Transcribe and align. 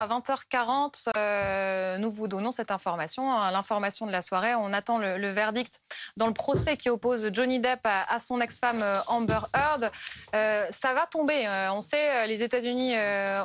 À 0.00 0.06
20h40, 0.06 1.08
euh, 1.16 1.98
nous 1.98 2.12
vous 2.12 2.28
donnons 2.28 2.52
cette 2.52 2.70
information, 2.70 3.32
hein, 3.32 3.50
l'information 3.50 4.06
de 4.06 4.12
la 4.12 4.22
soirée. 4.22 4.54
On 4.54 4.72
attend 4.72 4.98
le, 4.98 5.28
verdict 5.30 5.80
dans 6.16 6.28
le 6.28 6.32
procès 6.32 6.76
qui 6.76 6.88
oppose 6.88 7.30
Johnny 7.32 7.58
Depp 7.58 7.80
à, 7.82 8.18
son 8.20 8.40
ex-femme 8.40 8.80
euh, 8.80 9.00
Amber 9.08 9.40
Heard. 9.56 9.90
Euh, 10.36 10.66
ça 10.70 10.94
va 10.94 11.06
tomber. 11.06 11.48
on 11.72 11.80
sait, 11.80 12.28
les 12.28 12.44
États-Unis 12.44 12.94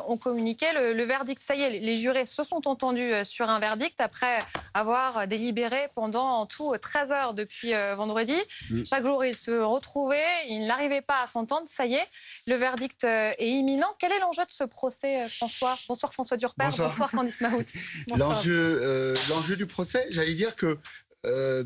ont 0.08 0.18
communiqué 0.18 0.68
le, 0.74 1.04
verdict. 1.04 1.42
Ça 1.42 1.56
y 1.56 1.64
est, 1.64 1.72
les 1.72 1.96
jurés 1.96 2.28
se 2.28 2.44
sont 2.44 2.68
entendus 2.68 3.26
sur 3.26 3.50
un 3.50 3.60
verdict 3.60 4.00
après 4.00 4.38
avoir 4.76 5.28
délibéré 5.28 5.90
pendant 5.96 6.28
en 6.28 6.46
tout 6.46 6.78
13 6.78 7.12
heures 7.14 7.34
depuis 7.34 7.74
vendredi. 7.96 8.36
Mm. 8.70 8.84
Chaque 8.86 9.04
jour, 9.04 9.26
ils 9.26 9.36
se 9.36 9.50
retrouvaient. 9.50 10.48
Ils 10.50 10.68
n'arrivaient 10.68 11.02
pas 11.02 11.24
à 11.24 11.26
s'entendre. 11.26 11.64
Ça 11.66 11.88
y 11.88 11.96
est, 11.96 12.08
le 12.46 12.54
verdict 12.54 13.06
est 13.06 13.50
imminent. 13.50 13.90
Quel 13.98 14.12
est 14.12 14.20
l'enjeu 14.20 14.46
de 14.46 14.52
ce 14.52 14.66
procès, 14.66 15.28
François? 15.30 15.76
Bonsoir, 15.88 16.14
François 16.14 16.38
Bonsoir, 16.58 17.12
Candice 17.12 17.42
Mahout. 17.42 17.64
Euh, 18.46 19.16
l'enjeu 19.30 19.56
du 19.56 19.66
procès, 19.66 20.06
j'allais 20.10 20.34
dire 20.34 20.56
que 20.56 20.78
euh, 21.26 21.64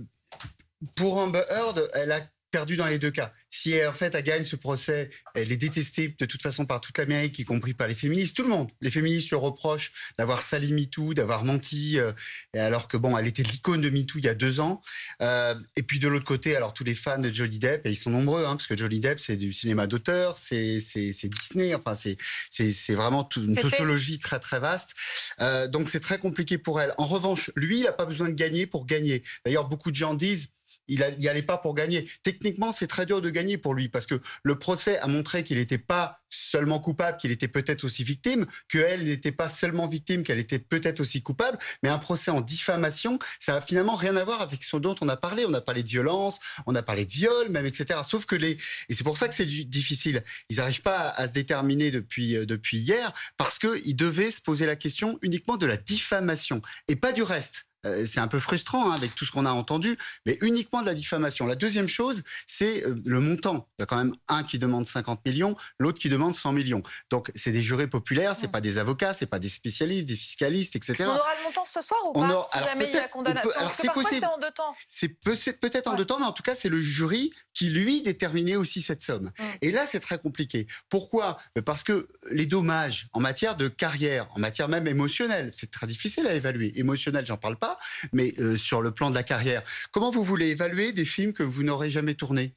pour 0.96 1.18
Amber 1.18 1.44
Heard, 1.50 1.90
elle 1.94 2.12
a 2.12 2.22
perdu 2.52 2.78
dans 2.78 2.88
les 2.88 3.00
deux 3.00 3.12
cas. 3.12 3.34
Si 3.50 3.72
elle, 3.72 3.88
en 3.88 3.94
fait 3.94 4.14
elle 4.16 4.24
gagne 4.24 4.46
ce 4.46 4.56
procès, 4.56 5.10
elle 5.36 5.52
est 5.52 5.58
détestée 5.58 6.16
de 6.18 6.26
toute 6.26 6.42
façon 6.42 6.66
par 6.66 6.82
toute 6.82 6.98
l'Amérique, 6.98 7.40
y 7.40 7.46
compris 7.46 7.74
par 7.74 7.88
les 7.88 7.96
féministes, 7.96 8.36
tout 8.36 8.44
le 8.44 8.50
monde. 8.50 8.70
Les 8.82 8.92
féministes 8.92 9.30
se 9.30 9.36
reprochent 9.36 9.92
d'avoir 10.18 10.42
sali 10.42 10.74
MeToo, 10.74 11.14
d'avoir 11.14 11.44
menti, 11.44 12.00
euh, 12.00 12.12
alors 12.54 12.88
que 12.88 12.98
bon, 12.98 13.18
elle 13.18 13.28
était 13.28 13.44
l'icône 13.44 13.82
de 13.82 13.90
MeToo 13.90 14.20
il 14.20 14.26
y 14.26 14.30
a 14.30 14.36
deux 14.36 14.60
ans. 14.60 14.82
Euh, 15.22 15.56
et 15.76 15.84
puis 15.84 16.00
de 16.00 16.08
l'autre 16.08 16.26
côté, 16.26 16.56
alors 16.56 16.74
tous 16.74 16.84
les 16.84 16.96
fans 16.96 17.20
de 17.20 17.30
Johnny 17.30 17.60
Depp, 17.60 17.86
et 17.86 17.92
ils 17.92 17.96
sont 17.96 18.12
nombreux, 18.12 18.46
hein, 18.46 18.56
parce 18.56 18.68
que 18.68 18.78
Johnny 18.78 19.00
Depp 19.00 19.20
c'est 19.20 19.38
du 19.38 19.54
cinéma 19.54 19.88
d'auteur, 19.88 20.38
c'est 20.38 20.82
Disney, 21.24 21.74
enfin 21.74 21.96
c'est 21.96 22.18
c'est 22.50 22.96
vraiment 22.96 23.28
une 23.36 23.58
sociologie 23.58 24.20
très 24.20 24.40
très 24.40 24.60
vaste. 24.60 24.94
Euh, 25.42 25.68
donc 25.68 25.90
c'est 25.90 26.00
très 26.00 26.20
compliqué 26.20 26.58
pour 26.58 26.82
elle. 26.82 26.94
En 26.98 27.06
revanche, 27.06 27.52
lui, 27.56 27.80
il 27.80 27.84
n'a 27.84 27.92
pas 27.92 28.06
besoin 28.06 28.30
de 28.30 28.34
gagner 28.34 28.66
pour 28.66 28.86
gagner. 28.86 29.24
D'ailleurs, 29.46 29.68
beaucoup 29.68 29.92
de 29.92 29.96
gens 29.96 30.14
disent 30.14 30.50
il 30.88 31.04
n'y 31.20 31.28
allait 31.28 31.42
pas 31.42 31.58
pour 31.58 31.76
gagner. 31.76 32.10
Techniquement, 32.24 32.72
c'est 32.72 32.88
très 32.88 33.06
dur 33.06 33.22
de 33.22 33.30
gagner 33.30 33.58
pour 33.58 33.74
lui 33.74 33.90
parce 33.90 34.06
que 34.06 34.20
le 34.44 34.58
procès 34.58 34.98
a 35.00 35.08
montré 35.08 35.44
qu'il 35.44 35.58
n'était 35.58 35.78
pas 35.78 36.22
seulement 36.30 36.80
coupable, 36.80 37.18
qu'il 37.18 37.32
était 37.32 37.48
peut-être 37.48 37.84
aussi 37.84 38.04
victime, 38.04 38.46
qu'elle 38.70 39.06
n'était 39.06 39.32
pas 39.32 39.50
seulement 39.50 39.88
victime, 39.88 40.24
qu'elle 40.24 40.40
était 40.40 40.60
peut-être 40.60 41.00
aussi 41.00 41.22
coupable. 41.22 41.58
Mais 41.84 41.90
un 41.90 41.98
procès 41.98 42.32
en 42.32 42.42
diffamation, 42.42 43.20
ça 43.40 43.56
a 43.56 43.62
finalement 43.62 43.96
rien 43.96 44.16
à 44.16 44.24
voir 44.24 44.42
avec 44.42 44.64
ce 44.64 44.78
dont 44.78 44.96
on 45.02 45.10
a 45.10 45.18
parlé. 45.18 45.46
On 45.46 45.54
a 45.54 45.62
parlé 45.62 45.84
de 45.84 45.90
violence, 45.90 46.40
on 46.66 46.76
a 46.76 46.82
parlé 46.82 47.06
de 47.06 47.12
viol, 47.12 47.50
même, 47.50 47.66
etc. 47.66 48.00
Sauf 48.08 48.26
que 48.26 48.36
les, 48.36 48.58
et 48.90 48.94
c'est 48.94 49.04
pour 49.04 49.18
ça 49.18 49.28
que 49.28 49.34
c'est 49.34 49.46
difficile. 49.46 50.24
Ils 50.50 50.58
n'arrivent 50.58 50.82
pas 50.82 51.10
à, 51.10 51.28
se 51.28 51.34
déterminer 51.34 51.92
depuis, 51.92 52.36
euh, 52.36 52.46
depuis 52.46 52.78
hier 52.78 53.14
parce 53.38 53.60
qu'ils 53.60 53.96
devaient 53.96 54.32
se 54.32 54.42
poser 54.42 54.66
la 54.66 54.76
question 54.76 55.20
uniquement 55.22 55.58
de 55.58 55.66
la 55.66 55.78
diffamation 55.78 56.62
et 56.88 56.96
pas 56.96 57.12
du 57.12 57.24
reste. 57.24 57.68
Euh, 57.88 58.06
c'est 58.08 58.20
un 58.20 58.28
peu 58.28 58.40
frustrant 58.40 58.92
hein, 58.92 58.96
avec 58.96 59.16
tout 59.16 59.26
ce 59.26 59.32
qu'on 59.32 59.46
a 59.46 59.52
entendu, 59.52 59.98
mais 60.26 60.38
uniquement 60.42 60.82
de 60.82 60.88
la 60.88 60.94
diffamation. 60.94 61.46
La 61.46 61.56
deuxième 61.56 61.88
chose, 61.88 62.24
c'est 62.46 62.86
euh, 62.86 62.96
le 63.06 63.20
montant. 63.20 63.68
Il 63.78 63.82
y 63.82 63.84
a 63.84 63.86
quand 63.86 63.98
même 63.98 64.16
un 64.28 64.44
qui 64.44 64.60
demande 64.60 64.86
50 64.86 65.26
millions, 65.26 65.56
l'autre 65.80 66.00
qui 66.00 66.10
demande 66.10 66.36
100 66.36 66.54
millions. 66.54 66.84
Donc 67.10 67.32
c'est 67.36 67.52
des 67.52 67.62
jurés 67.62 67.88
populaires, 67.88 68.36
c'est 68.36 68.48
pas 68.48 68.62
des 68.62 68.78
avocats, 68.78 69.14
c'est 69.14 69.26
pas 69.26 69.40
des 69.40 69.50
spécialistes, 69.50 70.08
des 70.08 70.16
fiscalistes, 70.16 70.76
etc. 70.76 70.96
On 71.00 71.10
aura 71.10 71.36
le 71.40 71.44
montant 71.46 71.66
ce 71.66 71.82
soir 71.82 72.00
ou 72.06 72.14
pas 72.14 72.48
Si 72.52 72.60
jamais 72.60 72.90
il 72.90 72.96
y 72.96 72.98
a 72.98 73.08
condamnation. 73.08 73.50
alors 73.56 73.74
c'est 73.74 73.92
possible. 73.92 74.22
C'est 74.22 74.26
en 74.26 74.38
deux 74.38 74.52
temps. 74.52 74.76
C'est 74.88 75.60
peut-être 75.60 75.88
en 75.88 75.96
deux 75.96 76.06
temps, 76.06 76.20
mais 76.20 76.26
en 76.26 76.32
tout 76.32 76.44
cas 76.44 76.56
c'est 76.56 76.70
le 76.70 76.82
jury 76.82 77.32
qui 77.54 77.70
lui 77.70 78.02
déterminait 78.02 78.56
aussi 78.56 78.82
cette 78.82 79.02
somme. 79.02 79.32
Mm. 79.40 79.44
Et 79.62 79.72
là 79.72 79.86
c'est 79.86 80.00
très 80.00 80.20
compliqué. 80.20 80.68
Pourquoi? 80.90 81.38
Parce 81.66 81.84
que 81.84 82.08
les 82.32 82.46
dommages 82.46 83.08
en 83.14 83.20
matière 83.20 83.56
de 83.56 83.68
carrière, 83.68 84.28
en 84.36 84.40
matière 84.40 84.70
même 84.70 84.88
émotionnelle, 84.88 85.52
c'est 85.56 85.72
très 85.72 85.88
difficile 85.88 86.28
à 86.28 86.34
évaluer. 86.34 86.78
Émotionnel, 86.80 87.26
j'en 87.26 87.38
parle 87.38 87.58
pas 87.58 87.77
mais 88.14 88.34
euh, 88.40 88.58
sur 88.58 88.82
le 88.82 88.92
plan 88.92 89.10
de 89.10 89.16
la 89.16 89.24
carrière. 89.24 89.64
Comment 89.92 90.12
vous 90.12 90.24
voulez 90.24 90.48
évaluer 90.50 90.92
des 90.92 91.06
films 91.06 91.34
que 91.34 91.44
vous 91.44 91.64
n'aurez 91.64 91.90
jamais 91.90 92.16
tournés? 92.16 92.54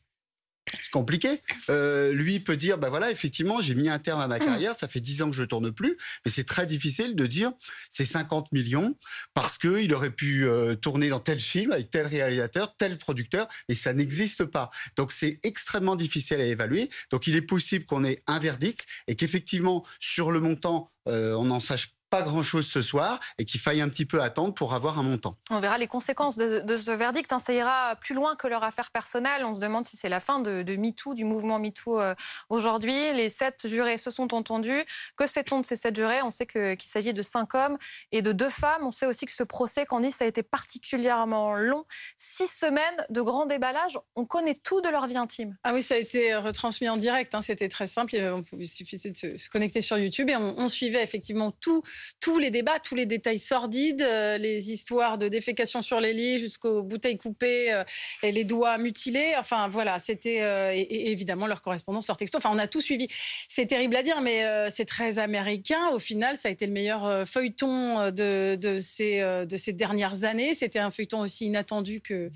C'est 0.72 0.90
compliqué. 0.90 1.40
Euh, 1.68 2.12
lui 2.12 2.38
peut 2.38 2.56
dire, 2.56 2.78
ben 2.78 2.90
voilà, 2.90 3.10
effectivement, 3.10 3.60
j'ai 3.60 3.74
mis 3.74 3.88
un 3.88 3.98
terme 3.98 4.20
à 4.20 4.28
ma 4.28 4.38
carrière, 4.38 4.74
ça 4.74 4.88
fait 4.88 5.00
10 5.00 5.22
ans 5.22 5.30
que 5.30 5.36
je 5.36 5.42
tourne 5.42 5.72
plus, 5.72 5.96
mais 6.24 6.30
c'est 6.30 6.44
très 6.44 6.66
difficile 6.66 7.16
de 7.16 7.26
dire 7.26 7.52
c'est 7.88 8.04
50 8.04 8.52
millions 8.52 8.96
parce 9.34 9.58
qu'il 9.58 9.92
aurait 9.94 10.10
pu 10.10 10.46
euh, 10.46 10.76
tourner 10.76 11.08
dans 11.08 11.18
tel 11.18 11.40
film 11.40 11.72
avec 11.72 11.90
tel 11.90 12.06
réalisateur, 12.06 12.76
tel 12.76 12.98
producteur, 12.98 13.48
et 13.68 13.74
ça 13.74 13.92
n'existe 13.92 14.44
pas. 14.44 14.70
Donc 14.96 15.12
c'est 15.12 15.40
extrêmement 15.42 15.96
difficile 15.96 16.40
à 16.40 16.44
évaluer. 16.44 16.88
Donc 17.10 17.26
il 17.26 17.34
est 17.34 17.42
possible 17.42 17.84
qu'on 17.84 18.04
ait 18.04 18.22
un 18.26 18.38
verdict 18.38 18.86
et 19.08 19.16
qu'effectivement 19.16 19.84
sur 19.98 20.30
le 20.30 20.40
montant, 20.40 20.88
on 21.06 21.46
n'en 21.46 21.58
sache 21.58 21.94
pas 22.10 22.22
grand-chose 22.22 22.66
ce 22.66 22.82
soir 22.82 23.20
et 23.38 23.44
qu'il 23.44 23.60
faille 23.60 23.80
un 23.80 23.88
petit 23.88 24.04
peu 24.04 24.20
attendre 24.20 24.52
pour 24.52 24.74
avoir 24.74 24.98
un 24.98 25.02
montant. 25.02 25.36
On 25.50 25.60
verra 25.60 25.78
les 25.78 25.86
conséquences 25.86 26.36
de, 26.36 26.76
ce 26.76 26.90
verdict. 26.90 27.32
Hein. 27.32 27.38
Ça 27.38 27.52
ira 27.52 27.96
plus 27.96 28.14
loin 28.14 28.36
que 28.36 28.48
leur 28.48 28.64
affaire 28.64 28.90
personnelle. 28.90 29.44
On 29.44 29.54
se 29.54 29.60
demande 29.60 29.86
si 29.86 29.96
c'est 29.96 30.08
la 30.08 30.20
fin 30.20 30.40
de, 30.40 30.62
de, 30.62 30.76
MeToo, 30.76 31.14
du 31.14 31.24
mouvement 31.24 31.58
MeToo 31.58 32.00
euh, 32.00 32.14
aujourd'hui. 32.48 33.12
Les 33.14 33.28
sept 33.28 33.66
jurés 33.66 33.96
se 33.96 34.10
sont 34.10 34.34
entendus. 34.34 34.84
Que 35.16 35.26
sait-on 35.26 35.60
de 35.60 35.64
ces 35.66 35.76
sept 35.76 35.94
jurés? 35.94 36.20
On 36.22 36.30
sait 36.30 36.46
qu'il 36.46 36.82
s'agit 36.82 37.14
de 37.14 37.22
cinq 37.22 37.54
hommes 37.54 37.78
et 38.10 38.22
de 38.22 38.32
deux 38.32 38.48
femmes. 38.48 38.82
On 38.82 38.90
sait 38.90 39.06
aussi 39.06 39.24
que 39.24 39.32
ce 39.32 39.44
procès, 39.44 39.86
Candice, 39.86 40.20
a 40.20 40.26
été 40.26 40.42
particulièrement 40.42 41.54
long. 41.54 41.84
Six 42.18 42.48
semaines 42.48 43.06
de 43.08 43.22
grand 43.22 43.46
déballage. 43.46 43.98
On 44.16 44.26
connaît 44.26 44.56
tout 44.56 44.80
de 44.80 44.88
leur 44.88 45.06
vie 45.06 45.16
intime. 45.16 45.56
Ah 45.62 45.72
oui, 45.72 45.82
ça 45.82 45.94
a 45.94 45.98
été 45.98 46.34
retransmis 46.34 46.88
en 46.88 46.96
direct. 46.96 47.34
Hein. 47.34 47.42
C'était 47.42 47.68
très 47.68 47.86
simple. 47.86 48.16
Il 48.58 48.68
suffisait 48.68 49.10
de 49.10 49.16
se, 49.16 49.48
connecter 49.48 49.80
sur 49.80 49.96
YouTube 49.96 50.28
et 50.28 50.36
on, 50.36 50.58
on 50.58 50.68
suivait 50.68 51.02
effectivement 51.02 51.52
tout 51.52 51.82
tous 52.20 52.38
les 52.38 52.50
débats, 52.50 52.78
tous 52.78 52.94
les 52.94 53.06
détails 53.06 53.38
sordides, 53.38 54.02
euh, 54.02 54.38
les 54.38 54.70
histoires 54.70 55.18
de 55.18 55.28
défécation 55.28 55.82
sur 55.82 56.00
les 56.00 56.12
lits 56.12 56.38
jusqu'aux 56.38 56.82
bouteilles 56.82 57.18
coupées 57.18 57.72
euh, 57.72 57.84
et 58.22 58.32
les 58.32 58.44
doigts 58.44 58.78
mutilés. 58.78 59.34
Enfin 59.38 59.68
voilà, 59.68 59.98
c'était 59.98 60.42
euh, 60.42 60.72
évidemment 60.72 61.46
leur 61.46 61.62
correspondance, 61.62 62.06
leur 62.08 62.16
texto. 62.16 62.38
Enfin, 62.38 62.50
on 62.52 62.58
a 62.58 62.66
tout 62.66 62.80
suivi. 62.80 63.08
C'est 63.48 63.66
terrible 63.66 63.96
à 63.96 64.02
dire, 64.02 64.20
mais 64.20 64.44
c'est 64.70 64.84
très 64.84 65.18
américain. 65.18 65.90
Au 65.92 65.98
final, 65.98 66.36
ça 66.36 66.48
a 66.48 66.50
été 66.50 66.66
le 66.66 66.72
meilleur 66.72 67.26
feuilleton 67.26 68.10
de, 68.10 68.78
ces, 68.80 69.20
de 69.20 69.56
ces 69.56 69.72
dernières 69.72 70.24
années. 70.24 70.54
C'était 70.54 70.78
un 70.78 70.90
feuilleton 70.90 71.20
aussi 71.20 71.46
inattendu 71.46 72.00
que, 72.00 72.30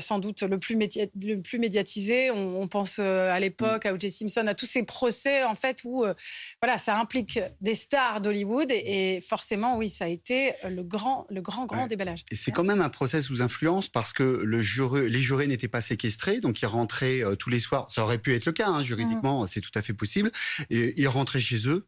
sans 0.00 0.18
doute 0.18 0.42
le 0.42 0.58
plus, 0.58 0.76
médiatisé. 0.76 2.30
On, 2.30 2.60
on 2.60 2.68
pense 2.68 2.98
à 2.98 3.38
l'époque 3.40 3.86
à 3.86 3.94
O.J. 3.94 4.10
Simpson, 4.10 4.46
à 4.46 4.54
tous 4.54 4.66
ces 4.66 4.82
procès 4.82 5.44
en 5.44 5.54
fait 5.54 5.80
où 5.84 6.04
voilà, 6.62 6.78
ça 6.78 6.96
implique 6.98 7.40
des 7.60 7.74
stars 7.74 8.20
d'Hollywood 8.20 8.67
et, 8.70 9.20
forcément, 9.20 9.76
oui, 9.76 9.90
ça 9.90 10.04
a 10.04 10.08
été 10.08 10.52
le 10.68 10.82
grand, 10.82 11.26
le 11.30 11.40
grand, 11.40 11.66
grand 11.66 11.86
déballage. 11.86 12.24
Et 12.30 12.36
c'est 12.36 12.52
quand 12.52 12.64
même 12.64 12.80
un 12.80 12.88
procès 12.88 13.22
sous 13.22 13.42
influence 13.42 13.88
parce 13.88 14.12
que 14.12 14.22
le 14.22 14.58
les 15.06 15.18
jurés 15.18 15.46
n'étaient 15.46 15.68
pas 15.68 15.80
séquestrés, 15.80 16.40
donc 16.40 16.60
ils 16.60 16.66
rentraient 16.66 17.24
euh, 17.24 17.36
tous 17.36 17.50
les 17.50 17.60
soirs. 17.60 17.90
Ça 17.90 18.02
aurait 18.04 18.18
pu 18.18 18.34
être 18.34 18.46
le 18.46 18.52
cas, 18.52 18.68
hein, 18.68 18.82
juridiquement, 18.82 19.44
mmh. 19.44 19.48
c'est 19.48 19.60
tout 19.60 19.70
à 19.74 19.82
fait 19.82 19.94
possible. 19.94 20.30
Et 20.70 20.94
ils 21.00 21.08
rentraient 21.08 21.40
chez 21.40 21.68
eux 21.68 21.86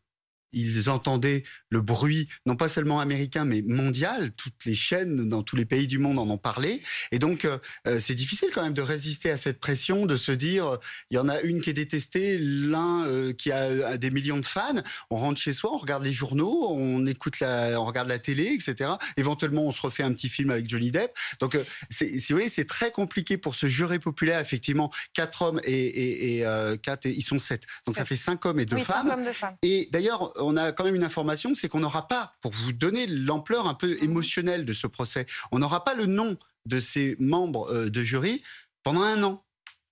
ils 0.53 0.91
entendaient 0.91 1.43
le 1.69 1.81
bruit, 1.81 2.29
non 2.47 2.57
pas 2.57 2.69
seulement 2.69 3.01
américain, 3.01 3.45
mais 3.45 3.63
mondial. 3.63 4.33
Toutes 4.33 4.65
les 4.65 4.75
chaînes 4.75 5.29
dans 5.29 5.43
tous 5.43 5.57
les 5.57 5.65
pays 5.65 5.87
du 5.87 5.99
monde 5.99 6.19
en 6.19 6.29
ont 6.29 6.39
parlé. 6.39 6.83
Et 7.13 7.19
donc, 7.19 7.45
euh, 7.45 7.59
euh, 7.87 7.99
c'est 8.01 8.15
difficile 8.15 8.51
quand 8.55 8.63
même 8.63 8.75
de 8.75 8.83
résister 8.83 9.31
à 9.31 9.37
cette 9.37 9.61
pression, 9.61 10.07
de 10.07 10.17
se 10.17 10.33
dire, 10.33 10.79
il 11.11 11.17
y 11.17 11.19
en 11.19 11.29
a 11.29 11.41
une 11.41 11.61
qui 11.61 11.71
est 11.71 11.75
détestée, 11.75 12.39
l'un 12.39 13.05
euh, 13.07 13.33
qui 13.33 13.53
a 13.53 13.97
des 13.97 14.11
millions 14.11 14.39
de 14.39 14.47
fans. 14.47 14.75
On 15.11 15.17
rentre 15.17 15.41
chez 15.41 15.53
soi, 15.53 15.73
on 15.73 15.79
regarde 15.79 16.03
les 16.03 16.13
journaux, 16.13 16.69
on 16.71 17.07
écoute 17.07 17.41
la, 17.41 17.81
on 17.81 17.85
regarde 17.85 18.09
la 18.09 18.19
télé, 18.19 18.47
etc. 18.55 18.91
Éventuellement, 19.17 19.67
on 19.67 19.73
se 19.73 19.81
refait 19.81 20.03
un 20.03 20.13
petit 20.13 20.29
film 20.29 20.51
avec 20.51 20.69
Johnny 20.69 20.91
Depp. 20.91 21.13
Donc, 21.41 21.59
si 21.91 22.19
vous 22.29 22.37
voulez, 22.37 22.49
c'est 22.49 22.67
très 22.67 22.91
compliqué 22.91 23.37
pour 23.37 23.55
ce 23.55 23.67
jury 23.67 23.99
populaire. 23.99 24.41
Effectivement, 24.41 24.91
quatre 25.15 25.43
hommes 25.43 25.61
et, 25.65 26.39
et, 26.39 26.45
quatre, 26.83 27.07
ils 27.07 27.23
sont 27.23 27.39
sept. 27.39 27.67
Donc, 27.87 27.97
ça 27.97 28.05
fait 28.05 28.17
cinq 28.17 28.45
hommes 28.47 28.61
et 28.61 28.67
deux 28.67 28.79
femmes. 28.79 29.11
Hommes, 29.11 29.33
femmes. 29.33 29.57
Et 29.63 29.89
d'ailleurs, 29.93 30.33
on 30.41 30.57
a 30.57 30.73
quand 30.73 30.85
même 30.85 30.95
une 30.95 31.05
information, 31.05 31.55
c'est 31.55 31.69
qu'on 31.69 31.81
n'aura 31.81 32.09
pas, 32.09 32.35
pour 32.41 32.53
vous 32.53 32.73
donner 32.73 33.07
l'ampleur 33.07 33.69
un 33.69 33.75
peu 33.75 34.03
émotionnelle 34.03 34.65
de 34.65 34.73
ce 34.73 34.87
procès, 34.87 35.27
on 35.53 35.59
n'aura 35.59 35.85
pas 35.85 35.95
le 35.95 36.07
nom 36.07 36.37
de 36.67 36.81
ces 36.81 37.17
membres 37.19 37.71
euh, 37.73 37.91
de 37.91 38.03
jury 38.03 38.43
pendant 38.83 39.03
un 39.03 39.23
an 39.23 39.45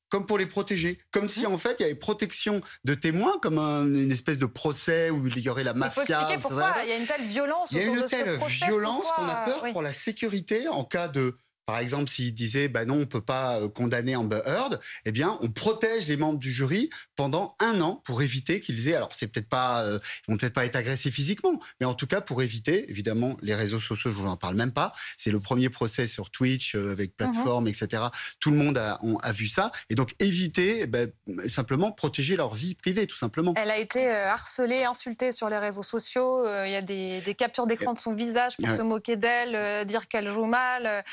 comme 0.08 0.26
pour 0.26 0.38
les 0.38 0.46
protéger. 0.46 0.98
Comme 1.10 1.28
si, 1.28 1.46
en 1.46 1.58
fait, 1.58 1.76
il 1.78 1.82
y 1.82 1.84
avait 1.84 1.94
protection 1.94 2.60
de 2.84 2.94
témoins, 2.94 3.38
comme 3.40 3.58
une 3.58 4.10
espèce 4.10 4.38
de 4.38 4.46
procès 4.46 5.10
où 5.10 5.26
il 5.26 5.38
y 5.38 5.48
aurait 5.48 5.64
la 5.64 5.74
mafia. 5.74 6.02
Il 6.02 6.06
faut 6.06 6.12
expliquer 6.14 6.40
pourquoi 6.40 6.74
il 6.82 6.88
y 6.88 6.92
a 6.92 6.96
une 6.96 7.06
telle 7.06 7.26
violence 7.26 7.68
Il 7.72 7.78
y 7.78 7.80
a 7.80 7.84
une 7.84 8.04
telle 8.06 8.38
violence 8.66 9.04
qu'on 9.16 9.28
a 9.28 9.36
peur 9.44 9.64
pour 9.72 9.82
la 9.82 9.92
sécurité 9.92 10.68
en 10.68 10.84
cas 10.84 11.08
de 11.08 11.36
par 11.68 11.80
exemple, 11.80 12.08
s'il 12.08 12.32
disait, 12.34 12.68
bah 12.68 12.86
non, 12.86 12.94
on 13.02 13.04
peut 13.04 13.20
pas 13.20 13.60
euh, 13.60 13.68
condamner 13.68 14.16
Amber 14.16 14.40
Heard, 14.46 14.80
eh 15.04 15.12
bien, 15.12 15.36
on 15.42 15.50
protège 15.50 16.06
les 16.08 16.16
membres 16.16 16.38
du 16.38 16.50
jury 16.50 16.88
pendant 17.14 17.56
un 17.60 17.82
an 17.82 18.00
pour 18.06 18.22
éviter 18.22 18.62
qu'ils 18.62 18.88
aient, 18.88 18.94
alors 18.94 19.10
c'est 19.12 19.26
peut-être 19.26 19.50
pas, 19.50 19.82
euh, 19.84 19.98
ils 20.26 20.30
vont 20.32 20.38
peut-être 20.38 20.54
pas 20.54 20.64
être 20.64 20.76
agressés 20.76 21.10
physiquement, 21.10 21.60
mais 21.78 21.84
en 21.84 21.92
tout 21.92 22.06
cas 22.06 22.22
pour 22.22 22.40
éviter, 22.40 22.90
évidemment, 22.90 23.36
les 23.42 23.54
réseaux 23.54 23.80
sociaux, 23.80 24.10
je 24.14 24.16
vous 24.18 24.26
en 24.26 24.38
parle 24.38 24.54
même 24.56 24.72
pas. 24.72 24.94
C'est 25.18 25.30
le 25.30 25.40
premier 25.40 25.68
procès 25.68 26.06
sur 26.08 26.30
Twitch 26.30 26.74
euh, 26.74 26.92
avec 26.92 27.14
plateforme, 27.14 27.68
etc. 27.68 28.02
Tout 28.40 28.50
le 28.50 28.56
monde 28.56 28.78
a, 28.78 28.98
on- 29.02 29.18
a 29.18 29.32
vu 29.32 29.46
ça, 29.46 29.70
et 29.90 29.94
donc 29.94 30.14
éviter, 30.20 30.86
ben, 30.86 31.12
simplement 31.48 31.92
protéger 31.92 32.36
leur 32.36 32.54
vie 32.54 32.76
privée, 32.76 33.06
tout 33.06 33.18
simplement. 33.18 33.52
Elle 33.58 33.70
a 33.70 33.76
été 33.76 34.08
harcelée, 34.08 34.84
insultée 34.84 35.32
sur 35.32 35.50
les 35.50 35.58
réseaux 35.58 35.82
sociaux. 35.82 36.46
Euh, 36.46 36.66
Il 36.66 36.72
y 36.72 36.76
a 36.76 36.80
des, 36.82 37.20
des 37.20 37.34
captures 37.34 37.66
d'écran 37.66 37.92
de 37.92 37.98
son 37.98 38.14
visage 38.14 38.56
pour 38.56 38.74
se 38.74 38.80
moquer 38.80 39.16
d'elle, 39.16 39.86
dire 39.86 40.08
qu'elle 40.08 40.28
joue 40.28 40.46
mal. 40.46 41.04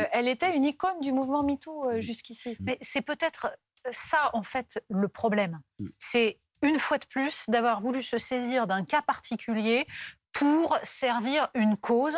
Euh, 0.00 0.08
Elle- 0.12 0.28
était 0.28 0.54
une 0.56 0.64
icône 0.64 1.00
du 1.00 1.12
mouvement 1.12 1.42
MeToo 1.42 1.90
euh, 1.90 2.00
jusqu'ici. 2.00 2.56
Mais 2.60 2.78
c'est 2.80 3.02
peut-être 3.02 3.56
ça, 3.90 4.30
en 4.32 4.42
fait, 4.42 4.82
le 4.88 5.08
problème. 5.08 5.60
Mm. 5.78 5.88
C'est, 5.98 6.38
une 6.62 6.78
fois 6.78 6.98
de 6.98 7.06
plus, 7.06 7.44
d'avoir 7.48 7.80
voulu 7.80 8.02
se 8.02 8.18
saisir 8.18 8.66
d'un 8.66 8.84
cas 8.84 9.02
particulier 9.02 9.86
pour 10.32 10.78
servir 10.84 11.48
une 11.54 11.76
cause, 11.76 12.16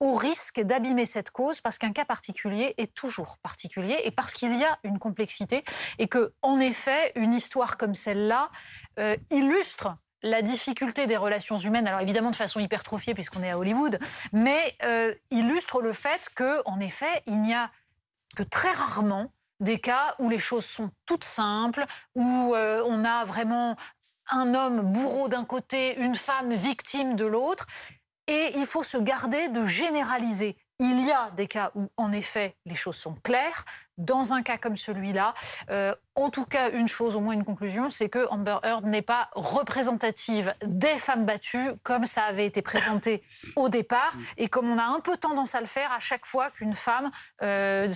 au 0.00 0.14
risque 0.14 0.60
d'abîmer 0.60 1.06
cette 1.06 1.30
cause, 1.30 1.60
parce 1.62 1.78
qu'un 1.78 1.92
cas 1.92 2.04
particulier 2.04 2.74
est 2.76 2.92
toujours 2.92 3.38
particulier, 3.38 3.98
et 4.04 4.10
parce 4.10 4.34
qu'il 4.34 4.54
y 4.58 4.64
a 4.64 4.78
une 4.84 4.98
complexité, 4.98 5.64
et 5.98 6.06
que, 6.08 6.34
en 6.42 6.60
effet, 6.60 7.12
une 7.14 7.32
histoire 7.32 7.78
comme 7.78 7.94
celle-là 7.94 8.50
euh, 8.98 9.16
illustre 9.30 9.96
la 10.24 10.40
difficulté 10.42 11.06
des 11.06 11.18
relations 11.18 11.58
humaines, 11.58 11.86
alors 11.86 12.00
évidemment 12.00 12.30
de 12.30 12.36
façon 12.36 12.58
hypertrophiée 12.58 13.14
puisqu'on 13.14 13.42
est 13.42 13.50
à 13.50 13.58
Hollywood, 13.58 13.98
mais 14.32 14.74
euh, 14.82 15.14
illustre 15.30 15.82
le 15.82 15.92
fait 15.92 16.30
que, 16.34 16.62
en 16.64 16.80
effet, 16.80 17.22
il 17.26 17.40
n'y 17.42 17.54
a 17.54 17.70
que 18.34 18.42
très 18.42 18.72
rarement 18.72 19.30
des 19.60 19.78
cas 19.78 20.16
où 20.18 20.28
les 20.28 20.38
choses 20.38 20.64
sont 20.64 20.90
toutes 21.06 21.24
simples, 21.24 21.84
où 22.14 22.54
euh, 22.54 22.82
on 22.86 23.04
a 23.04 23.24
vraiment 23.24 23.76
un 24.30 24.54
homme 24.54 24.80
bourreau 24.80 25.28
d'un 25.28 25.44
côté, 25.44 25.96
une 25.98 26.16
femme 26.16 26.54
victime 26.54 27.14
de 27.14 27.26
l'autre. 27.26 27.66
Et 28.26 28.52
il 28.56 28.64
faut 28.64 28.82
se 28.82 28.96
garder 28.96 29.48
de 29.50 29.64
généraliser. 29.64 30.56
Il 30.80 31.06
y 31.06 31.12
a 31.12 31.30
des 31.30 31.46
cas 31.46 31.70
où, 31.76 31.88
en 31.96 32.10
effet, 32.10 32.56
les 32.66 32.74
choses 32.74 32.96
sont 32.96 33.14
claires. 33.22 33.64
Dans 33.96 34.32
un 34.32 34.42
cas 34.42 34.58
comme 34.58 34.76
celui-là, 34.76 35.34
euh, 35.70 35.94
en 36.16 36.30
tout 36.30 36.44
cas, 36.44 36.70
une 36.72 36.88
chose, 36.88 37.14
au 37.14 37.20
moins 37.20 37.34
une 37.34 37.44
conclusion, 37.44 37.90
c'est 37.90 38.08
que 38.08 38.26
Amber 38.28 38.56
Heard 38.64 38.84
n'est 38.84 39.02
pas 39.02 39.30
représentative 39.36 40.52
des 40.64 40.98
femmes 40.98 41.26
battues 41.26 41.70
comme 41.84 42.04
ça 42.06 42.24
avait 42.24 42.46
été 42.46 42.60
présenté 42.60 43.22
au 43.56 43.68
départ 43.68 44.14
et 44.36 44.48
comme 44.48 44.68
on 44.68 44.78
a 44.78 44.84
un 44.84 44.98
peu 44.98 45.16
tendance 45.16 45.54
à 45.54 45.60
le 45.60 45.68
faire 45.68 45.92
à 45.92 46.00
chaque 46.00 46.26
fois 46.26 46.50
qu'une 46.50 46.74
femme, 46.74 47.12
euh, 47.42 47.88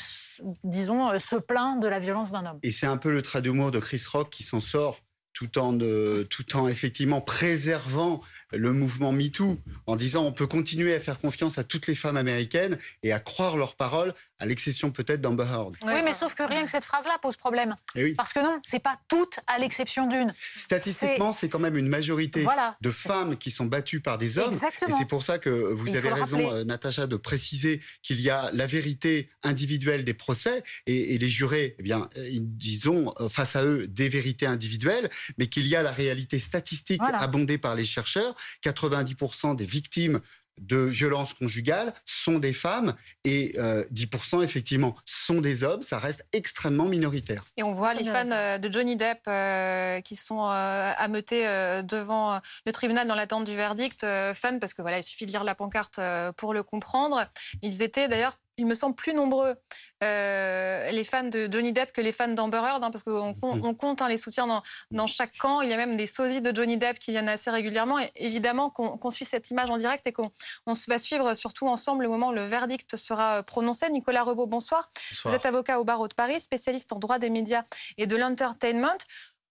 disons, 0.62 1.08
euh, 1.08 1.18
se 1.18 1.34
plaint 1.34 1.80
de 1.80 1.88
la 1.88 1.98
violence 1.98 2.30
d'un 2.30 2.46
homme. 2.46 2.60
Et 2.62 2.70
c'est 2.70 2.86
un 2.86 2.96
peu 2.96 3.10
le 3.10 3.22
trait 3.22 3.42
d'humour 3.42 3.72
de 3.72 3.80
Chris 3.80 4.04
Rock 4.12 4.30
qui 4.30 4.44
s'en 4.44 4.60
sort 4.60 5.00
tout 5.38 5.56
en, 5.58 5.78
euh, 5.82 6.24
tout 6.24 6.56
en 6.56 6.66
effectivement 6.66 7.20
préservant 7.20 8.20
le 8.52 8.72
mouvement 8.72 9.12
MeToo, 9.12 9.56
en 9.86 9.94
disant 9.94 10.24
on 10.24 10.32
peut 10.32 10.48
continuer 10.48 10.96
à 10.96 10.98
faire 10.98 11.20
confiance 11.20 11.58
à 11.58 11.64
toutes 11.64 11.86
les 11.86 11.94
femmes 11.94 12.16
américaines 12.16 12.76
et 13.04 13.12
à 13.12 13.20
croire 13.20 13.56
leurs 13.56 13.76
paroles, 13.76 14.14
à 14.40 14.46
l'exception 14.46 14.90
peut-être 14.92 15.20
d'Amber 15.20 15.44
Heard. 15.50 15.76
Oui, 15.84 16.02
mais 16.04 16.12
sauf 16.12 16.34
que 16.34 16.42
rien 16.44 16.64
que 16.64 16.70
cette 16.70 16.84
phrase-là 16.84 17.18
pose 17.20 17.36
problème. 17.36 17.74
Et 17.94 18.04
oui, 18.04 18.14
Parce 18.14 18.32
que 18.32 18.40
non, 18.40 18.60
c'est 18.62 18.78
pas 18.78 18.98
toutes 19.08 19.40
à 19.46 19.58
l'exception 19.58 20.06
d'une. 20.06 20.32
statistiquement, 20.56 21.32
c'est 21.32 21.48
quand 21.48 21.58
même 21.58 21.76
une 21.76 21.88
majorité 21.88 22.42
Voilà. 22.42 22.76
de 22.80 22.90
femmes 22.90 23.36
qui 23.36 23.50
sont 23.50 23.66
battues 23.66 24.00
par 24.00 24.18
des 24.18 24.38
hommes. 24.38 24.50
Et 24.52 24.54
Exactement. 24.54 24.96
c'est 24.98 25.06
pour 25.08 25.22
ça 25.22 25.38
que 25.38 25.50
vous 25.50 25.86
Il 25.86 25.96
avez 25.96 26.12
raison, 26.12 26.52
euh, 26.52 26.64
Natacha, 26.64 27.06
de 27.06 27.16
préciser 27.16 27.80
qu'il 28.02 28.20
y 28.20 28.30
a 28.30 28.50
la 28.52 28.66
vérité 28.66 29.28
individuelle 29.42 30.04
des 30.04 30.14
procès 30.14 30.62
et, 30.86 31.14
et 31.14 31.18
les 31.18 31.28
jurés, 31.28 31.74
eh 31.78 31.82
bien, 31.82 32.08
euh, 32.16 32.28
ils- 32.28 32.56
disons 32.56 33.12
euh, 33.20 33.28
face 33.28 33.56
à 33.56 33.64
eux 33.64 33.86
des 33.88 34.08
vérités 34.08 34.46
individuelles, 34.46 35.10
mais 35.38 35.48
qu'il 35.48 35.66
y 35.66 35.74
a 35.76 35.82
la 35.82 35.92
réalité 35.92 36.38
statistique 36.38 37.00
Voilà. 37.00 37.18
abondée 37.20 37.58
par 37.58 37.74
les 37.74 37.84
chercheurs. 37.84 38.34
90% 38.62 39.54
des 39.54 39.66
victimes 39.66 40.20
de 40.60 40.76
violences 40.78 41.34
conjugales 41.34 41.92
sont 42.04 42.38
des 42.38 42.52
femmes 42.52 42.94
et 43.24 43.54
euh, 43.58 43.84
10% 43.92 44.42
effectivement 44.42 44.96
sont 45.04 45.40
des 45.40 45.64
hommes. 45.64 45.82
Ça 45.82 45.98
reste 45.98 46.26
extrêmement 46.32 46.86
minoritaire. 46.86 47.44
Et 47.56 47.62
on 47.62 47.72
voit 47.72 47.94
les 47.94 48.04
fans 48.04 48.30
euh, 48.30 48.58
de 48.58 48.70
Johnny 48.72 48.96
Depp 48.96 49.20
euh, 49.28 50.00
qui 50.00 50.16
sont 50.16 50.44
euh, 50.50 50.92
ameutés 50.96 51.46
euh, 51.46 51.82
devant 51.82 52.34
euh, 52.34 52.38
le 52.66 52.72
tribunal 52.72 53.06
dans 53.08 53.14
l'attente 53.14 53.44
du 53.44 53.54
verdict. 53.56 54.04
euh, 54.04 54.34
fans 54.34 54.58
parce 54.58 54.74
que 54.74 54.82
voilà, 54.82 54.98
il 54.98 55.02
suffit 55.02 55.26
de 55.26 55.30
lire 55.30 55.44
la 55.44 55.54
pancarte 55.54 55.98
euh, 55.98 56.32
pour 56.32 56.54
le 56.54 56.62
comprendre. 56.62 57.24
Ils 57.62 57.82
étaient 57.82 58.08
d'ailleurs, 58.08 58.38
il 58.58 58.66
me 58.66 58.74
semble, 58.74 58.94
plus 58.94 59.14
nombreux 59.14 59.56
euh, 60.04 60.90
les 60.90 61.04
fans 61.04 61.24
de 61.24 61.48
Johnny 61.50 61.72
Depp 61.72 61.92
que 61.92 62.00
les 62.00 62.12
fans 62.12 62.28
d'Amber 62.28 62.58
Heard, 62.58 62.84
hein, 62.84 62.90
parce 62.90 63.02
qu'on 63.02 63.34
com- 63.34 63.60
on 63.64 63.74
compte 63.74 64.02
hein, 64.02 64.08
les 64.08 64.18
soutiens 64.18 64.46
dans, 64.46 64.62
dans 64.90 65.06
chaque 65.06 65.36
camp. 65.38 65.62
Il 65.62 65.70
y 65.70 65.72
a 65.72 65.76
même 65.76 65.96
des 65.96 66.06
sosies 66.06 66.40
de 66.40 66.54
Johnny 66.54 66.76
Depp 66.76 66.98
qui 66.98 67.12
viennent 67.12 67.28
assez 67.28 67.50
régulièrement. 67.50 67.98
Et 67.98 68.10
évidemment 68.16 68.70
qu'on 68.70 69.10
suit 69.10 69.24
cette 69.24 69.50
image 69.50 69.70
en 69.70 69.78
direct 69.78 70.06
et 70.06 70.12
qu'on 70.12 70.30
va 70.66 70.98
suivre 70.98 71.34
surtout 71.34 71.66
ensemble 71.68 72.02
le 72.02 72.08
moment 72.08 72.28
où 72.28 72.32
le 72.32 72.44
verdict 72.44 72.96
sera 72.96 73.38
euh, 73.38 73.42
prononcé. 73.42 73.88
Nicolas 73.90 74.24
Rebaud, 74.24 74.46
bonsoir. 74.46 74.88
Vous 75.24 75.34
êtes 75.34 75.46
avocat 75.46 75.80
au 75.80 75.84
barreau 75.84 76.08
de 76.08 76.14
Paris, 76.14 76.40
spécialiste 76.40 76.92
en 76.92 76.98
droit 76.98 77.18
des 77.18 77.30
médias 77.30 77.62
et 77.96 78.06
de 78.06 78.16
l'entertainment. 78.16 78.98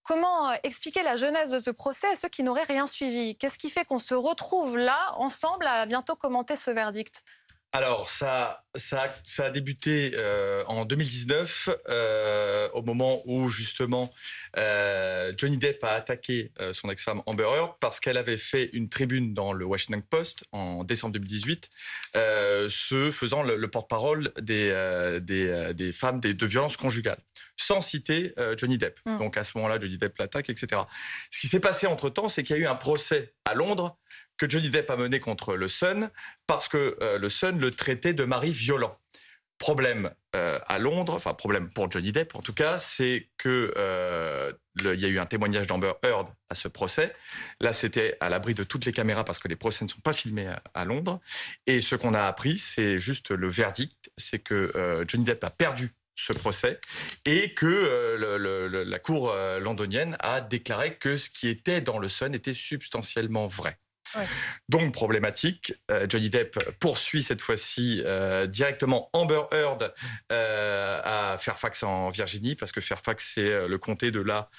Comment 0.02 0.50
euh, 0.50 0.54
expliquer 0.62 1.02
la 1.02 1.16
genèse 1.16 1.50
de 1.50 1.58
ce 1.58 1.70
procès 1.70 2.08
à 2.08 2.16
ceux 2.16 2.28
qui 2.28 2.42
n'auraient 2.42 2.62
rien 2.62 2.86
suivi? 2.86 3.36
Qu'est-ce 3.36 3.58
qui 3.58 3.68
fait 3.68 3.84
qu'on 3.84 3.98
se 3.98 4.14
retrouve 4.14 4.76
là, 4.78 5.12
ensemble, 5.16 5.66
à 5.66 5.84
bientôt 5.84 6.16
commenter 6.16 6.56
ce 6.56 6.70
verdict? 6.70 7.22
Alors, 7.72 8.08
ça, 8.08 8.64
ça, 8.74 9.02
a- 9.04 9.14
ça 9.26 9.44
a 9.46 9.50
débuté 9.50 10.12
euh, 10.14 10.64
en 10.68 10.86
2019, 10.86 11.68
euh, 11.90 12.66
au 12.72 12.80
moment 12.82 13.20
où 13.26 13.50
justement 13.50 14.10
euh, 14.56 15.32
Johnny 15.36 15.58
Depp 15.58 15.84
a 15.84 15.90
attaqué 15.92 16.50
son 16.72 16.88
ex-femme 16.90 17.22
Amber 17.26 17.42
Heard 17.44 17.74
parce 17.78 18.00
qu'elle 18.00 18.16
avait 18.16 18.38
fait 18.38 18.70
une 18.72 18.88
tribune 18.88 19.34
dans 19.34 19.52
le 19.52 19.66
Washington 19.66 20.02
Post 20.02 20.44
en 20.52 20.82
décembre 20.82 21.12
2018, 21.14 21.68
euh, 22.16 22.68
se 22.70 23.10
faisant 23.10 23.42
le, 23.42 23.56
le 23.56 23.68
porte-parole 23.68 24.32
des, 24.40 25.18
des, 25.20 25.72
des 25.74 25.92
femmes 25.92 26.20
des- 26.20 26.32
de 26.32 26.46
violences 26.46 26.78
conjugales, 26.78 27.20
sans 27.56 27.82
citer 27.82 28.34
Johnny 28.56 28.78
Depp. 28.78 28.98
Mm. 29.04 29.18
Donc 29.18 29.36
à 29.36 29.44
ce 29.44 29.52
moment-là, 29.58 29.78
Johnny 29.78 29.98
Depp 29.98 30.16
l'attaque, 30.18 30.48
etc. 30.48 30.82
Ce 31.30 31.38
qui 31.38 31.48
s'est 31.48 31.60
passé 31.60 31.86
entre-temps, 31.86 32.28
c'est 32.28 32.42
qu'il 32.44 32.56
y 32.56 32.58
a 32.58 32.62
eu 32.62 32.66
un 32.66 32.74
procès 32.76 33.34
à 33.44 33.52
Londres 33.54 33.98
que 34.38 34.48
Johnny 34.48 34.70
Depp 34.70 34.88
a 34.88 34.96
mené 34.96 35.20
contre 35.20 35.56
le 35.56 35.68
Sun 35.68 36.10
parce 36.46 36.68
que 36.68 36.96
euh, 37.02 37.18
le 37.18 37.28
Sun 37.28 37.58
le 37.58 37.70
traitait 37.70 38.14
de 38.14 38.24
mari 38.24 38.52
violent. 38.52 38.96
Problème 39.58 40.12
euh, 40.36 40.60
à 40.68 40.78
Londres, 40.78 41.14
enfin 41.14 41.34
problème 41.34 41.68
pour 41.68 41.90
Johnny 41.90 42.12
Depp 42.12 42.36
en 42.36 42.40
tout 42.40 42.54
cas, 42.54 42.78
c'est 42.78 43.28
que 43.36 43.74
euh, 43.76 44.52
il 44.76 45.00
y 45.00 45.04
a 45.04 45.08
eu 45.08 45.18
un 45.18 45.26
témoignage 45.26 45.66
d'Amber 45.66 45.94
Heard 46.04 46.28
à 46.48 46.54
ce 46.54 46.68
procès. 46.68 47.12
Là, 47.60 47.72
c'était 47.72 48.16
à 48.20 48.28
l'abri 48.28 48.54
de 48.54 48.62
toutes 48.62 48.84
les 48.84 48.92
caméras 48.92 49.24
parce 49.24 49.40
que 49.40 49.48
les 49.48 49.56
procès 49.56 49.84
ne 49.84 49.90
sont 49.90 50.00
pas 50.00 50.12
filmés 50.12 50.48
à, 50.72 50.84
Londres. 50.84 51.20
Et 51.66 51.80
ce 51.80 51.96
qu'on 51.96 52.14
a 52.14 52.22
appris, 52.22 52.58
c'est 52.58 53.00
juste 53.00 53.32
le 53.32 53.48
verdict, 53.48 54.12
c'est 54.16 54.38
que 54.38 55.04
Johnny 55.08 55.24
Depp 55.24 55.42
a 55.42 55.50
perdu 55.50 55.92
ce 56.14 56.32
procès 56.32 56.80
et 57.24 57.52
que 57.54 58.16
la 58.86 58.98
cour 59.00 59.34
londonienne 59.58 60.16
a 60.20 60.40
déclaré 60.40 60.94
que 60.94 61.16
ce 61.16 61.28
qui 61.28 61.48
était 61.48 61.80
dans 61.80 61.98
le 61.98 62.08
Sun 62.08 62.32
était 62.32 62.54
substantiellement 62.54 63.48
vrai. 63.48 63.76
Donc 64.68 64.92
problématique, 64.92 65.74
euh, 65.90 66.06
Johnny 66.08 66.30
Depp 66.30 66.58
poursuit 66.80 67.22
cette 67.22 67.40
fois-ci 67.40 68.02
euh, 68.04 68.46
directement 68.46 69.10
Amber 69.12 69.42
Heard 69.52 69.94
euh, 70.32 71.00
à 71.04 71.38
Fairfax 71.38 71.82
en 71.82 72.08
Virginie, 72.10 72.54
parce 72.54 72.72
que 72.72 72.80
Fairfax 72.80 73.32
c'est 73.34 73.68
le 73.68 73.78
comté 73.78 74.10
de 74.10 74.20
là 74.20 74.50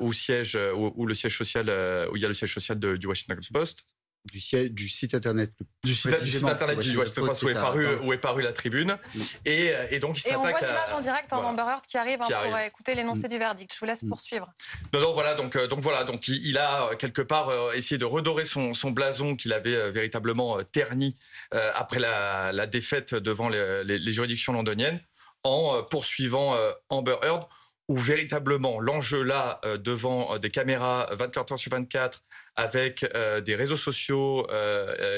où 0.00 0.08
le 0.08 1.14
siège 1.14 1.36
social, 1.36 1.66
il 2.14 2.20
y 2.20 2.24
a 2.24 2.28
le 2.28 2.34
siège 2.34 2.54
social 2.54 2.78
du 2.78 3.06
Washington 3.06 3.38
Post, 3.52 3.86
Du, 4.32 4.40
siège- 4.40 4.70
du 4.72 4.88
site 4.88 5.14
internet. 5.14 5.52
du 5.84 5.94
site, 5.94 6.22
du 6.24 6.30
site 6.30 6.44
internet 6.44 6.78
du 6.78 6.96
Washington 6.96 6.98
Washington 6.98 7.26
Post, 7.26 7.40
Post 7.40 7.42
où 7.42 7.48
est, 7.50 7.52
paru, 7.54 7.86
où 8.02 8.12
est 8.14 8.18
paru 8.18 8.42
la 8.42 8.54
tribune, 8.54 8.96
Mm. 9.14 9.20
et, 9.44 9.70
euh, 9.74 9.86
et 9.90 9.98
donc 9.98 10.18
il 10.18 10.26
Et 10.28 10.34
on 10.34 10.40
voit 10.40 10.50
s'attaque 10.52 10.62
l'image 10.68 10.92
en 10.94 11.00
direct 11.02 11.32
en 11.32 11.36
voilà. 11.36 11.48
Amber 11.50 11.62
Heard 11.70 11.86
qui 11.86 11.98
arrive 11.98 12.22
hein, 12.22 12.24
Qui 12.26 12.32
pour 12.32 12.40
arrive. 12.40 12.54
euh, 12.54 12.66
écouter 12.66 12.94
l'énoncé 12.94 13.24
Mm. 13.24 13.28
du 13.28 13.38
verdict. 13.38 13.72
Je 13.74 13.78
vous 13.78 13.84
laisse 13.86 14.02
Mm. 14.02 14.08
poursuivre. 14.08 14.50
Non, 14.94 15.00
non, 15.00 15.12
voilà, 15.12 15.34
donc, 15.34 15.54
euh, 15.56 15.66
donc 15.68 15.80
voilà, 15.80 16.04
donc 16.04 16.26
il, 16.26 16.44
il 16.46 16.56
a 16.56 16.88
euh, 16.88 16.96
quelque 16.96 17.20
part 17.20 17.50
euh, 17.50 17.72
essayé 17.74 17.98
de 17.98 18.06
redorer 18.06 18.46
son, 18.46 18.72
son 18.72 18.90
blason 18.92 19.36
qu'il 19.36 19.52
avait 19.52 19.76
euh, 19.76 19.90
véritablement 19.90 20.58
euh, 20.58 20.62
terni 20.62 21.16
euh, 21.52 21.70
après 21.74 21.98
la, 22.00 22.50
la 22.52 22.66
défaite 22.66 23.14
devant 23.14 23.50
les, 23.50 23.84
les- 23.84 23.98
les 23.98 24.12
juridictions 24.12 24.54
londoniennes 24.54 25.00
en 25.42 25.76
euh, 25.76 25.82
poursuivant 25.82 26.54
euh, 26.56 26.72
Amber 26.88 27.16
Heard, 27.22 27.46
où 27.88 27.96
véritablement 27.96 28.80
l'enjeu 28.80 29.22
là, 29.22 29.60
euh, 29.64 29.76
devant 29.76 30.34
euh, 30.34 30.38
des 30.38 30.50
caméras 30.50 31.08
24 31.12 31.52
heures 31.52 31.58
sur 31.58 31.70
24, 31.70 32.22
avec 32.56 33.04
euh, 33.14 33.40
des 33.40 33.54
réseaux 33.54 33.76
sociaux 33.76 34.46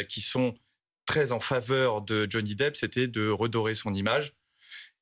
qui 0.09 0.21
sont 0.21 0.55
très 1.07 1.33
en 1.33 1.41
faveur 1.41 2.03
de 2.03 2.27
Johnny 2.29 2.55
Depp, 2.55 2.77
c'était 2.77 3.07
de 3.07 3.29
redorer 3.29 3.75
son 3.75 3.95
image. 3.95 4.35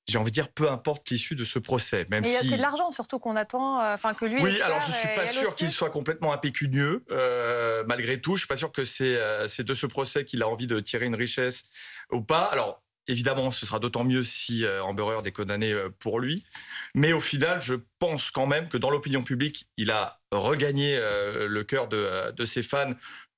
J'ai 0.06 0.18
envie 0.18 0.30
de 0.30 0.34
dire, 0.34 0.48
peu 0.48 0.70
importe 0.70 1.08
l'issue 1.08 1.34
de 1.34 1.44
ce 1.44 1.58
procès, 1.58 2.04
même 2.10 2.22
Mais 2.22 2.38
si... 2.38 2.50
c'est 2.50 2.56
de 2.56 2.60
l'argent 2.60 2.90
surtout 2.90 3.18
qu'on 3.18 3.36
attend, 3.36 3.80
euh, 3.80 3.94
enfin 3.94 4.12
que 4.12 4.26
lui. 4.26 4.42
Oui, 4.42 4.60
alors 4.60 4.80
je 4.82 4.92
suis 4.92 5.08
et 5.08 5.14
pas 5.14 5.26
sûr 5.26 5.56
qu'il 5.56 5.70
soit 5.70 5.88
complètement 5.88 6.34
impécunieux, 6.34 7.04
euh, 7.10 7.84
malgré 7.86 8.20
tout. 8.20 8.36
Je 8.36 8.40
suis 8.40 8.48
pas 8.48 8.58
sûr 8.58 8.70
que 8.70 8.84
c'est 8.84 9.16
euh, 9.16 9.48
c'est 9.48 9.64
de 9.64 9.72
ce 9.72 9.86
procès 9.86 10.26
qu'il 10.26 10.42
a 10.42 10.48
envie 10.48 10.66
de 10.66 10.78
tirer 10.80 11.06
une 11.06 11.14
richesse 11.14 11.62
ou 12.12 12.20
pas. 12.20 12.44
Alors, 12.44 12.82
évidemment, 13.08 13.50
ce 13.50 13.66
sera 13.66 13.78
d'autant 13.78 14.04
mieux 14.04 14.22
si 14.22 14.64
Amber 14.82 15.04
Heard 15.04 15.26
est 15.26 15.32
condamné 15.32 15.74
pour 15.98 16.20
lui. 16.20 16.44
Mais 16.94 17.12
au 17.12 17.20
final, 17.20 17.60
je 17.62 17.74
pense 17.98 18.30
quand 18.30 18.46
même 18.46 18.68
que 18.68 18.76
dans 18.76 18.90
l'opinion 18.90 19.22
publique, 19.22 19.66
il 19.76 19.90
a 19.90 20.20
regagné 20.30 20.98
le 20.98 21.62
cœur 21.62 21.88
de, 21.88 22.32
de 22.32 22.44
ses 22.44 22.62
fans 22.62 22.94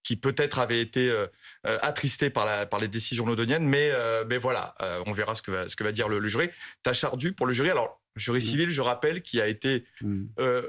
qui 0.06 0.14
peut-être 0.14 0.60
avait 0.60 0.80
été 0.80 1.10
euh, 1.10 1.26
euh, 1.66 1.78
attristé 1.82 2.30
par, 2.30 2.46
la, 2.46 2.64
par 2.64 2.78
les 2.78 2.86
décisions 2.86 3.26
londoniennes. 3.26 3.66
Mais, 3.66 3.90
euh, 3.92 4.24
mais 4.28 4.38
voilà, 4.38 4.76
on 5.04 5.10
verra 5.10 5.34
ce 5.34 5.42
que 5.42 5.50
va, 5.50 5.68
ce 5.68 5.74
que 5.74 5.82
va 5.82 5.90
dire 5.90 6.08
le, 6.08 6.24
jury. 6.28 6.48
Tâche 6.84 7.02
ardue 7.02 7.32
pour 7.32 7.44
le 7.44 7.52
jury. 7.52 7.70
Alors, 7.70 8.00
jury 8.14 8.38
mm. 8.38 8.42
civil, 8.42 8.70
je 8.70 8.80
rappelle, 8.82 9.20
qui 9.20 9.40
a 9.40 9.48
été 9.48 9.84
mm. 10.02 10.26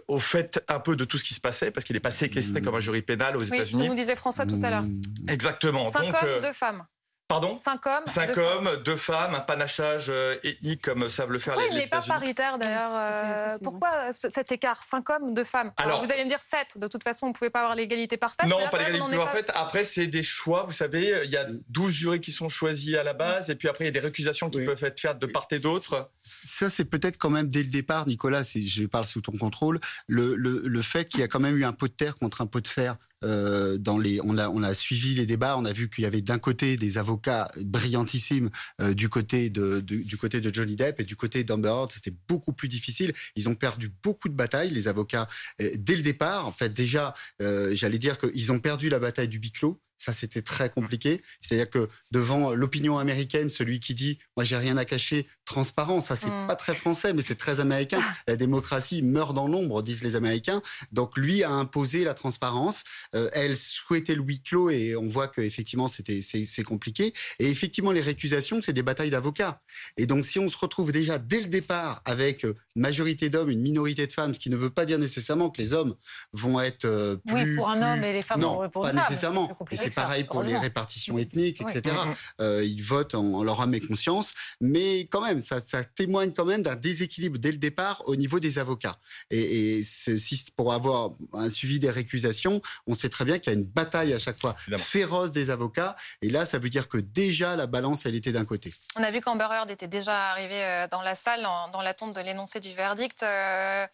au 0.08 0.18
fait 0.18 0.64
un 0.68 0.80
peu 0.80 0.96
de 0.96 1.06
tout 1.06 1.20
ce 1.20 1.24
qui 1.24 1.36
se 1.36 1.40
passait, 1.40 1.70
parce 1.70 1.86
qu'il 1.86 1.94
n'est 1.94 2.00
pas 2.00 2.10
séquestré 2.10 2.62
mm. 2.62 2.64
comme 2.64 2.74
un 2.74 2.80
jury 2.80 3.04
pénal 3.04 3.38
aux 3.38 3.42
oui, 3.42 3.48
États-Unis. 3.48 3.84
Ce 3.84 3.88
que 3.88 3.92
nous 3.92 3.96
disait 3.96 4.16
François 4.16 4.48
tout 4.48 4.60
à 4.64 4.72
l'heure. 4.72 4.86
Exactement. 5.28 5.92
Cinq 5.92 6.16
hommes, 6.24 6.42
deux 6.42 6.54
femmes. 6.54 6.84
Pardon 7.28 7.54
Cinq 7.54 7.86
hommes. 7.86 8.06
Cinq 8.06 8.34
deux 8.36 8.42
hommes, 8.42 8.66
femmes. 8.66 8.84
deux 8.84 8.96
femmes, 8.96 9.36
un 9.36 9.40
panachage 9.42 10.08
euh, 10.10 10.38
ethnique 10.44 10.82
comme 10.82 11.10
savent 11.10 11.32
le 11.32 11.40
faire 11.40 11.58
oui, 11.58 11.64
les, 11.70 11.76
il 11.76 11.78
n'est 11.80 11.88
pas 11.88 12.02
paritaire 12.02 12.58
d'ailleurs. 12.58 12.92
Euh, 12.94 13.58
pourquoi 13.62 14.14
cet 14.14 14.52
écart 14.52 14.82
Cinq 14.82 15.10
hommes, 15.10 15.34
deux 15.34 15.44
femmes? 15.44 15.72
Alors, 15.78 16.04
vous 16.04 16.12
allez 16.12 16.24
me 16.24 16.30
dire 16.30 16.40
sept. 16.40 16.78
De 16.78 16.88
toute 16.88 17.04
façon, 17.04 17.26
on 17.28 17.30
ne 17.30 17.34
pouvait 17.34 17.50
pas 17.50 17.62
avoir 17.62 17.76
l'égalité 17.76 18.16
parfaite. 18.16 18.48
Non, 18.48 18.58
pas 18.72 18.78
l'égalité 18.78 19.18
parfaite. 19.18 19.52
Après, 19.56 19.84
c'est 19.84 20.08
des 20.08 20.24
choix. 20.24 20.64
Vous 20.64 20.72
savez, 20.72 21.22
il 21.26 21.32
y 21.32 21.38
a 21.38 21.46
12 21.70 21.92
jurys 21.92 22.22
qui 22.22 22.32
sont 22.32 22.48
choisis 22.50 22.96
à 22.96 23.04
la 23.04 23.14
base, 23.14 23.50
et 23.50 23.56
puis 23.56 23.68
après, 23.68 23.84
il 23.84 23.88
y 23.88 23.90
a 23.90 23.92
des 23.92 24.00
récusations 24.00 24.50
qui 24.50 24.64
peuvent 24.64 24.84
être 24.84 25.00
faites 25.00 25.20
de 25.20 25.26
part 25.26 25.48
et 25.52 25.60
d'autre. 25.60 26.10
Ça, 26.22 26.70
c'est 26.70 26.86
peut-être 26.86 27.18
quand 27.18 27.30
même 27.30 27.50
dès 27.50 27.64
le 27.64 27.70
départ, 27.70 28.08
Nicolas, 28.08 28.44
si 28.44 28.68
je 28.68 28.86
parle 28.86 29.06
sous 29.06 29.22
ton 29.22 29.38
contrôle, 29.38 29.80
le, 30.08 30.36
le, 30.36 30.62
le 30.66 30.82
fait 30.82 31.06
qu'il 31.06 31.20
y 31.20 31.24
a 31.24 31.28
quand 31.28 31.40
même 31.40 31.58
eu 31.58 31.66
un 31.66 31.74
pot 31.74 31.88
de 31.88 31.94
terre 31.94 32.16
contre 32.16 32.42
un 32.42 32.48
pot 32.48 32.62
de 32.62 32.68
fer 32.68 32.96
euh, 33.24 33.78
dans 33.78 33.98
les, 33.98 34.20
on 34.24 34.38
a, 34.38 34.50
on 34.50 34.64
a 34.64 34.74
suivi 34.74 35.16
les 35.16 35.26
débats, 35.26 35.58
on 35.58 35.66
a 35.66 35.74
vu 35.74 35.90
qu'il 35.90 36.04
y 36.04 36.08
avait 36.08 36.22
d'un 36.22 36.40
côté 36.40 36.78
des 36.78 36.98
avocats 36.98 37.48
brillantissimes 37.62 38.50
euh, 38.82 38.94
du 38.94 39.10
côté 39.10 39.50
de, 39.50 39.80
du 39.80 40.18
côté 40.18 40.42
de 40.42 40.54
Johnny 40.54 40.76
Depp 40.76 41.00
et 41.00 41.04
du 41.04 41.16
côté 41.16 41.44
d'Amber 41.44 41.70
Heard, 41.70 41.92
c'était 41.92 42.16
beaucoup 42.28 42.54
plus 42.54 42.68
difficile. 42.68 43.14
Ils 43.36 43.50
ont 43.50 43.56
perdu 43.56 43.92
beaucoup 44.04 44.30
de 44.30 44.36
batailles, 44.36 44.70
les 44.70 44.88
avocats 44.88 45.28
euh, 45.62 45.72
dès 45.78 45.96
le 45.96 46.02
départ. 46.02 46.48
En 46.48 46.52
fait, 46.52 46.74
déjà, 46.74 47.14
j'allais 47.40 47.98
dire 47.98 48.18
qu'ils 48.18 48.52
ont 48.52 48.60
perdu 48.60 48.90
la 48.90 49.00
bataille 49.00 49.28
du 49.28 49.40
biclos. 49.40 49.80
Ça, 49.98 50.14
c'était 50.14 50.42
très 50.42 50.70
compliqué. 50.70 51.22
C'est-à-dire 51.42 51.70
que 51.70 51.90
devant 52.12 52.54
l'opinion 52.54 52.98
américaine, 52.98 53.50
celui 53.50 53.80
qui 53.80 53.96
dit 53.96 54.20
moi 54.36 54.44
j'ai 54.44 54.58
rien 54.58 54.78
à 54.78 54.86
cacher, 54.86 55.28
transparent, 55.46 56.02
ça 56.02 56.16
c'est 56.16 56.30
mm. 56.30 56.48
pas 56.48 56.56
très 56.56 56.76
français, 56.76 57.14
mais 57.14 57.22
c'est 57.22 57.36
très 57.36 57.60
américain. 57.60 58.00
La 58.28 58.36
démocratie 58.36 59.02
meurt 59.02 59.34
dans 59.34 59.48
l'ombre, 59.48 59.82
disent 59.82 60.04
les 60.04 60.16
Américains. 60.16 60.62
Donc 60.92 61.18
lui 61.18 61.44
a 61.44 61.52
imposé 61.52 62.04
la 62.04 62.14
transparence. 62.14 62.84
Euh, 63.16 63.30
elle 63.34 63.58
souhaitait 63.58 64.16
le 64.16 64.22
huis 64.22 64.42
clos 64.42 64.70
et 64.70 64.96
on 64.96 65.08
voit 65.08 65.28
que 65.28 65.42
effectivement 65.42 65.88
c'était 65.88 66.22
c'est 66.22 66.64
compliqué. 66.64 67.14
Et 67.40 67.50
effectivement 67.50 67.92
les 67.92 68.02
récusations, 68.02 68.62
c'est 68.62 68.74
des 68.74 68.84
batailles 68.84 69.10
d'avocats. 69.10 69.62
Et 69.98 70.06
donc 70.06 70.26
si 70.26 70.40
on 70.40 70.50
se 70.50 70.58
retrouve 70.58 70.92
déjà 70.92 71.18
dès 71.18 71.42
le 71.42 71.48
départ 71.48 72.02
avec 72.06 72.44
une 72.44 72.54
majorité 72.76 73.30
d'hommes, 73.30 73.50
une 73.50 73.62
minorité 73.62 74.06
de 74.06 74.14
femmes, 74.14 74.34
ce 74.34 74.40
qui 74.40 74.50
ne 74.50 74.58
veut 74.58 74.70
pas 74.70 74.86
dire 74.86 75.00
nécessairement 75.00 75.50
que 75.50 75.62
les 75.62 75.74
hommes 75.74 75.96
vont 76.34 76.60
être 76.60 76.86
euh, 76.86 77.16
plus 77.28 77.36
oui 77.36 77.56
pour 77.56 77.70
un 77.70 77.82
homme 77.82 78.04
et 78.04 78.14
les 78.14 78.22
femmes 78.22 78.42
non, 78.42 78.70
pour 78.70 78.84
pas 78.84 78.92
une 78.92 78.98
nécessairement. 78.98 79.56
C'est 79.94 80.02
pareil 80.02 80.24
pour 80.24 80.44
les 80.44 80.58
répartitions 80.58 81.18
ethniques, 81.18 81.62
etc. 81.62 81.96
Euh, 82.40 82.64
ils 82.64 82.84
votent 82.84 83.16
en, 83.16 83.44
leur 83.44 83.62
âme 83.62 83.74
et 83.74 83.80
conscience, 83.80 84.34
mais 84.62 85.02
quand 85.02 85.22
même, 85.22 85.40
ça, 85.40 85.62
témoigne 85.84 86.32
quand 86.32 86.46
même 86.46 86.62
d'un 86.62 86.76
déséquilibre 86.76 87.38
dès 87.38 87.52
le 87.52 87.58
départ 87.58 88.04
au 88.06 88.16
niveau 88.16 88.40
des 88.40 88.60
avocats. 88.60 88.98
Et, 89.30 89.82
pour 90.56 90.74
avoir 90.74 91.12
un 91.34 91.50
suivi 91.50 91.80
des 91.80 91.90
récusations, 91.90 92.62
on 92.88 92.94
sait 92.94 93.10
très 93.10 93.26
bien 93.26 93.40
qu'il 93.40 93.54
y 93.54 93.56
a 93.56 93.60
une 93.60 93.66
bataille 93.66 94.14
à 94.14 94.20
chaque 94.20 94.40
fois 94.40 94.56
féroce 94.78 95.32
des 95.32 95.50
avocats. 95.50 95.96
Et 96.22 96.30
là, 96.30 96.46
ça 96.46 96.60
veut 96.60 96.70
dire 96.70 96.88
que 96.88 96.98
déjà 96.98 97.56
la 97.56 97.68
balance, 97.68 98.06
elle 98.06 98.16
était 98.16 98.32
d'un 98.32 98.46
côté. 98.46 98.74
On 98.96 99.04
a 99.04 99.12
vu 99.12 99.22
qu'Amber 99.22 99.48
Heard 99.52 99.70
était 99.72 99.88
déjà 99.88 100.32
arrivé 100.32 100.64
euh, 100.64 100.88
dans 100.90 101.02
la 101.02 101.16
salle 101.16 101.44
dans 101.44 101.82
l'attente 101.82 102.16
de 102.16 102.22
l'énoncé 102.22 102.60
du 102.60 102.74
verdict. 102.74 103.24
Euh, 103.24 103.86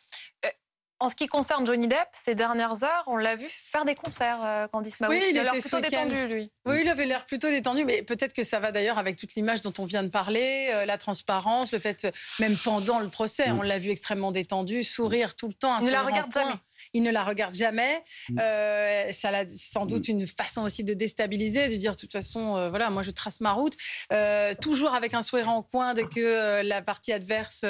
en 1.04 1.10
ce 1.10 1.16
qui 1.16 1.28
concerne 1.28 1.66
Johnny 1.66 1.90
Depp, 1.90 2.08
ces 2.14 2.34
dernières 2.34 2.86
heures, 2.86 3.04
on 3.08 3.18
l'a 3.18 3.36
vu 3.36 3.48
faire 3.50 3.84
des 3.84 3.94
concerts, 3.94 4.40
euh, 4.42 4.68
Candice 4.70 5.02
Mahout. 5.02 5.12
Oui, 5.12 5.22
il, 5.22 5.32
il 5.32 5.40
a 5.40 5.44
l'air 5.44 5.52
plutôt 5.52 5.82
détendu, 5.82 6.28
lui. 6.28 6.50
Oui, 6.66 6.80
il 6.82 6.88
avait 6.88 7.06
l'air 7.06 7.26
plutôt 7.26 7.50
détendu, 7.50 7.84
mais 7.84 8.04
peut-être 8.04 8.32
que 8.32 8.44
ça 8.44 8.62
va 8.62 8.72
d'ailleurs 8.72 8.98
avec 8.98 9.18
toute 9.18 9.36
l'image 9.36 9.60
dont 9.60 9.74
on 9.80 9.86
vient 9.86 10.04
de 10.04 10.08
parler, 10.08 10.70
euh, 10.72 10.86
la 10.86 10.98
transparence, 10.98 11.74
le 11.74 11.80
fait, 11.80 12.08
même 12.40 12.56
pendant 12.56 13.00
le 13.00 13.10
procès, 13.10 13.52
mm. 13.52 13.60
on 13.60 13.62
l'a 13.64 13.80
vu 13.80 13.90
extrêmement 13.90 14.32
détendu, 14.32 14.86
sourire 14.86 15.36
tout 15.36 15.50
le 15.50 15.54
temps. 15.54 15.78
Il 15.82 15.88
ne 15.88 15.92
la 15.92 16.04
regarde 16.04 16.32
jamais 16.32 16.56
il 16.94 17.04
ne 17.04 17.12
la 17.12 17.24
regarde 17.24 17.56
jamais. 17.56 18.04
Mm. 18.30 18.40
Euh, 18.40 19.12
ça 19.12 19.30
a 19.30 19.46
sans 19.48 19.86
doute 19.86 20.08
mm. 20.08 20.12
une 20.12 20.28
façon 20.28 20.62
aussi 20.62 20.84
de 20.84 20.94
déstabiliser, 20.94 21.68
de 21.68 21.76
dire 21.76 21.94
de 21.94 21.98
toute 21.98 22.12
façon, 22.12 22.56
euh, 22.56 22.70
voilà, 22.70 22.90
moi 22.90 23.02
je 23.04 23.12
trace 23.12 23.42
ma 23.42 23.52
route, 23.52 23.74
euh, 24.12 24.54
toujours 24.62 24.94
avec 24.94 25.14
un 25.14 25.22
sourire 25.22 25.50
en 25.50 25.64
coin 25.64 25.94
dès 25.94 26.04
que 26.04 26.62
la 26.62 26.82
partie 26.82 27.12
adverse 27.12 27.66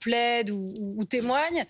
plaide 0.00 0.50
ou, 0.50 1.04
témoigne. 1.04 1.64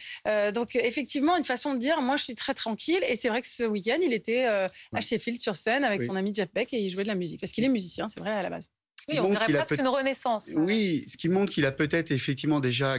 donc 0.55 0.77
effectivement, 0.77 1.37
une 1.37 1.45
façon 1.45 1.75
de 1.75 1.79
dire, 1.79 2.01
moi 2.01 2.17
je 2.17 2.25
suis 2.25 2.35
très 2.35 2.55
tranquille. 2.55 3.01
Et 3.09 3.17
c'est 3.17 3.29
vrai 3.29 3.43
que 3.43 3.49
ce 3.49 3.65
week-end, 3.65 3.99
il 4.03 4.13
était 4.13 4.45
à 4.45 5.01
Sheffield 5.01 5.41
sur 5.41 5.57
scène 5.57 5.85
avec 5.85 6.03
son 6.03 6.17
ami 6.17 6.33
Jeff 6.35 6.53
Beck 6.53 6.73
et 6.73 6.79
il 6.79 6.91
jouait 6.91 7.03
de 7.03 7.09
la 7.09 7.15
musique, 7.15 7.41
parce 7.41 7.53
qu'il 7.53 7.65
est 7.65 7.69
musicien, 7.69 8.09
c'est 8.09 8.21
vrai 8.21 8.31
à 8.31 8.43
la 8.43 8.51
base. 8.51 8.71
Oui, 9.09 9.21
on 9.21 9.29
dirait 9.29 9.53
presque 9.53 9.79
une 9.79 9.89
renaissance. 9.89 10.51
Oui, 10.55 11.05
ce 11.09 11.17
qui 11.17 11.29
montre 11.29 11.53
qu'il 11.53 11.65
a 11.65 11.73
peut-être 11.73 12.11
effectivement 12.11 12.61
déjà 12.61 12.99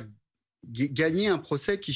gagné 0.69 1.27
un 1.27 1.37
procès 1.37 1.79
qui, 1.79 1.93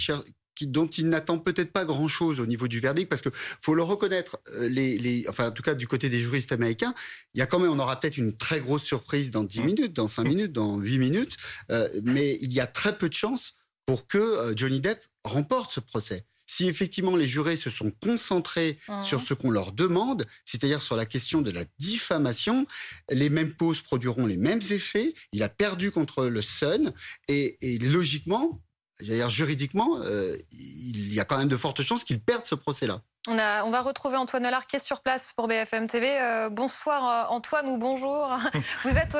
dont 0.61 0.87
il 0.87 1.09
n'attend 1.09 1.39
peut-être 1.39 1.71
pas 1.71 1.85
grand-chose 1.85 2.39
au 2.39 2.45
niveau 2.45 2.67
du 2.67 2.79
verdict, 2.79 3.09
parce 3.09 3.21
que 3.21 3.29
faut 3.61 3.75
le 3.75 3.83
reconnaître, 3.83 4.39
euh, 4.55 4.67
les, 4.67 5.25
enfin 5.27 5.47
en 5.47 5.51
tout 5.51 5.63
cas 5.63 5.75
du 5.75 5.87
côté 5.87 6.09
des 6.09 6.19
juristes 6.19 6.51
américains, 6.51 6.93
il 7.33 7.39
y 7.39 7.41
a 7.41 7.45
quand 7.45 7.59
même, 7.59 7.71
on 7.71 7.79
aura 7.79 7.99
peut-être 7.99 8.17
une 8.17 8.35
très 8.35 8.59
grosse 8.59 8.83
surprise 8.83 9.31
dans 9.31 9.43
10 9.43 9.59
mmh. 9.59 9.65
minutes, 9.65 9.93
dans 9.93 10.07
5 10.07 10.23
mmh. 10.23 10.27
minutes, 10.27 10.51
dans 10.51 10.77
8 10.77 10.99
minutes, 10.99 11.37
euh, 11.71 11.89
mais 12.03 12.37
il 12.41 12.51
y 12.53 12.59
a 12.59 12.67
très 12.67 12.97
peu 12.97 13.09
de 13.09 13.13
chances 13.13 13.55
pour 13.85 14.07
que 14.07 14.17
euh, 14.17 14.53
Johnny 14.55 14.79
Depp 14.79 15.03
remporte 15.23 15.71
ce 15.71 15.79
procès. 15.79 16.25
Si 16.45 16.67
effectivement 16.67 17.15
les 17.15 17.27
jurés 17.27 17.55
se 17.55 17.69
sont 17.69 17.91
concentrés 18.03 18.77
mmh. 18.89 19.01
sur 19.03 19.21
ce 19.21 19.33
qu'on 19.33 19.51
leur 19.51 19.71
demande, 19.71 20.25
c'est-à-dire 20.43 20.81
sur 20.81 20.97
la 20.97 21.05
question 21.05 21.41
de 21.41 21.49
la 21.49 21.63
diffamation, 21.79 22.67
les 23.09 23.29
mêmes 23.29 23.53
pauses 23.53 23.79
produiront 23.79 24.25
les 24.25 24.35
mêmes 24.35 24.61
effets. 24.69 25.13
Il 25.31 25.43
a 25.43 25.49
perdu 25.49 25.91
contre 25.91 26.25
le 26.25 26.41
Sun 26.41 26.91
et, 27.29 27.57
et 27.61 27.77
logiquement, 27.77 28.61
dire 29.01 29.29
juridiquement, 29.29 29.99
euh, 30.01 30.37
il 30.51 31.13
y 31.13 31.19
a 31.19 31.25
quand 31.25 31.37
même 31.37 31.47
de 31.47 31.57
fortes 31.57 31.81
chances 31.81 32.03
qu'il 32.03 32.21
perde 32.21 32.45
ce 32.45 32.55
procès-là. 32.55 33.01
On, 33.27 33.37
a, 33.37 33.63
on, 33.65 33.69
va 33.69 33.81
retrouver 33.81 34.17
Antoine 34.17 34.45
Allard 34.45 34.65
qui 34.65 34.77
est 34.77 34.79
sur 34.79 35.01
place 35.01 35.31
pour 35.33 35.47
BFM 35.47 35.87
TV. 35.87 36.19
Euh, 36.19 36.49
bonsoir 36.49 37.29
euh, 37.29 37.33
Antoine 37.35 37.67
ou 37.67 37.77
bonjour. 37.77 38.29
Vous 38.83 38.97
êtes 38.97 39.17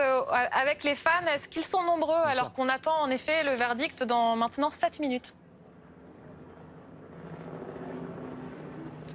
avec 0.52 0.84
les 0.84 0.96
fans. 0.96 1.26
Est-ce 1.34 1.48
qu'ils 1.48 1.66
sont 1.66 1.84
nombreux 1.84 2.22
alors 2.26 2.52
qu'on 2.52 2.68
attend 2.68 3.00
en 3.02 3.10
effet 3.10 3.44
le 3.44 3.52
verdict 3.52 4.04
dans 4.04 4.36
maintenant 4.36 4.72
7 4.72 5.00
minutes? 5.00 5.36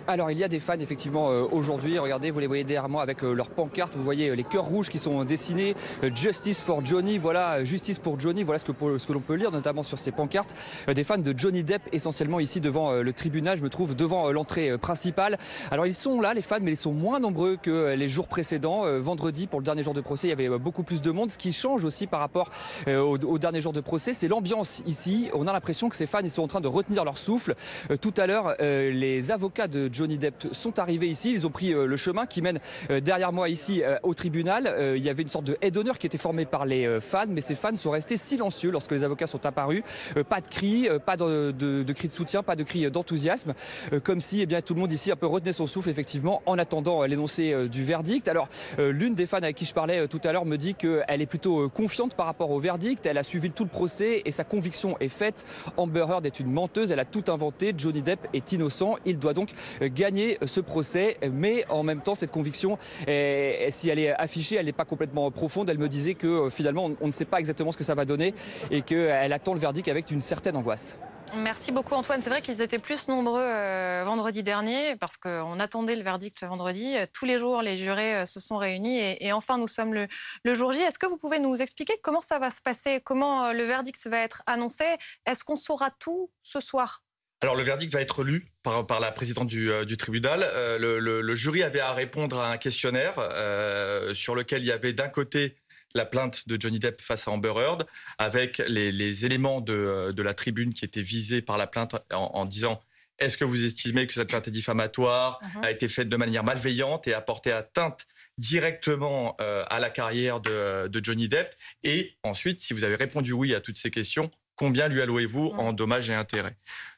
Alors 0.09 0.31
il 0.31 0.39
y 0.39 0.45
a 0.45 0.49
des 0.49 0.61
fans 0.61 0.79
effectivement 0.79 1.31
euh, 1.31 1.47
aujourd'hui, 1.51 1.99
regardez, 1.99 2.31
vous 2.31 2.39
les 2.39 2.47
voyez 2.47 2.65
derrière 2.65 2.89
moi 2.89 3.03
avec 3.03 3.25
euh, 3.25 3.33
leurs 3.33 3.51
pancartes, 3.51 3.95
vous 3.97 4.03
voyez 4.03 4.29
euh, 4.29 4.35
les 4.35 4.45
cœurs 4.45 4.65
rouges 4.65 4.89
qui 4.89 4.99
sont 4.99 5.25
dessinés, 5.25 5.75
Justice 6.15 6.61
for 6.61 6.85
Johnny, 6.85 7.19
voilà, 7.19 7.65
justice 7.65 7.99
pour 7.99 8.19
Johnny, 8.21 8.45
voilà 8.45 8.59
ce 8.59 8.65
que, 8.65 8.99
ce 8.99 9.07
que 9.07 9.13
l'on 9.13 9.21
peut 9.21 9.35
lire 9.35 9.51
notamment 9.51 9.83
sur 9.83 9.99
ces 9.99 10.13
pancartes. 10.13 10.55
Des 10.93 11.05
fans 11.05 11.19
de 11.19 11.35
Johnny 11.37 11.65
Depp 11.65 11.83
essentiellement 11.93 12.41
ici 12.41 12.61
devant 12.61 12.93
le 12.93 13.13
tribunal, 13.13 13.59
je 13.59 13.63
me 13.63 13.69
trouve 13.69 13.97
devant 13.97 14.31
l'entrée 14.31 14.79
principale. 14.79 15.39
Alors 15.71 15.87
ils 15.87 15.95
sont 15.95 16.21
là 16.21 16.35
les 16.35 16.43
fans 16.43 16.59
mais 16.63 16.73
ils 16.73 16.77
sont 16.77 16.93
moins 16.93 17.19
nombreux 17.19 17.57
que 17.57 17.95
les 17.95 18.09
jours 18.09 18.29
précédents. 18.29 18.85
Vendredi 19.01 19.47
pour 19.47 19.61
le 19.61 19.65
dernier 19.65 19.83
jour 19.83 19.95
de 19.95 20.01
procès 20.01 20.29
il 20.29 20.31
y 20.31 20.33
avait 20.33 20.59
beaucoup 20.59 20.83
plus 20.83 21.03
de 21.03 21.11
monde. 21.11 21.31
Ce 21.31 21.39
qui 21.39 21.53
change 21.53 21.85
aussi 21.85 22.07
par 22.07 22.21
rapport 22.21 22.51
au, 22.87 23.39
dernier 23.39 23.61
jour 23.61 23.73
de 23.73 23.81
procès 23.81 24.13
c'est 24.13 24.29
l'ambiance 24.29 24.83
ici. 24.87 25.31
On 25.35 25.47
a 25.47 25.53
l'impression 25.53 25.89
que 25.89 25.97
ces 25.97 26.07
fans 26.07 26.21
ils 26.23 26.31
sont 26.31 26.43
en 26.43 26.49
train 26.49 26.61
de 26.61 26.69
retenir 26.69 27.05
leur 27.05 27.19
souffle. 27.19 27.55
Tout 28.01 28.15
à 28.17 28.27
l'heure 28.27 28.55
les 28.61 29.31
avocats 29.31 29.69
de 29.69 29.86
Johnny 29.93 30.19
Depp 30.19 30.49
sont 30.53 30.79
arrivés 30.79 31.09
ici. 31.09 31.33
Ils 31.33 31.47
ont 31.47 31.51
pris 31.51 31.73
euh, 31.73 31.87
le 31.87 31.97
chemin 31.97 32.27
qui 32.27 32.43
mène 32.43 32.61
euh, 32.91 33.01
derrière 33.01 33.33
moi 33.33 33.49
ici 33.49 33.83
euh, 33.83 33.97
au 34.03 34.15
tribunal. 34.15 34.95
Il 34.97 35.03
y 35.03 35.09
avait 35.09 35.23
une 35.23 35.29
sorte 35.29 35.45
de 35.45 35.57
haie 35.61 35.71
d'honneur 35.71 35.99
qui 35.99 36.07
était 36.07 36.19
formée 36.19 36.45
par 36.45 36.67
les 36.67 37.01
fans, 37.01 37.27
mais 37.29 37.41
ces 37.41 37.55
fans 37.55 37.75
sont 37.77 37.91
restés 37.91 38.17
silencieux 38.17 38.71
lorsque 38.71 38.93
les 38.93 39.05
avocats 39.05 39.27
sont 39.27 39.45
apparus. 39.47 39.83
Pas 40.29 40.41
de 40.41 40.49
cris, 40.49 40.89
pas 41.05 41.17
de, 41.17 41.93
cris 41.93 42.09
de 42.09 42.13
soutien, 42.13 42.43
pas 42.43 42.57
de 42.57 42.63
cris 42.63 42.91
d'enthousiasme, 42.91 43.55
comme 44.03 44.21
si 44.21 44.41
eh 44.41 44.47
bien, 44.47 44.61
tout 44.61 44.75
le 44.75 44.81
monde 44.81 44.93
ici 44.93 45.11
un 45.11 45.17
peu 45.17 45.27
retenait 45.27 45.53
son 45.53 45.67
souffle 45.67 45.91
effectivement 45.91 46.43
en 46.47 46.59
attendant 46.59 47.03
l'énoncé 47.03 47.69
du 47.69 47.85
verdict. 47.85 48.29
Alors 48.29 48.49
l'une 48.79 49.15
des 49.15 49.27
fans 49.27 49.39
avec 49.39 49.57
qui 49.57 49.65
je 49.65 49.75
parlais 49.75 50.09
tout 50.09 50.21
à 50.25 50.33
l'heure 50.33 50.47
me 50.47 50.57
dit 50.57 50.75
qu'elle 50.75 51.21
est 51.21 51.27
plutôt 51.27 51.69
confiante 51.69 52.15
par 52.15 52.27
rapport 52.27 52.51
au 52.51 52.61
verdict. 52.61 53.07
Elle 53.07 53.19
a 53.19 53.23
suivi 53.23 53.51
tout 53.51 53.65
le 53.65 53.71
procès 53.71 54.23
et 54.25 54.31
sa 54.31 54.45
conviction 54.45 54.97
est 55.01 55.09
faite. 55.09 55.47
Amber 55.77 56.07
Heard 56.09 56.27
est 56.27 56.41
une 56.41 56.51
menteuse, 56.51 56.93
elle 56.93 57.01
a 57.01 57.05
tout 57.05 57.25
inventé. 57.29 57.75
Johnny 57.77 58.03
Depp 58.03 58.29
est 58.33 58.53
innocent. 58.53 58.97
Il 59.05 59.19
doit 59.19 59.35
donc 59.35 59.51
gagner 59.81 60.39
ce 60.45 60.61
procès. 60.61 61.19
Mais 61.33 61.65
en 61.69 61.83
même 61.83 62.03
temps, 62.03 62.15
cette 62.15 62.31
conviction, 62.31 62.79
si 63.07 63.89
elle 63.89 63.99
est 63.99 64.11
affichée, 64.11 64.57
elle 64.57 64.67
n'est 64.67 64.73
pas 64.73 64.85
complètement 64.85 65.31
profonde. 65.31 65.69
Elle 65.69 65.79
me 65.79 65.89
disait 65.89 66.15
que 66.15 66.27
euh, 66.27 66.51
finalement, 66.51 66.91
on 67.01 67.07
ne 67.07 67.13
sait 67.13 67.25
pas 67.25 67.39
exactement 67.39 67.73
ce 67.73 67.77
que 67.77 67.85
ça 67.85 67.95
va 67.95 68.05
donner 68.05 68.35
et 68.71 68.83
qu'elle 68.83 69.33
attend 69.33 69.55
le 69.55 69.61
verdict 69.61 69.89
avec 69.89 70.11
une 70.11 70.21
certaine 70.21 70.57
angoisse. 70.57 70.99
Merci 71.35 71.73
beaucoup 71.73 71.95
Antoine. 71.95 72.23
C'est 72.23 72.31
vrai 72.31 72.41
qu'ils 72.41 72.63
étaient 72.63 72.79
plus 72.79 73.09
nombreux 73.09 73.43
euh, 73.43 74.05
vendredi 74.07 74.45
dernier 74.45 74.95
parce 74.95 75.17
qu'on 75.17 75.59
attendait 75.59 75.97
le 75.97 76.03
verdict 76.03 76.45
vendredi. 76.45 76.95
Tous 77.13 77.25
les 77.25 77.37
jours, 77.37 77.63
les 77.63 77.77
jurés 77.77 78.15
euh, 78.19 78.27
se 78.27 78.39
sont 78.39 78.57
réunis 78.57 79.01
et, 79.01 79.33
enfin 79.33 79.59
nous 79.59 79.67
sommes 79.67 79.93
le, 79.93 80.07
le 80.45 80.55
jour 80.55 80.73
J. 80.73 80.81
Est-ce 80.83 81.01
que 81.01 81.07
vous 81.07 81.19
pouvez 81.19 81.41
nous 81.41 81.57
expliquer 81.57 81.95
comment 82.01 82.21
ça 82.21 82.39
va 82.39 82.51
se 82.51 82.63
passer? 82.63 83.01
Comment 83.05 83.53
le 83.53 83.65
verdict 83.65 84.07
va 84.07 84.19
être 84.19 84.43
annoncé? 84.47 84.85
Est-ce 85.27 85.43
qu'on 85.43 85.57
saura 85.57 85.91
tout 85.99 86.31
ce 86.43 86.61
soir? 86.61 87.03
Alors 87.43 87.55
le 87.55 87.63
verdict 87.63 87.93
va 87.93 88.01
être 88.01 88.25
lu 88.25 88.47
par, 88.63 88.87
par 88.87 88.99
la 88.99 89.13
présidente 89.13 89.49
du, 89.49 89.71
du 89.85 89.97
tribunal. 89.97 90.41
le, 90.81 90.99
le, 90.99 91.21
le, 91.21 91.35
jury 91.35 91.63
avait 91.63 91.81
à 91.81 91.93
répondre 91.93 92.39
à 92.39 92.51
un 92.51 92.57
questionnaire 92.57 93.15
euh, 93.19 94.15
sur 94.15 94.35
lequel 94.35 94.63
il 94.63 94.67
y 94.67 94.73
avait 94.73 94.93
d'un 94.93 95.09
côté 95.09 95.57
la 95.97 96.05
plainte 96.05 96.47
de 96.49 96.61
Johnny 96.61 96.79
Depp 96.79 97.01
face 97.01 97.27
à 97.27 97.33
Amber 97.33 97.55
Heard, 97.57 97.87
avec 98.19 98.59
les, 98.69 99.25
éléments 99.25 99.61
de, 99.61 100.15
la 100.17 100.35
tribune 100.35 100.73
qui 100.73 100.85
étaient 100.85 101.03
visés 101.03 101.43
par 101.43 101.57
la 101.57 101.67
plainte 101.67 101.97
en, 102.13 102.45
disant 102.45 102.81
est-ce 103.19 103.39
que 103.39 103.45
vous 103.45 103.65
estimez 103.65 104.07
que 104.07 104.13
cette 104.13 104.29
plainte 104.29 104.47
est 104.47 104.53
diffamatoire, 104.53 105.41
uh-huh. 105.43 105.65
a 105.65 105.71
été 105.71 105.89
faite 105.89 106.09
de 106.09 106.17
manière 106.17 106.45
malveillante 106.45 107.09
et 107.09 107.15
a 107.15 107.23
porté 107.23 107.51
atteinte 107.51 108.07
directement 108.37 109.37
euh, 109.41 109.65
à 109.71 109.81
la 109.81 109.89
carrière 109.89 110.41
de, 110.41 111.01
Johnny 111.03 111.29
Depp? 111.29 111.55
Et 111.83 112.17
ensuite, 112.23 112.61
si 112.61 112.75
vous 112.75 112.85
avez 112.85 112.95
répondu 112.95 113.33
oui 113.33 113.55
à 113.55 113.61
toutes 113.61 113.79
ces 113.79 113.91
questions, 113.91 114.31
combien 114.57 114.89
lui 114.89 115.01
allouez-vous 115.01 115.53
en 115.57 115.73
dommages 115.73 116.11
et 116.11 116.15
intérêts? 116.15 116.57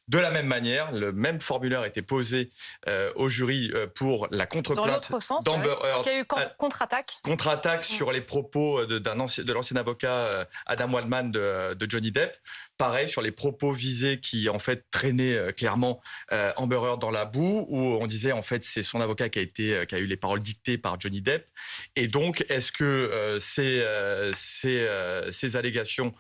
De 0.08 0.16
la 0.16 0.30
même 0.30 0.46
manière, 0.46 0.90
le 0.92 1.12
même 1.12 1.38
formulaire 1.38 1.84
était 1.84 2.02
posé 2.02 2.50
euh, 2.88 3.12
au 3.14 3.28
jury 3.28 3.70
euh, 3.74 3.86
pour 3.86 4.26
la 4.30 4.46
contre-plainte 4.46 5.12
d'Amber 5.44 5.74
Heard. 5.84 6.02
Qu'il 6.02 6.12
y 6.12 6.16
a 6.16 6.18
eu 6.20 6.22
euh, 6.22 6.44
contre-attaque. 6.56 7.18
Contre-attaque 7.22 7.84
sur 7.84 8.10
les 8.10 8.22
propos 8.22 8.86
de, 8.86 8.98
de 8.98 9.52
l'ancien 9.52 9.76
avocat 9.76 10.48
Adam 10.64 10.90
Waldman 10.94 11.30
de, 11.30 11.74
de, 11.74 11.90
Johnny 11.90 12.10
Depp. 12.10 12.34
Pareil 12.78 13.08
sur 13.08 13.22
les 13.22 13.32
propos 13.32 13.72
visés 13.72 14.20
qui 14.20 14.48
en 14.48 14.58
fait 14.58 14.86
traînaient 14.90 15.52
clairement 15.52 16.00
Amber 16.56 16.76
Heard 16.76 17.00
dans 17.00 17.10
la 17.10 17.24
boue, 17.24 17.66
où 17.68 17.78
on 17.78 18.06
disait 18.06 18.32
en 18.32 18.42
fait 18.42 18.64
c'est 18.64 18.82
son 18.82 19.00
avocat 19.00 19.28
qui 19.28 19.38
a 19.38 19.42
été 19.42 19.84
qui 19.88 19.94
a 19.94 19.98
eu 19.98 20.06
les 20.06 20.16
paroles 20.16 20.42
dictées 20.42 20.78
par 20.78 20.98
Johnny 21.00 21.20
Depp. 21.20 21.48
Et 21.96 22.08
donc 22.08 22.44
est-ce 22.48 22.72
que 22.72 23.36
ces, 23.40 23.84
ces, 24.32 24.88
ces 25.30 25.56
allégations 25.56 26.12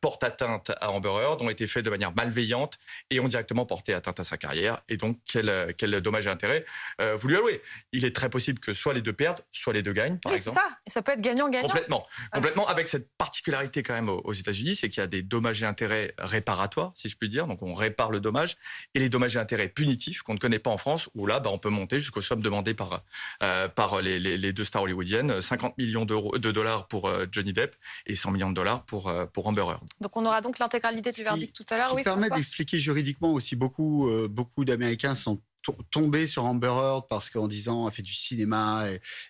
portent 0.00 0.24
atteinte 0.24 0.72
à 0.80 0.90
Amber 0.90 1.10
Heard 1.10 1.40
ont 1.42 1.50
été 1.50 1.66
faites 1.66 1.84
de 1.84 1.90
manière 1.90 2.14
malveillante 2.14 2.78
et 3.10 3.20
ont 3.20 3.28
directement 3.28 3.66
porté 3.66 3.94
atteinte 3.94 4.20
à 4.20 4.24
sa 4.24 4.36
carrière? 4.36 4.82
Et 4.88 4.96
donc, 4.96 5.18
quel, 5.26 5.74
quel 5.78 6.00
dommage 6.00 6.26
et 6.26 6.30
intérêt 6.30 6.64
euh, 7.00 7.16
vous 7.16 7.28
lui 7.28 7.36
allouez 7.36 7.62
Il 7.92 8.04
est 8.04 8.14
très 8.14 8.28
possible 8.28 8.58
que 8.58 8.74
soit 8.74 8.94
les 8.94 9.02
deux 9.02 9.12
perdent, 9.12 9.40
soit 9.52 9.72
les 9.72 9.82
deux 9.82 9.92
gagnent, 9.92 10.18
par 10.18 10.34
exemple. 10.34 10.58
C'est 10.60 10.68
ça, 10.68 10.78
ça 10.88 11.02
peut 11.02 11.12
être 11.12 11.20
gagnant-gagnant. 11.20 11.68
Complètement. 11.68 12.06
Complètement, 12.32 12.66
avec 12.66 12.88
cette 12.88 13.08
particularité 13.16 13.82
quand 13.82 13.94
même 13.94 14.08
aux 14.08 14.32
États-Unis, 14.32 14.74
c'est 14.74 14.88
qu'il 14.88 15.00
y 15.00 15.04
a 15.04 15.06
des 15.06 15.22
dommages 15.22 15.62
et 15.62 15.66
intérêts 15.66 15.83
réparatoires, 15.86 16.92
si 16.94 17.08
je 17.08 17.16
puis 17.16 17.28
dire. 17.28 17.46
Donc, 17.46 17.62
on 17.62 17.74
répare 17.74 18.10
le 18.10 18.20
dommage. 18.20 18.56
Et 18.94 18.98
les 18.98 19.08
dommages 19.08 19.36
et 19.36 19.38
intérêts 19.38 19.68
punitifs, 19.68 20.22
qu'on 20.22 20.34
ne 20.34 20.38
connaît 20.38 20.58
pas 20.58 20.70
en 20.70 20.78
France, 20.78 21.08
où 21.14 21.26
là, 21.26 21.40
bah, 21.40 21.50
on 21.52 21.58
peut 21.58 21.68
monter 21.68 21.98
jusqu'aux 21.98 22.22
sommes 22.22 22.42
demandées 22.42 22.74
par, 22.74 23.02
euh, 23.42 23.68
par 23.68 24.00
les, 24.00 24.18
les, 24.18 24.52
deux 24.52 24.64
stars 24.64 24.82
hollywoodiennes 24.82 25.40
50 25.40 25.78
millions 25.78 26.04
de 26.04 26.50
dollars 26.50 26.88
pour 26.88 27.08
euh, 27.08 27.26
Johnny 27.30 27.52
Depp 27.52 27.76
et 28.06 28.14
100 28.14 28.30
millions 28.32 28.50
de 28.50 28.54
dollars 28.54 28.84
pour, 28.84 29.12
pour 29.32 29.46
Amber 29.46 29.62
Heard. 29.62 29.84
Donc, 30.00 30.16
on 30.16 30.24
aura 30.24 30.40
donc 30.40 30.58
l'intégralité 30.58 31.12
du 31.12 31.22
verdict 31.22 31.54
tout 31.54 31.66
à 31.70 31.76
l'heure. 31.76 31.94
oui, 31.94 32.02
permet 32.02 32.30
d'expliquer 32.30 32.78
juridiquement 32.78 32.94
juridiquement 32.94 33.32
aussi, 33.32 33.56
beaucoup, 33.56 34.08
euh, 34.08 34.28
beaucoup 34.28 34.64
d'Américains 34.64 35.14
sont 35.14 35.40
tombés 35.90 36.26
sur 36.26 36.44
Amber 36.44 36.68
Heard 36.68 37.06
parce 37.08 37.30
qu'en 37.30 37.48
disant 37.48 37.88
elle 37.88 37.94
fait 37.94 38.02
du 38.02 38.14
cinéma, 38.14 38.84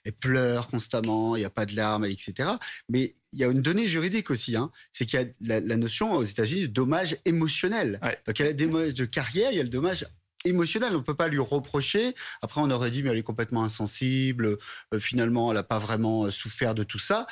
elle, 0.04 0.12
pleure 0.12 0.68
constamment, 0.68 1.36
il 1.36 1.40
n'y 1.40 1.44
a 1.44 1.50
pas 1.50 1.66
de 1.66 1.74
larmes, 1.74 2.04
etc. 2.04 2.50
Mais 2.88 3.14
il 3.32 3.38
y 3.38 3.44
a 3.44 3.48
une 3.48 3.62
donnée 3.62 3.88
juridique 3.88 4.30
aussi, 4.30 4.56
hein, 4.56 4.70
c'est 4.92 5.06
qu'il 5.06 5.20
y 5.20 5.52
a 5.52 5.60
la, 5.60 5.76
notion 5.76 6.12
aux 6.12 6.22
États-Unis 6.22 6.62
de 6.62 6.66
dommage 6.68 7.16
émotionnel. 7.24 8.00
Donc 8.26 8.38
il 8.38 8.42
y 8.42 8.44
a 8.46 8.48
le 8.48 8.54
dommage 8.54 8.94
de 8.94 9.04
carrière, 9.04 9.50
il 9.50 9.56
y 9.56 9.60
a 9.60 9.64
le 9.64 9.68
dommage 9.68 10.06
émotionnel. 10.44 10.92
On 10.94 10.98
ne 10.98 11.02
peut 11.02 11.14
pas 11.14 11.28
lui 11.28 11.38
reprocher. 11.38 12.14
Après, 12.42 12.60
on 12.60 12.70
aurait 12.70 12.90
dit, 12.90 13.02
mais 13.02 13.10
elle 13.10 13.18
est 13.18 13.22
complètement 13.22 13.64
insensible. 13.64 14.58
Euh, 14.92 15.00
finalement, 15.00 15.50
elle 15.50 15.56
n'a 15.56 15.62
pas 15.62 15.78
vraiment 15.78 16.24
euh, 16.24 16.30
souffert 16.30 16.74
de 16.74 16.84
tout 16.84 16.98
ça. 16.98 17.26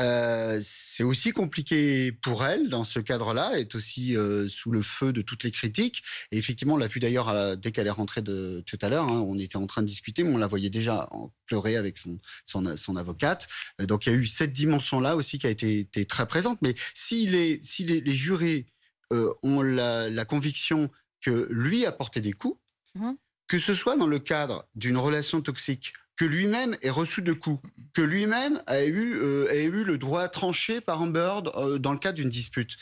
Euh, 0.00 0.58
c'est 0.62 1.02
aussi 1.02 1.32
compliqué 1.32 2.10
pour 2.10 2.44
elle 2.44 2.68
dans 2.68 2.84
ce 2.84 2.98
cadre-là, 3.00 3.58
est 3.58 3.74
aussi 3.74 4.16
sous 4.48 4.70
le 4.70 4.82
feu 4.82 5.12
de 5.12 5.22
toutes 5.22 5.44
les 5.44 5.50
critiques. 5.50 6.02
Et 6.32 6.38
effectivement, 6.38 6.74
on 6.74 6.78
l'a 6.78 6.86
vu 6.86 7.00
d'ailleurs 7.00 7.56
dès 7.56 7.70
qu'elle 7.70 7.86
est 7.86 7.90
rentrée 7.90 8.22
de 8.22 8.62
tout 8.66 8.78
à 8.80 8.88
l'heure. 8.88 9.04
Hein, 9.04 9.24
on 9.26 9.38
était 9.38 9.56
en 9.56 9.66
train 9.66 9.82
de 9.82 9.86
discuter, 9.86 10.24
mais 10.24 10.32
on 10.32 10.38
la 10.38 10.46
voyait 10.46 10.70
déjà 10.70 11.08
en 11.10 11.32
pleurer 11.46 11.76
avec 11.76 11.98
son, 11.98 12.18
son, 12.46 12.96
avocate. 12.96 13.48
donc 13.80 14.06
il 14.06 14.12
y 14.12 14.14
a 14.14 14.16
eu 14.16 14.26
cette 14.26 14.52
dimension-là 14.52 15.16
aussi 15.16 15.38
qui 15.38 15.46
a 15.46 15.50
été, 15.50 15.86
très 16.06 16.26
présente. 16.26 16.58
Mais 16.62 16.74
si 16.94 17.26
les, 17.26 17.60
si 17.62 17.84
les, 17.84 18.00
les 18.00 18.14
jurés 18.14 18.66
ont 19.10 19.62
la, 19.62 20.08
la, 20.08 20.24
conviction 20.24 20.90
que 21.20 21.48
lui 21.50 21.84
a 21.86 21.92
porté 21.92 22.20
des 22.20 22.32
coups, 22.32 22.58
mhm. 22.94 23.16
que 23.48 23.58
ce 23.58 23.74
soit 23.74 23.96
dans 23.96 24.06
le 24.06 24.18
cadre 24.18 24.68
d'une 24.74 24.96
relation 24.96 25.42
toxique, 25.42 25.92
que 26.20 26.26
lui-même 26.26 26.76
ait 26.82 26.90
reçu 26.90 27.22
de 27.22 27.32
coups, 27.32 27.66
que 27.94 28.02
lui-même 28.02 28.62
a 28.66 28.84
eu, 28.84 29.14
euh, 29.22 29.50
eu 29.54 29.84
le 29.84 29.96
droit 29.96 30.28
tranché 30.28 30.82
par 30.82 31.00
Amber 31.00 31.20
Heard 31.20 31.52
euh, 31.56 31.78
dans 31.78 31.92
le 31.92 31.98
cadre 31.98 32.16
d'une 32.16 32.28
dispute. 32.28 32.76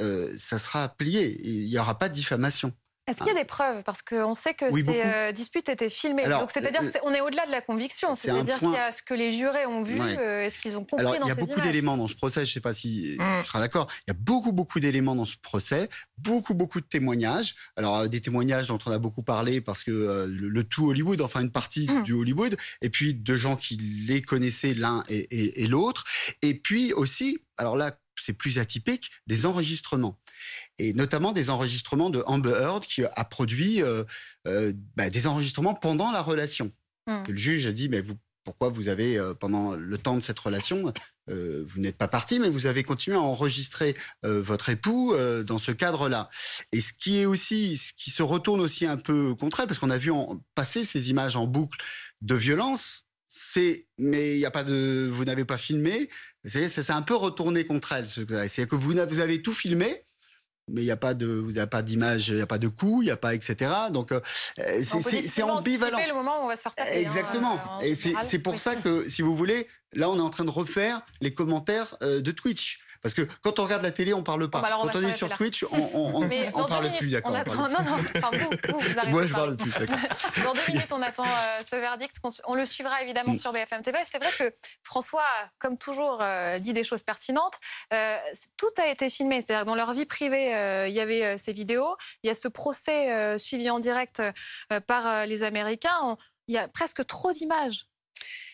Euh, 0.00 0.30
ça 0.36 0.58
sera 0.58 0.86
plié. 0.90 1.40
Il 1.42 1.66
n'y 1.70 1.78
aura 1.78 1.98
pas 1.98 2.10
de 2.10 2.14
diffamation. 2.14 2.74
Est-ce 3.08 3.18
qu'il 3.18 3.28
y 3.28 3.36
a 3.36 3.40
des 3.40 3.44
preuves? 3.44 3.82
Parce 3.84 4.02
qu'on 4.02 4.34
sait 4.34 4.54
que 4.54 4.70
ces 4.70 4.84
euh, 4.88 5.32
disputes 5.32 5.68
étaient 5.68 5.88
filmées. 5.88 6.28
Donc, 6.28 6.50
c'est-à-dire 6.50 6.82
qu'on 7.00 7.12
est 7.12 7.20
au-delà 7.20 7.46
de 7.46 7.50
la 7.50 7.60
conviction. 7.60 8.14
C'est-à-dire 8.14 8.58
qu'il 8.58 8.72
y 8.72 8.76
a 8.76 8.92
ce 8.92 9.02
que 9.02 9.14
les 9.14 9.30
jurés 9.30 9.66
ont 9.66 9.82
vu, 9.82 9.98
euh, 10.00 10.44
est-ce 10.44 10.58
qu'ils 10.58 10.76
ont 10.76 10.84
compris 10.84 11.00
Alors, 11.00 11.18
dans 11.18 11.26
Il 11.26 11.28
y 11.28 11.32
a 11.32 11.34
beaucoup 11.34 11.60
d'éléments 11.60 11.96
dans 11.96 12.06
ce 12.06 12.14
procès, 12.14 12.44
je 12.44 12.50
ne 12.50 12.54
sais 12.54 12.60
pas 12.60 12.74
si 12.74 13.16
mmh. 13.18 13.40
tu 13.40 13.46
seras 13.46 13.60
d'accord. 13.60 13.88
Il 14.06 14.10
y 14.10 14.12
a 14.12 14.18
beaucoup, 14.18 14.52
beaucoup 14.52 14.80
d'éléments 14.80 15.14
dans 15.14 15.24
ce 15.24 15.36
procès, 15.36 15.88
beaucoup, 16.18 16.54
beaucoup 16.54 16.80
de 16.80 16.86
témoignages. 16.86 17.54
Alors, 17.76 17.96
euh, 17.96 18.08
des 18.08 18.20
témoignages 18.20 18.68
dont 18.68 18.78
on 18.84 18.90
a 18.90 18.98
beaucoup 18.98 19.22
parlé 19.22 19.60
parce 19.60 19.84
que 19.84 20.26
le, 20.28 20.64
tout 20.64 20.88
Hollywood, 20.88 21.20
enfin 21.22 21.40
une 21.40 21.50
partie 21.50 21.88
mmh. 21.88 22.02
du 22.02 22.12
Hollywood, 22.12 22.56
et 22.82 22.90
puis 22.90 23.14
de 23.14 23.34
gens 23.34 23.56
qui 23.56 23.76
les 24.06 24.22
connaissaient 24.22 24.74
l'un 24.74 25.02
et, 25.08 25.62
et 25.62 25.66
l'autre. 25.66 26.04
Et 26.42 26.54
puis 26.54 26.92
aussi, 26.92 27.38
alors 27.56 27.76
là, 27.76 27.92
c'est 28.22 28.32
plus 28.32 28.58
atypique, 28.58 29.10
des 29.26 29.46
enregistrements. 29.46 30.18
Et 30.78 30.92
notamment 30.92 31.32
des 31.32 31.50
enregistrements 31.50 32.10
de 32.10 32.22
Amber 32.26 32.50
Heard 32.50 32.84
qui 32.84 33.04
a 33.04 33.24
produit 33.24 33.82
euh, 33.82 34.04
euh, 34.46 34.72
bah, 34.96 35.10
des 35.10 35.26
enregistrements 35.26 35.74
pendant 35.74 36.10
la 36.10 36.22
relation. 36.22 36.72
Hmm. 37.06 37.22
Le 37.28 37.36
juge 37.36 37.66
a 37.66 37.72
dit, 37.72 37.88
mais 37.88 38.00
vous, 38.00 38.16
pourquoi 38.44 38.68
vous 38.68 38.88
avez, 38.88 39.18
euh, 39.18 39.34
pendant 39.34 39.72
le 39.72 39.98
temps 39.98 40.16
de 40.16 40.22
cette 40.22 40.38
relation, 40.38 40.92
vous 41.30 41.78
n'êtes 41.78 41.98
pas 41.98 42.08
parti, 42.08 42.38
mais 42.38 42.48
vous 42.48 42.64
avez 42.64 42.84
continué 42.84 43.14
à 43.14 43.20
enregistrer 43.20 43.94
votre 44.22 44.70
époux 44.70 45.14
dans 45.44 45.58
ce 45.58 45.72
cadre-là. 45.72 46.30
Et 46.72 46.80
ce 46.80 46.94
qui 46.94 47.18
est 47.18 47.26
aussi, 47.26 47.76
ce 47.76 47.92
qui 47.92 48.10
se 48.10 48.22
retourne 48.22 48.62
aussi 48.62 48.86
un 48.86 48.96
peu 48.96 49.34
contre 49.34 49.60
elle, 49.60 49.66
parce 49.66 49.78
qu'on 49.78 49.90
a 49.90 49.98
vu 49.98 50.10
en, 50.10 50.42
passer 50.54 50.86
ces 50.86 51.10
images 51.10 51.36
en 51.36 51.46
boucle 51.46 51.84
de 52.22 52.34
violence, 52.34 53.04
c'est 53.28 53.86
mais 53.98 54.34
il 54.34 54.40
y 54.40 54.46
a 54.46 54.50
pas 54.50 54.64
de 54.64 55.10
vous 55.12 55.24
n'avez 55.24 55.44
pas 55.44 55.58
filmé 55.58 56.08
c'est 56.44 56.90
un 56.90 57.02
peu 57.02 57.14
retourné 57.14 57.66
contre 57.66 57.92
elle 57.92 58.06
c'est 58.06 58.68
que 58.68 58.74
vous, 58.74 58.94
vous 59.08 59.20
avez 59.20 59.42
tout 59.42 59.52
filmé 59.52 60.04
mais 60.70 60.82
il 60.82 60.84
n'y 60.84 60.90
a 60.90 60.96
pas 60.96 61.14
de, 61.14 61.46
il 61.48 61.58
a 61.58 61.66
pas 61.66 61.82
d'image, 61.82 62.28
il 62.28 62.36
n'y 62.36 62.42
a 62.42 62.46
pas 62.46 62.58
de 62.58 62.68
coup, 62.68 63.02
il 63.02 63.06
n'y 63.06 63.10
a 63.10 63.16
pas, 63.16 63.34
etc. 63.34 63.70
Donc 63.92 64.12
euh, 64.12 64.20
c'est 64.56 65.42
ambivalent. 65.42 65.98
le 65.98 66.14
moment 66.14 66.40
où 66.40 66.44
on 66.44 66.48
va 66.48 66.56
se 66.56 66.62
faire 66.62 66.74
taper, 66.74 66.90
hein, 66.90 67.00
Exactement. 67.00 67.60
Euh, 67.80 67.84
et 67.84 67.94
c'est 67.94 68.38
pour 68.38 68.58
ça 68.58 68.76
que, 68.76 69.08
si 69.08 69.22
vous 69.22 69.36
voulez, 69.36 69.66
là 69.92 70.10
on 70.10 70.16
est 70.16 70.22
en 70.22 70.30
train 70.30 70.44
de 70.44 70.50
refaire 70.50 71.02
les 71.20 71.32
commentaires 71.32 71.96
euh, 72.02 72.20
de 72.20 72.30
Twitch. 72.30 72.80
Parce 73.02 73.14
que 73.14 73.22
quand 73.42 73.58
on 73.58 73.64
regarde 73.64 73.82
la 73.82 73.92
télé, 73.92 74.12
on 74.12 74.22
parle 74.22 74.48
pas. 74.50 74.60
Bah 74.60 74.70
quand 74.72 74.94
on, 74.94 75.02
est 75.02 75.12
sur 75.12 75.28
Twitch, 75.36 75.64
on, 75.70 75.90
on, 75.94 76.22
on 76.22 76.28
parle 76.68 76.90
plus, 76.98 77.12
d'accord. 77.12 77.32
Non, 77.32 77.68
non, 77.68 77.96
enfin, 78.16 78.30
vous, 78.32 78.50
vous, 78.72 78.80
vous 78.80 79.10
Moi, 79.10 79.26
je 79.26 79.32
parle 79.32 79.56
plus, 79.56 79.70
Dans 80.44 80.52
deux 80.52 80.72
minutes, 80.72 80.92
on 80.92 81.02
attend 81.02 81.24
euh, 81.24 81.62
ce 81.64 81.76
verdict. 81.76 82.16
On, 82.46 82.54
le 82.54 82.66
suivra 82.66 83.02
évidemment 83.02 83.34
mm. 83.34 83.38
sur 83.38 83.52
BFM 83.52 83.82
TV. 83.82 83.98
C'est 84.04 84.18
vrai 84.18 84.30
que 84.36 84.52
François, 84.82 85.22
comme 85.58 85.78
toujours, 85.78 86.18
euh, 86.20 86.58
dit 86.58 86.72
des 86.72 86.84
choses 86.84 87.02
pertinentes. 87.02 87.58
Euh, 87.92 88.16
tout 88.56 88.66
a 88.78 88.88
été 88.88 89.08
filmé. 89.10 89.40
C'est-à-dire 89.40 89.62
que 89.62 89.68
dans 89.68 89.76
leur 89.76 89.92
vie 89.92 90.06
privée, 90.06 90.48
il 90.88 90.94
y 90.94 91.00
avait 91.00 91.38
ces 91.38 91.52
vidéos. 91.52 91.96
Il 92.22 92.28
y 92.28 92.30
a 92.30 92.34
ce 92.34 92.48
procès 92.48 93.38
suivi 93.38 93.70
en 93.70 93.78
direct 93.78 94.22
par 94.86 95.26
les 95.26 95.42
Américains. 95.42 96.16
il 96.48 96.54
y 96.54 96.58
a 96.58 96.68
presque 96.68 97.06
trop 97.06 97.32
d'images 97.32 97.86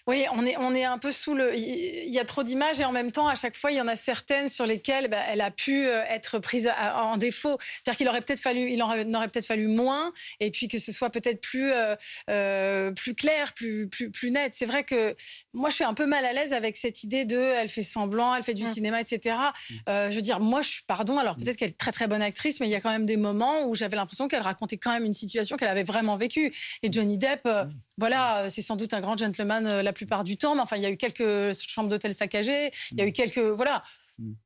oui, 0.07 0.27
on 0.35 0.45
est, 0.45 0.55
on 0.59 0.75
est 0.75 0.85
un 0.85 0.99
peu 0.99 1.11
sous 1.11 1.35
le. 1.35 1.57
Il 1.57 2.11
y 2.11 2.19
a 2.19 2.27
trop 2.27 2.43
d'images 2.43 2.79
et 2.79 2.85
en 2.85 2.93
même 2.93 3.11
temps, 3.11 3.27
à 3.27 3.37
chaque 3.37 3.57
fois, 3.57 3.73
il 3.73 3.77
y 3.77 3.81
en 3.81 3.89
a 3.89 3.97
certaines 3.97 4.51
sur 4.51 4.67
lesquelles 4.67 5.09
bah, 5.09 5.21
elle 5.29 5.41
a 5.41 5.51
pu 5.51 5.87
euh, 5.87 6.03
être 6.11 6.39
prise 6.41 6.71
en 6.95 7.17
défaut. 7.17 7.57
C'est-à-dire 7.59 7.97
qu'il 7.97 8.09
aurait 8.09 8.21
peut-être 8.21 8.41
fallu, 8.41 8.71
il 8.71 8.83
en 8.83 8.89
aurait 9.15 9.29
peut-être 9.29 9.47
fallu 9.47 9.67
moins 9.67 10.13
et 10.41 10.51
puis 10.51 10.69
que 10.69 10.79
ce 10.79 10.93
soit 10.93 11.09
peut-être 11.09 11.41
plus, 11.41 11.73
euh, 11.73 11.97
euh, 12.29 12.91
plus 12.91 13.15
clair, 13.15 13.55
plus, 13.55 13.89
plus, 13.89 14.11
plus 14.11 14.31
net. 14.31 14.53
C'est 14.55 14.67
vrai 14.67 14.85
que 14.85 15.17
moi, 15.55 15.71
je 15.71 15.77
suis 15.77 15.85
un 15.85 15.95
peu 15.95 16.05
mal 16.05 16.27
à 16.27 16.35
l'aise 16.35 16.53
avec 16.53 16.77
cette 16.77 17.03
idée 17.03 17.25
de 17.25 17.39
elle 17.39 17.71
fait 17.71 17.83
semblant, 17.83 18.35
elle 18.35 18.43
fait 18.43 18.53
du 18.53 18.67
cinéma, 18.67 19.01
etc. 19.01 19.37
Mmh. 19.71 20.11
je 20.11 20.15
veux 20.15 20.23
dire, 20.23 20.39
moi, 20.39 20.61
je 20.61 20.69
suis, 20.69 20.83
pardon, 20.87 21.17
alors 21.17 21.37
peut-être 21.37 21.57
qu'elle 21.57 21.71
est 21.71 21.79
très 21.79 21.93
très 21.93 22.09
bonne 22.09 22.23
actrice, 22.23 22.61
mais 22.61 22.67
il 22.67 22.71
y 22.71 22.75
a 22.75 22.81
quand 22.83 22.91
même 22.91 23.07
des 23.07 23.17
moments 23.17 23.67
où 23.67 23.75
j'avais 23.75 23.97
l'impression 23.97 24.29
qu'elle 24.29 24.43
racontait 24.43 24.77
quand 24.77 24.93
même 24.93 25.07
une 25.07 25.15
situation 25.15 25.57
qu'elle 25.57 25.69
avait 25.69 25.83
vraiment 25.83 26.19
vécue. 26.19 26.53
Et 26.83 26.93
Johnny 26.93 27.17
Depp, 27.17 27.47
mmh. 27.47 27.71
voilà, 27.97 28.51
c'est 28.51 28.61
sans 28.61 28.77
doute 28.77 28.93
un 28.93 29.01
grand 29.01 29.17
gentleman 29.17 29.81
la 29.81 29.94
plupart 29.95 30.25
du 30.25 30.37
temps. 30.37 30.55
Mais 30.55 30.61
enfin, 30.61 30.77
il 30.77 30.83
y 30.83 30.87
a 30.87 30.91
eu 30.91 30.97
quelques 30.97 31.55
chambres 31.55 31.89
d'hôtel 31.89 32.13
saccagées. 32.15 32.71
Il 32.93 32.99
y 32.99 33.03
a 33.03 33.07
eu 33.07 33.13
quelques. 33.13 33.39
Voilà. 33.39 33.83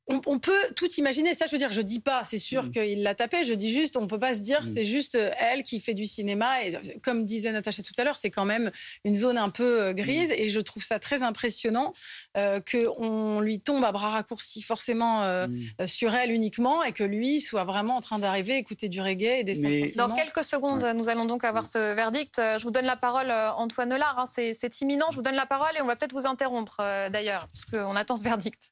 On, 0.07 0.39
peut 0.39 0.53
tout 0.77 0.91
imaginer. 0.97 1.35
Ça, 1.35 1.45
je 1.47 1.53
veux 1.53 1.59
dire, 1.59 1.73
je 1.73 1.83
dis 1.83 2.01
pas, 2.01 2.25
c'est 2.25 2.39
sûr 2.39 2.65
mm. 2.65 2.71
qu'il 2.71 3.03
l'a 3.03 3.15
tapé. 3.15 3.45
Je 3.45 3.53
dis 3.53 3.71
juste, 3.71 3.97
on 3.99 4.07
peut 4.07 4.19
pas 4.19 4.33
se 4.33 4.39
dire, 4.39 4.63
mm. 4.63 4.67
c'est 4.67 4.85
juste 4.85 5.15
euh, 5.15 5.31
elle 5.39 5.63
qui 5.63 5.81
fait 5.81 5.93
du 5.93 6.07
cinéma. 6.07 6.65
Et 6.65 6.79
comme 7.03 7.27
disait 7.27 7.53
Natacha 7.53 7.83
tout 7.83 7.93
à 7.99 8.05
l'heure, 8.05 8.17
c'est 8.17 8.31
quand 8.31 8.47
même 8.47 8.71
une 9.05 9.15
zone 9.15 9.37
un 9.37 9.51
peu 9.51 9.83
euh, 9.83 9.93
grise. 9.93 10.31
Mm. 10.31 10.37
Et 10.39 10.49
je 10.49 10.61
trouve 10.61 10.83
ça 10.83 10.99
très 10.99 11.23
impressionnant 11.23 11.93
euh, 12.37 12.61
qu'on 12.61 13.41
lui 13.41 13.59
tombe 13.59 13.85
à 13.85 13.93
bras 13.93 14.09
raccourcis 14.09 14.63
forcément 14.63 15.23
euh, 15.25 15.47
sur 15.87 16.15
elle 16.15 16.33
uniquement 16.33 16.83
et 16.83 16.93
que 16.93 17.05
lui 17.05 17.43
soit 17.43 17.65
vraiment 17.65 17.97
en 17.97 18.01
train 18.01 18.19
d'arriver, 18.19 18.57
écouter 18.57 18.89
du 18.89 19.03
reggae 19.03 19.41
et 19.41 19.45
des 19.45 19.93
Dans 19.97 20.15
quelques 20.15 20.45
secondes, 20.45 20.85
nous 20.97 21.11
allons 21.11 21.27
donc 21.27 21.45
avoir 21.45 21.67
ce 21.67 21.95
verdict. 21.95 22.37
Je 22.39 22.63
vous 22.63 22.71
donne 22.71 22.87
la 22.87 22.97
parole, 22.97 23.31
Antoine 23.31 23.95
Lard. 23.95 24.19
Hein. 24.19 24.25
c'est 24.27 24.81
imminent. 24.81 25.07
Je 25.11 25.17
vous 25.17 25.23
donne 25.23 25.35
la 25.35 25.47
parole 25.47 25.77
et 25.77 25.83
on 25.83 25.87
va 25.87 25.97
peut-être 25.97 26.15
vous 26.15 26.27
interrompre 26.27 26.79
d'ailleurs, 27.11 27.49
parce 27.49 27.67
qu'on 27.67 27.95
attend 27.97 28.17
ce 28.17 28.25
verdict. 28.25 28.71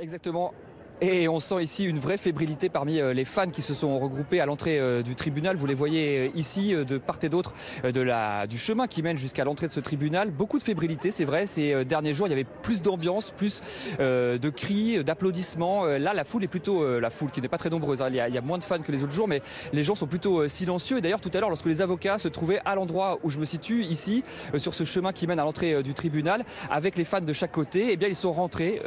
Exactement. 0.00 0.54
Et 1.02 1.28
on 1.28 1.40
sent 1.40 1.62
ici 1.62 1.84
une 1.86 1.98
vraie 1.98 2.18
fébrilité 2.18 2.68
parmi 2.68 3.00
euh, 3.00 3.14
les 3.14 3.24
fans 3.24 3.48
qui 3.48 3.62
se 3.62 3.72
sont 3.72 3.98
regroupés 3.98 4.38
à 4.40 4.44
l'entrée 4.44 4.78
euh, 4.78 5.02
du 5.02 5.14
tribunal. 5.14 5.56
Vous 5.56 5.64
les 5.64 5.72
voyez 5.72 6.18
euh, 6.18 6.30
ici 6.34 6.74
de 6.74 6.98
part 6.98 7.18
et 7.22 7.30
d'autre 7.30 7.54
de 7.82 8.00
la, 8.02 8.46
du 8.46 8.58
chemin 8.58 8.86
qui 8.86 9.02
mène 9.02 9.16
jusqu'à 9.16 9.44
l'entrée 9.44 9.66
de 9.66 9.72
ce 9.72 9.80
tribunal. 9.80 10.30
Beaucoup 10.30 10.58
de 10.58 10.62
fébrilité, 10.62 11.10
c'est 11.10 11.24
vrai. 11.24 11.46
Ces 11.46 11.84
derniers 11.86 12.12
jours, 12.12 12.26
il 12.26 12.30
y 12.30 12.34
avait 12.34 12.44
plus 12.44 12.82
d'ambiance, 12.82 13.30
plus 13.30 13.62
de 13.98 14.48
cris, 14.50 15.02
d'applaudissements. 15.04 15.84
Là, 15.84 16.14
la 16.14 16.24
foule 16.24 16.44
est 16.44 16.48
plutôt, 16.48 16.98
la 16.98 17.10
foule 17.10 17.30
qui 17.30 17.40
n'est 17.40 17.48
pas 17.48 17.58
très 17.58 17.70
nombreuse. 17.70 18.02
Hein. 18.02 18.08
Il, 18.10 18.16
y 18.16 18.20
a, 18.20 18.40
moins 18.40 18.58
de 18.58 18.62
fans 18.62 18.80
que 18.80 18.92
les 18.92 19.02
autres 19.02 19.12
jours, 19.12 19.28
mais 19.28 19.42
les 19.72 19.82
gens 19.82 19.94
sont 19.94 20.06
plutôt 20.06 20.46
silencieux. 20.48 20.98
Et 20.98 21.00
d'ailleurs, 21.00 21.20
tout 21.20 21.30
à 21.34 21.40
l'heure, 21.40 21.48
lorsque 21.48 21.66
les 21.66 21.82
avocats 21.82 22.18
se 22.18 22.28
trouvaient 22.28 22.60
à 22.64 22.74
l'endroit 22.74 23.18
où 23.22 23.30
je 23.30 23.38
me 23.38 23.44
situe, 23.44 23.82
ici, 23.82 24.22
sur 24.56 24.74
ce 24.74 24.84
chemin 24.84 25.12
qui 25.12 25.26
mène 25.26 25.40
à 25.40 25.44
l'entrée 25.44 25.82
du 25.82 25.94
tribunal, 25.94 26.44
avec 26.70 26.96
les 26.96 27.04
fans 27.04 27.20
de 27.20 27.32
chaque 27.32 27.52
côté, 27.52 27.88
eh 27.90 27.96
bien, 27.96 28.08
ils 28.08 28.16
sont 28.16 28.32
rentrés 28.32 28.80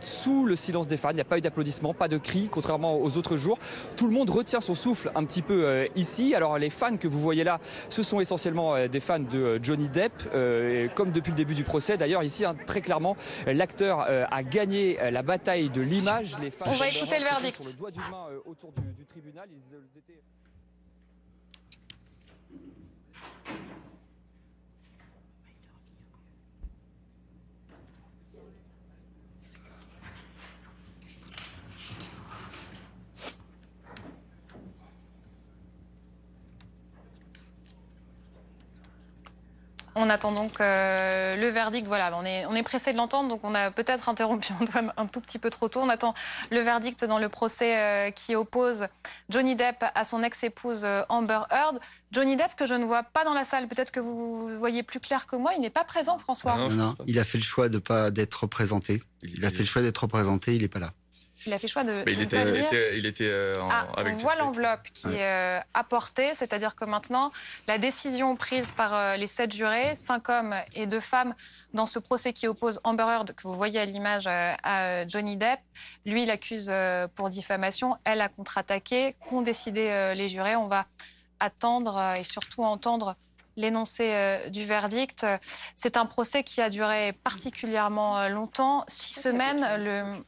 sous 0.00 0.46
le 0.46 0.56
silence 0.56 0.88
des 0.88 0.96
fans. 0.96 1.10
Il 1.10 1.16
n'y 1.16 1.20
a 1.20 1.24
pas 1.24 1.38
eu 1.38 1.42
d'applaudissements, 1.56 1.94
pas 1.94 2.08
de 2.08 2.18
cris 2.18 2.48
contrairement 2.50 3.00
aux 3.00 3.16
autres 3.16 3.36
jours. 3.36 3.58
Tout 3.96 4.06
le 4.06 4.12
monde 4.12 4.28
retient 4.28 4.60
son 4.60 4.74
souffle 4.74 5.10
un 5.14 5.24
petit 5.24 5.42
peu 5.42 5.64
euh, 5.64 5.86
ici. 5.96 6.34
Alors 6.34 6.58
les 6.58 6.70
fans 6.70 6.96
que 6.96 7.08
vous 7.08 7.20
voyez 7.20 7.44
là, 7.44 7.60
ce 7.88 8.02
sont 8.02 8.20
essentiellement 8.20 8.74
euh, 8.74 8.88
des 8.88 9.00
fans 9.00 9.18
de 9.18 9.38
euh, 9.38 9.58
Johnny 9.62 9.88
Depp, 9.88 10.12
comme 10.94 11.12
depuis 11.12 11.30
le 11.30 11.36
début 11.36 11.54
du 11.54 11.64
procès. 11.64 11.96
D'ailleurs 11.96 12.22
ici, 12.22 12.44
hein, 12.44 12.54
très 12.66 12.80
clairement, 12.80 13.16
l'acteur 13.46 14.00
a 14.00 14.42
gagné 14.42 14.98
la 15.10 15.22
bataille 15.22 15.70
de 15.70 15.80
l'image. 15.80 16.36
Les 16.40 16.50
fans 16.50 16.66
On 16.68 16.72
va 16.72 16.88
écouter 16.88 17.18
le 17.18 17.24
verdict. 17.24 17.62
Sur 17.62 17.86
le 17.86 17.92
doigt 17.92 18.30
autour 18.44 18.72
du, 18.72 18.82
du 18.92 19.04
tribunal. 19.04 19.48
Ils 19.50 19.98
étaient... 19.98 20.20
On 39.98 40.10
attend 40.10 40.30
donc 40.30 40.60
euh, 40.60 41.36
le 41.36 41.48
verdict. 41.48 41.86
Voilà, 41.86 42.12
on 42.20 42.24
est, 42.24 42.44
on 42.46 42.54
est 42.54 42.62
pressé 42.62 42.92
de 42.92 42.98
l'entendre, 42.98 43.30
donc 43.30 43.40
on 43.42 43.54
a 43.54 43.70
peut-être 43.70 44.08
interrompu 44.10 44.52
Antoine 44.60 44.92
un 44.96 45.06
tout 45.06 45.22
petit 45.22 45.38
peu 45.38 45.48
trop 45.48 45.68
tôt. 45.68 45.80
On 45.80 45.88
attend 45.88 46.14
le 46.50 46.60
verdict 46.60 47.04
dans 47.04 47.18
le 47.18 47.30
procès 47.30 47.78
euh, 47.78 48.10
qui 48.10 48.36
oppose 48.36 48.86
Johnny 49.30 49.56
Depp 49.56 49.84
à 49.94 50.04
son 50.04 50.22
ex-épouse 50.22 50.82
euh, 50.84 51.02
Amber 51.08 51.40
Heard. 51.50 51.80
Johnny 52.12 52.36
Depp 52.36 52.54
que 52.56 52.66
je 52.66 52.74
ne 52.74 52.84
vois 52.84 53.04
pas 53.04 53.24
dans 53.24 53.32
la 53.32 53.44
salle. 53.44 53.68
Peut-être 53.68 53.90
que 53.90 54.00
vous 54.00 54.58
voyez 54.58 54.82
plus 54.82 55.00
clair 55.00 55.26
que 55.26 55.36
moi. 55.36 55.52
Il 55.56 55.62
n'est 55.62 55.70
pas 55.70 55.84
présent, 55.84 56.18
François. 56.18 56.56
Non, 56.56 56.68
non, 56.68 56.94
il 57.06 57.18
a 57.18 57.24
fait 57.24 57.38
le 57.38 57.44
choix 57.44 57.70
de 57.70 57.78
pas 57.78 58.10
d'être 58.10 58.42
représenté. 58.42 59.02
Il 59.22 59.44
a 59.46 59.50
fait 59.50 59.60
le 59.60 59.64
choix 59.64 59.80
d'être 59.80 60.02
représenté. 60.02 60.54
Il 60.54 60.62
n'est 60.62 60.68
pas 60.68 60.78
là. 60.78 60.90
Il 61.46 61.52
a 61.52 61.58
fait 61.58 61.68
choix 61.68 61.84
de. 61.84 62.02
Mais 62.04 62.12
il, 62.12 62.22
était, 62.22 62.98
il 62.98 63.06
était, 63.06 63.28
euh, 63.28 63.60
en, 63.60 63.68
ah, 63.70 63.86
On 63.98 64.12
voit 64.12 64.34
l'enveloppe 64.34 64.82
qui 64.92 65.06
est 65.08 65.22
euh, 65.22 65.60
apportée, 65.74 66.34
c'est-à-dire 66.34 66.74
que 66.74 66.84
maintenant, 66.84 67.32
la 67.68 67.78
décision 67.78 68.34
prise 68.36 68.72
par 68.72 68.94
euh, 68.94 69.16
les 69.16 69.26
sept 69.26 69.54
jurés, 69.54 69.94
cinq 69.94 70.28
hommes 70.28 70.54
et 70.74 70.86
deux 70.86 71.00
femmes, 71.00 71.34
dans 71.72 71.86
ce 71.86 71.98
procès 71.98 72.32
qui 72.32 72.48
oppose 72.48 72.80
Amber 72.84 73.04
Heard, 73.04 73.32
que 73.32 73.42
vous 73.42 73.54
voyez 73.54 73.78
à 73.78 73.84
l'image, 73.84 74.26
à 74.26 75.06
Johnny 75.06 75.36
Depp, 75.36 75.60
lui, 76.04 76.22
il 76.24 76.30
accuse 76.30 76.70
pour 77.14 77.28
diffamation, 77.28 77.96
elle 78.04 78.20
a 78.20 78.28
contre-attaqué, 78.28 79.14
qu'ont 79.20 79.42
décidé 79.42 80.12
les 80.16 80.28
jurés. 80.28 80.56
On 80.56 80.68
va 80.68 80.86
attendre 81.38 82.14
et 82.18 82.24
surtout 82.24 82.64
entendre 82.64 83.16
l'énoncé 83.56 84.40
du 84.50 84.64
verdict. 84.64 85.26
C'est 85.76 85.98
un 85.98 86.06
procès 86.06 86.44
qui 86.44 86.62
a 86.62 86.70
duré 86.70 87.12
particulièrement 87.12 88.26
longtemps, 88.28 88.84
six 88.88 89.20
semaines. 89.20 89.66
Le, 89.78 90.24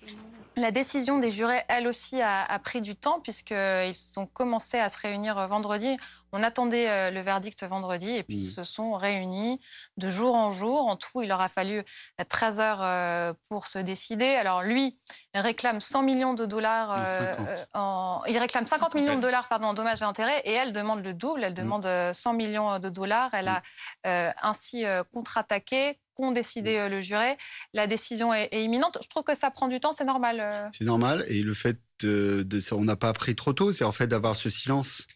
la 0.59 0.71
décision 0.71 1.19
des 1.19 1.31
jurés, 1.31 1.63
elle 1.69 1.87
aussi, 1.87 2.21
a, 2.21 2.59
pris 2.59 2.81
du 2.81 2.97
temps 2.97 3.21
puisqu'ils 3.21 3.95
ont 4.17 4.27
commencé 4.27 4.79
à 4.79 4.89
se 4.89 4.99
réunir 4.99 5.47
vendredi. 5.49 5.97
On 6.33 6.43
attendait 6.43 6.89
euh, 6.89 7.11
le 7.11 7.21
verdict 7.21 7.63
vendredi 7.65 8.11
et 8.11 8.23
puis 8.23 8.37
ils 8.37 8.51
se 8.51 8.63
sont 8.63 8.93
réunis 8.93 9.61
de 9.97 10.11
jour 10.11 10.35
en 10.35 10.51
jour. 10.51 10.87
En 10.87 10.97
tout, 10.97 11.23
il 11.23 11.29
leur 11.29 11.41
a 11.41 11.49
fallu 11.49 11.83
13 12.29 12.61
heures 12.61 12.83
euh, 12.83 13.33
pour 13.49 13.67
se 13.67 13.79
décider. 13.79 14.35
Alors 14.35 14.63
lui, 14.63 14.99
il 15.35 15.41
réclame 15.41 15.81
100 15.81 16.03
millions 16.03 16.35
de 16.35 16.45
dollars 16.45 16.95
euh, 16.99 17.35
en... 17.75 18.23
Il 18.29 18.37
réclame 18.37 18.67
50 18.67 18.95
millions 18.95 19.17
de 19.17 19.23
dollars 19.23 19.49
pardon, 19.49 19.69
en 19.69 19.75
dommages 19.75 20.03
et 20.03 20.05
intérêts 20.05 20.41
et 20.45 20.53
elle 20.53 20.73
demande 20.73 21.03
le 21.03 21.15
double. 21.15 21.45
Elle 21.45 21.53
mm. 21.53 21.57
demande 21.57 21.89
100 22.13 22.33
millions 22.35 22.79
de 22.79 22.89
dollars. 22.91 23.31
Elle 23.33 23.49
a 23.49 23.63
mm. 24.05 24.35
ainsi 24.43 24.85
contre-attaqué 25.15 25.99
qu'ont 26.19 26.33
décidé 26.33 26.89
le 26.91 27.01
juré. 27.01 27.37
La 27.73 27.87
décision 27.87 28.35
est, 28.35 28.49
imminente. 28.53 28.99
Je 29.03 29.09
trouve 29.09 29.25
que 29.25 29.37
ça 29.37 29.51
prend 29.51 29.69
du 29.69 29.81
temps, 29.81 29.93
c'est 29.93 30.05
normal. 30.05 30.71
C'est 30.77 30.85
normal. 30.85 31.25
Et 31.29 31.43
le 31.43 31.55
fait 31.55 31.79
de, 32.01 32.43
de 32.43 32.61
on 32.73 32.85
n'a 32.85 32.97
pas 32.97 33.09
appris 33.09 33.35
trop 33.35 33.53
tôt, 33.53 33.73
c'est 33.73 33.85
en 33.85 33.93
fait 33.93 34.07
d'avoir 34.07 34.37
ce 34.37 34.51
silence 34.51 35.07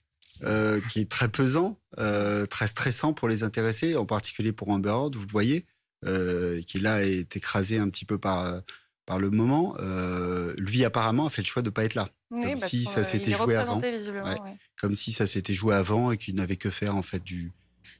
euh, 0.44 0.80
qui 0.90 1.00
est 1.00 1.08
très 1.08 1.28
pesant, 1.28 1.78
euh, 1.98 2.46
très 2.46 2.66
stressant 2.66 3.12
pour 3.12 3.28
les 3.28 3.44
intéressés, 3.44 3.96
en 3.96 4.06
particulier 4.06 4.52
pour 4.52 4.70
Amber 4.70 4.88
Heard, 4.88 5.14
vous 5.14 5.22
le 5.22 5.30
voyez, 5.30 5.66
euh, 6.04 6.60
qui 6.62 6.80
là 6.80 7.04
est 7.04 7.36
écrasé 7.36 7.78
un 7.78 7.88
petit 7.88 8.04
peu 8.04 8.18
par, 8.18 8.60
par 9.06 9.20
le 9.20 9.30
moment. 9.30 9.76
lui, 10.56 10.84
apparemment, 10.84 11.26
a 11.26 11.30
fait 11.30 11.42
le 11.42 11.46
choix 11.46 11.62
de 11.62 11.68
ne 11.68 11.72
pas 11.72 11.84
être 11.84 11.94
là. 11.94 12.08
comme 12.30 12.56
si 12.56 12.84
ça 12.84 13.04
s'était 13.04 13.30
joué 13.30 13.54
avant. 13.54 13.80
Comme 14.80 14.96
si 14.96 15.12
ça 15.12 15.26
s'était 15.26 15.54
joué 15.54 15.76
avant 15.76 16.10
et 16.10 16.16
qu'il 16.16 16.34
n'avait 16.34 16.56
que 16.56 16.70
faire 16.70 16.96
en 16.96 17.02
fait 17.02 17.22
du, 17.22 17.52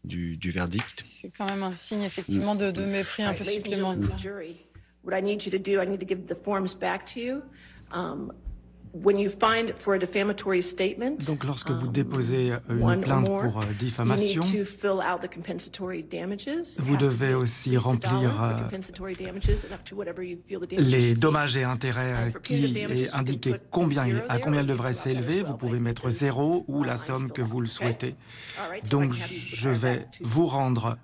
du, 0.04 0.36
du 0.36 0.50
verdict. 0.50 1.02
C'est 1.04 1.30
quand 1.30 1.48
même 1.48 1.62
un 1.62 1.76
signe 1.76 2.02
effectivement 2.02 2.54
de, 2.54 2.70
de 2.70 2.84
mépris 2.84 3.22
un 3.22 3.34
peu 3.34 3.44
supplémentaire. 3.44 4.16
What 5.04 5.18
I 5.18 5.22
need 5.22 5.44
you 5.44 5.50
to 5.50 5.58
do, 5.58 5.80
I 5.80 5.86
need 5.86 6.00
to 6.00 6.06
give 6.06 6.26
the 6.26 6.36
forms 6.44 6.74
back 6.74 7.04
to 7.14 7.20
you. 7.20 7.42
Um, 7.92 8.32
donc 11.26 11.44
lorsque 11.44 11.70
vous 11.70 11.88
déposez 11.88 12.52
um, 12.68 12.83
une 12.83 13.00
plainte 13.00 13.24
pour 13.24 13.61
euh, 13.61 13.72
diffamation, 13.78 14.42
vous 16.78 16.96
devez 16.96 17.35
aussi 17.35 17.76
remplir 17.76 18.42
euh, 18.42 18.59
les 20.78 21.14
dommages 21.14 21.57
et 21.57 21.64
intérêts 21.64 22.14
euh, 22.35 22.38
qui 22.40 22.76
est 22.76 23.14
indiqué 23.14 23.55
combien, 23.70 24.07
à 24.28 24.38
combien 24.38 24.61
il 24.61 24.66
devrait 24.66 24.92
s'élever. 24.92 25.42
Vous 25.42 25.57
pouvez 25.57 25.81
mettre 25.81 26.11
zéro 26.11 26.64
ou 26.68 26.85
la 26.85 26.98
somme 26.98 27.33
que 27.33 27.42
vous 27.42 27.61
le 27.61 27.66
souhaitez. 27.66 28.14
Donc 28.90 29.14
je 29.14 29.70
vais 29.70 30.07
vous 30.20 30.46
rendre 30.46 30.98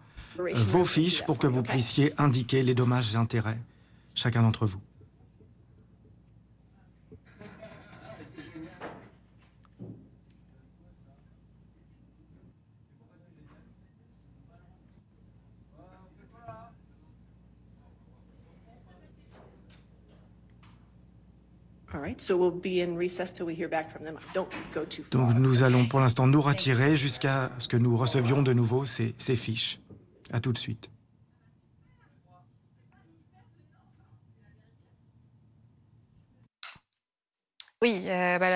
vos 0.55 0.85
fiches 0.85 1.25
pour 1.25 1.39
que 1.39 1.47
vous 1.47 1.63
puissiez 1.63 2.13
indiquer 2.19 2.63
les 2.63 2.75
dommages 2.75 3.15
et 3.15 3.17
intérêts, 3.17 3.59
chacun 4.15 4.43
d'entre 4.43 4.67
vous. 4.67 4.81
Donc 25.11 25.35
nous 25.35 25.63
allons 25.63 25.87
pour 25.87 26.01
l'instant 26.01 26.27
nous 26.27 26.43
retirer 26.43 26.97
jusqu'à 26.97 27.51
ce 27.59 27.69
que 27.69 27.77
nous 27.77 27.97
recevions 27.97 28.43
de 28.43 28.53
nouveau 28.53 28.85
ces, 28.85 29.15
ces 29.19 29.37
fiches. 29.37 29.81
À 30.31 30.41
tout 30.41 30.53
de 30.53 30.59
suite. 30.59 30.91
Oui, 37.81 38.07
euh, 38.09 38.39
bah, 38.41 38.51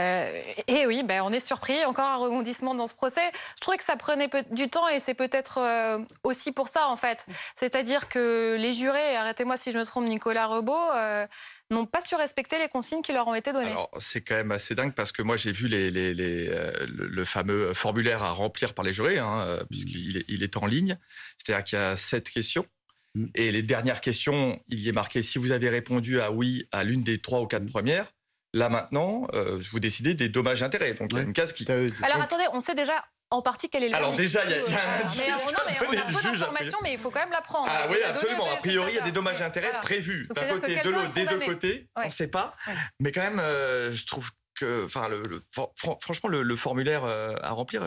et 0.66 0.84
oui, 0.84 1.04
bah, 1.04 1.22
on 1.22 1.30
est 1.30 1.38
surpris. 1.38 1.84
Encore 1.84 2.06
un 2.08 2.16
rebondissement 2.16 2.74
dans 2.74 2.88
ce 2.88 2.94
procès. 2.94 3.22
Je 3.54 3.60
trouvais 3.60 3.76
que 3.76 3.84
ça 3.84 3.94
prenait 3.94 4.28
du 4.50 4.68
temps 4.68 4.88
et 4.88 4.98
c'est 4.98 5.14
peut-être 5.14 5.58
euh, 5.58 5.98
aussi 6.24 6.50
pour 6.50 6.66
ça 6.66 6.88
en 6.88 6.96
fait. 6.96 7.24
C'est-à-dire 7.54 8.08
que 8.08 8.56
les 8.58 8.72
jurés, 8.72 9.16
arrêtez-moi 9.16 9.56
si 9.56 9.70
je 9.70 9.78
me 9.78 9.84
trompe, 9.84 10.06
Nicolas 10.06 10.46
Rebaud, 10.46 10.90
euh, 10.96 11.26
n'ont 11.72 11.86
pas 11.86 12.00
su 12.00 12.14
respecter 12.14 12.58
les 12.58 12.68
consignes 12.68 13.02
qui 13.02 13.12
leur 13.12 13.26
ont 13.26 13.34
été 13.34 13.52
données. 13.52 13.70
Alors 13.70 13.90
c'est 13.98 14.20
quand 14.20 14.34
même 14.34 14.52
assez 14.52 14.74
dingue 14.74 14.94
parce 14.94 15.12
que 15.12 15.22
moi 15.22 15.36
j'ai 15.36 15.52
vu 15.52 15.68
les, 15.68 15.90
les, 15.90 16.14
le, 16.14 17.24
fameux 17.24 17.74
formulaire 17.74 18.22
à 18.22 18.32
remplir 18.32 18.74
par 18.74 18.84
les 18.84 18.92
jurés, 18.92 19.18
hein, 19.18 19.58
puisqu'il 19.70 20.18
est, 20.18 20.24
il 20.28 20.42
est 20.42 20.56
en 20.56 20.66
ligne. 20.66 20.98
C'est-à-dire 21.38 21.64
qu'il 21.64 21.78
y 21.78 21.82
a 21.82 21.96
sept 21.96 22.30
questions 22.30 22.66
Mm. 23.14 23.26
Et 23.34 23.52
les 23.52 23.62
dernières 23.62 24.00
questions, 24.00 24.60
il 24.68 24.80
y 24.80 24.88
est 24.88 24.92
marqué 24.92 25.22
si 25.22 25.38
vous 25.38 25.50
avez 25.52 25.68
répondu 25.68 26.20
à 26.20 26.30
oui 26.30 26.66
à 26.72 26.84
l'une 26.84 27.02
des 27.02 27.18
trois 27.18 27.40
ou 27.40 27.46
quatre 27.46 27.66
premières, 27.66 28.12
là 28.54 28.68
maintenant, 28.68 29.26
euh, 29.34 29.58
vous 29.70 29.80
décidez 29.80 30.14
des 30.14 30.28
dommages 30.28 30.62
intérêts. 30.62 30.94
Donc 30.94 31.10
il 31.12 31.16
y 31.16 31.20
a 31.20 31.22
une 31.22 31.32
case 31.32 31.52
qui. 31.52 31.66
Alors 31.70 32.20
attendez, 32.20 32.44
on 32.52 32.60
sait 32.60 32.74
déjà 32.74 33.04
en 33.32 33.42
partie 33.42 33.68
quel 33.70 33.84
est 33.84 33.88
le 33.88 33.96
Alors 33.96 34.14
déjà, 34.14 34.44
il 34.44 34.50
y, 34.50 34.54
a, 34.54 34.58
un 34.58 35.00
indice. 35.00 35.18
Mais, 35.18 35.30
non, 35.30 35.58
mais 35.66 35.78
on 35.80 35.90
a 35.90 36.04
peu 36.04 36.22
d'informations, 36.22 36.78
mais 36.82 36.92
il 36.92 36.98
faut 36.98 37.10
quand 37.10 37.20
même 37.20 37.32
l'apprendre. 37.32 37.68
Ah 37.70 37.86
oui, 37.90 37.96
absolument. 38.04 38.46
A 38.52 38.56
priori, 38.56 38.92
il 38.92 38.96
y 38.96 38.98
a 38.98 39.02
des 39.02 39.12
dommages 39.12 39.42
intérêts 39.42 39.72
prévus 39.80 40.28
d'un 40.34 40.48
côté, 40.48 40.80
de 40.80 40.90
l'autre, 40.90 41.12
des 41.12 41.26
deux 41.26 41.38
côtés. 41.40 41.88
On 41.96 42.04
ne 42.04 42.10
sait 42.10 42.28
pas. 42.28 42.54
Mais 43.00 43.10
quand 43.10 43.22
même, 43.22 43.40
euh, 43.40 43.92
je 43.92 44.06
trouve 44.06 44.30
que, 44.54 44.84
enfin, 44.84 45.08
le, 45.08 45.40
franchement, 46.00 46.28
le, 46.28 46.56
formulaire 46.56 47.04
euh, 47.04 47.34
à 47.42 47.52
remplir, 47.52 47.82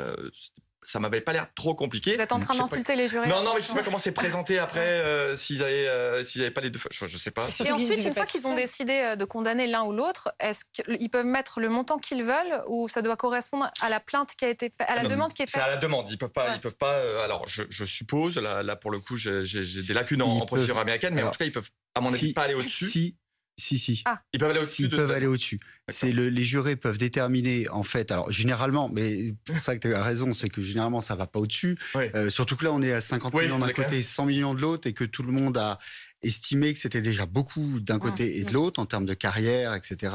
ça 0.85 0.99
m'avait 0.99 1.21
pas 1.21 1.33
l'air 1.33 1.47
trop 1.53 1.75
compliqué. 1.75 2.15
Vous 2.15 2.21
êtes 2.21 2.31
en 2.31 2.39
train 2.39 2.55
d'insulter 2.55 2.95
les 2.95 3.07
jurés 3.07 3.27
Non, 3.27 3.43
non, 3.43 3.53
mais 3.55 3.61
je 3.61 3.65
sais 3.65 3.73
pas 3.73 3.83
comment 3.83 3.97
c'est 3.97 4.11
présenté 4.11 4.59
après, 4.65 4.81
euh, 4.81 5.35
s'ils 5.35 5.63
avaient, 5.63 5.87
euh, 5.87 6.23
s'ils 6.23 6.41
n'avaient 6.41 6.53
pas 6.53 6.61
les 6.61 6.69
deux. 6.69 6.79
Je, 6.91 7.07
je 7.07 7.17
sais 7.17 7.31
pas. 7.31 7.47
Et 7.63 7.71
ensuite, 7.71 8.03
une 8.03 8.13
fois 8.13 8.25
qu'ils 8.25 8.47
ont 8.47 8.55
décidé 8.55 8.93
euh, 8.93 9.15
de 9.15 9.25
condamner 9.25 9.67
l'un 9.67 9.83
ou 9.83 9.91
l'autre, 9.91 10.33
est-ce 10.39 10.63
qu'ils 10.71 11.09
peuvent 11.09 11.25
mettre 11.25 11.59
le 11.59 11.69
montant 11.69 11.97
qu'ils 11.97 12.23
veulent 12.23 12.63
ou 12.67 12.87
ça 12.87 13.01
doit 13.01 13.17
correspondre 13.17 13.69
à 13.81 13.89
la 13.89 13.99
plainte 13.99 14.35
qui 14.35 14.45
a 14.45 14.49
été 14.49 14.69
faite, 14.69 14.87
à 14.89 14.95
la 14.95 15.01
ah 15.01 15.07
demande 15.07 15.33
qui 15.33 15.41
est 15.41 15.47
faite 15.47 15.61
C'est 15.61 15.67
à 15.67 15.67
la 15.67 15.77
demande. 15.77 16.07
Ils 16.09 16.17
peuvent 16.17 16.31
pas, 16.31 16.55
ils 16.55 16.61
peuvent 16.61 16.77
pas. 16.77 17.23
alors, 17.23 17.45
je, 17.47 17.85
suppose, 17.85 18.37
là, 18.37 18.63
là, 18.63 18.75
pour 18.75 18.91
le 18.91 18.99
coup, 18.99 19.15
j'ai 19.15 19.43
des 19.43 19.93
lacunes 19.93 20.21
en, 20.21 20.45
procédure 20.45 20.77
américaine, 20.77 21.13
mais 21.13 21.23
en 21.23 21.31
tout 21.31 21.39
cas, 21.39 21.45
ils 21.45 21.51
peuvent, 21.51 21.69
à 21.95 22.01
mon 22.01 22.13
avis, 22.13 22.33
pas 22.33 22.43
aller 22.43 22.53
au-dessus. 22.53 22.89
Si 22.89 23.17
si, 23.57 23.77
si. 23.77 24.01
Ah. 24.05 24.21
Ils 24.33 24.39
peuvent 24.39 24.49
aller 24.49 24.59
au-dessus. 24.59 24.83
Ils 24.83 24.89
peuvent 24.89 25.11
aller 25.11 25.27
au-dessus. 25.27 25.59
C'est 25.87 26.11
le, 26.11 26.29
les 26.29 26.43
jurés 26.43 26.75
peuvent 26.75 26.97
déterminer, 26.97 27.69
en 27.69 27.83
fait, 27.83 28.11
alors 28.11 28.31
généralement, 28.31 28.89
mais 28.89 29.33
pour 29.45 29.59
ça 29.59 29.77
que 29.77 29.87
tu 29.87 29.93
as 29.93 30.03
raison, 30.03 30.33
c'est 30.33 30.49
que 30.49 30.61
généralement 30.61 31.01
ça 31.01 31.15
va 31.15 31.27
pas 31.27 31.39
au-dessus. 31.39 31.77
Euh, 31.95 32.29
surtout 32.29 32.57
que 32.57 32.65
là, 32.65 32.73
on 32.73 32.81
est 32.81 32.91
à 32.91 33.01
50 33.01 33.33
millions 33.33 33.59
d'un 33.59 33.71
côté, 33.71 34.03
100 34.03 34.25
millions 34.25 34.53
de 34.53 34.61
l'autre, 34.61 34.87
et 34.87 34.93
que 34.93 35.05
tout 35.05 35.23
le 35.23 35.31
monde 35.31 35.57
a 35.57 35.79
estimé 36.21 36.73
que 36.73 36.79
c'était 36.79 37.01
déjà 37.01 37.25
beaucoup 37.25 37.79
d'un 37.79 37.99
côté 37.99 38.39
et 38.39 38.43
de 38.43 38.53
l'autre 38.53 38.79
en 38.79 38.85
termes 38.85 39.05
de 39.05 39.13
carrière, 39.13 39.73
etc. 39.73 40.13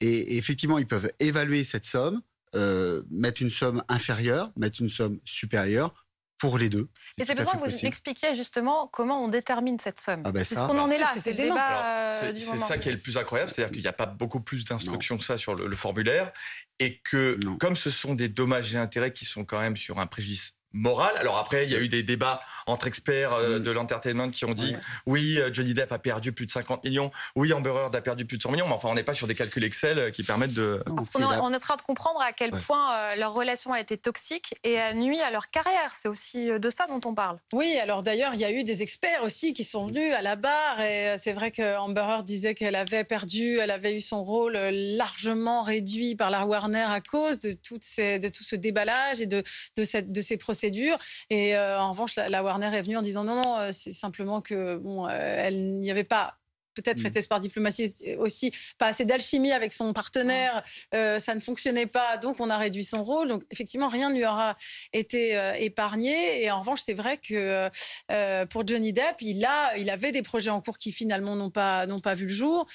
Et, 0.00 0.36
effectivement, 0.36 0.78
ils 0.78 0.86
peuvent 0.86 1.10
évaluer 1.20 1.64
cette 1.64 1.86
somme, 1.86 2.20
euh, 2.54 3.02
mettre 3.10 3.40
une 3.40 3.50
somme 3.50 3.82
inférieure, 3.88 4.52
mettre 4.56 4.80
une 4.82 4.88
somme 4.88 5.18
supérieure 5.24 5.94
pour 6.38 6.56
les 6.56 6.68
deux. 6.68 6.88
Et 7.18 7.24
j'ai 7.24 7.34
besoin 7.34 7.54
que 7.54 7.68
vous 7.68 7.86
expliquiez 7.86 8.34
justement 8.34 8.86
comment 8.86 9.24
on 9.24 9.28
détermine 9.28 9.78
cette 9.78 10.00
somme. 10.00 10.22
Ah 10.24 10.32
ben 10.32 10.44
c'est 10.44 10.54
ce 10.54 10.60
qu'on 10.60 10.78
en 10.78 10.90
est 10.90 10.98
là, 10.98 11.10
c'est 11.18 11.32
le 11.32 11.36
débat 11.36 11.84
euh, 11.84 12.32
C'est 12.34 12.56
ça 12.56 12.78
qui 12.78 12.88
est 12.88 12.92
le 12.92 12.98
plus 12.98 13.16
incroyable, 13.16 13.50
c'est-à-dire 13.50 13.72
qu'il 13.72 13.82
n'y 13.82 13.88
a 13.88 13.92
pas 13.92 14.06
beaucoup 14.06 14.40
plus 14.40 14.64
d'instructions 14.64 15.18
que 15.18 15.24
ça 15.24 15.36
sur 15.36 15.54
le, 15.54 15.76
formulaire, 15.76 16.32
et 16.78 17.00
que 17.00 17.38
comme 17.58 17.76
ce 17.76 17.90
sont 17.90 18.14
des 18.14 18.28
dommages 18.28 18.74
et 18.74 18.78
intérêts 18.78 19.12
qui 19.12 19.24
sont 19.24 19.44
quand 19.44 19.60
même 19.60 19.76
sur 19.76 19.98
un 19.98 20.06
préjudice 20.06 20.57
morale. 20.72 21.14
Alors 21.18 21.38
après, 21.38 21.64
il 21.64 21.72
y 21.72 21.76
a 21.76 21.80
eu 21.80 21.88
des 21.88 22.02
débats 22.02 22.40
entre 22.66 22.86
experts 22.86 23.32
euh, 23.32 23.58
mm. 23.58 23.62
de 23.62 23.70
l'entertainment 23.70 24.30
qui 24.30 24.44
ont 24.44 24.52
dit 24.52 24.76
oui, 25.06 25.38
euh, 25.38 25.50
Johnny 25.52 25.74
Depp 25.74 25.92
a 25.92 25.98
perdu 25.98 26.32
plus 26.32 26.46
de 26.46 26.50
50 26.50 26.84
millions, 26.84 27.10
oui, 27.34 27.52
Amber 27.52 27.70
Heard 27.70 27.94
a 27.94 28.00
perdu 28.00 28.26
plus 28.26 28.36
de 28.36 28.42
100 28.42 28.52
millions, 28.52 28.66
mais 28.68 28.74
enfin, 28.74 28.88
on 28.90 28.94
n'est 28.94 29.02
pas 29.02 29.14
sur 29.14 29.26
des 29.26 29.34
calculs 29.34 29.64
Excel 29.64 29.98
euh, 29.98 30.10
qui 30.10 30.22
permettent 30.22 30.54
de... 30.54 30.82
Parce 30.96 31.10
qu'on 31.10 31.24
on 31.24 31.52
est 31.52 31.56
en 31.56 31.58
train 31.58 31.76
de 31.76 31.82
comprendre 31.82 32.20
à 32.20 32.32
quel 32.32 32.50
point 32.50 33.14
leur 33.16 33.32
relation 33.32 33.72
a 33.72 33.80
été 33.80 33.96
toxique 33.96 34.54
et 34.64 34.78
a 34.78 34.94
nuit 34.94 35.20
à 35.20 35.30
leur 35.30 35.50
carrière. 35.50 35.92
C'est 35.94 36.08
aussi 36.08 36.48
de 36.58 36.70
ça 36.70 36.86
dont 36.86 37.00
on 37.04 37.14
parle. 37.14 37.38
Oui, 37.52 37.78
alors 37.78 38.02
d'ailleurs, 38.02 38.34
il 38.34 38.40
y 38.40 38.44
a 38.44 38.52
eu 38.52 38.64
des 38.64 38.82
experts 38.82 39.22
aussi 39.22 39.52
qui 39.52 39.64
sont 39.64 39.86
venus 39.86 40.12
à 40.14 40.22
la 40.22 40.36
barre 40.36 40.80
et 40.80 41.16
c'est 41.18 41.32
vrai 41.32 41.50
que 41.50 41.76
Amber 41.78 42.02
Heard 42.02 42.24
disait 42.24 42.54
qu'elle 42.54 42.74
avait 42.74 43.04
perdu, 43.04 43.58
elle 43.58 43.70
avait 43.70 43.96
eu 43.96 44.00
son 44.00 44.22
rôle 44.22 44.56
largement 44.56 45.62
réduit 45.62 46.14
par 46.16 46.30
la 46.30 46.46
Warner 46.46 46.86
à 46.88 47.00
cause 47.00 47.40
de, 47.40 47.52
toutes 47.52 47.84
ces, 47.84 48.18
de 48.18 48.28
tout 48.28 48.44
ce 48.44 48.56
déballage 48.56 49.20
et 49.20 49.26
de, 49.26 49.42
de, 49.76 49.84
cette, 49.84 50.12
de 50.12 50.20
ces 50.20 50.36
procédures 50.58 50.98
et 51.30 51.56
euh, 51.56 51.78
en 51.78 51.92
revanche, 51.92 52.16
la, 52.16 52.42
Warner 52.42 52.70
est 52.74 52.82
venue 52.82 52.96
en 52.96 53.02
disant 53.02 53.22
non, 53.22 53.36
non, 53.36 53.58
euh, 53.58 53.68
c'est 53.72 53.92
simplement 53.92 54.40
que 54.40 54.76
bon, 54.76 55.06
euh, 55.06 55.10
elle 55.12 55.78
n'y 55.78 55.90
avait 55.90 56.04
pas 56.04 56.37
peut-être 56.82 57.04
était-ce 57.04 57.26
mm. 57.26 57.28
par 57.28 57.40
diplomatie 57.40 57.92
aussi, 58.18 58.52
pas 58.78 58.86
assez 58.86 59.04
d'alchimie 59.04 59.52
avec 59.52 59.72
son 59.72 59.92
partenaire, 59.92 60.62
euh, 60.94 61.18
ça 61.18 61.34
ne 61.34 61.40
fonctionnait 61.40 61.86
pas, 61.86 62.16
donc 62.18 62.40
on 62.40 62.50
a 62.50 62.56
réduit 62.56 62.84
son 62.84 63.02
rôle. 63.02 63.28
Donc 63.28 63.42
effectivement, 63.50 63.88
rien 63.88 64.10
ne 64.10 64.14
lui 64.14 64.24
aura 64.24 64.56
été 64.92 65.36
euh, 65.36 65.54
épargné. 65.54 66.42
Et 66.42 66.50
en 66.50 66.60
revanche, 66.60 66.80
c'est 66.82 66.94
vrai 66.94 67.18
que 67.18 67.68
euh, 68.10 68.46
pour 68.46 68.66
Johnny 68.66 68.92
Depp, 68.92 69.16
il, 69.20 69.44
a, 69.44 69.76
il 69.76 69.90
avait 69.90 70.12
des 70.12 70.22
projets 70.22 70.50
en 70.50 70.60
cours 70.60 70.78
qui 70.78 70.92
finalement 70.92 71.34
n'ont 71.36 71.50
pas, 71.50 71.86
n'ont 71.86 71.98
pas 71.98 72.14
vu 72.14 72.26
le 72.26 72.32
jour. 72.32 72.66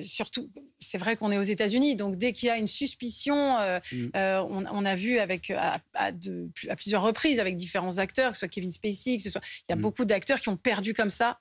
surtout, 0.00 0.50
c'est 0.80 0.98
vrai 0.98 1.16
qu'on 1.16 1.30
est 1.30 1.38
aux 1.38 1.42
États-Unis, 1.42 1.96
donc 1.96 2.16
dès 2.16 2.32
qu'il 2.32 2.48
y 2.48 2.50
a 2.50 2.58
une 2.58 2.66
suspicion, 2.66 3.58
mm. 3.92 4.10
on, 4.14 4.84
a 4.84 4.94
vu 4.94 5.18
avec, 5.18 5.50
à, 5.50 5.80
à, 5.94 6.08
à, 6.08 6.76
plusieurs 6.76 7.02
reprises 7.02 7.38
avec 7.38 7.56
différents 7.56 7.98
acteurs, 7.98 8.30
que 8.30 8.36
ce 8.36 8.40
soit 8.40 8.48
Kevin 8.48 8.72
Spacey, 8.72 9.16
que 9.16 9.22
ce 9.22 9.30
soit, 9.30 9.42
il 9.68 9.72
y 9.72 9.74
a 9.74 9.76
mm. 9.76 9.80
beaucoup 9.80 10.04
d'acteurs 10.04 10.40
qui 10.40 10.48
ont 10.48 10.56
perdu 10.56 10.94
comme 10.94 11.10
ça 11.10 11.38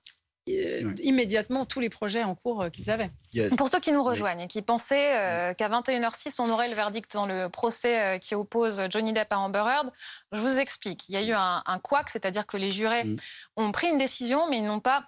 euh, 0.50 0.94
immédiatement 1.02 1.66
tous 1.66 1.80
les 1.80 1.90
projets 1.90 2.24
en 2.24 2.36
cours 2.36 2.64
euh, 2.64 2.70
qu'ils 2.70 2.90
avaient. 2.90 3.12
Pour 3.58 3.70
ceux 3.70 3.80
qui 3.80 3.94
nous 3.94 4.04
rejoignent 4.04 4.42
et 4.42 4.48
qui 4.48 4.62
pensaient 4.62 5.18
euh, 5.18 5.54
qu'à 5.54 5.70
21h06, 5.70 6.36
on 6.40 6.50
aurait 6.50 6.68
le 6.68 6.76
verdict 6.76 7.14
dans 7.14 7.26
le 7.26 7.48
procès 7.48 8.20
qui 8.22 8.36
oppose 8.36 8.82
Johnny 8.90 9.14
Depp 9.14 9.32
à 9.32 9.40
Amber 9.40 9.64
Heard, 9.66 9.92
je 10.34 10.40
vous 10.40 10.58
explique. 10.58 11.08
Il 11.08 11.14
y 11.14 11.18
a 11.18 11.24
eu 11.24 11.32
un, 11.32 11.64
un 11.66 11.80
couac, 11.80 12.10
c'est-à-dire 12.10 12.46
que 12.46 12.58
les 12.58 12.72
jurés 12.72 13.06
mm. 13.06 13.18
ont 13.56 13.72
pris 13.72 13.88
une 13.88 13.98
décision, 13.98 14.50
mais 14.50 14.58
ils 14.58 14.66
n'ont 14.66 14.82
pas 14.82 15.08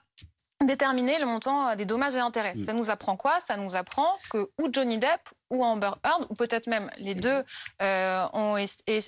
déterminer 0.64 1.20
le 1.20 1.26
montant 1.26 1.70
euh, 1.70 1.76
des 1.76 1.86
dommages 1.86 2.16
et 2.16 2.20
intérêts. 2.20 2.54
Mm. 2.56 2.66
Ça 2.66 2.74
nous 2.74 2.90
apprend 2.90 3.18
quoi? 3.18 3.40
Ça 3.42 3.58
nous 3.58 3.76
apprend 3.76 4.08
que 4.30 4.50
ou 4.60 4.70
Johnny 4.72 4.98
Depp 4.98 5.22
ou 5.50 5.64
Amber 5.64 5.92
Heard, 6.04 6.26
ou 6.30 6.34
peut-être 6.34 6.68
même 6.68 6.90
les 6.98 7.14
mm. 7.14 7.20
deux, 7.20 7.44
euh, 7.82 8.28
ont, 8.34 8.58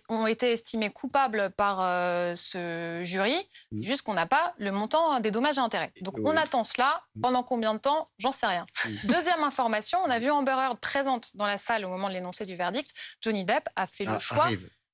ont, 0.10 0.28
été 0.28 0.52
estimés 0.52 0.90
coupables 0.90 1.50
par 1.52 1.80
euh, 1.82 2.36
ce 2.36 3.02
jury. 3.04 3.36
Mm. 3.72 3.78
C'est 3.78 3.86
juste 3.86 4.02
qu'on 4.02 4.14
n'a 4.14 4.28
pas 4.28 4.54
le 4.58 4.72
montant 4.72 5.20
des 5.20 5.32
dommages 5.32 5.58
et 5.58 5.62
intérêts. 5.62 5.92
Donc 6.02 6.18
on 6.24 6.36
attend 6.36 6.64
cela. 6.64 7.04
Pendant 7.22 7.44
combien 7.44 7.74
de 7.74 7.80
temps? 7.80 8.10
J'en 8.20 8.32
sais 8.32 8.46
rien. 8.46 8.66
Deuxième 9.06 9.44
information, 9.44 10.00
on 10.06 10.10
a 10.10 10.20
vu 10.20 10.30
Amber 10.30 10.52
Heard 10.52 10.80
présente 10.80 11.36
dans 11.36 11.48
la 11.48 11.58
salle 11.58 11.86
au 11.86 11.90
moment 11.90 12.10
de 12.10 12.14
l'énoncé 12.14 12.46
du 12.46 12.56
verdict. 12.56 12.92
Johnny 13.22 13.46
Depp 13.46 13.68
a 13.76 13.88
fait 13.88 14.06
le 14.06 14.12
ah, 14.12 14.20
choix... 14.20 14.48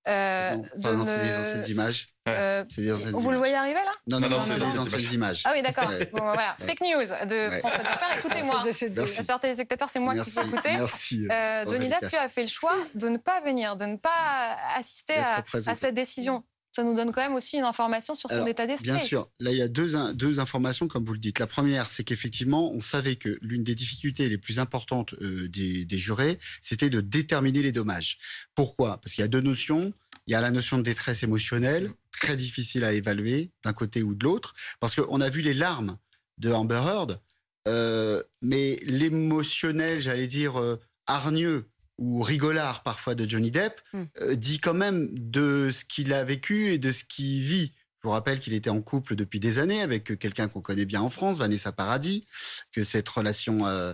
Euh, 0.07 0.57
anciennes 0.83 1.65
images. 1.69 2.12
Euh, 2.29 2.63
vous 3.11 3.31
le 3.31 3.37
voyez 3.37 3.55
arriver 3.55 3.79
là? 3.83 3.91
Non, 4.07 4.19
non, 4.19 4.29
non, 4.29 4.39
c'est 4.39 4.55
des 4.55 4.79
anciennes 4.79 5.13
images. 5.13 5.43
Ah 5.45 5.51
oui, 5.53 5.61
d'accord. 5.61 5.89
bon, 6.13 6.23
voilà. 6.23 6.55
Fake 6.59 6.81
news 6.81 7.27
de 7.27 7.49
François 7.59 7.83
Dupin. 7.83 8.17
Écoutez-moi, 8.19 9.05
chers 9.07 9.39
téléspectateurs, 9.39 9.89
c'est 9.91 9.99
moi 9.99 10.15
qui 10.15 10.29
vous 10.29 10.39
écoutez. 10.39 10.73
Merci. 10.73 11.27
Euh, 11.29 11.65
Denis 11.65 11.89
Depp 11.89 12.13
a 12.13 12.29
fait 12.29 12.43
le 12.43 12.47
choix 12.47 12.75
de 12.95 13.09
ne 13.09 13.17
pas 13.17 13.41
venir, 13.41 13.75
de 13.75 13.85
ne 13.85 13.97
pas 13.97 14.55
assister 14.75 15.15
à, 15.15 15.43
à, 15.67 15.75
cette 15.75 15.95
décision 15.95 16.43
ça 16.75 16.83
nous 16.83 16.95
donne 16.95 17.11
quand 17.11 17.21
même 17.21 17.35
aussi 17.35 17.57
une 17.57 17.65
information 17.65 18.15
sur 18.15 18.31
son 18.31 18.47
état 18.47 18.65
d'esprit. 18.65 18.89
Bien 18.89 18.97
sûr. 18.97 19.29
Là, 19.39 19.51
il 19.51 19.57
y 19.57 19.61
a 19.61 19.67
deux, 19.67 19.93
deux 20.13 20.39
informations, 20.39 20.87
comme 20.87 21.05
vous 21.05 21.13
le 21.13 21.19
dites. 21.19 21.37
La 21.37 21.45
première, 21.45 21.87
c'est 21.87 22.03
qu'effectivement, 22.03 22.73
on 22.73 22.81
savait 22.81 23.15
que 23.15 23.37
l'une 23.41 23.63
des 23.63 23.75
difficultés 23.75 24.27
les 24.27 24.39
plus 24.39 24.57
importantes 24.57 25.13
euh, 25.21 25.47
des, 25.49 25.85
des, 25.85 25.97
jurés, 25.97 26.39
c'était 26.63 26.89
de 26.89 26.99
déterminer 26.99 27.61
les 27.61 27.71
dommages. 27.71 28.17
Pourquoi? 28.55 28.97
Parce 28.97 29.13
qu'il 29.13 29.21
y 29.21 29.25
a 29.25 29.27
deux 29.27 29.41
notions. 29.41 29.93
Il 30.25 30.31
y 30.31 30.35
a 30.35 30.41
la 30.41 30.49
notion 30.49 30.77
de 30.77 30.83
détresse 30.83 31.21
émotionnelle, 31.21 31.91
très 32.19 32.37
difficile 32.37 32.83
à 32.83 32.93
évaluer 32.93 33.51
d'un 33.63 33.73
côté 33.73 34.03
ou 34.03 34.15
de 34.15 34.23
l'autre, 34.23 34.53
parce 34.79 34.95
qu'on 34.95 35.19
a 35.19 35.29
vu 35.29 35.41
les 35.41 35.53
larmes 35.53 35.97
de 36.37 36.51
Amber 36.51 36.81
Heard, 36.85 37.21
euh, 37.67 38.21
mais 38.41 38.79
l'émotionnel, 38.83 40.01
j'allais 40.01 40.27
dire, 40.27 40.59
euh, 40.59 40.79
hargneux 41.07 41.69
ou 41.97 42.21
rigolard 42.21 42.83
parfois 42.83 43.15
de 43.15 43.29
Johnny 43.29 43.51
Depp, 43.51 43.81
hmm. 43.93 44.03
euh, 44.21 44.35
dit 44.35 44.59
quand 44.59 44.73
même 44.73 45.09
de 45.13 45.69
ce 45.71 45.85
qu'il 45.85 46.13
a 46.13 46.23
vécu 46.23 46.71
et 46.71 46.77
de 46.77 46.91
ce 46.91 47.03
qu'il 47.03 47.43
vit. 47.43 47.73
Je 48.03 48.09
vous 48.09 48.11
rappelle 48.11 48.39
qu'il 48.39 48.53
était 48.53 48.69
en 48.69 48.81
couple 48.81 49.15
depuis 49.15 49.39
des 49.39 49.59
années 49.59 49.81
avec 49.81 50.19
quelqu'un 50.19 50.49
qu'on 50.49 50.59
connaît 50.59 50.83
bien 50.83 50.99
en 50.99 51.09
France, 51.09 51.37
Vanessa 51.37 51.71
Paradis, 51.71 52.25
que 52.73 52.83
cette 52.83 53.07
relation, 53.07 53.65
euh, 53.65 53.93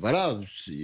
voilà, 0.00 0.40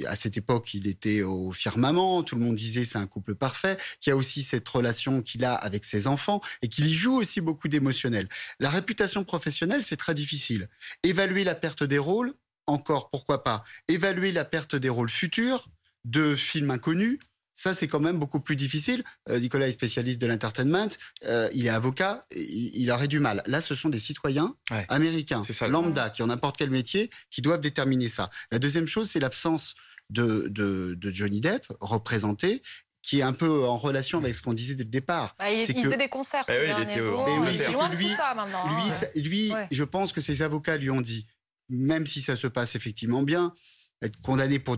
à 0.07 0.15
cette 0.15 0.37
époque, 0.37 0.73
il 0.73 0.87
était 0.87 1.23
au 1.23 1.51
firmament, 1.51 2.23
tout 2.23 2.37
le 2.37 2.45
monde 2.45 2.55
disait 2.55 2.85
c'est 2.85 2.99
un 2.99 3.09
couple 3.09 3.35
parfait, 3.35 3.77
qu'il 4.01 4.13
y 4.13 4.15
a 4.15 4.17
aussi 4.17 4.45
cette 4.45 4.69
relation 4.69 5.23
qu'il 5.23 5.45
a 5.45 5.55
avec 5.55 5.85
ses 5.85 6.07
enfants 6.07 6.41
et 6.63 6.69
qu'il 6.69 6.87
y 6.87 6.95
joue 6.95 7.17
aussi 7.17 7.41
beaucoup 7.41 7.67
d'émotionnel. 7.67 8.29
La 8.61 8.71
réputation 8.71 9.25
professionnelle, 9.25 9.83
c'est 9.83 9.97
très 9.97 10.15
difficile. 10.15 10.69
Évaluer 11.03 11.43
la 11.43 11.57
perte 11.57 11.83
des 11.83 11.99
rôles, 11.99 12.33
encore 12.69 13.11
pourquoi 13.11 13.43
pas. 13.43 13.65
Évaluer 13.89 14.31
la 14.31 14.45
perte 14.45 14.77
des 14.77 14.89
rôles 14.89 15.11
futurs, 15.11 15.67
de 16.05 16.37
films 16.37 16.71
inconnus, 16.71 17.19
ça, 17.55 17.75
c'est 17.75 17.87
quand 17.87 18.01
même 18.01 18.19
beaucoup 18.19 18.41
plus 18.41 18.57
difficile. 18.57 19.05
Euh, 19.29 19.39
Nicolas 19.39 19.69
est 19.69 19.73
spécialiste 19.73 20.21
de 20.21 20.27
l'entertainment. 20.27 20.89
Euh, 21.25 21.49
il 21.53 21.67
est 21.67 21.71
avocat. 21.71 22.25
Il, 22.35 22.91
aurait 22.91 23.09
du 23.09 23.21
mal. 23.21 23.43
Là, 23.47 23.61
ce 23.61 23.75
sont 23.75 23.89
des 23.89 24.01
citoyens 24.01 24.55
américains, 24.89 25.43
lambda, 25.69 26.11
qui 26.11 26.23
ont 26.23 26.27
n'importe 26.27 26.57
quel 26.57 26.71
métier, 26.71 27.11
qui 27.31 27.43
doivent 27.43 27.61
déterminer 27.61 28.09
ça. 28.09 28.31
La 28.51 28.59
deuxième 28.59 28.87
chose, 28.87 29.11
c'est 29.11 29.21
l'absence 29.21 29.75
de, 30.11 30.49
de, 30.49 31.13
Johnny 31.13 31.41
Depp 31.41 31.67
représenté 31.81 32.63
qui 33.03 33.19
est 33.19 33.23
un 33.23 33.33
peu 33.33 33.65
en 33.65 33.77
relation 33.79 34.19
avec 34.19 34.33
ce 34.33 34.43
qu'on 34.43 34.53
disait 34.53 34.77
dès 34.77 34.85
le 34.85 34.91
départ. 34.91 35.35
Bah, 35.37 35.51
il, 35.51 35.67
fait 35.67 35.97
des 35.97 36.09
concerts. 36.09 36.45
Bah 36.47 36.55
oui, 36.57 36.69
il 36.69 37.03
oui, 37.03 37.59
c'est 37.59 37.73
loin 37.73 37.89
de 37.89 37.97
tout 37.97 38.15
ça 38.17 38.33
maintenant. 38.37 38.69
Lui, 38.69 38.93
hein. 38.93 39.09
lui 39.17 39.53
je 39.73 39.83
pense 39.83 40.13
que 40.13 40.21
ses 40.21 40.43
avocats 40.43 40.77
lui 40.77 40.89
ont 40.89 41.01
dit, 41.01 41.27
même 41.69 42.07
si 42.07 42.21
ça 42.21 42.37
se 42.37 42.47
passe 42.47 42.77
effectivement 42.77 43.23
bien, 43.23 43.55
être 44.03 44.21
condamné 44.21 44.59
pour 44.59 44.77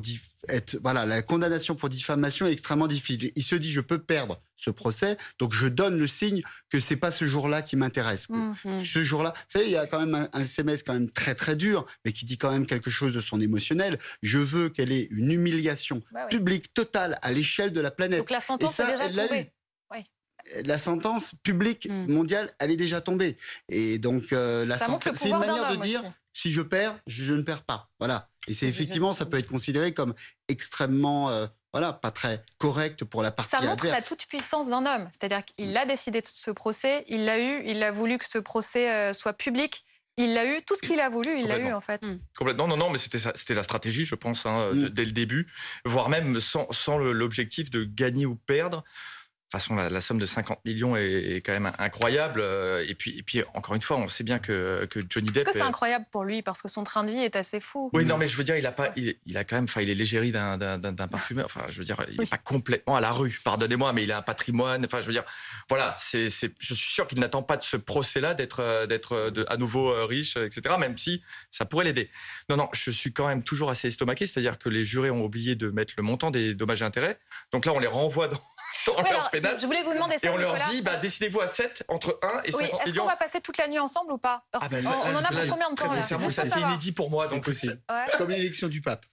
être 0.49 0.77
voilà 0.83 1.07
la 1.07 1.23
condamnation 1.23 1.75
pour 1.75 1.89
diffamation 1.89 2.47
est 2.47 2.53
extrêmement 2.53 2.87
difficile. 2.87 3.33
Il 3.35 3.43
se 3.43 3.55
dit 3.55 3.73
je 3.73 3.81
peux 3.81 3.99
perdre 3.99 4.41
ce 4.57 4.71
procès, 4.71 5.17
donc 5.39 5.53
je 5.53 5.67
donne 5.67 5.99
le 5.99 6.07
signe 6.07 6.43
que 6.71 6.81
c'est 6.81 6.97
pas 6.97 7.11
ce 7.11 7.27
jour-là 7.27 7.63
qui 7.63 7.77
m'intéresse. 7.77 8.29
Mmh, 8.29 8.55
mmh. 8.65 8.85
Ce 8.85 9.05
jour-là, 9.05 9.35
vous 9.37 9.59
savez, 9.59 9.67
il 9.67 9.73
y 9.73 9.77
a 9.77 9.87
quand 9.87 10.01
même 10.01 10.15
un, 10.15 10.29
un, 10.33 10.41
SMS 10.41 10.83
quand 10.83 10.95
même 10.95 11.11
très 11.11 11.35
très 11.35 11.57
dur, 11.57 11.87
mais 12.05 12.13
qui 12.13 12.25
dit 12.25 12.39
quand 12.39 12.51
même 12.51 12.67
quelque 12.67 12.91
chose 12.91 13.13
de 13.13 13.21
son 13.21 13.41
émotionnel. 13.41 13.99
Je 14.23 14.39
veux 14.39 14.69
qu'elle 14.69 14.93
ait 14.93 15.09
une 15.11 15.33
humiliation 15.33 16.03
bah 16.13 16.27
publique 16.27 16.73
totale 16.73 17.19
à 17.23 17.33
l'échelle 17.33 17.73
de 17.73 17.81
la 17.81 17.91
planète. 17.91 18.21
Donc 18.21 18.31
la 18.31 18.41
sentence 18.41 18.71
Et 18.71 18.75
ça, 18.75 19.05
est 19.05 19.09
déjà 19.09 19.29
tombée. 19.29 19.53
La 20.65 20.77
sentence 20.77 21.35
publique 21.43 21.89
mmh. 21.89 22.13
mondiale, 22.13 22.51
elle 22.59 22.71
est 22.71 22.77
déjà 22.77 23.01
tombée. 23.01 23.39
Et 23.71 23.99
donc, 23.99 24.33
euh, 24.33 24.67
la 24.67 24.77
c'est 24.77 25.31
une 25.31 25.39
manière 25.39 25.75
de 25.75 25.83
dire 25.83 26.03
si 26.35 26.53
je 26.53 26.61
perds, 26.61 26.99
je, 27.07 27.33
ne 27.33 27.43
perds 27.43 27.63
pas. 27.63 27.89
Voilà. 27.99 28.29
Et 28.49 28.53
c'est 28.53 28.67
effectivement, 28.67 29.15
ça 29.15 29.25
peut 29.25 29.39
être 29.39 29.49
considéré 29.49 29.95
comme 29.95 30.13
extrêmement, 30.49 31.31
euh, 31.31 31.47
voilà, 31.73 31.95
pas 31.95 32.11
très 32.11 32.45
correct 32.59 33.05
pour 33.05 33.23
la 33.23 33.31
partie 33.31 33.55
adverse. 33.55 33.81
Ça 33.81 33.87
montre 33.87 33.97
la 33.97 34.03
toute 34.03 34.27
puissance 34.27 34.69
d'un 34.69 34.85
homme. 34.85 35.09
C'est-à-dire 35.13 35.45
qu'il 35.45 35.75
a 35.77 35.87
décidé 35.87 36.21
de 36.21 36.29
ce 36.31 36.51
procès, 36.51 37.05
il 37.09 37.25
l'a 37.25 37.39
eu, 37.39 37.63
il 37.65 37.83
a 37.83 37.93
voulu 37.93 38.19
que 38.19 38.29
ce 38.29 38.39
procès 38.39 38.91
euh, 38.91 39.15
soit 39.15 39.33
public. 39.33 39.87
Il 40.17 40.35
l'a 40.35 40.45
eu, 40.45 40.63
tout 40.63 40.77
ce 40.77 40.87
qu'il 40.87 41.01
a 41.01 41.09
voulu, 41.09 41.41
il 41.41 41.49
l'a 41.49 41.59
eu 41.59 41.73
en 41.73 41.81
fait. 41.81 42.05
Hmm. 42.07 42.19
Complètement, 42.39 42.69
non, 42.69 42.77
non, 42.77 42.91
mais 42.91 42.99
c'était 42.99 43.19
c'était 43.19 43.55
la 43.55 43.65
stratégie, 43.65 44.05
je 44.05 44.15
pense, 44.15 44.47
hein, 44.47 44.71
hmm. 44.73 44.89
dès 44.91 45.05
le 45.05 45.11
début, 45.11 45.49
voire 45.85 46.09
même 46.09 46.41
sans, 46.41 46.71
sans 46.71 46.99
l'objectif 46.99 47.69
de 47.69 47.83
gagner 47.83 48.25
ou 48.25 48.37
perdre 48.37 48.85
façon, 49.53 49.75
la, 49.77 50.01
somme 50.01 50.19
de 50.19 50.27
50 50.27 50.65
millions 50.65 50.97
est, 50.97 51.43
quand 51.45 51.53
même 51.53 51.73
incroyable. 51.79 52.41
Euh, 52.43 52.85
et 52.89 52.95
puis, 52.95 53.19
et 53.19 53.23
puis, 53.23 53.43
encore 53.55 53.75
une 53.75 53.83
fois, 53.83 53.97
on 53.97 54.09
sait 54.09 54.25
bien 54.25 54.39
que, 54.39 54.87
que 54.91 55.01
Johnny 55.09 55.29
Depp. 55.29 55.47
Est-ce 55.47 55.53
que 55.53 55.53
c'est 55.53 55.65
incroyable 55.65 56.07
pour 56.11 56.25
lui? 56.25 56.43
Parce 56.43 56.63
que 56.63 56.69
son 56.69 56.85
train 56.85 57.05
de 57.05 57.11
vie 57.11 57.19
est 57.19 57.37
assez 57.37 57.61
fou 57.61 57.91
Oui, 57.93 58.05
non, 58.05 58.17
mais 58.17 58.27
je 58.27 58.37
veux 58.37 58.45
dire, 58.45 58.57
il 58.57 58.67
a 58.67 58.73
pas, 58.73 58.93
il, 58.97 59.37
a 59.37 59.45
quand 59.45 59.57
même, 59.57 59.65
enfin, 59.65 59.81
il 59.81 59.91
est 59.91 59.95
l'égérie 59.95 60.33
d'un 60.33 61.09
parfumeur. 61.11 61.47
Enfin, 61.47 61.65
je 61.69 61.79
veux 61.79 61.85
dire, 61.85 62.05
il 62.11 62.21
n'est 62.21 62.27
pas 62.27 62.39
complètement 62.39 62.97
à 62.97 63.01
la 63.01 63.13
rue. 63.13 63.41
Pardonnez-moi, 63.45 63.93
mais 63.93 64.03
il 64.03 64.13
a 64.13 64.19
un 64.19 64.23
patrimoine. 64.23 64.85
Enfin, 64.85 65.01
je 65.01 65.07
veux 65.07 65.13
dire, 65.13 65.25
voilà, 65.69 65.97
c'est, 65.99 66.29
je 66.29 66.75
suis 66.75 66.93
sûr 66.93 67.07
qu'il 67.07 67.21
n'attend 67.21 67.43
pas 67.43 67.57
de 67.57 67.63
ce 67.63 67.77
procès-là 67.77 68.35
d'être, 68.35 68.61
euh, 68.61 68.87
d'être 68.87 69.13
euh, 69.13 69.45
à 69.49 69.57
nouveau 69.57 70.07
riche, 70.07 70.37
etc. 70.37 70.75
Même 70.79 70.99
si 70.99 71.23
ça 71.51 71.65
pourrait 71.65 71.85
l'aider. 71.85 72.11
Non, 72.49 72.57
non, 72.57 72.69
je 72.73 72.91
suis 72.91 73.13
quand 73.13 73.27
même 73.27 73.43
toujours 73.43 73.71
assez 73.71 73.89
estomaqué, 73.89 74.27
c'est-à-dire 74.27 74.59
que 74.59 74.69
les 74.69 74.85
jurés 74.85 75.11
ont 75.11 75.25
oublié 75.25 75.55
de 75.55 75.71
mettre 75.71 75.95
le 75.97 76.03
montant 76.03 76.31
des 76.31 76.55
dommages 76.55 76.83
et 76.83 76.85
intérêts. 76.85 77.19
Donc 77.53 77.67
là, 77.67 77.73
on 77.73 77.79
les 77.79 77.87
renvoie 77.87 78.29
dans 78.29 78.41
je 79.61 79.67
voulais 79.67 79.83
vous 79.83 79.95
demander 79.95 80.19
ça. 80.19 80.29
Et 80.29 80.31
on 80.31 80.37
leur 80.37 80.57
dit, 80.71 80.83
bah, 80.83 80.97
décidez-vous 80.97 81.41
à 81.41 81.49
7, 81.49 81.85
entre 81.89 82.19
1 82.23 82.43
et 82.45 82.53
50 82.53 82.61
oui, 82.61 82.79
Est-ce 82.87 82.95
qu'on 82.97 83.07
va 83.07 83.17
passer 83.17 83.41
toute 83.41 83.59
la 83.59 83.69
nuit 83.69 83.79
ensemble 83.79 84.13
ou 84.13 84.19
pas? 84.19 84.45
Ah 84.53 84.69
bah, 84.71 84.79
on, 84.83 85.17
en 85.17 85.23
a 85.23 85.29
pour 85.29 85.49
combien 85.49 85.71
de 85.71 85.75
temps 85.75 86.29
Ça, 86.31 86.45
c'est 86.47 86.61
inédit 86.61 86.93
pour 86.93 87.11
moi. 87.11 87.29
Donc 87.29 87.49
aussi. 87.49 87.71
C'est 88.09 88.19
comme 88.19 88.31
l'élection 88.31 88.69
du 88.69 88.81
pape. 88.81 89.07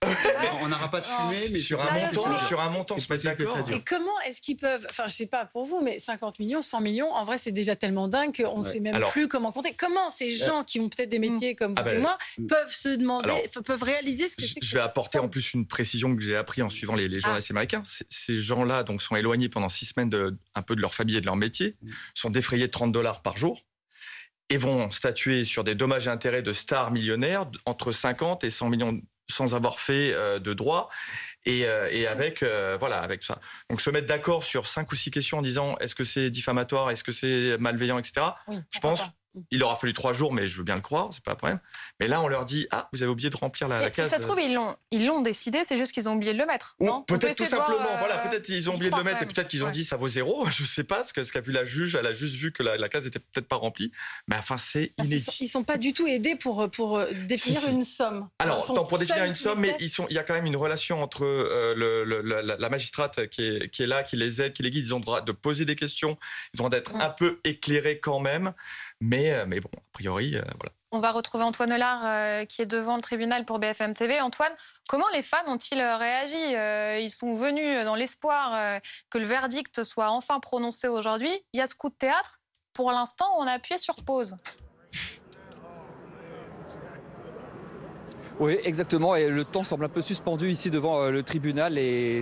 on 0.62 0.68
n'aura 0.68 0.90
pas 0.90 1.00
de 1.00 1.06
fumée, 1.06 1.50
mais 1.52 1.60
sur 1.60 1.82
un 1.82 2.00
montant, 2.00 2.48
sur 2.48 2.60
un 2.60 2.70
montant, 2.70 2.98
d'accord. 3.24 3.58
Et 3.72 3.82
comment 3.82 4.20
est-ce 4.26 4.42
qu'ils 4.42 4.58
peuvent, 4.58 4.86
enfin, 4.90 5.04
je 5.08 5.14
sais 5.14 5.28
pas 5.28 5.46
pour 5.46 5.66
vous, 5.66 5.82
mais 5.82 6.00
50 6.00 6.40
millions, 6.40 6.62
100 6.62 6.82
millions, 6.82 7.12
en 7.14 7.24
vrai, 7.24 7.38
c'est 7.38 7.52
déjà 7.52 7.76
tellement 7.76 8.08
dingue 8.08 8.36
qu'on 8.36 8.60
ne 8.60 8.68
sait 8.68 8.80
même 8.80 9.04
plus 9.12 9.28
comment 9.28 9.52
compter. 9.52 9.74
Comment 9.78 10.10
ces 10.10 10.32
gens 10.32 10.64
qui 10.64 10.80
ont 10.80 10.90
peut-être 10.90 11.10
des 11.10 11.20
métiers 11.20 11.56
comme 11.56 11.74
ah 11.78 11.84
vous 11.84 11.90
et 11.90 11.94
bah, 11.96 12.00
moi 12.00 12.18
peuvent 12.48 12.74
se 12.74 12.90
demander, 12.90 13.50
peuvent 13.66 13.84
réaliser 13.84 14.28
ce 14.28 14.36
que 14.36 14.44
c'est 14.44 14.62
Je 14.62 14.74
vais 14.74 14.82
apporter 14.82 15.20
en 15.20 15.30
plus 15.30 15.54
une 15.54 15.66
précision 15.66 16.16
que 16.16 16.22
j'ai 16.22 16.36
appris 16.36 16.62
en 16.62 16.70
suivant 16.70 16.96
les 16.96 17.08
journalistes 17.20 17.48
ah. 17.50 17.54
américains. 17.54 17.82
Ces 17.84 18.38
gens-là 18.38 18.84
donc 18.84 19.02
sont 19.02 19.16
éloignés 19.16 19.50
pendant 19.52 19.70
six 19.70 19.86
semaines 19.86 20.10
de 20.10 20.36
un 20.56 20.62
peu 20.64 20.76
de 20.76 20.82
leur 20.82 20.94
famille 20.94 21.18
et 21.18 21.22
de 21.22 21.26
leur 21.28 21.36
métier, 21.36 21.78
mmh. 21.82 21.90
sont 22.16 22.30
défrayés 22.30 22.68
de 22.68 22.72
30 22.72 22.92
dollars 22.92 23.22
par 23.22 23.38
jour 23.38 23.62
et 24.50 24.58
vont 24.58 24.90
statuer 24.90 25.46
sur 25.46 25.64
des 25.64 25.76
dommages 25.76 26.08
et 26.08 26.10
intérêts 26.10 26.42
de 26.42 26.52
stars 26.52 26.92
millionnaires 26.92 27.46
entre 27.66 27.92
50 27.92 28.44
et 28.44 28.50
100 28.50 28.70
millions 28.70 29.02
sans 29.32 29.56
avoir 29.56 29.80
fait 29.80 30.14
euh, 30.14 30.40
de 30.40 30.54
droit 30.54 30.90
et, 31.46 31.66
euh, 31.66 32.12
avec 32.12 32.44
euh, 32.44 32.76
voilà 32.80 33.00
avec 33.00 33.24
ça. 33.24 33.40
Donc 33.70 33.82
se 33.82 33.90
mettre 33.90 34.08
d'accord 34.08 34.44
sur 34.44 34.68
cinq 34.68 34.92
ou 34.92 34.96
six 34.96 35.10
questions 35.10 35.40
en 35.40 35.42
disant 35.42 35.78
est-ce 35.80 35.96
que 35.96 36.04
c'est 36.04 36.30
diffamatoire, 36.30 36.92
est-ce 36.92 37.04
que 37.04 37.14
c'est 37.14 37.58
malveillant, 37.60 37.98
etc. 37.98 38.26
je 38.70 38.80
pense 38.80 39.02
il 39.50 39.64
aura 39.64 39.76
fallu 39.76 39.94
trois 39.94 40.14
jours, 40.14 40.34
mais 40.34 40.48
je 40.48 40.58
veux 40.58 40.64
bien 40.64 40.76
le 40.76 40.82
croire, 40.82 41.10
c'est 41.12 41.24
pas 41.24 41.32
un 41.32 41.36
problème. 41.36 41.60
Mais 42.00 42.08
là, 42.08 42.22
on 42.22 42.28
leur 42.28 42.46
dit 42.46 42.68
ah, 42.72 42.90
vous 42.92 43.02
avez 43.02 43.12
oublié 43.12 43.30
de 43.30 43.38
remplir 43.38 43.68
la, 43.68 43.90
case. 43.90 44.06
Si 44.06 44.12
ça 44.12 44.18
se 44.18 44.24
trouve, 44.24 44.40
ils 44.40 44.54
l'ont, 44.54 44.76
ils 44.92 45.06
l'ont 45.06 45.22
décidé, 45.22 45.62
c'est 45.66 45.78
juste 45.78 45.94
qu'ils 45.94 46.10
ont 46.10 46.16
oublié 46.16 46.34
de 46.34 46.38
le 46.38 46.46
mettre. 46.46 46.76
peut-être 47.08 47.38
tout 47.38 47.46
simplement, 47.46 47.98
voilà, 48.00 48.26
euh, 48.26 48.30
peut-être 48.30 48.50
ils 48.50 48.70
ont 48.70 48.76
oublié 48.76 48.92
de 48.92 48.98
le 48.98 49.04
mettre 49.04 49.22
et 49.24 49.26
peut-être 49.26 49.48
qu'ils 49.48 49.64
ont 49.64 49.72
dit 49.72 49.86
ça 49.86 49.96
vaut 49.96 50.08
zéro. 50.08 50.46
Je 50.50 50.64
sais 50.64 50.84
pas 50.84 51.04
ce 51.04 51.14
qu'a 51.14 51.42
vu 51.42 51.52
la 51.52 51.66
juge. 51.66 51.96
Elle 51.96 52.08
a 52.08 52.14
juste 52.14 52.36
vu 52.36 52.52
que 52.52 52.64
la, 52.64 52.90
case 52.90 53.08
était 53.08 53.20
peut-être 53.20 53.48
pas 53.48 53.56
remplie. 53.56 53.92
Mais 54.28 54.36
enfin, 54.36 54.58
c'est 54.58 54.94
inédit. 54.98 55.38
Ils 55.42 55.48
sont 55.48 55.64
pas 55.64 55.78
du 55.78 55.94
tout 55.94 56.08
aidés 56.08 56.36
pour 56.36 56.70
pour 56.72 56.98
euh, 56.98 57.08
définir 57.28 57.68
une 57.70 57.86
somme. 57.86 58.28
Alors, 58.40 58.66
pour 58.88 58.98
définir 58.98 59.24
une 59.26 59.36
somme, 59.36 59.60
mais 59.60 59.76
ils 59.80 59.90
sont, 59.90 60.08
il 60.10 60.16
y 60.16 60.20
a 60.20 60.24
quand 60.24 60.34
même 60.34 60.46
une 60.46 60.58
relation 60.58 61.02
entre 61.02 61.24
euh, 61.24 61.74
le, 61.76 62.22
la, 62.22 62.70
magistrate 62.70 63.28
qui 63.28 63.44
est, 63.44 63.70
qui 63.70 63.84
est 63.84 63.88
là, 63.88 64.04
qui 64.04 64.16
les 64.16 64.42
aide, 64.42 64.54
qui 64.54 64.64
les 64.64 64.72
guide. 64.72 64.86
Ils 64.86 64.94
ont 64.94 65.00
le 65.00 65.04
droit 65.04 65.22
de 65.22 65.32
poser 65.32 65.66
des 65.66 65.76
questions. 65.76 66.18
Ils 66.54 66.62
ont 66.62 66.70
d'être 66.70 66.96
un 66.96 67.10
peu 67.10 67.40
éclairés 67.44 68.00
quand 68.00 68.20
même. 68.20 68.54
Mais, 69.02 69.34
euh, 69.34 69.46
mais 69.48 69.60
bon, 69.60 69.70
a 69.76 69.82
priori, 69.92 70.36
euh, 70.36 70.42
voilà. 70.42 70.72
On 70.92 71.00
va 71.00 71.12
retrouver 71.12 71.44
Antoine 71.44 71.74
Hollard 71.74 72.02
euh, 72.06 72.46
qui 72.46 72.62
est 72.62 72.66
devant 72.66 72.96
le 72.96 73.02
tribunal 73.02 73.46
pour 73.46 73.60
BFM 73.60 73.94
TV. 73.94 74.22
Antoine, 74.22 74.52
comment 74.88 75.08
les 75.14 75.24
fans 75.24 75.44
ont-ils 75.48 75.82
réagi 75.82 76.54
Ils 77.04 77.10
sont 77.12 77.34
venus 77.34 77.84
dans 77.84 77.96
l'espoir 77.96 78.80
que 79.10 79.18
le 79.18 79.26
verdict 79.26 79.84
soit 79.84 80.10
enfin 80.10 80.40
prononcé 80.40 80.88
aujourd'hui. 80.88 81.32
Il 81.54 81.58
y 81.58 81.62
a 81.62 81.68
ce 81.68 81.76
coup 81.76 81.90
de 81.90 81.96
théâtre. 81.96 82.42
Pour 82.74 82.92
l'instant, 82.92 83.28
on 83.38 83.48
a 83.48 83.54
appuyé 83.54 83.80
sur 83.80 83.96
pause. 84.04 84.36
Oui, 88.40 88.58
exactement. 88.64 89.16
Et 89.16 89.30
le 89.30 89.44
temps 89.44 89.64
semble 89.64 89.86
un 89.86 89.90
peu 89.90 90.02
suspendu 90.02 90.50
ici 90.50 90.70
devant 90.70 91.02
euh, 91.02 91.12
le 91.12 91.22
tribunal. 91.22 91.74
Les, 91.74 92.22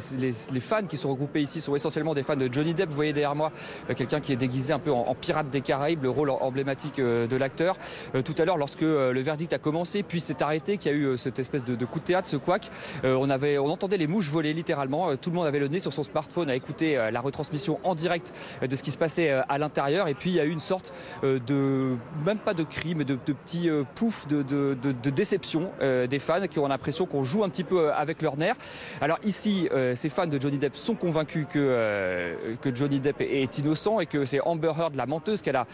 fans 0.59 0.85
qui 0.85 0.97
sont 0.97 1.09
regroupés 1.09 1.41
ici 1.41 1.61
sont 1.61 1.75
essentiellement 1.75 2.13
des 2.13 2.23
fans 2.23 2.35
de 2.35 2.49
Johnny 2.51 2.73
Depp. 2.73 2.89
Vous 2.89 2.95
voyez 2.95 3.13
derrière 3.13 3.35
moi 3.35 3.51
euh, 3.89 3.93
quelqu'un 3.93 4.19
qui 4.19 4.33
est 4.33 4.35
déguisé 4.35 4.73
un 4.73 4.79
peu 4.79 4.91
en, 4.91 5.15
pirate 5.15 5.49
des 5.49 5.61
Caraïbes, 5.61 6.03
le 6.03 6.09
rôle 6.09 6.29
emblématique 6.29 6.99
euh, 6.99 7.27
de 7.27 7.35
l'acteur. 7.35 7.77
Tout 8.25 8.35
à 8.37 8.45
l'heure, 8.45 8.57
lorsque 8.57 8.81
le 8.81 9.19
verdict 9.19 9.53
a 9.53 9.57
commencé, 9.57 10.03
puis 10.03 10.19
s'est 10.19 10.41
arrêté, 10.41 10.77
qu'il 10.77 10.91
y 10.91 10.95
a 10.95 10.97
eu 10.97 11.17
cette 11.17 11.39
espèce 11.39 11.63
de, 11.63 11.85
coup 11.85 11.99
de 11.99 12.05
théâtre, 12.05 12.27
ce 12.27 12.37
couac, 12.37 12.69
on, 13.03 13.29
avait, 13.29 13.57
on 13.57 13.67
entendait 13.67 13.97
les 13.97 14.07
mouches 14.07 14.29
voler 14.29 14.53
littéralement. 14.53 15.15
Tout 15.17 15.29
le 15.29 15.35
monde 15.35 15.45
avait 15.45 15.59
le 15.59 15.67
nez 15.67 15.79
sur 15.79 15.93
son 15.93 16.03
smartphone 16.03 16.49
à 16.49 16.55
écouter 16.55 16.95
la 17.11 17.21
retransmission 17.21 17.79
en 17.83 17.95
direct 17.95 18.33
de 18.61 18.75
ce 18.75 18.83
qui 18.83 18.91
se 18.91 18.97
passait 18.97 19.29
à 19.31 19.57
l'intérieur. 19.57 20.07
Et 20.07 20.13
puis 20.13 20.31
il 20.31 20.35
y 20.35 20.39
a 20.39 20.45
eu 20.45 20.49
une 20.49 20.59
sorte 20.59 20.93
de, 21.23 21.95
même 22.25 22.39
pas 22.39 22.53
de 22.53 22.63
cri, 22.63 22.95
mais 22.95 23.05
de, 23.05 23.15
petits 23.15 23.69
poufs 23.95 24.27
de, 24.27 24.41
de 24.43 25.09
déception 25.09 25.71
des 26.07 26.19
fans 26.19 26.47
qui 26.47 26.59
ont 26.59 26.67
l'impression 26.67 27.05
qu'on 27.05 27.23
joue 27.23 27.43
un 27.43 27.49
petit 27.49 27.63
peu 27.63 27.79
euh, 27.79 27.93
avec 27.93 28.21
leur 28.21 28.37
nerfs. 28.37 28.55
Alors 29.01 29.19
ici, 29.23 29.67
euh, 29.71 29.95
ces 29.95 30.09
fans 30.09 30.27
de 30.27 30.39
Johnny 30.39 30.57
Depp 30.57 30.75
sont 30.75 30.95
convaincus 30.95 31.45
que, 31.51 31.59
euh, 31.59 32.55
que 32.61 32.73
Johnny 32.73 32.99
Depp 32.99 33.21
est 33.21 33.57
innocent 33.57 33.99
et 33.99 34.05
que 34.05 34.25
c'est 34.25 34.41
Amber 34.41 34.71
Heard, 34.77 34.95
la 34.95 35.05
menteuse, 35.05 35.41
qu'elle 35.41 35.55
a 35.55 35.65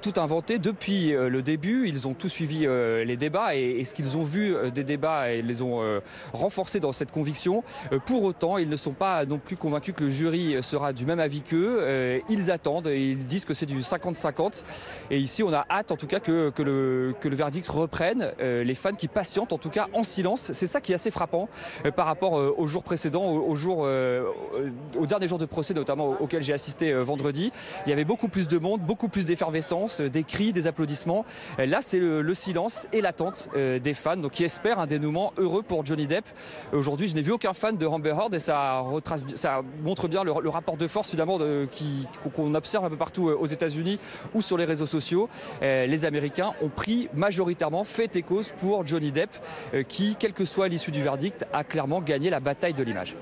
tout 0.00 0.14
inventé 0.16 0.58
depuis 0.58 1.12
le 1.12 1.42
début. 1.42 1.88
Ils 1.88 2.06
ont 2.08 2.14
tout 2.14 2.28
suivi 2.28 2.66
les 2.66 3.16
débats 3.16 3.54
et, 3.54 3.84
ce 3.84 3.94
qu'ils 3.94 4.16
ont 4.16 4.22
vu 4.22 4.54
des 4.72 4.84
débats, 4.84 5.32
ils 5.32 5.46
les 5.46 5.62
ont 5.62 6.00
renforcés 6.32 6.80
dans 6.80 6.92
cette 6.92 7.10
conviction. 7.10 7.62
pour 8.06 8.22
autant, 8.24 8.58
ils 8.58 8.68
ne 8.68 8.76
sont 8.76 8.92
pas 8.92 9.24
non 9.24 9.38
plus 9.38 9.56
convaincus 9.56 9.94
que 9.94 10.04
le 10.04 10.10
jury 10.10 10.62
sera 10.62 10.92
du 10.92 11.06
même 11.06 11.20
avis 11.20 11.42
qu'eux. 11.42 12.20
ils 12.28 12.50
attendent, 12.50 12.88
et 12.88 13.00
ils 13.00 13.26
disent 13.26 13.44
que 13.44 13.54
c'est 13.54 13.66
du 13.66 13.78
50-50. 13.78 14.64
Et 15.10 15.18
ici, 15.18 15.42
on 15.42 15.52
a 15.52 15.66
hâte 15.70 15.92
en 15.92 15.96
tout 15.96 16.06
cas 16.06 16.20
que, 16.20 16.50
que, 16.50 16.62
le, 16.62 17.14
que 17.20 17.28
le 17.28 17.36
verdict 17.36 17.68
reprenne. 17.68 18.32
les 18.38 18.74
fans 18.74 18.94
qui 18.94 19.08
patientent 19.08 19.52
en 19.52 19.58
tout 19.62 19.70
cas 19.70 19.88
en 19.94 20.02
silence. 20.02 20.50
C'est 20.52 20.66
ça 20.66 20.80
qui 20.80 20.92
est 20.92 20.96
assez 20.96 21.10
frappant 21.10 21.48
euh, 21.86 21.90
par 21.90 22.06
rapport 22.06 22.38
euh, 22.38 22.54
aux 22.56 22.66
jours 22.66 22.82
précédents, 22.82 23.24
aux, 23.24 23.56
jours, 23.56 23.84
euh, 23.84 24.24
au 24.98 25.06
dernier 25.06 25.28
jour 25.28 25.38
de 25.38 25.46
procès 25.46 25.72
notamment 25.72 26.16
auquel 26.20 26.42
j'ai 26.42 26.52
assisté 26.52 26.92
vendredi. 26.92 27.52
Il 27.86 27.90
y 27.90 27.92
avait 27.92 28.04
beaucoup 28.04 28.28
plus 28.28 28.48
de 28.48 28.58
monde, 28.58 28.80
beaucoup 28.80 29.08
plus 29.08 29.24
d'effervescence, 29.24 30.00
des 30.00 30.24
cris, 30.24 30.52
des 30.52 30.66
applaudissements. 30.66 31.24
Là, 31.58 31.78
c'est 31.80 31.98
le, 31.98 32.34
silence 32.34 32.88
et 32.92 33.00
l'attente 33.00 33.50
des 33.54 33.94
fans, 33.94 34.16
donc 34.16 34.32
qui 34.32 34.42
espèrent 34.42 34.80
un 34.80 34.86
dénouement 34.86 35.32
heureux 35.36 35.62
pour 35.62 35.84
Johnny 35.86 36.06
Depp. 36.06 36.24
Aujourd'hui, 36.72 37.06
je 37.06 37.14
n'ai 37.14 37.20
vu 37.20 37.30
aucun 37.30 37.52
fan 37.52 37.76
de 37.76 37.86
Amber 37.86 38.10
Heard 38.10 38.34
et 38.34 38.38
ça, 38.38 38.80
retrace, 38.80 39.24
ça 39.34 39.60
montre 39.82 40.08
bien 40.08 40.24
le, 40.24 40.32
rapport 40.48 40.76
de 40.76 40.88
force 40.88 41.10
finalement 41.10 41.38
qu'on 42.34 42.54
observe 42.54 42.84
un 42.86 42.90
peu 42.90 42.96
partout 42.96 43.28
aux 43.28 43.46
États-Unis 43.46 44.00
ou 44.34 44.40
sur 44.40 44.56
les 44.56 44.64
réseaux 44.64 44.86
sociaux. 44.86 45.28
Les 45.60 46.04
Américains 46.04 46.54
ont 46.62 46.70
pris 46.70 47.08
majoritairement 47.14 47.84
fait 47.84 48.16
et 48.16 48.22
cause 48.22 48.52
pour 48.58 48.86
Johnny 48.86 49.12
Depp 49.12 49.30
qui, 49.88 50.16
quelle 50.16 50.32
que 50.32 50.44
soit 50.44 50.68
l'issue 50.68 50.90
du 50.90 51.02
verdict, 51.02 51.46
a 51.52 51.64
clairement 51.64 52.00
gagné 52.00 52.30
la 52.30 52.40
bataille 52.40 52.74
de 52.74 52.82
l'image. 52.82 53.16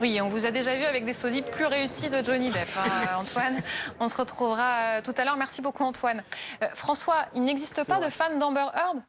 Oui, 0.00 0.20
on 0.20 0.28
vous 0.28 0.44
a 0.44 0.50
déjà 0.50 0.76
vu 0.76 0.84
avec 0.84 1.04
des 1.06 1.12
sosies 1.12 1.42
plus 1.42 1.64
réussies 1.64 2.10
de 2.10 2.22
Johnny 2.22 2.50
Depp, 2.50 2.68
hein, 2.76 3.16
Antoine. 3.18 3.62
On 3.98 4.08
se 4.08 4.16
retrouvera 4.16 4.98
euh, 4.98 5.02
tout 5.02 5.14
à 5.16 5.24
l'heure. 5.24 5.36
Merci 5.36 5.62
beaucoup, 5.62 5.84
Antoine. 5.84 6.22
Euh, 6.62 6.66
François, 6.74 7.26
il 7.34 7.44
n'existe 7.44 7.82
pas 7.86 8.04
de 8.04 8.10
fans 8.10 8.36
d'Amber 8.38 8.66
Heard? 8.74 9.02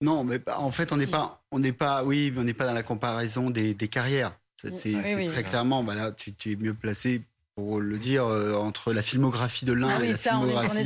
Non, 0.00 0.24
mais 0.24 0.40
en 0.56 0.70
fait, 0.70 0.92
on 0.92 0.96
n'est 0.96 1.06
pas, 1.06 1.42
on 1.50 1.58
n'est 1.58 1.72
pas, 1.72 2.04
oui, 2.04 2.32
on 2.36 2.44
n'est 2.44 2.54
pas 2.54 2.66
dans 2.66 2.72
la 2.72 2.84
comparaison 2.84 3.50
des, 3.50 3.74
carrières. 3.88 4.32
C'est 4.56 5.28
très 5.28 5.44
clairement, 5.44 5.82
bah 5.82 5.94
là, 5.94 6.12
tu, 6.12 6.32
es 6.52 6.56
mieux 6.56 6.74
placé 6.74 7.22
pour 7.58 7.80
le 7.80 7.98
dire, 7.98 8.24
euh, 8.24 8.54
entre 8.54 8.92
la 8.92 9.02
filmographie 9.02 9.64
de 9.64 9.72
l'un 9.72 9.88
Ah 9.88 10.04
et 10.04 10.12
la 10.12 10.16
ça, 10.16 10.38
on 10.38 10.48
est, 10.48 10.52
on 10.54 10.62
est 10.62 10.68
filmographie 10.68 10.76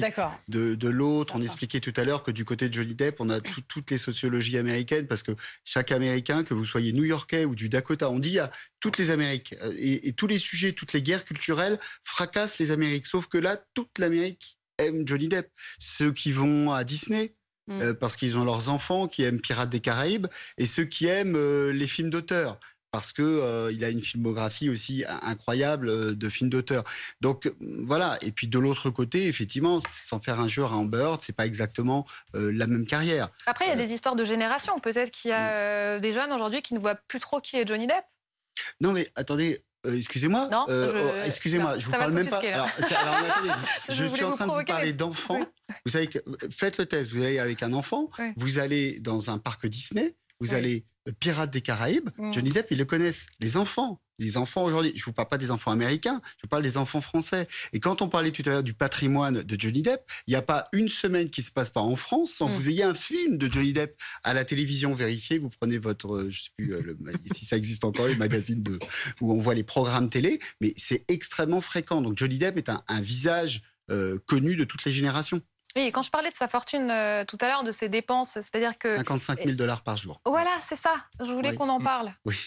de, 0.49 0.75
de 0.75 0.89
l'autre. 0.89 1.35
On 1.37 1.43
expliquait 1.43 1.81
tout 1.81 1.93
à 1.97 2.05
l'heure 2.05 2.23
que 2.23 2.31
du 2.31 2.47
côté 2.47 2.71
de 2.71 2.73
Johnny 2.73 2.95
Depp, 2.95 3.17
on 3.21 3.29
a 3.29 3.43
tout- 3.43 3.61
toutes 3.69 3.91
les 3.91 3.99
sociologies 3.99 4.57
américaines 4.57 5.07
parce 5.07 5.23
que 5.23 5.33
chaque 5.67 5.93
Américain, 5.93 6.45
que 6.45 6.55
vous 6.55 6.65
soyez 6.65 6.95
new-yorkais 6.95 7.45
ou 7.45 7.55
du 7.55 7.69
Dakota, 7.69 8.09
on 8.09 8.19
dit 8.19 8.39
à 8.39 8.51
toutes 8.81 8.97
les 8.97 9.11
Amériques 9.11 9.55
euh, 9.63 9.71
et, 9.77 10.09
et 10.09 10.13
tous 10.15 10.27
les 10.27 10.39
sujets, 10.39 10.73
toutes 10.73 10.95
les 10.95 11.03
guerres 11.03 11.27
culturelles 11.27 11.79
fracassent 12.05 12.59
les 12.59 12.71
Amériques. 12.71 13.07
Sauf 13.07 13.27
que 13.27 13.37
là, 13.37 13.59
toute 13.75 13.99
l'Amérique 13.99 14.57
aime 14.79 15.07
Johnny 15.07 15.29
Depp. 15.29 15.51
Ceux 15.79 16.11
qui 16.13 16.33
vont 16.33 16.73
à 16.73 16.85
Disney. 16.85 17.35
Mm. 17.69 17.81
euh, 17.81 17.95
parce 17.95 18.17
qu'ils 18.17 18.37
ont 18.39 18.45
leurs 18.45 18.71
enfants 18.71 19.07
qui 19.07 19.23
aiment 19.23 19.41
Pirates 19.41 19.71
des 19.71 19.79
Caraïbes 19.79 20.27
et 20.59 20.67
ceux 20.67 20.85
qui 20.85 21.07
aiment 21.07 21.37
euh, 21.37 21.73
les 21.73 21.87
films 21.87 22.11
d'auteur 22.11 22.59
parce 22.93 23.13
que 23.13 23.23
euh, 23.23 23.73
il 23.73 23.83
a 23.85 23.89
une 23.89 24.03
filmographie 24.03 24.69
aussi 24.69 25.03
in- 25.09 25.19
incroyable 25.23 25.89
euh, 25.89 26.15
de 26.15 26.29
films 26.29 26.51
d'auteur. 26.51 26.85
Donc 27.21 27.47
euh, 27.47 27.55
voilà. 27.85 28.19
Et 28.21 28.31
puis 28.31 28.47
de 28.47 28.59
l'autre 28.59 28.91
côté, 28.91 29.27
effectivement, 29.27 29.83
sans 29.89 30.21
faire 30.21 30.39
un 30.39 30.47
jeu 30.47 30.63
à 30.63 30.69
Amber 30.69 31.15
c'est 31.21 31.35
pas 31.35 31.47
exactement 31.47 32.07
euh, 32.37 32.53
la 32.53 32.67
même 32.69 32.87
carrière. 32.87 33.31
Après, 33.47 33.65
il 33.67 33.69
y 33.69 33.73
a 33.73 33.77
des 33.77 33.93
histoires 33.93 34.15
de 34.15 34.25
génération. 34.25 34.79
Peut-être 34.79 35.11
qu'il 35.11 35.31
y 35.31 35.35
a 35.35 35.99
des 35.99 36.13
jeunes 36.13 36.33
aujourd'hui 36.33 36.63
qui 36.63 36.75
ne 36.75 36.79
voient 36.79 36.95
plus 37.09 37.19
trop 37.19 37.41
qui 37.41 37.57
est 37.57 37.67
Johnny 37.67 37.87
Depp. 37.87 38.05
Non 38.83 38.93
mais 38.93 39.11
attendez. 39.17 39.65
excusez-moi. 39.91 40.49
Non, 40.53 40.67
je- 40.69 40.99
oh, 40.99 41.13
excusez-moi, 41.27 41.79
je 41.79 41.87
vous 41.87 41.93
parle 41.93 42.13
même 42.13 42.29
pas. 42.29 42.39
Alors, 42.41 42.69
attendez, 42.79 43.51
Je 43.89 44.05
suis 44.05 44.23
en 44.25 44.33
train 44.37 44.47
de 44.47 44.53
vous 44.53 44.65
parler 44.65 44.93
d'enfants. 44.93 45.41
Oui. 45.41 45.75
Vous 45.87 45.93
savez 45.93 46.07
que 46.09 46.19
faites 46.51 46.77
le 46.77 46.85
test. 46.87 47.13
Vous 47.13 47.23
allez 47.23 47.39
avec 47.39 47.63
un 47.63 47.73
enfant, 47.73 48.11
Oui. 48.19 48.33
vous 48.37 48.59
allez 48.59 49.01
dans 49.01 49.31
un 49.31 49.39
parc 49.39 49.67
Disney, 49.67 50.15
vous 50.43 50.51
Oui. 50.51 50.55
allez 50.57 50.85
euh, 51.09 51.13
Pirates 51.19 51.51
des 51.51 51.61
Caraïbes. 51.63 52.11
Mm. 52.19 52.33
Johnny 52.33 52.51
Depp, 52.51 52.69
ils 52.71 52.79
le 52.79 52.85
connaissent. 52.85 53.27
Les 53.41 53.57
enfants, 53.57 54.01
les 54.19 54.37
enfants 54.37 54.63
aujourd'hui. 54.65 54.93
Je 54.95 55.05
vous 55.05 55.13
parle 55.13 55.29
pas 55.29 55.39
des 55.39 55.51
enfants 55.51 55.71
américains, 55.73 56.21
je 56.37 56.43
vous 56.43 56.49
parle 56.49 56.63
des 56.63 56.77
enfants 56.77 57.01
français. 57.01 57.49
Et 57.73 57.81
quand 57.81 58.03
on 58.03 58.09
parlait 58.09 58.31
tout 58.31 58.43
à 58.47 58.51
l'heure 58.51 58.63
du 58.63 58.73
patrimoine 58.75 59.43
de 59.43 59.61
Johnny 59.61 59.83
Depp, 59.83 60.01
il 60.27 60.31
n'y 60.31 60.37
a 60.37 60.43
pas 60.43 60.69
une 60.73 60.89
semaine 60.89 61.29
qui 61.31 61.43
se 61.43 61.51
passe 61.51 61.71
pas 61.71 61.81
en 61.81 61.97
France 61.97 62.31
sans 62.33 62.47
que 62.49 62.53
Mm. 62.53 62.57
vous 62.57 62.69
ayez 62.69 62.83
un 62.85 62.95
film 62.95 63.37
de 63.39 63.53
Johnny 63.53 63.73
Depp 63.73 63.97
à 64.23 64.33
la 64.35 64.45
télévision. 64.45 64.93
Vérifiez, 64.93 65.39
vous 65.39 65.51
prenez 65.51 65.79
votre, 65.79 66.15
euh, 66.15 66.31
je 66.31 66.43
sais 66.45 66.51
plus, 66.57 66.73
euh, 66.75 66.83
le- 66.83 66.99
si 67.35 67.45
ça 67.47 67.57
existe 67.57 67.85
encore, 67.85 68.07
les 68.07 68.17
magazines 68.17 68.63
de, 68.63 68.79
où 69.21 69.33
on 69.33 69.41
voit 69.41 69.55
les 69.55 69.65
programmes 69.65 70.09
télé, 70.09 70.39
mais 70.61 70.73
c'est 70.77 71.05
extrêmement 71.09 71.61
fréquent. 71.61 72.01
Donc 72.03 72.17
Johnny 72.19 72.39
Depp 72.39 72.59
est 72.59 72.69
un, 72.69 72.83
un 72.89 73.01
visage 73.01 73.63
euh, 73.91 74.19
connu 74.27 74.55
de 74.55 74.63
toutes 74.65 74.85
les 74.85 74.93
générations. 74.93 75.43
Oui, 75.75 75.83
et 75.83 75.93
quand 75.93 76.03
je 76.03 76.11
parlais 76.11 76.31
de 76.31 76.35
sa 76.35 76.49
fortune 76.49 76.91
euh, 76.91 77.25
tout 77.25 77.39
à 77.41 77.47
l'heure, 77.49 77.65
de 77.65 77.73
ses 77.73 77.89
dépenses, 77.89 78.31
c'est-à-dire 78.35 78.77
que. 78.79 78.97
55 78.99 79.43
000 79.43 79.57
dollars 79.57 79.83
par 79.83 79.97
jour. 79.97 80.21
Voilà, 80.27 80.51
c'est 80.61 80.77
ça. 80.77 80.95
Je 81.21 81.33
voulais 81.33 81.51
Oui. 81.51 81.57
qu'on 81.57 81.69
en 81.69 81.81
parle. 81.81 82.13
Oui. 82.27 82.37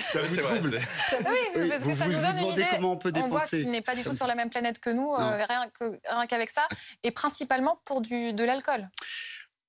ça 0.00 0.22
vous 0.22 0.28
c'est 0.34 0.40
vrai, 0.40 0.58
trouble 0.60 0.80
c'est- 1.08 1.18
Oui, 1.28 1.36
Oui, 1.56 1.68
parce 1.68 1.82
vous 1.82 1.90
que 1.90 1.96
ça 1.96 2.04
vous 2.04 2.10
nous 2.12 2.18
vous 2.18 2.24
donne 2.26 2.38
une 2.38 2.46
idée. 2.46 2.66
comment 2.72 2.92
on 2.92 2.96
peut 2.96 3.12
On 3.14 3.28
voit 3.28 3.38
dépenser. 3.40 3.60
qu'il 3.60 3.70
n'est 3.70 3.82
pas 3.82 3.94
du 3.94 4.02
tout 4.02 4.08
comme 4.10 4.16
sur 4.16 4.26
la 4.26 4.34
même 4.34 4.50
planète 4.50 4.80
que 4.80 4.90
nous, 4.90 5.12
euh, 5.14 5.44
rien 5.46 6.26
qu'avec 6.26 6.50
ça, 6.50 6.66
et 7.02 7.10
principalement 7.10 7.80
pour 7.84 8.00
du, 8.00 8.32
de 8.32 8.44
l'alcool. 8.44 8.88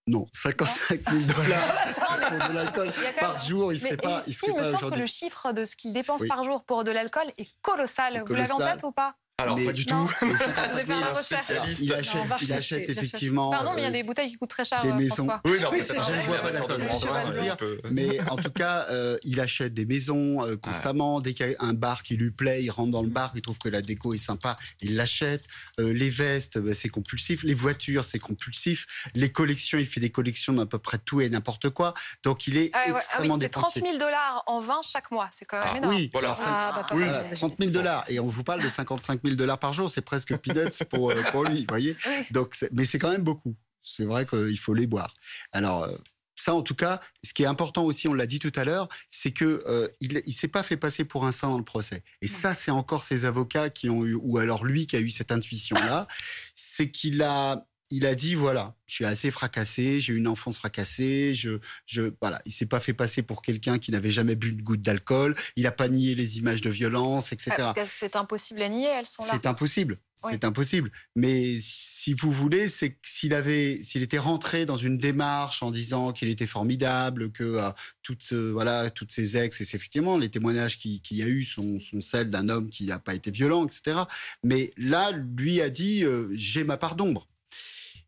Non, 0.07 0.28
55 0.34 0.99
000 1.12 1.24
dollars 1.26 1.84
pour 2.28 2.49
de 2.49 2.53
l'alcool 2.55 2.91
par 3.20 3.38
jour, 3.45 3.72
il 3.72 3.80
serait 3.80 3.97
pas, 3.97 4.24
il 4.26 4.32
ici, 4.32 4.39
serait 4.39 4.51
il 4.53 4.57
me 4.57 4.64
pas 4.72 4.80
semble 4.80 4.93
que 4.93 4.99
le 4.99 5.05
chiffre 5.05 5.51
de 5.53 5.64
ce 5.64 5.76
qu'il 5.76 5.93
dépense 5.93 6.22
Oui. 6.22 6.28
par 6.28 6.43
jour 6.43 6.64
pour 6.66 6.84
de 6.84 6.89
l'alcool 6.91 7.28
est 7.38 7.47
colossal. 7.62 8.24
Vous 8.26 8.34
l'avez 8.34 8.51
en 8.51 8.57
tête 8.57 8.84
ou 8.84 8.91
pas? 8.91 9.16
Alors, 9.42 9.58
Mais- 9.58 9.66
pas 9.66 9.74
du 9.74 9.86
Non. 9.86 10.06
tout. 10.08 10.14
Mais 10.26 10.32
Je 10.34 10.38
55 10.38 10.72
vais 10.74 10.76
faire 10.78 10.86
000, 10.88 11.00
la 11.00 11.06
alors, 11.08 11.18
recherche. 11.20 11.50
alors, 11.52 11.66
il 11.68 11.89
Non, 11.89 11.96
achète, 11.96 12.16
on 12.16 12.26
va 12.26 12.38
il 12.42 12.54
achète 12.54 12.89
effectivement. 12.89 13.52
Pardon, 13.52 13.72
mais 13.76 13.82
il 13.82 13.84
y 13.84 13.88
a 13.88 13.89
euh, 13.89 13.94
des 13.94 14.04
bouteilles 14.04 14.30
qui 14.32 14.38
coûtent 14.38 14.50
très 14.50 14.66
cher, 14.66 14.82
des 14.82 14.89
euh, 14.89 14.94
maisons. 14.94 15.28
François. 15.28 15.42
Oui, 15.46 15.60
non, 15.62 15.70
Oui, 15.72 15.78
peut-être 15.80 15.88
c'est 15.88 15.96
pas. 15.96 16.02
vrai. 16.02 16.22
Je 16.22 16.28
vois 16.28 16.38
pas 16.39 16.52
vois. 16.52 17.58
Mais 17.92 18.20
en 18.30 18.36
tout 18.36 18.52
cas, 18.52 18.86
euh, 18.89 19.18
il 19.24 19.39
achète 19.39 19.74
des 19.74 19.86
maisons 19.86 20.44
euh, 20.46 20.56
constamment. 20.58 21.22
Dès 21.22 21.34
qu'il 21.34 21.50
y 21.50 21.54
a 21.56 21.64
un 21.64 21.74
bar 21.74 22.04
qui 22.04 22.16
lui 22.16 22.32
plaît, 22.32 22.64
il 22.64 22.70
rentre 22.70 22.92
dans 22.92 23.02
le 23.04 23.10
bar, 23.10 23.32
il 23.36 23.42
trouve 23.42 23.58
que 23.58 23.70
la 23.70 23.82
déco 23.82 24.14
est 24.14 24.18
sympa, 24.18 24.58
il 24.82 24.96
l'achète. 24.96 25.44
Euh, 25.80 25.94
les 25.94 26.10
vestes, 26.10 26.58
bah, 26.58 26.74
c'est 26.74 26.89
compulsif. 26.89 27.44
Les 27.44 27.54
voitures, 27.54 28.04
c'est 28.04 28.20
compulsif. 28.20 28.86
Les 29.16 29.32
collections, 29.32 29.78
il 29.78 29.86
fait 29.86 30.00
des 30.00 30.10
collections 30.10 30.54
d'à 30.54 30.66
peu 30.66 30.80
près 30.80 30.98
tout 30.98 31.22
et 31.22 31.30
n'importe 31.30 31.70
quoi. 31.70 31.94
Donc 32.24 32.48
il 32.48 32.58
est 32.58 32.70
Ah, 32.74 32.92
ouais, 32.92 33.00
ah 33.14 33.18
oui, 33.22 33.30
c'est 33.39 33.50
30 33.50 33.74
dépensier. 33.74 33.82
000 33.84 33.98
dollars 33.98 34.44
en 34.48 34.60
vin 34.60 34.80
chaque 34.84 35.12
mois. 35.12 35.30
C'est 35.32 35.46
quand 35.46 35.58
même 35.60 35.68
Ah, 35.74 35.78
énorme. 35.78 35.96
Oui, 35.96 36.10
Voilà. 36.12 36.30
alors, 36.30 36.38
ça- 36.39 36.46
Ah, 36.48 36.72
bah, 36.76 36.86
pas 36.88 36.96
Oui. 36.96 37.02
mal. 37.06 37.12
Voilà, 37.22 37.36
30 37.36 37.58
000 37.58 37.72
dollars. 37.72 38.04
Et 38.10 38.20
on 38.20 38.28
vous 38.28 38.44
parle 38.44 38.62
de 38.64 38.70
55 38.70 39.22
000 39.24 39.30
dollars 39.36 39.59
par 39.59 39.73
jour. 39.73 39.89
C'est 39.89 40.01
presque 40.01 40.36
peanuts 40.38 40.84
pour, 40.89 41.11
euh, 41.11 41.21
pour 41.32 41.43
lui, 41.43 41.65
voyez. 41.67 41.95
Donc, 42.32 42.55
mais 42.71 42.86
c'est 42.86 42.99
quand 42.99 43.11
même 43.11 43.23
beaucoup. 43.23 43.55
C'est 43.84 44.05
vrai 44.05 44.25
qu'il 44.25 44.59
faut 44.59 44.73
les 44.73 44.88
boire. 44.88 45.13
Alors, 45.51 45.84
euh, 45.84 45.95
ça, 46.36 46.55
en 46.55 46.61
tout 46.61 46.75
cas, 46.75 46.99
ce 47.23 47.34
qui 47.34 47.43
est 47.43 47.47
important 47.47 47.84
aussi, 47.84 48.07
on 48.07 48.13
l'a 48.13 48.25
dit 48.25 48.39
tout 48.39 48.51
à 48.55 48.65
l'heure, 48.65 48.89
c'est 49.09 49.32
que 49.32 49.63
euh, 49.67 49.88
il, 49.99 50.21
il 50.25 50.34
s'est 50.34 50.47
pas 50.47 50.63
fait 50.63 50.77
passer 50.77 51.05
pour 51.05 51.25
un 51.25 51.32
saint 51.32 51.49
dans 51.49 51.57
le 51.57 51.63
procès. 51.63 52.03
Et 52.21 52.27
ça, 52.27 52.53
c'est 52.53 52.71
encore 52.71 53.03
ses 53.03 53.25
avocats 53.25 53.69
qui 53.69 53.89
ont 53.89 54.05
eu, 54.05 54.15
ou 54.15 54.38
alors 54.38 54.65
lui 54.65 54.88
qui 54.88 54.95
a 54.95 54.99
eu 54.99 55.09
cette 55.09 55.32
intuition-là, 55.32 56.07
c'est 56.55 56.89
qu'il 56.89 57.21
a, 57.21 57.67
il 57.92 58.06
a 58.06 58.16
dit 58.16 58.36
voilà, 58.36 58.76
je 58.88 58.96
suis 58.96 59.06
assez 59.06 59.32
fracassé, 59.32 60.00
j'ai 60.02 60.14
eu 60.14 60.18
une 60.18 60.28
enfance 60.28 60.58
fracassée, 60.58 61.36
je, 61.36 61.60
je, 61.86 62.12
voilà, 62.22 62.42
il 62.46 62.52
s'est 62.52 62.66
pas 62.66 62.80
fait 62.80 62.94
passer 62.94 63.22
pour 63.22 63.42
quelqu'un 63.42 63.78
qui 63.80 63.92
n'avait 63.92 64.12
jamais 64.12 64.36
bu 64.36 64.50
une 64.50 64.62
goutte 64.62 64.82
d'alcool, 64.82 65.36
il 65.56 65.68
a 65.68 65.72
pas 65.72 65.88
nié 65.88 66.16
les 66.16 66.38
images 66.39 66.62
de 66.62 66.70
violence, 66.70 67.32
etc. 67.34 67.52
Ah, 67.60 67.74
c'est 67.86 68.16
impossible 68.16 68.62
à 68.62 68.70
nier, 68.70 68.88
elles 68.88 69.06
sont 69.08 69.24
là. 69.26 69.32
C'est 69.34 69.46
impossible. 69.46 70.00
Oui. 70.24 70.34
C'est 70.34 70.44
impossible. 70.46 70.92
Mais 71.16 71.58
si 71.60 72.14
vous 72.14 72.32
voulez, 72.32 72.68
c'est 72.68 72.92
que 72.92 72.98
s'il 73.02 73.34
avait, 73.34 73.82
s'il 73.84 74.04
était 74.04 74.20
rentré 74.20 74.68
dans 74.68 74.78
une 74.78 75.00
démarche 75.00 75.64
en 75.64 75.72
disant 75.72 76.14
qu'il 76.14 76.30
était 76.30 76.46
formidable, 76.46 77.32
que 77.32 77.44
euh, 77.44 77.72
toutes, 78.04 78.22
ce- 78.22 78.52
voilà, 78.52 78.92
toutes 78.92 79.12
ses 79.12 79.36
ex, 79.36 79.60
et 79.60 79.66
c'est 79.66 79.76
effectivement 79.78 80.20
les 80.20 80.30
témoignages 80.30 80.78
qu'il 80.78 81.02
y 81.10 81.24
a 81.24 81.28
eu 81.28 81.44
sont, 81.44 81.80
sont 81.80 82.02
celles 82.02 82.30
d'un 82.30 82.50
homme 82.50 82.70
qui 82.70 82.86
n'a 82.86 83.00
pas 83.00 83.16
été 83.16 83.32
violent, 83.32 83.66
etc. 83.66 84.02
Mais 84.44 84.72
là, 84.78 85.12
lui 85.12 85.60
a 85.60 85.72
dit, 85.72 86.04
euh, 86.04 86.28
j'ai 86.34 86.64
ma 86.64 86.78
part 86.78 86.96
d'ombre. 86.96 87.28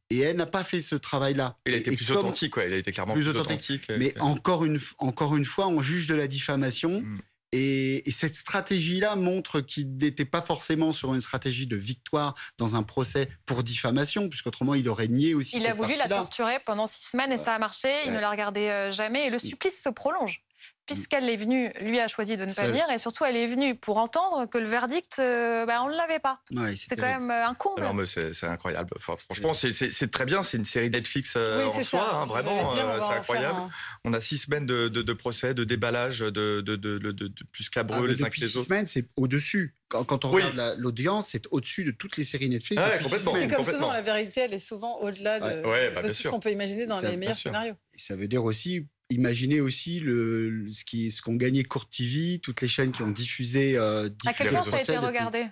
Et 0.09 0.19
elle 0.19 0.35
n'a 0.37 0.45
pas 0.45 0.63
fait 0.63 0.81
ce 0.81 0.95
travail-là. 0.95 1.57
Il 1.65 1.73
a 1.73 1.77
été 1.77 1.91
Et 1.93 1.95
plus 1.95 2.05
comme- 2.07 2.17
authentique, 2.17 2.51
quoi. 2.53 2.65
Il 2.65 2.73
a 2.73 2.77
été 2.77 2.91
clairement 2.91 3.13
Plus 3.13 3.23
plus, 3.23 3.29
authentique. 3.31 3.83
authentique. 3.83 3.89
euh, 3.89 3.97
mais 3.99 4.19
encore 4.19 4.63
une, 4.65 4.79
encore 4.99 5.35
une 5.35 5.45
fois, 5.45 5.67
on 5.67 5.81
juge 5.81 6.07
de 6.07 6.15
la 6.15 6.27
diffamation. 6.27 7.01
Mm. 7.01 7.21
Et, 7.55 8.09
et 8.09 8.11
cette 8.11 8.33
stratégie-là 8.33 9.15
montre 9.15 9.61
qu'il 9.61 9.95
n'était 9.97 10.25
pas 10.25 10.41
forcément 10.41 10.91
sur 10.91 11.13
une 11.13 11.21
stratégie 11.21 11.67
de 11.67 11.75
victoire 11.75 12.33
dans 12.57 12.75
un 12.75 12.81
procès 12.81 13.29
pour 13.45 13.61
diffamation, 13.61 14.27
puisqu'autrement 14.27 14.73
il 14.73 14.89
aurait 14.89 15.07
nié 15.07 15.35
aussi. 15.35 15.57
Il 15.57 15.67
a 15.67 15.75
voulu 15.75 15.95
la 15.95 16.07
torturer 16.09 16.57
pendant 16.65 16.87
six 16.87 17.05
semaines 17.11 17.31
et 17.31 17.37
ça 17.37 17.53
a 17.53 17.59
marché. 17.59 17.89
Il 18.05 18.09
Ouais. 18.09 18.15
ne 18.15 18.21
la 18.21 18.31
regardait 18.31 18.71
euh, 18.71 18.91
jamais 18.91 19.27
et 19.27 19.29
le 19.29 19.37
supplice 19.37 19.79
se 19.83 19.89
prolonge. 19.89 20.41
Puisqu'elle 20.85 21.29
est 21.29 21.37
venue, 21.37 21.71
lui 21.79 21.99
a 21.99 22.09
choisi 22.09 22.35
de 22.35 22.43
ne 22.43 22.53
pas 22.53 22.67
venir 22.67 22.83
et 22.93 22.97
surtout 22.97 23.23
elle 23.23 23.37
est 23.37 23.47
venue 23.47 23.73
pour 23.75 23.97
entendre 23.99 24.47
que 24.47 24.57
le 24.57 24.65
verdict, 24.65 25.15
euh, 25.19 25.65
bah, 25.65 25.81
on 25.83 25.87
ne 25.89 25.95
l'avait 25.95 26.19
pas. 26.19 26.41
Ouais, 26.51 26.75
C'est 26.77 26.97
quand 26.97 27.03
même 27.03 27.31
euh, 27.31 27.47
un 27.47 27.53
comble. 27.53 27.81
Non, 27.83 27.93
mais 27.93 28.05
c'est 28.05 28.43
incroyable. 28.47 28.89
Enfin, 28.97 29.15
franchement, 29.17 29.53
c'est- 29.53 30.11
très 30.11 30.25
bien. 30.25 30.43
C'est 30.43 30.57
une 30.57 30.65
série 30.65 30.89
Netflix 30.89 31.35
euh, 31.37 31.59
Oui, 31.59 31.63
en 31.63 31.69
c'est 31.75 31.83
soi, 31.85 31.99
ça. 32.01 32.15
hein, 32.17 32.25
vraiment. 32.25 32.75
euh, 32.75 32.99
c'est 32.99 33.13
incroyable. 33.17 33.59
un- 33.59 33.69
On 34.03 34.13
a 34.13 34.19
six 34.19 34.39
semaines 34.39 34.65
de, 34.65 34.89
de- 34.89 35.01
de 35.01 35.13
procès, 35.13 35.53
de 35.53 35.63
déballage, 35.63 36.19
de, 36.19 36.29
de, 36.29 36.61
de, 36.61 36.75
de- 36.75 36.97
de- 37.11 37.27
de 37.27 37.43
plus 37.53 37.67
Ah, 37.69 37.73
cabreux 37.75 38.05
les 38.07 38.15
uns 38.21 38.25
que 38.25 38.29
depuis 38.29 38.41
les 38.41 38.47
six 38.47 38.57
autres. 38.57 38.67
semaines, 38.67 38.87
c'est 38.87 39.07
au-dessus. 39.15 39.75
Quand, 39.87 40.03
quand 40.03 40.25
on 40.25 40.29
Oui. 40.33 40.41
regarde 40.41 40.55
la- 40.55 40.75
l'audience, 40.75 41.29
c'est 41.31 41.45
au-dessus 41.51 41.83
de 41.85 41.91
toutes 41.91 42.17
les 42.17 42.23
séries 42.23 42.49
Netflix. 42.49 42.81
Ah 42.83 43.01
six. 43.01 43.09
C'est 43.33 43.47
comme 43.47 43.63
souvent, 43.63 43.91
la 43.93 44.01
vérité, 44.01 44.41
elle 44.41 44.53
est 44.53 44.59
souvent 44.59 44.99
au-delà 45.01 45.39
de, 45.39 45.61
Ouais. 45.61 45.69
Ouais, 45.69 45.89
bah, 45.91 46.01
de 46.01 46.07
tout 46.07 46.13
sûr. 46.13 46.23
ce 46.25 46.29
qu'on 46.29 46.39
peut 46.39 46.51
imaginer 46.51 46.85
dans 46.87 46.99
Ça, 46.99 47.09
les 47.11 47.17
meilleurs 47.17 47.35
scénarios. 47.35 47.75
Et 47.93 47.99
ça 47.99 48.15
veut 48.15 48.27
dire 48.27 48.43
aussi, 48.43 48.87
imaginez 49.09 49.61
aussi 49.61 49.99
le, 49.99 50.65
ce 50.69 50.83
qui- 50.85 51.11
ce 51.11 51.21
qu'ont 51.21 51.35
gagné 51.35 51.63
Court 51.63 51.89
TV, 51.89 52.39
toutes 52.39 52.61
les 52.61 52.67
chaînes 52.67 52.91
qui 52.91 53.01
ont 53.01 53.11
diffusé. 53.11 53.77
euh, 53.77 54.05
À 54.05 54.09
diffusé 54.09 54.33
quel 54.37 54.47
le 54.47 54.51
point 54.53 54.61
ça 54.71 54.77
a 54.77 54.81
été 54.81 54.97
regardé? 54.97 55.47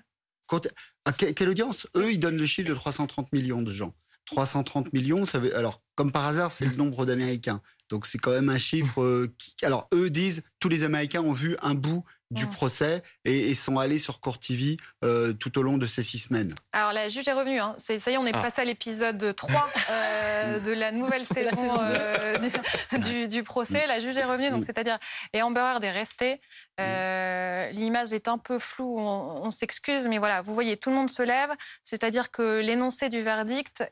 À 1.05 1.13
que- 1.13 1.31
quelle 1.31 1.49
audience? 1.49 1.87
Eux, 1.95 2.11
ils 2.11 2.19
donnent 2.19 2.37
le 2.37 2.45
chiffre 2.45 2.69
de 2.69 2.73
330 2.75 3.31
millions 3.33 3.61
de 3.61 3.71
gens. 3.71 3.95
330 4.25 4.93
millions, 4.93 5.25
ça 5.25 5.39
veut, 5.39 5.55
alors 5.55 5.81
comme 5.95 6.11
par 6.11 6.25
hasard, 6.25 6.51
c'est 6.51 6.65
le 6.65 6.75
nombre 6.75 7.05
d'Américains. 7.05 7.61
Donc 7.89 8.05
c'est 8.05 8.17
quand 8.17 8.31
même 8.31 8.49
un 8.49 8.57
chiffre. 8.57 9.01
euh, 9.01 9.33
qui, 9.37 9.55
alors 9.65 9.87
eux 9.93 10.09
disent, 10.09 10.43
tous 10.59 10.69
les 10.69 10.83
Américains 10.83 11.21
ont 11.21 11.33
vu 11.33 11.55
un 11.61 11.73
bout 11.73 12.03
du 12.31 12.45
Mm. 12.45 12.49
procès 12.49 13.03
et, 13.25 13.51
et 13.51 13.55
sont 13.55 13.77
allés 13.77 13.99
sur 13.99 14.19
Court 14.21 14.39
TV 14.39 14.77
euh, 15.03 15.33
tout 15.33 15.57
au 15.59 15.61
long 15.63 15.77
de 15.77 15.85
ces 15.85 16.01
six 16.01 16.17
semaines. 16.19 16.55
Alors 16.73 16.93
la 16.93 17.07
juge 17.09 17.27
est 17.27 17.33
revenue. 17.33 17.59
Hein. 17.59 17.75
Ça 17.77 17.93
y 17.93 17.97
est, 18.13 18.17
on 18.17 18.25
est 18.25 18.31
Ah. 18.33 18.41
passé 18.41 18.61
à 18.61 18.65
l'épisode 18.65 19.35
3 19.35 19.69
euh, 19.91 20.59
de 20.61 20.71
la 20.71 20.91
nouvelle 20.91 21.21
la 21.21 21.27
saison 21.51 21.79
euh, 21.89 22.37
du, 22.39 22.99
du- 22.99 23.27
du 23.27 23.43
procès. 23.43 23.85
La 23.85 23.99
juge 23.99 24.17
est 24.17 24.23
revenue, 24.23 24.49
donc 24.49 24.61
Mm. 24.61 24.65
c'est-à-dire 24.65 24.97
et 25.33 25.41
Amber 25.41 25.59
Heard 25.61 25.83
est 25.83 25.91
restée. 25.91 26.41
Euh, 26.79 27.69
L'image 27.71 28.11
est 28.13 28.27
un 28.27 28.37
peu 28.37 28.57
floue. 28.59 28.97
On, 28.99 29.45
on 29.45 29.51
s'excuse, 29.51 30.07
mais 30.07 30.17
voilà, 30.17 30.41
vous 30.41 30.53
voyez, 30.53 30.77
tout 30.77 30.89
le 30.89 30.95
monde 30.95 31.09
se 31.11 31.21
lève. 31.21 31.51
C'est-à-dire 31.83 32.31
que 32.31 32.59
l'énoncé 32.59 33.09
du 33.09 33.21
verdict 33.21 33.83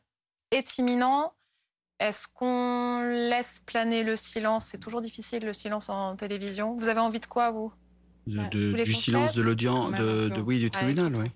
est 0.52 0.78
imminent. 0.78 1.34
Est-ce 2.00 2.28
qu'on 2.34 3.02
laisse 3.02 3.60
planer 3.66 4.04
le 4.04 4.16
silence? 4.16 4.68
C'est 4.68 4.78
toujours 4.80 5.02
difficile 5.02 5.44
le 5.46 5.52
silence 5.54 5.90
en 5.90 6.16
télévision. 6.16 6.74
Vous 6.76 6.88
avez 6.88 7.02
envie 7.02 7.20
de 7.20 7.26
quoi, 7.26 7.52
vous? 7.52 7.74
De- 8.28 8.38
Ouais. 8.38 8.70
voulez 8.70 8.84
du 8.84 8.94
silence 8.94 9.34
de 9.34 9.42
l'audience, 9.42 9.92
de, 9.94 10.30
oui, 10.42 10.60
du 10.60 10.70
tribunal, 10.72 11.12
écoute. 11.16 11.32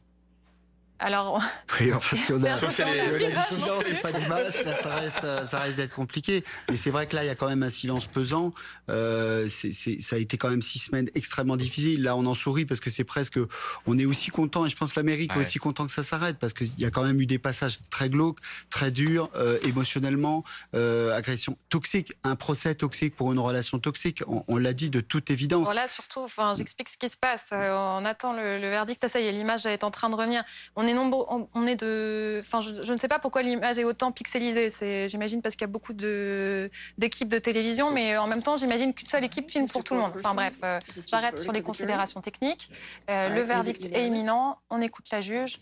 Alors, 1.00 1.42
oui, 1.82 1.92
enfin, 1.92 2.16
si 2.16 2.32
on 2.32 2.42
a, 2.44 2.58
Sauf 2.58 2.70
si 2.70 2.76
si 2.78 2.82
on 2.84 2.88
elle 2.88 3.00
a 3.00 3.16
est- 3.16 3.28
du 3.28 3.56
silence 3.62 3.84
et 3.90 3.96
pas 3.96 4.12
d'image, 4.14 4.64
là, 4.64 4.74
ça 4.76 4.96
reste, 4.96 5.48
ça 5.50 5.60
reste 5.60 5.76
d'être 5.76 5.94
compliqué. 5.94 6.46
Et 6.72 6.78
c'est 6.78 6.92
vrai 6.92 7.08
que 7.08 7.16
là, 7.16 7.24
il 7.26 7.28
y 7.28 7.30
a 7.30 7.36
quand 7.36 7.50
même 7.50 7.64
un 7.64 7.70
silence 7.70 8.06
pesant. 8.08 8.54
Euh, 8.90 9.48
c'est, 9.50 9.74
c'est- 9.74 10.02
ça 10.02 10.16
a 10.16 10.20
été 10.20 10.38
quand 10.38 10.50
même 10.50 10.62
six 10.62 10.80
semaines 10.80 11.10
extrêmement 11.14 11.58
difficiles. 11.58 12.04
Là, 12.04 12.16
on 12.16 12.26
en 12.26 12.36
sourit 12.36 12.66
parce 12.66 12.80
que 12.80 12.90
c'est 12.90 13.04
presque, 13.04 13.38
on 13.86 13.98
est 13.98 14.06
aussi 14.06 14.30
content, 14.30 14.66
et 14.66 14.70
je 14.70 14.78
pense 14.78 14.94
que 14.94 15.00
l'Amérique 15.00 15.34
est 15.36 15.40
aussi 15.40 15.60
content 15.60 15.86
que 15.86 15.92
ça 15.92 16.04
s'arrête 16.04 16.38
parce 16.40 16.54
qu'il 16.54 16.80
y 16.80 16.86
a 16.86 16.92
quand 16.92 17.04
même 17.04 17.20
eu 17.20 17.26
des 17.26 17.40
passages 17.40 17.80
très 17.90 18.10
glauques, 18.10 18.40
très 18.70 18.92
durs, 18.92 19.30
euh, 19.36 19.60
émotionnellement, 19.64 20.46
euh, 20.76 21.14
agression 21.16 21.58
toxique, 21.70 22.14
un 22.24 22.36
procès 22.38 22.76
toxique 22.76 23.16
pour 23.16 23.34
une 23.34 23.40
relation 23.40 23.78
toxique. 23.80 24.24
On, 24.28 24.44
on 24.48 24.58
l'a 24.58 24.74
dit 24.74 24.90
de 24.90 25.02
toute 25.02 25.32
évidence. 25.32 25.68
Bon, 25.68 25.74
là, 25.76 25.88
surtout, 25.90 26.22
enfin, 26.22 26.54
j'explique 26.56 26.88
ce 26.88 26.98
qui 26.98 27.10
se 27.10 27.18
passe. 27.18 27.50
Euh, 27.52 27.74
on 27.74 28.06
attend 28.06 28.34
le, 28.34 28.60
le 28.60 28.70
verdict. 28.70 29.04
Ah, 29.04 29.10
ça 29.10 29.20
y 29.20 29.26
est, 29.26 29.32
l'image 29.34 29.66
est 29.66 29.84
en 29.84 29.92
train 29.92 30.10
de 30.10 30.16
revenir. 30.16 30.44
On 30.76 30.83
est 30.88 30.94
nombreux, 30.94 31.26
on, 31.30 31.48
on 31.54 31.68
est 31.68 31.76
de. 31.76 32.40
Enfin, 32.40 32.62
je, 32.62 32.82
je 32.84 32.92
ne 32.94 32.98
sais 32.98 33.08
pas 33.08 33.20
pourquoi 33.20 33.42
l'image 33.42 33.78
est 33.78 33.84
autant 33.84 34.12
pixelisée. 34.12 34.70
C'est, 34.70 35.10
j'imagine, 35.10 35.42
parce 35.42 35.56
qu'il 35.56 35.62
y 35.62 35.70
a 35.70 35.72
beaucoup 35.72 35.94
de 35.94 36.70
d'équipes 36.98 37.30
de 37.30 37.40
télévision, 37.40 37.92
mais 37.92 38.18
en 38.18 38.28
même 38.28 38.44
temps, 38.44 38.58
j'imagine 38.58 38.94
qu'une 38.94 39.10
seule 39.10 39.24
équipe 39.24 39.50
filme 39.50 39.68
pour 39.68 39.84
tout 39.84 39.94
le 39.94 40.00
monde. 40.02 40.14
Enfin 40.16 40.34
bref, 40.34 40.54
euh, 40.64 40.80
j'arrête 41.08 41.40
sur 41.40 41.52
les 41.52 41.62
considérations 41.62 42.22
techniques. 42.22 42.70
Euh, 43.10 43.30
le 43.30 43.42
verdict 43.42 43.86
est 43.94 44.08
imminent. 44.08 44.58
On 44.70 44.82
écoute 44.82 45.06
la 45.12 45.22
juge. 45.22 45.60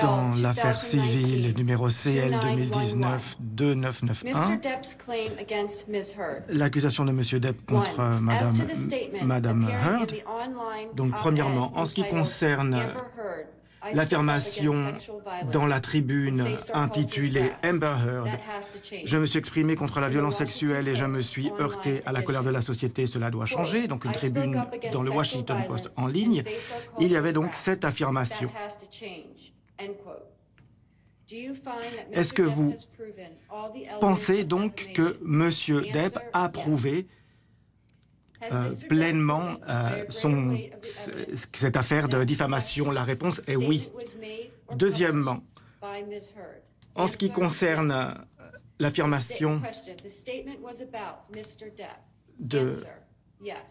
Dans 0.00 0.32
l'affaire 0.40 0.80
civile 0.80 1.52
numéro 1.56 1.88
CL 1.88 2.32
2019-2991, 3.56 6.42
l'accusation 6.48 7.04
de 7.04 7.10
M. 7.10 7.20
Depp 7.40 7.66
contre 7.66 8.00
Madame, 8.20 8.54
Madame 9.24 9.68
Heard. 9.68 10.12
Donc, 10.94 11.12
premièrement, 11.12 11.72
en 11.76 11.84
ce 11.84 11.94
qui 11.94 12.04
concerne 12.08 12.80
l'affirmation 13.92 14.94
dans 15.52 15.66
la 15.66 15.80
tribune 15.80 16.46
intitulée 16.72 17.52
Amber 17.64 17.94
Heard, 18.06 18.28
je 19.04 19.18
me 19.18 19.26
suis 19.26 19.38
exprimé 19.38 19.76
contre 19.76 20.00
la 20.00 20.08
violence 20.08 20.36
sexuelle 20.36 20.88
et 20.88 20.94
je 20.94 21.04
me 21.04 21.20
suis 21.20 21.50
heurté 21.60 22.02
à 22.06 22.12
la 22.12 22.22
colère 22.22 22.42
de 22.42 22.50
la 22.50 22.62
société. 22.62 23.06
Cela 23.06 23.30
doit 23.30 23.46
changer. 23.46 23.86
Donc 23.86 24.04
une 24.04 24.12
tribune 24.12 24.64
dans 24.92 25.02
le 25.02 25.10
Washington 25.10 25.58
Post 25.66 25.90
en 25.96 26.06
ligne. 26.06 26.44
Il 27.00 27.10
y 27.10 27.16
avait 27.16 27.32
donc 27.32 27.54
cette 27.54 27.84
affirmation. 27.84 28.50
Est-ce 32.12 32.32
que 32.32 32.42
vous 32.42 32.74
pensez 34.00 34.44
donc 34.44 34.92
que 34.94 35.18
M. 35.24 35.50
Depp 35.92 36.18
a 36.32 36.48
prouvé 36.48 37.06
euh, 38.52 38.70
pleinement 38.88 39.56
euh, 39.68 40.04
son, 40.08 40.58
cette 40.82 41.76
affaire 41.76 42.08
de 42.08 42.24
diffamation 42.24 42.90
La 42.90 43.04
réponse 43.04 43.40
est 43.48 43.56
oui. 43.56 43.90
Deuxièmement, 44.74 45.42
en 46.94 47.06
ce 47.06 47.16
qui 47.16 47.30
concerne 47.30 47.90
euh, 47.92 48.08
l'affirmation 48.78 49.60
de 52.38 52.72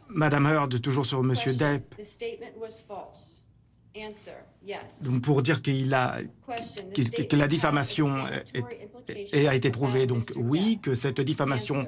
Madame 0.09 0.45
Heard, 0.45 0.81
toujours 0.81 1.05
sur 1.05 1.19
M. 1.19 1.33
Depp, 1.57 1.95
donc 5.03 5.21
pour 5.21 5.41
dire 5.43 5.61
qu'il 5.61 5.93
a, 5.93 6.19
que 7.27 7.35
la 7.35 7.47
diffamation 7.47 8.27
est- 8.27 8.57
est- 9.33 9.47
a 9.47 9.55
été 9.55 9.69
prouvée, 9.69 10.05
donc 10.07 10.23
oui, 10.35 10.79
que 10.81 10.93
cette 10.95 11.21
diffamation 11.21 11.85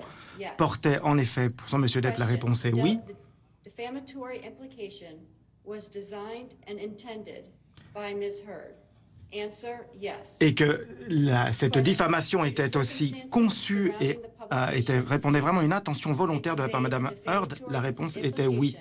portait 0.57 0.99
en 1.01 1.17
effet 1.17 1.49
pour 1.49 1.67
son 1.69 1.77
M. 1.81 1.87
Depp, 2.01 2.17
la 2.17 2.25
réponse 2.25 2.65
est 2.65 2.73
oui. 2.83 2.99
Et 10.41 10.53
que 10.53 10.87
la- 11.09 11.51
cette 11.53 11.77
diffamation 11.79 12.45
était 12.45 12.77
aussi 12.77 13.15
conçue 13.31 13.93
et 13.99 14.19
euh, 14.53 14.69
était, 14.71 14.99
répondait 14.99 15.39
vraiment 15.39 15.61
à 15.61 15.63
une 15.63 15.73
intention 15.73 16.11
volontaire 16.13 16.55
de 16.55 16.61
la 16.61 16.69
part 16.69 16.81
de 16.81 16.87
Mme 16.87 17.11
Heard, 17.25 17.53
la 17.71 17.81
réponse 17.81 18.17
était 18.17 18.45
oui. 18.47 18.77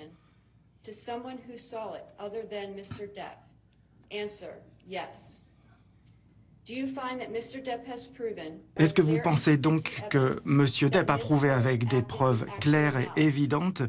Est-ce 8.77 8.93
que 8.93 9.01
vous 9.01 9.19
pensez 9.21 9.57
donc 9.57 10.01
que 10.09 10.39
M. 10.45 10.65
Depp 10.89 11.09
a 11.09 11.17
prouvé 11.17 11.49
avec 11.49 11.87
des 11.87 12.01
preuves 12.01 12.45
claires 12.59 12.97
et 12.97 13.09
évidentes 13.23 13.83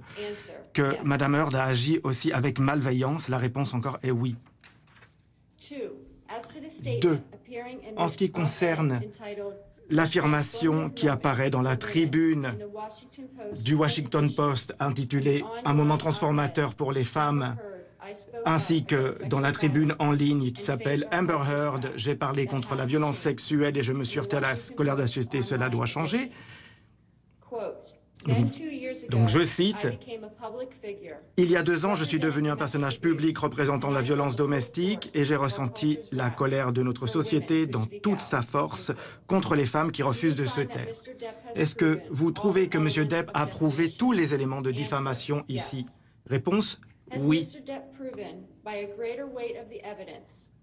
que 0.73 0.97
Mme 1.03 1.35
Heard 1.35 1.55
a 1.55 1.65
agi 1.65 2.01
aussi 2.03 2.33
avec 2.33 2.59
malveillance? 2.59 3.29
La 3.29 3.39
réponse 3.39 3.73
encore 3.73 3.99
est 4.03 4.11
oui. 4.11 4.37
Deux, 7.01 7.21
en 7.97 8.09
ce 8.09 8.17
qui 8.19 8.31
concerne 8.31 9.01
l'affirmation 9.91 10.91
qui 10.91 11.09
apparaît 11.09 11.51
dans 11.51 11.63
la 11.63 11.77
tribune 11.77 12.53
du 13.65 13.75
Washington 13.75 14.33
Post 14.35 14.75
intitulée 14.81 15.45
Un 15.65 15.75
moment 15.75 15.97
transformateur 15.97 16.75
pour 16.75 16.93
les 16.93 17.05
femmes, 17.05 17.57
ainsi 18.45 18.85
que 18.85 19.25
dans 19.27 19.41
la 19.41 19.53
tribune 19.53 19.95
en 19.99 20.13
ligne 20.13 20.53
qui 20.53 20.63
s'appelle 20.63 21.07
Amber 21.13 21.39
Heard, 21.49 21.93
j'ai 21.97 22.15
parlé 22.15 22.47
contre 22.47 22.75
la 22.75 22.87
violence 22.87 23.19
sexuelle 23.19 23.77
et 23.77 23.83
je 23.83 23.93
me 23.93 24.05
suis 24.05 24.19
heurté 24.19 24.37
à 24.37 24.41
la 24.41 24.55
colère 24.77 24.97
de 24.97 25.03
la 25.03 25.07
société, 25.07 25.43
cela 25.43 25.69
doit 25.69 25.87
changer. 25.87 26.31
Donc 29.11 29.29
je 29.29 29.43
cite, 29.43 29.89
Il 31.37 31.51
y 31.51 31.57
a 31.57 31.63
deux 31.63 31.87
ans, 31.87 31.95
je 31.95 32.05
suis 32.05 32.19
devenu 32.19 32.49
un 32.49 32.57
personnage 32.57 33.01
public 33.01 33.37
représentant 33.39 33.91
la 33.91 34.01
violence 34.01 34.37
domestique 34.37 35.11
et 35.15 35.25
j'ai 35.25 35.37
ressenti 35.37 35.99
la 36.13 36.31
colère 36.31 36.73
de 36.73 36.83
notre 36.83 37.07
société 37.07 37.67
dans 37.67 37.87
toute 38.03 38.21
sa 38.21 38.43
force 38.43 38.93
contre 39.27 39.55
les 39.55 39.67
femmes 39.67 39.93
qui 39.93 40.03
refusent 40.03 40.37
de 40.37 40.47
se 40.47 40.61
taire. 40.61 40.89
Est-ce 41.55 41.75
que 41.75 42.01
vous 42.11 42.31
trouvez 42.31 42.69
que 42.69 42.79
M. 42.79 43.07
Depp 43.07 43.31
a 43.35 43.47
prouvé 43.47 43.91
tous 43.91 44.13
les 44.13 44.35
éléments 44.35 44.63
de 44.63 44.71
diffamation 44.71 45.45
ici? 45.49 45.87
Réponse 46.27 46.81
oui. 47.21 47.47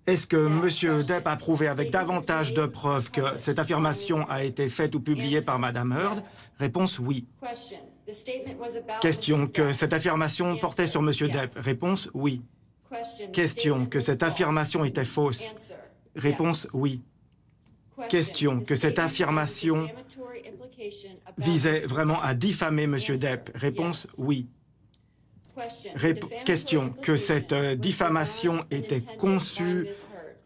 Est-ce 0.06 0.28
que 0.28 0.36
M. 0.36 1.04
Depp 1.04 1.28
a 1.28 1.38
prouvé 1.38 1.68
avec 1.68 1.90
davantage 1.90 2.54
de 2.54 2.66
preuves 2.66 3.10
que 3.10 3.22
cette 3.40 3.58
affirmation 3.58 4.30
a 4.30 4.44
été 4.44 4.68
faite 4.68 4.96
ou 4.96 5.00
publiée 5.00 5.42
par 5.42 5.60
Mme 5.60 5.94
Heard? 5.94 6.24
Réponse 6.60 7.00
oui. 7.00 7.26
Question 9.02 9.48
que 9.48 9.72
cette 9.72 9.94
affirmation 9.94 10.58
portait 10.58 10.88
sur 10.88 11.00
M. 11.00 11.12
Depp? 11.32 11.52
Réponse 11.56 12.10
oui. 12.14 12.42
Question 13.32 13.86
que 13.86 14.00
cette 14.02 14.24
affirmation 14.24 14.84
était 14.84 15.06
fausse 15.06 15.44
Réponse 16.16 16.68
oui. 16.74 17.02
Question 18.10 18.60
que 18.60 18.76
cette 18.76 19.00
affirmation 19.00 19.88
visait 21.38 21.80
vraiment 21.80 22.22
à 22.22 22.34
diffamer 22.34 22.84
M. 22.84 22.98
Depp 23.18 23.52
Réponse 23.56 24.08
oui. 24.18 24.50
Question 26.46 26.94
que 27.02 27.16
cette 27.16 27.54
euh, 27.54 27.76
diffamation 27.76 28.66
était 28.72 29.02
conçue 29.02 29.88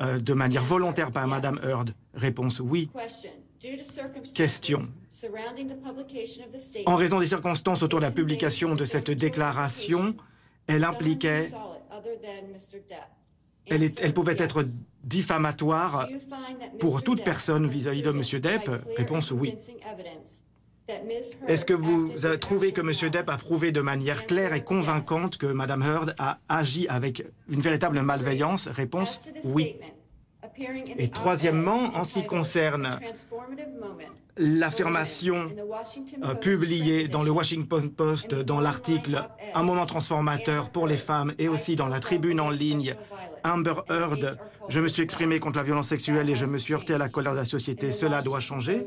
euh, 0.01 0.19
de 0.19 0.33
manière 0.33 0.63
volontaire 0.63 1.11
par 1.11 1.27
Mme 1.27 1.59
Heard? 1.63 1.93
Réponse 2.13 2.59
oui. 2.59 2.89
Question. 4.35 4.87
En 6.85 6.95
raison 6.95 7.19
des 7.19 7.27
circonstances 7.27 7.81
autour 7.83 7.99
de 7.99 8.05
la 8.05 8.11
publication 8.11 8.75
de 8.75 8.85
cette 8.85 9.09
déclaration, 9.11 10.15
elle 10.67 10.83
impliquait, 10.83 11.49
elle, 13.65 13.83
est- 13.83 13.99
elle 14.01 14.13
pouvait 14.13 14.35
être 14.37 14.63
diffamatoire 15.03 16.07
pour 16.79 17.01
toute 17.01 17.23
personne 17.23 17.65
vis-à-vis 17.65 18.03
de 18.03 18.09
M. 18.09 18.21
Depp? 18.41 18.69
Réponse 18.95 19.31
oui. 19.31 19.55
Est-ce 21.47 21.65
que 21.65 21.73
vous 21.73 22.25
avez 22.25 22.39
trouvé 22.39 22.71
que 22.71 22.81
M. 22.81 23.09
Depp 23.09 23.29
a 23.29 23.37
prouvé 23.37 23.71
de 23.71 23.81
manière 23.81 24.25
claire 24.25 24.53
et 24.53 24.63
convaincante 24.63 25.37
que 25.37 25.47
Mme 25.47 25.81
Heard 25.81 26.15
a 26.17 26.39
agi 26.47 26.87
avec 26.87 27.25
une 27.49 27.61
véritable 27.61 28.01
malveillance? 28.01 28.67
Réponse 28.67 29.29
oui. 29.43 29.75
Et 30.97 31.09
troisièmement, 31.09 31.95
en 31.95 32.03
ce 32.03 32.15
qui 32.15 32.25
concerne 32.25 32.99
l'affirmation 34.37 35.51
euh, 36.23 36.35
publiée 36.35 37.07
dans 37.07 37.23
le 37.23 37.31
Washington 37.31 37.91
Post, 37.91 38.33
dans 38.33 38.59
l'article 38.59 39.27
Un 39.53 39.63
moment 39.63 39.85
transformateur 39.85 40.69
pour 40.69 40.87
les 40.87 40.97
femmes 40.97 41.33
et 41.37 41.47
aussi 41.47 41.75
dans 41.75 41.87
la 41.87 41.99
tribune 41.99 42.39
en 42.39 42.49
ligne 42.49 42.95
Amber 43.43 43.75
Heard, 43.89 44.37
je 44.67 44.79
me 44.79 44.87
suis 44.87 45.03
exprimé 45.03 45.39
contre 45.39 45.57
la 45.57 45.63
violence 45.63 45.87
sexuelle 45.87 46.29
et 46.29 46.35
je 46.35 46.45
me 46.45 46.57
suis 46.57 46.73
heurté 46.73 46.93
à 46.93 46.97
la 46.97 47.09
colère 47.09 47.33
de 47.33 47.37
la 47.37 47.45
société, 47.45 47.91
cela 47.91 48.21
doit 48.21 48.39
changer. 48.39 48.81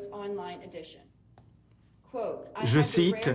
Je 2.64 2.80
cite, 2.80 3.30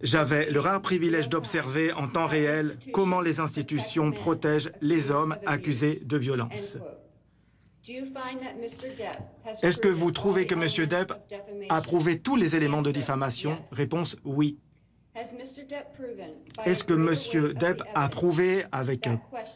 J'avais 0.00 0.50
le 0.50 0.60
rare 0.60 0.82
privilège 0.82 1.28
d'observer 1.28 1.92
en 1.92 2.08
temps 2.08 2.26
réel 2.26 2.78
comment 2.92 3.20
les 3.20 3.40
institutions 3.40 4.10
protègent 4.12 4.72
les 4.80 5.10
hommes 5.10 5.36
accusés 5.46 6.00
de 6.04 6.16
violence. 6.16 6.78
Est-ce 9.62 9.78
que 9.78 9.88
vous 9.88 10.10
trouvez 10.10 10.46
que 10.46 10.54
M. 10.54 10.86
Depp 10.88 11.12
a 11.68 11.80
prouvé 11.80 12.18
tous 12.18 12.36
les 12.36 12.56
éléments 12.56 12.82
de 12.82 12.90
diffamation? 12.90 13.58
Réponse 13.70 14.16
oui. 14.24 14.58
Est-ce 16.64 16.84
que 16.84 16.94
M. 16.94 17.52
Depp 17.54 17.82
a 17.94 18.08
prouvé 18.08 18.64
avec 18.72 19.08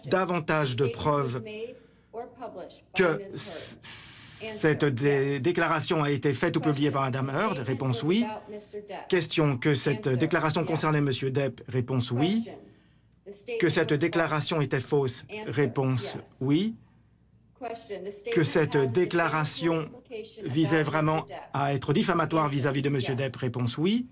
davantage 0.06 0.76
de 0.76 0.86
preuves 0.86 1.42
que 2.94 3.20
cette 4.40 4.84
déclaration 4.84 6.02
a 6.02 6.10
été 6.10 6.32
faite 6.32 6.56
ou 6.56 6.60
publiée 6.60 6.90
par 6.90 7.02
Mme 7.02 7.30
Heard? 7.30 7.58
Réponse 7.58 8.02
oui. 8.02 8.24
Question 9.08 9.58
que 9.58 9.74
cette 9.74 10.08
déclaration 10.08 10.64
concernait 10.64 10.98
M. 10.98 11.10
Depp? 11.30 11.60
Réponse 11.68 12.10
oui. 12.10 12.46
Que 13.60 13.68
cette 13.68 13.92
déclaration 13.92 14.60
était 14.60 14.80
fausse? 14.80 15.24
Réponse 15.46 16.16
oui. 16.40 16.74
Que 18.32 18.42
cette 18.42 18.76
déclaration 18.76 19.90
visait 20.44 20.82
vraiment 20.82 21.26
à 21.52 21.74
être 21.74 21.92
diffamatoire 21.92 22.48
vis-à-vis 22.48 22.82
de 22.82 22.88
M. 22.88 23.16
Depp? 23.16 23.36
Réponse 23.36 23.76
oui. 23.78 24.06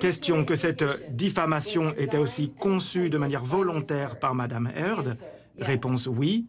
Question 0.00 0.44
que 0.44 0.54
cette 0.54 1.14
diffamation 1.14 1.94
était 1.96 2.16
aussi 2.16 2.52
conçue 2.58 3.10
de 3.10 3.18
manière 3.18 3.44
volontaire 3.44 4.18
par 4.18 4.34
Mme 4.34 4.72
Heard? 4.74 5.16
Réponse 5.58 6.06
oui. 6.06 6.46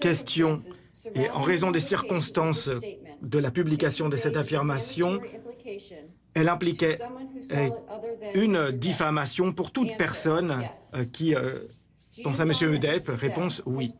Question, 0.00 0.58
et 1.14 1.30
en 1.30 1.42
raison 1.42 1.70
des 1.70 1.80
circonstances 1.80 2.68
de 3.22 3.38
la 3.38 3.50
publication 3.50 4.08
de 4.08 4.16
cette 4.16 4.36
affirmation, 4.36 5.20
elle 6.34 6.48
impliquait 6.48 6.98
euh, 7.52 7.70
une 8.34 8.70
diffamation 8.70 9.52
pour 9.52 9.70
toute 9.70 9.96
personne 9.96 10.64
euh, 10.94 11.04
qui 11.04 11.34
euh, 11.34 11.68
pense 12.22 12.40
à 12.40 12.44
M. 12.44 12.78
Depp? 12.78 13.08
Réponse 13.08 13.62
oui. 13.66 13.94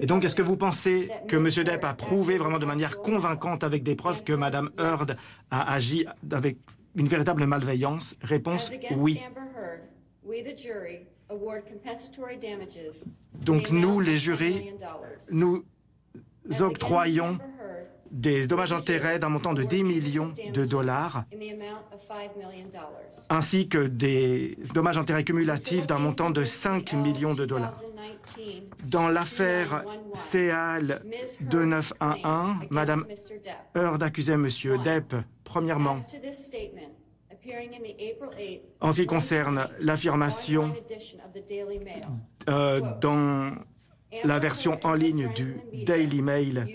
Et 0.00 0.06
donc, 0.06 0.24
est-ce 0.24 0.36
que 0.36 0.42
vous 0.42 0.56
pensez 0.56 1.10
que 1.28 1.36
M. 1.36 1.64
Depp 1.64 1.84
a 1.84 1.94
prouvé 1.94 2.38
vraiment 2.38 2.58
de 2.58 2.66
manière 2.66 2.98
convaincante 2.98 3.64
avec 3.64 3.82
des 3.82 3.94
preuves 3.94 4.22
que 4.22 4.32
Mme 4.32 4.70
Heard 4.78 5.16
a 5.50 5.72
agi 5.72 6.06
avec 6.30 6.58
une 6.96 7.08
véritable 7.08 7.44
malveillance? 7.46 8.16
Réponse 8.22 8.70
oui. 8.96 9.20
Donc 13.34 13.70
nous, 13.70 14.00
les 14.00 14.18
jurys, 14.18 14.74
nous 15.30 15.64
octroyons 16.60 17.38
des 18.10 18.46
dommages-intérêts 18.46 19.18
d'un 19.18 19.28
montant 19.28 19.52
de 19.52 19.62
10 19.62 19.84
millions 19.84 20.34
de 20.52 20.64
dollars, 20.64 21.24
ainsi 23.28 23.68
que 23.68 23.86
des 23.86 24.58
dommages-intérêts 24.74 25.24
cumulatifs 25.24 25.86
d'un 25.86 25.98
montant 25.98 26.30
de 26.30 26.44
5 26.44 26.92
millions 26.94 27.34
de 27.34 27.44
dollars. 27.46 27.80
Dans 28.84 29.08
l'affaire 29.08 29.84
CEAL 30.14 31.02
2911, 31.40 32.66
Mme 32.70 33.06
Heard 33.76 34.02
accusait 34.02 34.32
M. 34.34 34.48
Depp, 34.84 35.14
premièrement, 35.44 35.96
en 38.80 38.92
ce 38.92 39.00
qui 39.00 39.06
concerne 39.06 39.68
l'affirmation 39.78 40.72
euh, 42.48 42.80
dans 43.00 43.54
la 44.24 44.38
version 44.38 44.78
en 44.84 44.94
ligne 44.94 45.32
du 45.34 45.60
Daily 45.84 46.22
Mail 46.22 46.66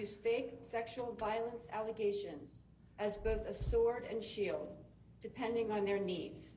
depending 5.25 5.71
on 5.71 5.83
their 5.85 5.99
needs. 5.99 6.53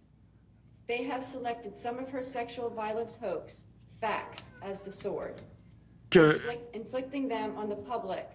They 0.89 1.05
have 1.05 1.23
selected 1.23 1.77
some 1.77 1.99
of 1.99 2.11
her 2.11 2.23
sexual 2.23 2.71
violence 2.71 3.17
hoax 3.21 3.65
facts 4.01 4.53
as 4.63 4.83
the 4.83 4.93
sword, 4.93 5.43
que 6.11 6.41
inflicting 6.75 7.29
them 7.29 7.57
on 7.57 7.69
the 7.69 7.77
public 7.77 8.27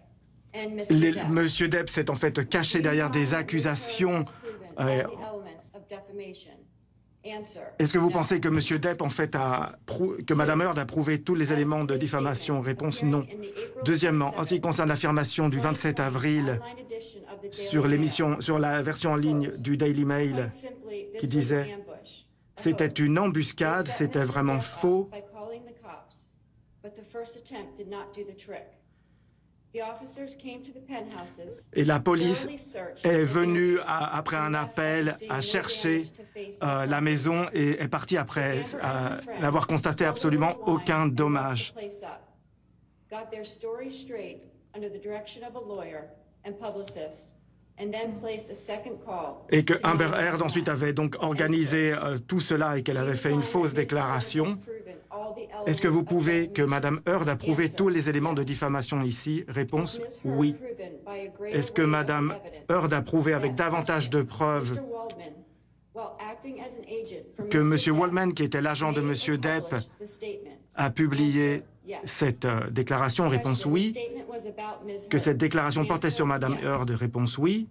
Monsieur 1.29 1.67
Depp 1.67 1.89
s'est 1.89 2.09
en 2.09 2.15
fait 2.15 2.47
caché 2.47 2.81
derrière 2.81 3.09
des 3.09 3.33
accusations. 3.33 4.23
euh, 4.79 5.03
est-ce 7.79 7.93
que 7.93 7.97
vous 7.97 8.09
pensez 8.09 8.41
que 8.41 8.49
M. 8.49 8.79
Depp, 8.79 9.01
en 9.01 9.09
fait, 9.09 9.33
a 9.35 9.77
que 10.27 10.33
Mme 10.33 10.61
Heard 10.61 10.77
a 10.77 10.85
prouvé 10.85 11.21
tous 11.21 11.35
les 11.35 11.53
éléments 11.53 11.85
de 11.85 11.95
diffamation? 11.95 12.59
Réponse 12.59 13.01
non. 13.01 13.25
Deuxièmement, 13.85 14.37
en 14.37 14.43
ce 14.43 14.55
qui 14.55 14.61
concerne 14.61 14.89
l'affirmation 14.89 15.47
du 15.47 15.57
27 15.57 15.99
avril 16.01 16.59
sur 17.51 17.87
l'émission, 17.87 18.41
sur 18.41 18.59
la 18.59 18.81
version 18.81 19.13
en 19.13 19.15
ligne 19.15 19.51
du 19.59 19.77
Daily 19.77 20.03
Mail, 20.03 20.51
qui 21.19 21.27
disait 21.27 21.77
c'était 22.57 22.87
une 22.87 23.17
embuscade, 23.17 23.87
c'était 23.87 24.25
vraiment 24.25 24.59
faux. 24.59 25.09
Et 31.73 31.83
la 31.83 31.99
police 31.99 32.47
est 33.03 33.23
venue 33.23 33.79
après 33.85 34.37
un 34.37 34.53
appel 34.53 35.15
à 35.29 35.41
chercher 35.41 36.03
euh, 36.63 36.85
la 36.85 37.01
maison 37.01 37.47
et 37.53 37.81
est 37.81 37.87
partie 37.87 38.17
après 38.17 38.61
n'avoir 39.41 39.65
constaté 39.65 40.05
absolument 40.05 40.55
aucun 40.67 41.07
dommage. 41.07 41.73
Et 49.49 49.65
que 49.65 49.73
Amber 49.83 50.11
Heard 50.13 50.41
ensuite 50.41 50.69
avait 50.69 50.93
donc 50.93 51.15
organisé 51.19 51.93
euh, 51.93 52.17
tout 52.19 52.39
cela 52.39 52.77
et 52.77 52.83
qu'elle 52.83 52.97
avait 52.97 53.15
fait 53.15 53.31
une 53.31 53.41
fausse 53.41 53.73
déclaration. 53.73 54.59
Est-ce 55.65 55.81
que 55.81 55.87
vous 55.87 56.03
pouvez 56.03 56.49
que 56.49 56.61
Mme 56.61 57.01
Heard 57.07 57.29
a 57.29 57.35
prouvé 57.35 57.69
tous 57.69 57.89
les 57.89 58.09
éléments 58.09 58.33
de 58.33 58.43
diffamation 58.43 59.01
ici? 59.01 59.43
Réponse 59.47 60.01
oui. 60.23 60.55
Est-ce 61.47 61.71
que 61.71 61.81
Mme 61.81 62.35
Heard 62.69 62.93
a 62.93 63.01
prouvé 63.01 63.33
avec 63.33 63.55
davantage 63.55 64.09
de 64.09 64.21
preuves 64.21 64.81
que 67.49 67.57
M. 67.57 67.99
Waldman, 67.99 68.33
qui 68.33 68.43
était 68.43 68.61
l'agent 68.61 68.91
de 68.91 69.01
M. 69.01 69.37
Depp, 69.37 69.75
a 70.75 70.89
publié 70.89 71.63
cette 72.05 72.45
euh, 72.45 72.69
déclaration? 72.71 73.29
Réponse 73.29 73.65
oui. 73.65 73.93
Que 75.09 75.17
cette 75.17 75.37
déclaration 75.37 75.85
portait 75.85 76.11
sur 76.11 76.25
Mme 76.25 76.57
Heard? 76.63 76.89
Réponse 76.89 77.37
oui. 77.37 77.67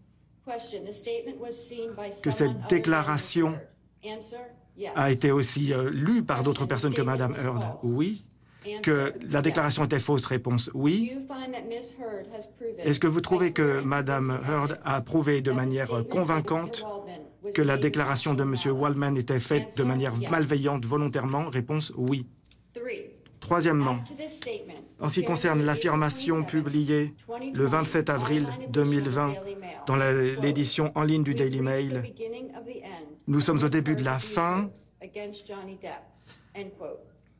Que 2.22 2.30
cette 2.30 2.68
déclaration 2.68 3.58
a 4.94 5.10
été 5.10 5.30
aussi 5.30 5.72
euh, 5.72 5.90
lue 5.90 6.22
par 6.22 6.42
d'autres 6.42 6.66
personnes 6.66 6.94
que 6.94 7.02
Mme 7.02 7.34
Heard. 7.36 7.78
Oui. 7.82 8.26
Que 8.82 9.12
la 9.28 9.42
déclaration 9.42 9.84
était 9.84 9.98
fausse? 9.98 10.24
Réponse 10.26 10.70
oui. 10.72 11.12
Est-ce 12.78 13.00
que 13.00 13.08
vous 13.08 13.20
trouvez 13.20 13.52
que 13.52 13.80
Mme 13.80 14.40
Heard 14.48 14.78
a 14.84 15.00
prouvé 15.00 15.40
de 15.40 15.50
manière 15.50 16.04
convaincante 16.08 16.84
que 17.54 17.62
la 17.62 17.76
déclaration 17.76 18.34
de 18.34 18.42
M. 18.42 18.54
Waldman 18.72 19.16
était 19.16 19.40
faite 19.40 19.76
de 19.76 19.82
manière 19.82 20.14
malveillante 20.30 20.84
volontairement? 20.84 21.48
Réponse 21.48 21.92
oui. 21.96 22.26
Troisièmement, 23.40 23.96
en 25.00 25.08
ce 25.08 25.18
qui 25.18 25.26
concerne 25.26 25.64
l'affirmation 25.64 26.44
publiée 26.44 27.12
le 27.52 27.66
27 27.66 28.08
avril 28.08 28.46
2020 28.70 29.34
dans 29.88 29.96
l'édition 29.96 30.92
en 30.94 31.02
ligne 31.02 31.24
du 31.24 31.34
Daily 31.34 31.60
Mail, 31.60 32.04
nous 33.26 33.40
sommes 33.40 33.62
au 33.62 33.68
début 33.68 33.96
de 33.96 34.04
la 34.04 34.18
fin 34.18 34.70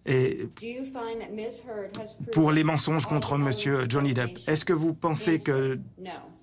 et 0.05 0.49
pour 2.33 2.51
les 2.51 2.65
mensonges 2.65 3.07
contre 3.07 3.35
M. 3.35 3.89
Johnny 3.89 4.15
Depp, 4.15 4.39
est-ce 4.49 4.65
que 4.65 4.73
vous 4.73 4.95
pensez 4.95 5.39
que 5.39 5.79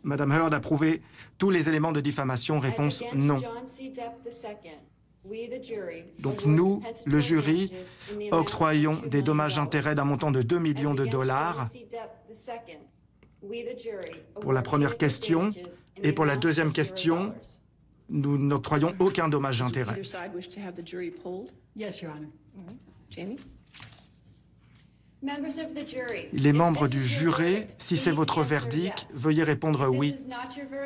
Mme 0.04 0.32
Heard 0.32 0.54
a 0.54 0.60
prouvé 0.60 1.02
tous 1.38 1.50
les 1.50 1.68
éléments 1.68 1.92
de 1.92 2.00
diffamation? 2.00 2.60
Réponse 2.60 3.04
non. 3.14 3.36
Donc 6.20 6.46
nous, 6.46 6.82
le 7.06 7.20
jury, 7.20 7.74
octroyons 8.32 8.94
des 9.08 9.22
dommages-intérêts 9.22 9.96
d'un 9.96 10.06
montant 10.06 10.32
de 10.32 10.42
2 10.42 10.58
millions 10.60 10.94
de 10.94 11.06
dollars 11.06 11.68
pour 14.40 14.54
la 14.54 14.62
première 14.62 14.98
question. 14.98 15.50
Et 16.02 16.14
pour 16.14 16.26
la 16.26 16.38
deuxième 16.38 16.72
question, 16.72 17.34
nous 18.10 18.38
n'octroyons 18.38 18.94
aucun 19.00 19.28
dommage-intérêt. 19.28 20.02
Les 26.34 26.54
membres 26.54 26.88
du 26.88 27.04
jury, 27.04 27.66
si 27.78 27.98
c'est 27.98 28.12
votre 28.12 28.42
verdict, 28.42 29.08
veuillez 29.14 29.44
répondre 29.44 29.90
oui. 29.90 30.16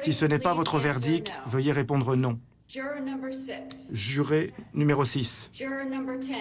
Si 0.02 0.14
ce 0.14 0.26
n'est 0.26 0.40
pas 0.40 0.54
votre 0.54 0.80
verdict, 0.80 1.32
veuillez 1.48 1.72
répondre 1.72 2.16
non. 2.16 2.40
Juré 3.94 4.54
numéro 4.74 5.06
6. 5.06 5.52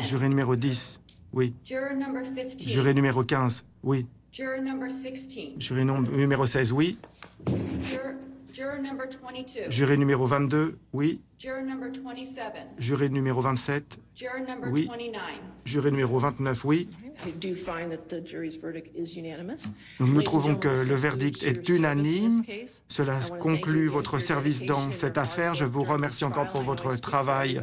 Juré 0.03 0.29
numéro 0.29 0.57
10. 0.57 1.01
Oui. 1.35 1.55
Juré 2.67 2.95
numéro 2.95 3.25
15. 3.25 3.65
Oui. 3.83 4.07
Juré 5.59 5.85
numéro 5.85 6.47
16. 6.47 6.73
Oui. 6.73 6.99
Juré 9.71 9.97
numéro 9.97 10.27
22. 10.27 10.79
Oui. 10.93 11.23
Juré 12.79 13.09
numéro 13.09 13.41
27. 13.41 13.99
Oui. 14.71 14.87
Juré 15.65 15.91
numéro 15.91 16.19
29. 16.19 16.65
Oui. 16.65 16.89
Nous 20.01 20.23
trouvons 20.23 20.55
que 20.57 20.69
le 20.69 20.95
verdict 20.95 21.43
est 21.43 21.69
unanime. 21.69 22.43
Cela 22.89 23.21
conclut 23.41 23.89
votre 23.89 24.19
service 24.19 24.65
dans 24.65 24.93
cette 24.93 25.19
affaire. 25.19 25.55
Je 25.55 25.65
vous 25.65 25.83
remercie 25.83 26.25
encore 26.25 26.47
pour 26.49 26.63
votre 26.63 27.01
travail 27.01 27.63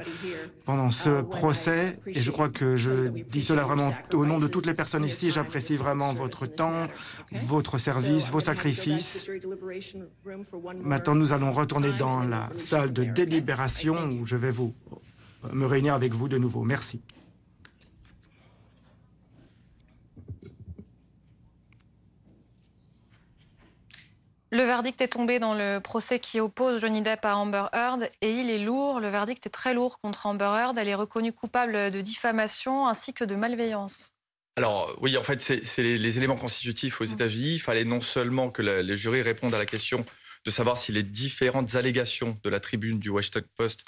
pendant 0.66 0.92
ce 0.92 1.22
procès. 1.22 1.98
Et 2.08 2.20
je 2.20 2.32
crois 2.32 2.50
que 2.50 2.78
je 2.78 3.10
dis 3.10 3.44
cela 3.44 3.64
vraiment 3.64 3.92
au 4.14 4.26
nom 4.26 4.38
de 4.40 4.48
toutes 4.48 4.66
les 4.66 4.74
personnes 4.74 5.06
ici. 5.06 5.32
J'apprécie 5.32 5.76
vraiment 5.76 6.14
votre 6.14 6.46
temps, 6.46 6.88
votre 7.32 7.78
service, 7.78 8.30
vos 8.30 8.40
sacrifices. 8.40 9.30
Maintenant, 10.84 11.16
nous 11.16 11.34
allons 11.34 11.52
retourner 11.52 11.92
dans 11.98 12.24
la 12.24 12.50
salle 12.58 12.94
de 12.94 13.04
délibération 13.04 13.96
où 14.12 14.26
je 14.26 14.36
vais 14.36 14.52
vous 14.52 14.74
me 15.54 15.66
réunir 15.66 15.94
avec 15.94 16.14
vous 16.14 16.28
de 16.28 16.38
nouveau. 16.38 16.64
Merci. 16.64 17.02
Le 24.52 24.64
verdict 24.64 25.00
est 25.02 25.10
tombé 25.10 25.38
dans 25.38 25.54
le 25.54 25.80
procès 25.80 26.20
qui 26.20 26.40
oppose 26.40 26.82
Johnny 26.82 27.04
Depp 27.04 27.24
à 27.24 27.36
Amber 27.36 27.66
Heard 27.72 28.10
et 28.22 28.32
il 28.32 28.50
est 28.50 28.58
lourd. 28.58 29.00
Le 29.00 29.08
verdict 29.08 29.46
est 29.46 29.52
très 29.52 29.76
lourd 29.76 30.00
contre 30.00 30.26
Amber 30.26 30.46
Heard. 30.46 30.78
Elle 30.78 30.88
est 30.88 30.96
reconnue 30.96 31.32
coupable 31.32 31.92
de 31.92 32.02
diffamation 32.02 32.88
ainsi 32.88 33.14
que 33.14 33.24
de 33.24 33.36
malveillance. 33.36 34.10
Alors 34.56 34.98
oui, 35.02 35.18
en 35.18 35.24
fait, 35.24 35.40
c'est 35.40 35.84
les, 35.84 36.18
éléments 36.18 36.36
constitutifs 36.36 37.00
aux 37.00 37.06
mmh. 37.06 37.14
États-Unis. 37.14 37.54
Il 37.54 37.60
fallait 37.60 37.86
non 37.86 38.02
seulement 38.02 38.50
que 38.50 38.64
les 38.64 38.96
jurys 38.96 39.22
répondent 39.22 39.54
à 39.54 39.60
la 39.60 39.68
question 39.68 40.04
de 40.46 40.52
savoir 40.52 40.80
si 40.80 40.92
les 40.92 41.04
différentes 41.04 41.76
allégations 41.76 42.36
de 42.44 42.50
la 42.50 42.60
tribune 42.60 42.98
du 42.98 43.10
Washington 43.10 43.44
Post 43.56 43.86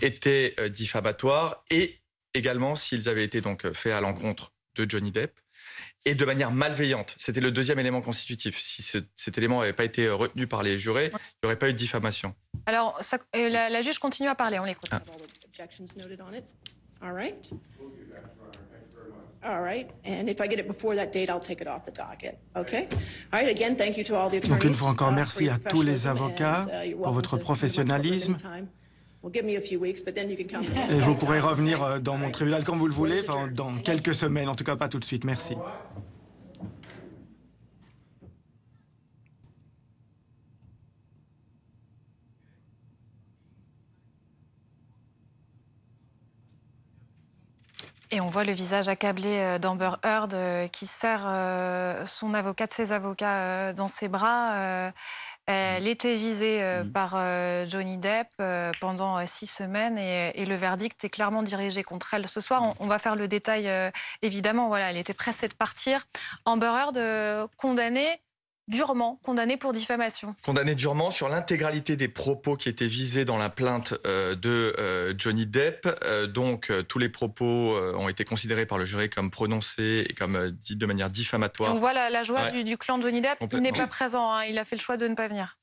étaient 0.00 0.54
euh, 0.60 0.68
diffamatoires 0.68 1.64
et 1.70 1.98
également 2.34 2.76
s'ils 2.76 3.08
avaient 3.08 3.24
été 3.24 3.40
donc 3.40 3.70
faits 3.72 3.92
à 3.92 4.00
l'encontre 4.00 4.52
de 4.76 4.88
Johnny 4.88 5.10
Depp 5.10 5.40
et 6.04 6.14
de 6.14 6.24
manière 6.24 6.50
malveillante. 6.50 7.14
C'était 7.18 7.40
le 7.40 7.50
deuxième 7.50 7.78
élément 7.78 8.00
constitutif. 8.00 8.58
Si 8.58 8.82
cet 9.16 9.38
élément 9.38 9.60
n'avait 9.60 9.72
pas 9.72 9.84
été 9.84 10.08
retenu 10.08 10.46
par 10.46 10.62
les 10.62 10.78
jurés, 10.78 11.10
il 11.12 11.18
n'y 11.42 11.46
aurait 11.46 11.58
pas 11.58 11.68
eu 11.68 11.72
de 11.72 11.78
diffamation. 11.78 12.34
Alors, 12.66 13.00
euh, 13.36 13.48
la, 13.48 13.82
juge 13.82 13.98
continue 13.98 14.28
à 14.28 14.34
parler, 14.34 14.58
on 14.58 14.64
l'écoute. 14.64 14.90
Ah. 14.92 15.02
Donc 24.48 24.64
une 24.64 24.74
fois 24.74 24.88
encore, 24.88 25.10
uh, 25.10 25.14
merci 25.14 25.48
à 25.48 25.58
tous 25.58 25.82
les 25.82 26.06
avocats 26.06 26.62
uh, 26.84 26.94
pour 26.94 27.12
votre 27.12 27.36
professionnalisme. 27.36 28.36
Et 30.90 31.00
vous 31.00 31.14
pourrez 31.14 31.40
revenir 31.40 31.82
euh, 31.82 31.98
dans 31.98 32.18
mon 32.18 32.30
tribunal 32.30 32.62
quand 32.62 32.76
vous 32.76 32.86
le 32.86 32.94
voulez, 32.94 33.22
dans 33.52 33.74
quelques 33.78 34.14
semaines, 34.14 34.48
en 34.48 34.54
tout 34.54 34.64
cas 34.64 34.76
pas 34.76 34.88
tout 34.88 34.98
de 34.98 35.04
suite. 35.04 35.24
Merci. 35.24 35.56
Et 48.10 48.20
on 48.20 48.28
voit 48.28 48.44
le 48.44 48.52
visage 48.52 48.88
accablé 48.88 49.38
euh, 49.38 49.58
d'Amber 49.58 49.90
Heard 50.04 50.34
euh, 50.34 50.68
qui 50.68 50.86
serre 50.86 52.06
son 52.06 52.34
avocat, 52.34 52.66
de 52.66 52.72
ses 52.72 52.92
avocats 52.92 53.72
dans 53.72 53.88
ses 53.88 54.08
bras. 54.08 54.92
Elle 55.46 55.86
était 55.86 56.16
visée 56.16 56.62
euh, 56.62 56.84
mmh. 56.84 56.92
par 56.92 57.12
euh, 57.16 57.66
Johnny 57.68 57.98
Depp 57.98 58.28
euh, 58.40 58.72
pendant 58.80 59.24
six 59.26 59.46
semaines 59.46 59.98
et, 59.98 60.44
le 60.44 60.54
verdict 60.54 61.04
est 61.04 61.10
clairement 61.10 61.42
dirigé 61.42 61.82
contre 61.82 62.14
elle. 62.14 62.26
Ce 62.26 62.40
soir, 62.40 62.74
on, 62.78 62.86
va 62.86 62.98
faire 62.98 63.16
le 63.16 63.28
détail. 63.28 63.70
évidemment, 64.22 64.68
voilà, 64.68 64.90
elle 64.90 64.96
était 64.96 65.14
pressée 65.14 65.48
de 65.48 65.54
partir. 65.54 66.06
Amber 66.44 66.66
Heard 66.66 67.48
condamnée 67.56 68.20
durement 68.68 69.20
condamné 69.22 69.56
pour 69.56 69.72
diffamation. 69.72 70.34
Condamné 70.42 70.74
durement 70.74 71.10
sur 71.10 71.28
l'intégralité 71.28 71.96
des 71.96 72.08
propos 72.08 72.56
qui 72.56 72.68
étaient 72.68 72.86
visés 72.86 73.24
dans 73.24 73.36
la 73.36 73.50
plainte 73.50 73.94
euh, 74.06 74.34
de 74.34 74.74
euh, 74.78 75.14
Johnny 75.16 75.46
Depp. 75.46 75.88
Euh, 76.04 76.26
donc 76.26 76.72
tous 76.88 76.98
les 76.98 77.08
propos 77.08 77.76
ont 77.96 78.08
été 78.08 78.24
considérés 78.24 78.66
par 78.66 78.78
le 78.78 78.84
jury 78.84 79.10
comme 79.10 79.30
prononcés 79.30 80.06
et 80.08 80.14
comme 80.14 80.50
dit 80.50 80.76
de 80.76 80.86
manière 80.86 81.10
diffamatoire. 81.10 81.74
on 81.74 81.78
voit 81.78 81.92
la, 81.92 82.24
joie 82.24 82.50
du, 82.50 82.78
clan 82.78 82.98
de 82.98 83.02
Johnny 83.02 83.20
Depp. 83.20 83.38
Il 83.52 83.60
n'est 83.60 83.72
pas 83.72 83.86
présent. 83.86 84.32
Hein. 84.32 84.44
Il 84.44 84.58
a 84.58 84.64
fait 84.64 84.76
le 84.76 84.80
choix 84.80 84.96
de 84.96 85.06
ne 85.06 85.14
pas 85.14 85.28
venir. 85.28 85.58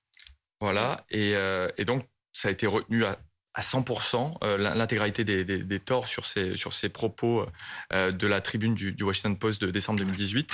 Voilà. 0.59 1.05
Et, 1.09 1.33
et 1.77 1.85
donc 1.85 2.03
ça 2.33 2.47
a 2.47 2.51
été 2.51 2.67
retenu 2.67 3.05
à, 3.05 3.17
à 3.53 3.61
100% 3.61 4.37
euh, 4.43 4.57
l'intégralité 4.57 5.23
des, 5.23 5.79
torts 5.79 6.07
sur 6.07 6.25
ces, 6.25 6.55
sur 6.55 6.73
ces 6.73 6.89
propos 6.89 7.45
euh, 7.93 8.11
de 8.11 8.27
la 8.27 8.39
tribune 8.39 8.75
du, 8.75 9.03
Washington 9.03 9.37
Post 9.37 9.61
de 9.61 9.71
décembre 9.71 9.99
2018, 9.99 10.51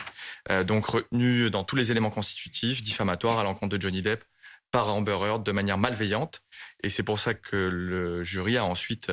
euh, 0.50 0.64
donc 0.64 0.88
retenu 0.88 1.50
dans 1.50 1.64
tous 1.64 1.76
les 1.76 1.92
éléments 1.92 2.10
constitutifs, 2.10 2.82
diffamatoires 2.82 3.40
à 3.40 3.44
l'encontre 3.44 3.78
de 3.78 3.82
Johnny 3.82 4.02
Depp 4.02 4.24
par 4.72 4.94
Amber 4.94 5.18
Heard 5.22 5.44
de 5.44 5.52
manière 5.52 5.78
malveillante. 5.78 6.42
Et 6.84 6.90
c'est 6.90 7.04
pour 7.04 7.20
ça 7.20 7.34
que 7.34 7.56
le 7.56 8.24
jury 8.24 8.58
a 8.58 8.66
ensuite 8.66 9.12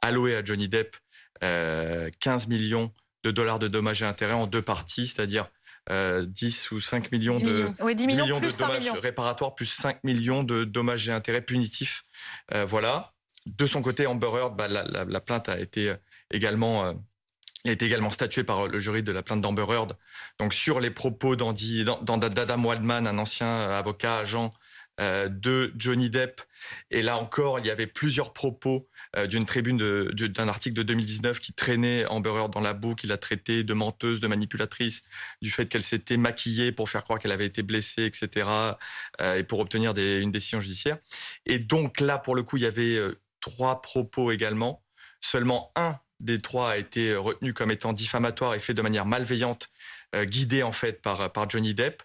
alloué 0.00 0.34
à 0.34 0.42
Johnny 0.44 0.68
Depp 0.68 0.96
15 1.40 2.48
millions 2.48 2.92
de 3.22 3.30
dollars 3.30 3.58
de 3.58 3.68
dommages 3.68 4.02
et 4.02 4.06
intérêts 4.06 4.32
en 4.32 4.46
deux 4.46 4.62
parties, 4.62 5.06
c'est-à-dire 5.06 5.46
10 5.88 6.72
ou 6.72 6.80
5 6.80 7.12
millions, 7.12 7.38
de, 7.38 7.70
millions. 8.04 8.40
de 8.40 8.58
dommages 8.58 8.90
réparatoires 9.00 9.54
plus 9.54 9.66
5 9.66 10.02
millions 10.02 10.42
de 10.42 10.64
dommages 10.64 11.08
et 11.08 11.12
intérêts 11.12 11.42
punitifs. 11.42 12.02
voilà. 12.66 13.15
De 13.46 13.64
son 13.64 13.80
côté, 13.80 14.06
Amber 14.06 14.26
Heard, 14.26 14.56
bah, 14.56 14.66
la, 14.68 15.20
plainte 15.20 15.48
a 15.48 15.58
été 15.58 15.90
euh, 15.90 15.96
également 16.32 16.84
euh, 16.84 16.92
a 17.64 17.70
été 17.70 17.84
également 17.86 18.10
statué 18.10 18.44
par 18.44 18.66
le 18.66 18.78
jury 18.78 19.02
de 19.02 19.12
la 19.12 19.22
plainte 19.22 19.40
d'Amber 19.40 19.66
Heard. 19.68 19.96
Donc 20.38 20.52
sur 20.52 20.78
les 20.78 20.90
propos 20.90 21.36
d'Adam 21.36 22.64
Waldman, 22.64 23.06
un 23.06 23.18
ancien 23.18 23.46
euh, 23.46 23.78
avocat 23.78 24.18
agent 24.18 24.52
de 24.98 25.74
Johnny 25.76 26.08
Depp. 26.08 26.40
Et 26.90 27.02
là 27.02 27.18
encore, 27.18 27.58
il 27.58 27.66
y 27.66 27.70
avait 27.70 27.86
plusieurs 27.86 28.32
propos 28.32 28.88
d'une 29.28 29.44
tribune 29.44 29.76
d'un 29.76 30.48
article 30.48 30.74
de 30.74 30.82
2019 30.84 31.38
qui 31.38 31.52
traînait 31.52 32.06
Amber 32.06 32.30
Heard 32.30 32.50
dans 32.50 32.62
la 32.62 32.72
boue, 32.72 32.94
qui 32.94 33.06
l'a 33.06 33.18
traitée 33.18 33.62
de 33.62 33.74
menteuse, 33.74 34.20
de 34.20 34.26
manipulatrice, 34.26 35.02
du 35.42 35.50
fait 35.50 35.66
qu'elle 35.66 35.82
s'était 35.82 36.16
maquillée 36.16 36.72
pour 36.72 36.88
faire 36.88 37.04
croire 37.04 37.18
qu'elle 37.18 37.32
avait 37.32 37.44
été 37.44 37.62
blessée, 37.62 38.04
etc., 38.04 38.48
et 39.36 39.42
pour 39.42 39.58
obtenir 39.58 39.92
une 39.94 40.30
décision 40.30 40.60
judiciaire. 40.60 40.96
Et 41.44 41.58
donc 41.58 42.00
là, 42.00 42.16
pour 42.16 42.34
le 42.34 42.42
coup, 42.42 42.56
il 42.56 42.62
y 42.62 42.66
avait 42.66 42.98
trois 43.46 43.80
propos 43.80 44.32
également. 44.32 44.82
Seulement 45.20 45.70
un 45.76 45.98
des 46.18 46.40
trois 46.40 46.70
a 46.72 46.76
été 46.76 47.14
retenu 47.14 47.54
comme 47.54 47.70
étant 47.70 47.92
diffamatoire 47.92 48.54
et 48.54 48.58
fait 48.58 48.74
de 48.74 48.82
manière 48.82 49.06
malveillante, 49.06 49.68
euh, 50.14 50.24
guidé 50.24 50.62
en 50.62 50.72
fait 50.72 51.00
par, 51.00 51.32
par 51.32 51.48
Johnny 51.48 51.72
Depp. 51.72 52.02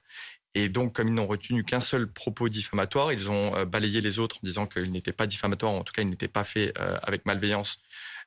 Et 0.53 0.69
donc, 0.69 0.93
comme 0.93 1.07
ils 1.07 1.13
n'ont 1.13 1.27
retenu 1.27 1.63
qu'un 1.63 1.79
seul 1.79 2.11
propos 2.11 2.49
diffamatoire, 2.49 3.11
ils 3.13 3.31
ont 3.31 3.55
euh, 3.55 3.65
balayé 3.65 4.01
les 4.01 4.19
autres 4.19 4.37
en 4.37 4.45
disant 4.45 4.67
qu'il 4.67 4.91
n'était 4.91 5.13
pas 5.13 5.25
diffamatoire, 5.25 5.71
en 5.71 5.83
tout 5.83 5.93
cas, 5.93 6.03
il 6.03 6.09
n'était 6.09 6.27
pas 6.27 6.43
fait 6.43 6.73
euh, 6.77 6.97
avec 7.01 7.25
malveillance. 7.25 7.79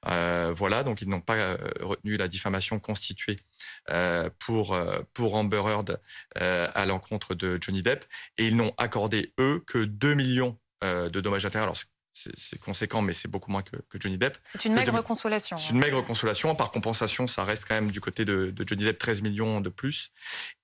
voilà, 0.07 0.83
donc 0.83 1.01
ils 1.01 1.09
n'ont 1.09 1.21
pas 1.21 1.57
retenu 1.81 2.17
la 2.17 2.29
diffamation 2.29 2.79
constituée 2.79 3.39
pour, 4.39 4.77
pour 5.15 5.35
Amber 5.35 5.63
Heard 5.67 5.99
à 6.37 6.85
l'encontre 6.85 7.35
de 7.35 7.59
Johnny 7.61 7.83
Depp. 7.83 8.05
Et 8.37 8.47
ils 8.47 8.57
n'ont 8.57 8.75
accordé, 8.77 9.33
eux, 9.39 9.63
que 9.67 9.85
2 9.85 10.15
millions 10.15 10.59
de 10.83 11.21
dommages 11.21 11.47
intérêts. 11.47 11.65
Alors, 11.65 11.79
c'est 12.15 12.61
conséquent, 12.61 13.03
mais 13.03 13.13
c'est 13.13 13.29
beaucoup 13.29 13.51
moins 13.51 13.63
que, 13.63 13.77
Johnny 13.99 14.17
Depp. 14.17 14.39
C'est 14.43 14.65
une 14.65 14.75
maigre 14.75 15.03
consolation. 15.03 15.57
C'est 15.57 15.71
une 15.71 15.79
maigre 15.79 16.01
consolation. 16.03 16.55
Par 16.55 16.71
compensation, 16.71 17.27
ça 17.27 17.45
reste 17.45 17.65
quand 17.67 17.75
même 17.75 17.91
du 17.91 18.01
côté 18.01 18.25
de, 18.25 18.55
Johnny 18.65 18.85
Depp 18.85 18.99
13 18.99 19.23
millions 19.23 19.61
de 19.61 19.69
plus. 19.69 20.13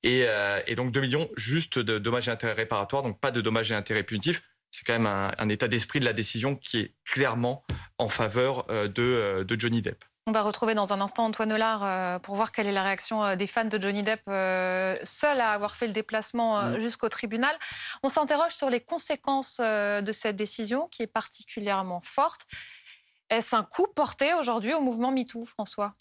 Euh, 0.07 0.61
et, 0.67 0.75
donc 0.77 0.93
2 0.93 1.01
millions 1.01 1.29
juste 1.37 1.79
de 1.79 1.99
dommages 1.99 2.29
et 2.29 2.31
intérêts 2.31 2.53
réparatoires, 2.53 3.03
donc 3.03 3.21
pas 3.21 3.33
de 3.33 3.41
dommages 3.41 3.73
et 3.73 3.75
intérêts 3.75 4.05
punitifs. 4.05 4.43
C'est 4.71 4.87
quand 4.87 4.93
même 4.93 5.07
un, 5.07 5.49
état 5.49 5.67
d'esprit 5.67 5.99
de 5.99 6.05
la 6.05 6.13
décision 6.13 6.55
qui 6.55 6.79
est 6.79 6.95
clairement 7.05 7.65
en 7.99 8.09
faveur 8.09 8.71
euh, 8.71 8.89
euh, 8.99 9.43
de 9.43 9.61
Johnny 9.61 9.83
Depp. 9.83 10.05
On 10.27 10.33
va 10.33 10.43
retrouver 10.43 10.75
dans 10.75 10.93
un 10.93 11.01
instant 11.01 11.25
Antoine 11.25 11.53
Hollard 11.53 11.83
euh, 11.83 12.19
pour 12.19 12.35
voir 12.35 12.53
quelle 12.53 12.67
est 12.67 12.73
la 12.73 12.83
réaction 12.83 13.25
euh, 13.25 13.37
des 13.37 13.47
fans 13.47 13.65
de 13.65 13.81
Johnny 13.81 14.03
Depp, 14.03 14.21
euh, 14.29 14.95
seul 15.03 15.41
à 15.41 15.51
avoir 15.53 15.75
fait 15.75 15.87
le 15.87 15.93
déplacement 15.93 16.63
mm. 16.63 16.79
jusqu'au 16.79 17.09
tribunal. 17.09 17.57
On 18.03 18.09
s'interroge 18.09 18.53
sur 18.53 18.69
les 18.69 18.81
conséquences 18.81 19.61
de 19.61 20.13
cette 20.13 20.37
décision 20.37 20.89
qui 20.89 21.03
est 21.03 21.07
particulièrement 21.07 22.03
forte. 22.05 22.47
Est-ce 23.31 23.57
un 23.57 23.63
coup 23.63 23.87
porté 23.95 24.35
aujourd'hui 24.35 24.75
au 24.75 24.81
mouvement 24.81 25.11
MeToo, 25.11 25.47
François? 25.47 25.95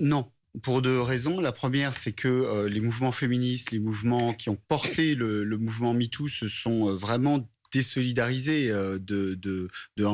Non, 0.00 0.30
pour 0.62 0.82
deux 0.82 1.00
raisons. 1.00 1.40
La 1.40 1.52
première, 1.52 1.94
c'est 1.94 2.12
que 2.12 2.66
les 2.66 2.80
mouvements 2.80 3.12
féministes, 3.12 3.70
les 3.70 3.78
mouvements 3.78 4.34
qui 4.34 4.50
ont 4.50 4.58
porté 4.68 5.14
le, 5.14 5.44
le 5.44 5.58
mouvement 5.58 5.94
MeToo 5.94 6.28
se 6.28 6.48
sont 6.48 6.94
vraiment 6.94 7.48
désolidarisé 7.72 8.70
euh, 8.70 8.98
de, 8.98 9.34
de, 9.34 9.68
de 9.96 10.04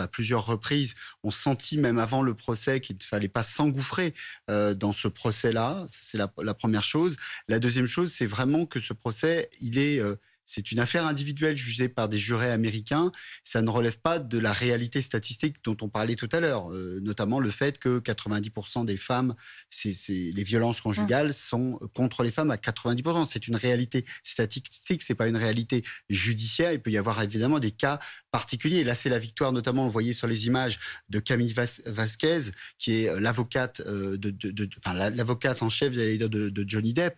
à 0.00 0.08
plusieurs 0.08 0.46
reprises. 0.46 0.94
On 1.22 1.30
sentit 1.30 1.78
même 1.78 1.98
avant 1.98 2.22
le 2.22 2.34
procès 2.34 2.80
qu'il 2.80 2.96
ne 2.96 3.02
fallait 3.02 3.28
pas 3.28 3.42
s'engouffrer 3.42 4.14
euh, 4.50 4.74
dans 4.74 4.92
ce 4.92 5.08
procès-là. 5.08 5.86
C'est 5.88 6.18
la, 6.18 6.54
première 6.54 6.82
chose. 6.84 7.16
La 7.48 7.58
deuxième 7.58 7.86
chose, 7.86 8.12
c'est 8.12 8.26
vraiment 8.26 8.66
que 8.66 8.80
ce 8.80 8.92
procès, 8.92 9.50
il 9.60 9.78
est 9.78 9.98
euh, 9.98 10.16
c'est 10.50 10.72
une 10.72 10.80
affaire 10.80 11.06
individuelle 11.06 11.56
jugée 11.56 11.88
par 11.88 12.08
des 12.08 12.18
jurés 12.18 12.50
américains. 12.50 13.12
Ça 13.44 13.62
ne 13.62 13.70
relève 13.70 13.98
pas 13.98 14.18
de 14.18 14.36
la 14.36 14.52
réalité 14.52 15.00
statistique 15.00 15.62
dont 15.62 15.76
on 15.80 15.88
parlait 15.88 16.16
tout 16.16 16.28
à 16.32 16.40
l'heure, 16.40 16.72
euh, 16.72 16.98
notamment 17.02 17.38
le 17.38 17.52
fait 17.52 17.78
que 17.78 18.00
90% 18.00 18.84
des 18.84 18.96
femmes, 18.96 19.36
c'est, 19.68 19.94
les 20.08 20.42
violences 20.42 20.80
conjugales 20.80 21.28
mmh. 21.28 21.32
sont 21.32 21.78
contre 21.94 22.24
les 22.24 22.32
femmes 22.32 22.50
à 22.50 22.56
90%. 22.56 23.26
C'est 23.26 23.46
une 23.46 23.54
réalité 23.54 24.04
statistique, 24.24 25.02
c'est 25.02 25.14
pas 25.14 25.28
une 25.28 25.36
réalité 25.36 25.84
judiciaire. 26.08 26.72
Il 26.72 26.80
peut 26.80 26.90
y 26.90 26.98
avoir 26.98 27.22
évidemment 27.22 27.60
des 27.60 27.70
cas 27.70 28.00
particuliers. 28.32 28.82
Là, 28.82 28.96
c'est 28.96 29.08
la 29.08 29.20
victoire, 29.20 29.52
notamment, 29.52 29.84
vous 29.84 29.92
voyez 29.92 30.14
sur 30.14 30.26
les 30.26 30.48
images 30.48 30.80
de 31.10 31.20
Camille 31.20 31.54
Vasquez, 31.86 32.50
qui 32.76 33.04
est 33.04 33.08
euh, 33.08 33.20
l'avocate 33.20 33.82
euh, 33.86 34.16
de, 34.16 34.30
de, 34.30 34.68
enfin, 34.84 35.10
l'avocate 35.10 35.62
en 35.62 35.68
chef, 35.68 35.92
de 35.92 36.64
Johnny 36.66 36.92
Depp 36.92 37.14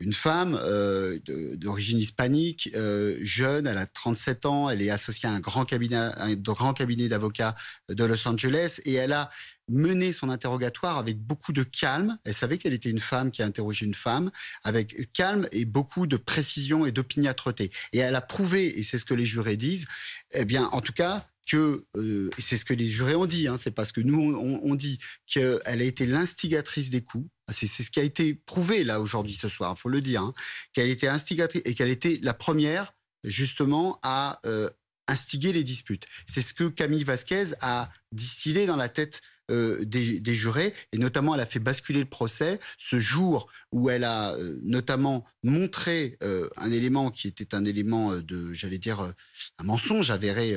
une 0.00 0.12
femme 0.12 0.58
euh, 0.62 1.18
d'origine 1.56 1.98
hispanique, 1.98 2.70
euh, 2.74 3.16
jeune, 3.20 3.66
elle 3.66 3.78
a 3.78 3.86
37 3.86 4.46
ans, 4.46 4.70
elle 4.70 4.82
est 4.82 4.90
associée 4.90 5.28
à 5.28 5.32
un 5.32 5.40
grand 5.40 5.64
cabinet, 5.64 7.08
d'avocats 7.08 7.54
de 7.88 8.04
Los 8.04 8.26
Angeles 8.28 8.80
et 8.84 8.94
elle 8.94 9.12
a 9.12 9.30
mené 9.68 10.12
son 10.12 10.30
interrogatoire 10.30 10.98
avec 10.98 11.18
beaucoup 11.18 11.52
de 11.52 11.62
calme. 11.62 12.18
Elle 12.24 12.34
savait 12.34 12.58
qu'elle 12.58 12.72
était 12.72 12.90
une 12.90 13.00
femme 13.00 13.30
qui 13.30 13.42
a 13.42 13.46
interrogé 13.46 13.84
une 13.86 13.94
femme 13.94 14.30
avec 14.64 15.12
calme 15.12 15.46
et 15.52 15.64
beaucoup 15.64 16.06
de 16.06 16.16
précision 16.16 16.86
et 16.86 16.92
d'opiniâtreté. 16.92 17.70
Et 17.92 17.98
elle 17.98 18.14
a 18.14 18.22
prouvé, 18.22 18.78
et 18.78 18.82
c'est 18.82 18.98
ce 18.98 19.04
que 19.04 19.14
les 19.14 19.26
jurés 19.26 19.56
disent, 19.56 19.86
eh 20.32 20.44
bien, 20.44 20.66
en 20.72 20.80
tout 20.80 20.92
cas, 20.92 21.26
que, 21.50 21.86
euh, 21.96 22.30
c'est 22.38 22.56
ce 22.56 22.64
que 22.64 22.74
les 22.74 22.86
jurés 22.86 23.14
ont 23.14 23.26
dit, 23.26 23.48
hein, 23.48 23.56
c'est 23.58 23.70
parce 23.70 23.92
que 23.92 24.00
nous 24.00 24.20
on, 24.20 24.60
on 24.62 24.74
dit 24.74 24.98
qu'elle 25.26 25.60
a 25.64 25.82
été 25.82 26.06
l'instigatrice 26.06 26.90
des 26.90 27.02
coups. 27.02 27.28
C'est 27.50 27.66
ce 27.66 27.90
qui 27.90 28.00
a 28.00 28.02
été 28.02 28.34
prouvé 28.34 28.84
là 28.84 29.00
aujourd'hui 29.00 29.34
ce 29.34 29.48
soir, 29.48 29.74
il 29.76 29.80
faut 29.80 29.88
le 29.88 30.00
dire, 30.00 30.22
hein, 30.22 30.34
qu'elle 30.72 30.90
était 30.90 31.08
instigatrice 31.08 31.62
et 31.64 31.74
qu'elle 31.74 31.88
était 31.88 32.18
la 32.22 32.34
première 32.34 32.94
justement 33.24 33.98
à 34.02 34.40
euh, 34.46 34.70
instiguer 35.06 35.52
les 35.52 35.64
disputes. 35.64 36.06
C'est 36.26 36.42
ce 36.42 36.54
que 36.54 36.64
Camille 36.68 37.04
Vasquez 37.04 37.52
a 37.60 37.90
distillé 38.12 38.66
dans 38.66 38.76
la 38.76 38.88
tête 38.88 39.22
euh, 39.50 39.82
des, 39.82 40.34
jurés, 40.34 40.74
et 40.92 40.98
notamment 40.98 41.34
elle 41.34 41.40
a 41.40 41.46
fait 41.46 41.58
basculer 41.58 42.00
le 42.00 42.08
procès 42.08 42.60
ce 42.76 42.98
jour 42.98 43.50
où 43.72 43.88
elle 43.88 44.04
a 44.04 44.34
euh, 44.34 44.58
notamment 44.62 45.24
montré 45.42 46.18
un 46.58 46.70
élément 46.70 47.10
qui 47.10 47.28
était 47.28 47.54
un 47.54 47.64
élément 47.64 48.14
de, 48.14 48.52
j'allais 48.52 48.78
dire, 48.78 49.00
un 49.00 49.64
mensonge 49.64 50.10
avéré 50.10 50.54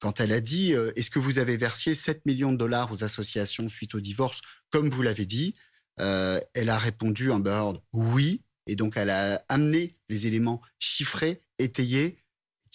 quand 0.00 0.18
elle 0.18 0.32
a 0.32 0.40
dit 0.40 0.72
Est-ce 0.96 1.10
que 1.10 1.20
vous 1.20 1.38
avez 1.38 1.56
versé 1.56 1.94
7 1.94 2.26
millions 2.26 2.50
de 2.50 2.56
dollars 2.56 2.90
aux 2.90 3.04
associations 3.04 3.68
suite 3.68 3.94
au 3.94 4.00
divorce, 4.00 4.40
comme 4.70 4.90
vous 4.90 5.02
l'avez 5.02 5.26
dit 5.26 5.54
euh, 6.00 6.40
Elle 6.54 6.70
a 6.70 6.78
répondu 6.78 7.30
en 7.30 7.44
Heard 7.44 7.80
oui. 7.92 8.42
Et 8.66 8.76
donc, 8.76 8.96
elle 8.96 9.10
a 9.10 9.44
amené 9.48 9.94
les 10.08 10.26
éléments 10.26 10.62
chiffrés, 10.78 11.40
étayés, 11.58 12.16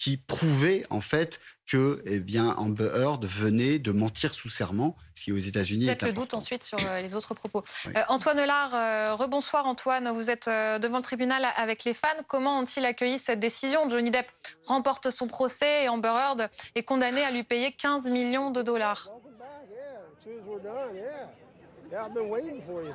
qui 0.00 0.16
prouvaient 0.16 0.86
en 0.88 1.02
fait 1.02 1.40
que 1.70 2.00
eh 2.06 2.20
bien, 2.20 2.54
Amber 2.56 2.90
Heard 2.94 3.26
venait 3.26 3.78
de 3.78 3.92
mentir 3.92 4.32
sous 4.32 4.48
serment, 4.48 4.96
ce 5.14 5.24
qui 5.24 5.32
aux 5.32 5.36
États-Unis 5.36 5.86
Peut-être 5.86 6.06
le 6.06 6.12
doute 6.14 6.32
ensuite 6.32 6.64
sur 6.64 6.78
euh, 6.84 7.02
les 7.02 7.14
autres 7.14 7.34
propos. 7.34 7.62
Euh, 7.86 8.02
Antoine 8.08 8.42
Lard, 8.42 8.74
euh, 8.74 9.14
rebonsoir 9.14 9.66
Antoine, 9.66 10.10
vous 10.10 10.30
êtes 10.30 10.48
devant 10.48 10.96
le 10.96 11.02
tribunal 11.02 11.46
avec 11.54 11.84
les 11.84 11.92
fans. 11.92 12.08
Comment 12.26 12.60
ont-ils 12.60 12.84
accueilli 12.86 13.18
cette 13.18 13.40
décision? 13.40 13.90
Johnny 13.90 14.10
Depp 14.10 14.26
remporte 14.64 15.10
son 15.10 15.26
procès 15.26 15.84
et 15.84 15.88
Amber 15.90 16.08
Heard 16.08 16.48
est 16.74 16.82
condamné 16.82 17.22
à 17.22 17.30
lui 17.30 17.44
payer 17.44 17.70
15 17.70 18.06
millions 18.06 18.50
de 18.50 18.62
dollars. 18.62 19.10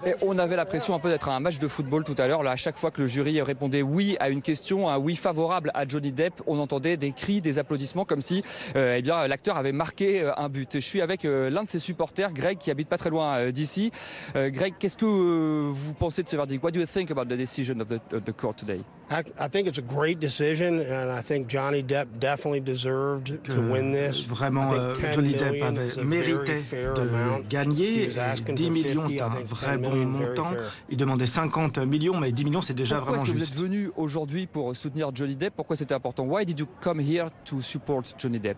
Et 0.06 0.14
on 0.22 0.38
avait 0.38 0.56
l'impression 0.56 0.96
un 0.96 1.00
peu 1.00 1.10
d'être 1.10 1.28
à 1.30 1.36
un 1.36 1.40
match 1.40 1.60
de 1.60 1.68
football 1.68 2.04
tout 2.04 2.16
à 2.18 2.28
l'heure. 2.28 2.44
Là, 2.44 2.52
à 2.52 2.56
chaque 2.56 2.78
fois 2.78 2.92
que 2.92 3.02
le 3.02 3.08
jury 3.08 3.42
répondait 3.42 3.82
oui 3.82 4.16
à 4.20 4.30
une 4.30 4.42
question, 4.42 4.90
un 4.90 4.98
oui 4.98 5.16
favorable 5.16 5.72
à 5.74 5.88
Johnny 5.88 6.12
Depp, 6.12 6.42
on 6.48 6.60
entendait 6.60 6.96
des 6.96 7.12
cris, 7.12 7.42
des 7.42 7.60
applaudissements, 7.60 8.06
comme 8.06 8.22
si 8.22 8.44
euh, 8.76 8.96
eh 8.98 9.02
bien 9.02 9.28
l'acteur 9.28 9.58
avait 9.58 9.74
marqué 9.74 10.22
euh, 10.22 10.32
un 10.38 10.50
but. 10.50 10.76
Je 10.76 10.80
suis 10.80 11.02
avec 11.02 11.26
euh, 11.26 11.50
l'un 11.50 11.64
de 11.64 11.70
ses 11.70 11.80
supporters, 11.80 12.32
Greg, 12.32 12.58
qui 12.58 12.72
habite 12.72 12.88
pas 12.88 12.98
très 12.98 13.10
loin 13.10 13.52
d'ici. 13.52 13.92
Greg, 14.34 14.76
qu'est-ce 14.80 14.98
que 14.98 15.06
vous 15.06 15.94
pensez 15.94 16.24
de 16.24 16.30
ce 16.30 16.36
verdict? 16.36 16.64
What 16.64 16.72
do 16.72 16.80
you 16.80 16.86
think 16.86 17.12
about 17.12 17.26
the 17.26 17.38
decision 17.38 17.80
of 17.80 17.88
the, 17.88 18.00
of 18.14 18.24
the 18.24 18.34
court 18.34 18.56
today? 18.56 18.82
I, 19.10 19.24
I 19.40 19.48
think 19.48 19.68
it's 19.68 19.78
a 19.78 19.84
great 19.84 20.20
decision, 20.20 20.80
and 20.80 21.12
I 21.12 21.22
think 21.22 21.48
Johnny 21.48 21.84
Depp 21.84 22.08
definitely 22.20 22.60
deserved 22.60 23.44
to 23.44 23.62
win 23.62 23.92
this. 23.92 24.26
Vraiment, 24.26 24.96
Johnny 24.96 25.34
Depp 25.34 25.62
avait 25.62 26.04
mérité 26.04 26.56
de 26.96 27.48
gagner. 27.48 28.08
10 28.08 28.70
millions 28.88 29.08
est 29.08 29.22
un 29.22 29.30
vrai 29.30 29.78
bon 29.78 29.96
montant. 30.06 30.52
Il 30.90 30.98
demandait 30.98 31.26
50 31.26 31.78
millions, 31.80 32.20
mais 32.20 32.32
10 32.32 32.46
millions, 32.46 32.62
c'est 32.62 32.74
déjà 32.74 32.98
Pourquoi 32.98 33.18
vraiment 33.18 33.26
est-ce 33.26 33.34
que 33.34 33.38
vous 33.38 33.44
êtes 33.44 33.60
venu 33.60 33.92
aujourd'hui 33.98 34.48
pour 34.48 34.76
soutenir 34.76 35.12
Johnny 35.14 35.36
Depp? 35.36 35.54
Pourquoi 35.56 35.76
c'était 35.76 35.94
important? 35.94 36.24
Why 36.26 36.46
did 36.46 36.60
you 36.60 36.68
come 36.82 37.00
here 37.00 37.30
to 37.46 37.62
support 37.62 38.04
Johnny 38.18 38.40
Depp? 38.40 38.58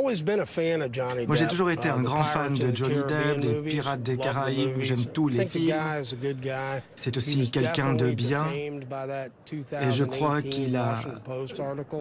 Moi, 0.00 1.36
j'ai 1.36 1.46
toujours 1.46 1.70
été 1.70 1.88
un 1.88 2.00
uh, 2.00 2.04
grand 2.04 2.24
fan 2.24 2.54
de 2.54 2.74
Johnny 2.74 2.96
Depp, 2.96 3.40
des 3.40 3.62
Pirates 3.62 4.02
des 4.02 4.16
Caraïbes, 4.16 4.80
j'aime 4.80 5.04
tous 5.06 5.28
les 5.28 5.46
films. 5.46 5.74
C'est 6.96 7.16
aussi 7.16 7.50
quelqu'un 7.50 7.94
de 7.94 8.10
bien. 8.12 8.46
Et 8.48 9.90
je 9.90 10.04
crois 10.04 10.40
qu'il 10.40 10.76
a 10.76 10.94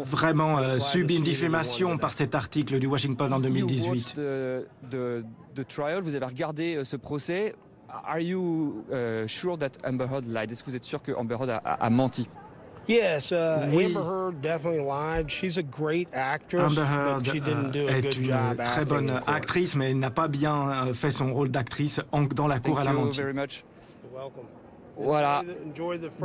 vraiment 0.06 0.60
euh, 0.60 0.80
subi 0.80 1.18
une 1.18 1.24
diffamation 1.24 1.98
par 1.98 2.14
cet 2.14 2.36
article 2.36 2.80
du 2.80 2.88
Washington 2.88 3.34
en 3.34 3.40
2018. 3.40 4.16
De 4.18 5.64
trial, 5.68 6.00
vous 6.02 6.16
avez 6.16 6.26
regardé 6.26 6.76
euh, 6.76 6.86
ce 6.86 6.96
procès. 6.96 7.54
Are 8.06 8.20
you 8.20 8.86
uh, 8.90 9.28
sure 9.28 9.58
that 9.58 9.72
Amber 9.86 10.06
Heard 10.10 10.26
lied? 10.26 10.50
Est-ce 10.50 10.64
que 10.64 10.70
vous 10.70 10.78
êtes 10.78 10.86
sûr 10.86 11.02
que 11.02 11.12
Amber 11.12 11.36
Heard 11.36 11.50
a, 11.50 11.58
a 11.58 11.90
menti? 11.90 12.26
Yes, 12.88 13.32
uh, 13.32 13.70
oui. 13.74 13.86
Amber 13.86 14.04
Heard 14.04 14.42
definitely 14.42 14.82
lied. 14.82 15.30
She's 15.30 15.58
a 15.58 15.64
great 15.64 16.10
actress, 16.14 16.78
Amber 16.78 16.86
Heard 16.86 17.24
but 17.24 17.32
she 17.32 17.40
didn't 17.40 17.72
do 17.72 17.88
a 17.88 17.92
est 17.92 18.02
good 18.02 18.18
une 18.18 18.24
job 18.24 18.58
très 18.58 18.86
bonne 18.86 19.22
actrice, 19.28 19.76
mais 19.76 19.92
elle 19.92 20.00
n'a 20.00 20.12
pas 20.12 20.28
bien 20.28 20.88
euh, 20.88 20.94
fait 20.94 21.12
son 21.12 21.34
rôle 21.34 21.50
d'actrice 21.50 22.00
dans 22.36 22.48
la 22.48 22.60
cour. 22.60 22.76
Thank 22.76 22.88
à 22.88 22.92
la 22.92 22.94
menti. 22.94 23.18
Very 23.18 23.34
much. 23.34 23.64
Voilà, 24.98 25.44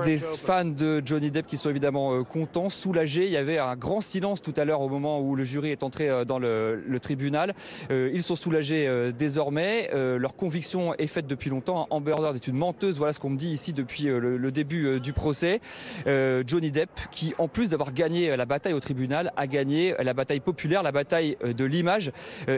des 0.04 0.16
fans 0.16 0.64
de 0.64 1.02
Johnny 1.04 1.30
Depp 1.30 1.46
qui 1.46 1.56
sont 1.56 1.70
évidemment 1.70 2.14
euh, 2.14 2.22
contents, 2.24 2.68
soulagés. 2.68 3.24
Il 3.24 3.30
y 3.30 3.36
avait 3.36 3.58
un 3.58 3.76
grand 3.76 4.00
silence 4.00 4.42
tout 4.42 4.54
à 4.56 4.64
l'heure 4.64 4.80
au 4.80 4.88
moment 4.88 5.20
où 5.20 5.34
le 5.34 5.44
jury 5.44 5.70
est 5.70 5.82
entré 5.82 6.08
euh, 6.08 6.24
dans 6.24 6.38
le, 6.38 6.82
le 6.86 7.00
tribunal. 7.00 7.54
Euh, 7.90 8.10
ils 8.12 8.22
sont 8.22 8.34
soulagés 8.34 8.86
euh, 8.86 9.12
désormais. 9.12 9.90
Euh, 9.94 10.18
leur 10.18 10.36
conviction 10.36 10.94
est 10.94 11.06
faite 11.06 11.26
depuis 11.26 11.50
longtemps. 11.50 11.86
Amber 11.90 12.14
Heard 12.18 12.36
est 12.36 12.46
une 12.46 12.56
menteuse. 12.56 12.98
Voilà 12.98 13.12
ce 13.12 13.20
qu'on 13.20 13.30
me 13.30 13.36
dit 13.36 13.50
ici 13.50 13.72
depuis 13.72 14.04
le, 14.04 14.36
le, 14.36 14.50
début 14.50 15.00
du 15.00 15.12
procès. 15.12 15.60
Johnny 16.06 16.70
Depp, 16.70 16.90
qui 17.10 17.34
en 17.38 17.48
plus 17.48 17.70
d'avoir 17.70 17.92
gagné 17.92 18.36
la 18.36 18.46
bataille 18.46 18.72
au 18.72 18.80
tribunal, 18.80 19.32
a 19.36 19.46
gagné 19.46 19.94
la 19.98 20.14
bataille 20.14 20.40
populaire, 20.40 20.82
la 20.82 20.92
bataille 20.92 21.36
de 21.44 21.64
l'image. 21.64 22.12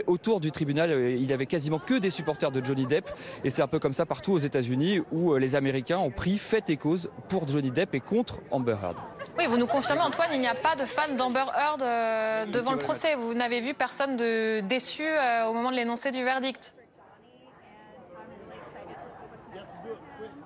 autour 0.07 0.41
du 0.41 0.51
tribunal, 0.53 0.91
il 0.91 1.27
n'y 1.27 1.33
avait 1.33 1.47
quasiment 1.47 1.79
que 1.79 1.95
des 1.95 2.11
supporters 2.11 2.51
de 2.51 2.65
Johnny 2.65 2.87
Depp. 2.87 3.11
Et 3.45 3.51
c'est 3.51 3.63
un 3.63 3.67
peu 3.67 3.79
comme 3.79 3.93
ça 3.93 4.07
partout 4.07 4.33
aux 4.33 4.39
États-Unis 4.39 5.01
où 5.13 5.35
les 5.37 5.57
Américains 5.57 5.98
ont 6.01 6.11
pris 6.11 6.39
fait 6.39 6.69
et 6.71 6.77
cause 6.77 7.11
pour 7.29 7.47
Johnny 7.47 7.71
Depp 7.71 7.95
et 7.95 8.01
contre 8.01 8.41
Amber 8.51 8.77
Heard. 8.83 8.97
Oui, 9.39 9.47
vous 9.47 9.57
nous 9.57 9.67
confirmez, 9.67 10.01
Antoine, 10.01 10.31
il 10.33 10.41
n'y 10.41 10.49
a 10.49 10.55
pas 10.55 10.75
de 10.75 10.85
fans 10.85 11.15
d'Amber 11.15 11.45
Heard 11.57 11.83
euh, 11.83 12.47
devant 12.47 12.73
le 12.73 12.79
procès. 12.79 13.15
Vous 13.15 13.35
n'avez 13.35 13.61
vu 13.61 13.73
personne 13.73 14.17
déçu 14.67 15.05
euh, 15.07 15.47
au 15.47 15.53
moment 15.53 15.71
de 15.71 15.77
l'énoncé 15.77 16.11
du 16.11 16.25
verdict 16.25 16.75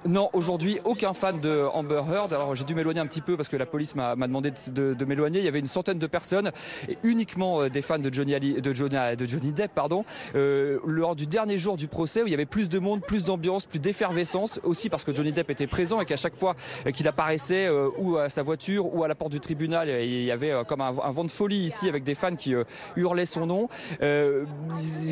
Non, 0.04 0.30
aujourd'hui, 0.32 0.78
aucun 0.84 1.12
fan 1.12 1.38
de 1.38 1.64
Amber 1.72 2.02
Heard. 2.10 2.32
Alors 2.32 2.54
j'ai 2.54 2.64
dû 2.64 2.74
m'éloigner 2.74 3.00
un 3.00 3.06
petit 3.06 3.20
peu 3.20 3.36
parce 3.36 3.48
que 3.48 3.56
la 3.56 3.66
police 3.66 3.94
m'a 3.94 4.16
demandé 4.16 4.52
de, 4.72 5.04
m'éloigner. 5.04 5.38
Il 5.38 5.44
y 5.44 5.48
avait 5.48 5.60
une 5.60 5.66
centaine 5.66 5.98
de 5.98 6.06
personnes 6.06 6.50
et 6.88 6.98
uniquement 7.02 7.62
euh, 7.62 7.68
des 7.68 7.82
fans 7.82 7.98
de 7.98 8.12
Johnny, 8.12 8.32
Depp, 8.32 9.72
pardon. 9.74 10.04
Euh, 10.34 10.78
lors 10.86 11.14
du 11.14 11.26
dernier 11.26 11.56
jour 11.56 11.76
du 11.76 11.86
procès, 11.88 12.22
où 12.22 12.26
il 12.26 12.30
y 12.30 12.34
avait 12.34 12.46
plus 12.46 12.68
de 12.68 12.78
monde, 12.78 13.02
plus 13.02 13.24
d'ambiance, 13.24 13.66
plus 13.66 13.78
d'effervescence, 13.78 14.60
aussi 14.64 14.88
parce 14.88 15.04
que 15.04 15.14
Johnny 15.14 15.32
Depp 15.32 15.50
était 15.50 15.66
présent 15.66 16.00
et 16.00 16.06
qu'à 16.06 16.16
chaque 16.16 16.36
fois 16.36 16.56
qu'il 16.92 17.06
apparaissait 17.06 17.66
euh, 17.66 17.88
ou 17.98 18.16
à 18.16 18.28
sa 18.28 18.42
voiture 18.42 18.94
ou 18.94 19.04
à 19.04 19.08
la 19.08 19.14
porte 19.14 19.32
du 19.32 19.40
tribunal, 19.40 19.88
il 19.88 20.24
y 20.24 20.30
avait 20.30 20.50
euh, 20.50 20.64
comme 20.64 20.80
un, 20.80 20.90
vent 20.90 21.24
de 21.24 21.30
folie 21.30 21.64
ici 21.64 21.88
avec 21.88 22.04
des 22.04 22.14
fans 22.14 22.36
qui 22.36 22.54
euh, 22.54 22.64
hurlaient 22.96 23.26
son 23.26 23.46
nom. 23.46 23.68
Euh, 24.02 24.44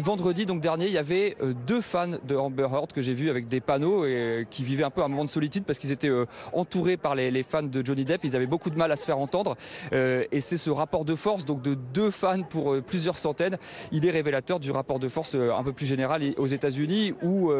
vendredi 0.03 0.47
donc 0.47 0.61
dernier, 0.61 0.87
il 0.87 0.93
y 0.93 0.99
avait 0.99 1.37
deux 1.67 1.81
fans 1.81 2.19
de 2.27 2.37
Amber 2.37 2.69
Heard 2.73 2.93
que 2.93 3.03
j'ai 3.03 3.13
vu 3.13 3.31
avec 3.31 3.49
des 3.49 3.61
panneaux 3.61 4.05
et 4.07 4.47
qui 4.51 4.63
vivaient 4.63 4.80
un 4.85 4.91
peu 4.91 5.03
un 5.03 5.09
moment 5.09 5.25
de 5.25 5.31
solitude 5.31 5.65
parce 5.65 5.79
qu'ils 5.79 5.93
étaient 5.93 6.09
euh, 6.09 6.27
entourés 6.53 6.97
par 6.97 7.15
les, 7.15 7.43
fans 7.43 7.63
de 7.63 7.85
Johnny 7.85 8.05
Depp. 8.05 8.25
Ils 8.25 8.37
avaient 8.37 8.47
beaucoup 8.47 8.71
de 8.71 8.77
mal 8.77 8.93
à 8.93 8.97
se 8.97 9.05
faire 9.05 9.19
entendre. 9.19 9.57
Euh, 9.93 10.25
et 10.33 10.41
c'est 10.41 10.57
ce 10.57 10.71
rapport 10.71 11.05
de 11.05 11.15
force, 11.15 11.45
donc 11.45 11.63
de 11.63 11.75
deux 11.75 12.11
fans 12.11 12.43
pour 12.43 12.75
euh, 12.75 12.81
plusieurs 12.81 13.19
centaines, 13.19 13.57
il 13.93 14.07
est 14.07 14.11
révélateur 14.11 14.61
du 14.61 14.71
rapport 14.71 14.99
de 14.99 15.09
force 15.09 15.35
un 15.35 15.63
peu 15.63 15.73
plus 15.73 15.87
général 15.87 16.23
aux 16.37 16.47
États-Unis 16.47 17.15
ou 17.23 17.53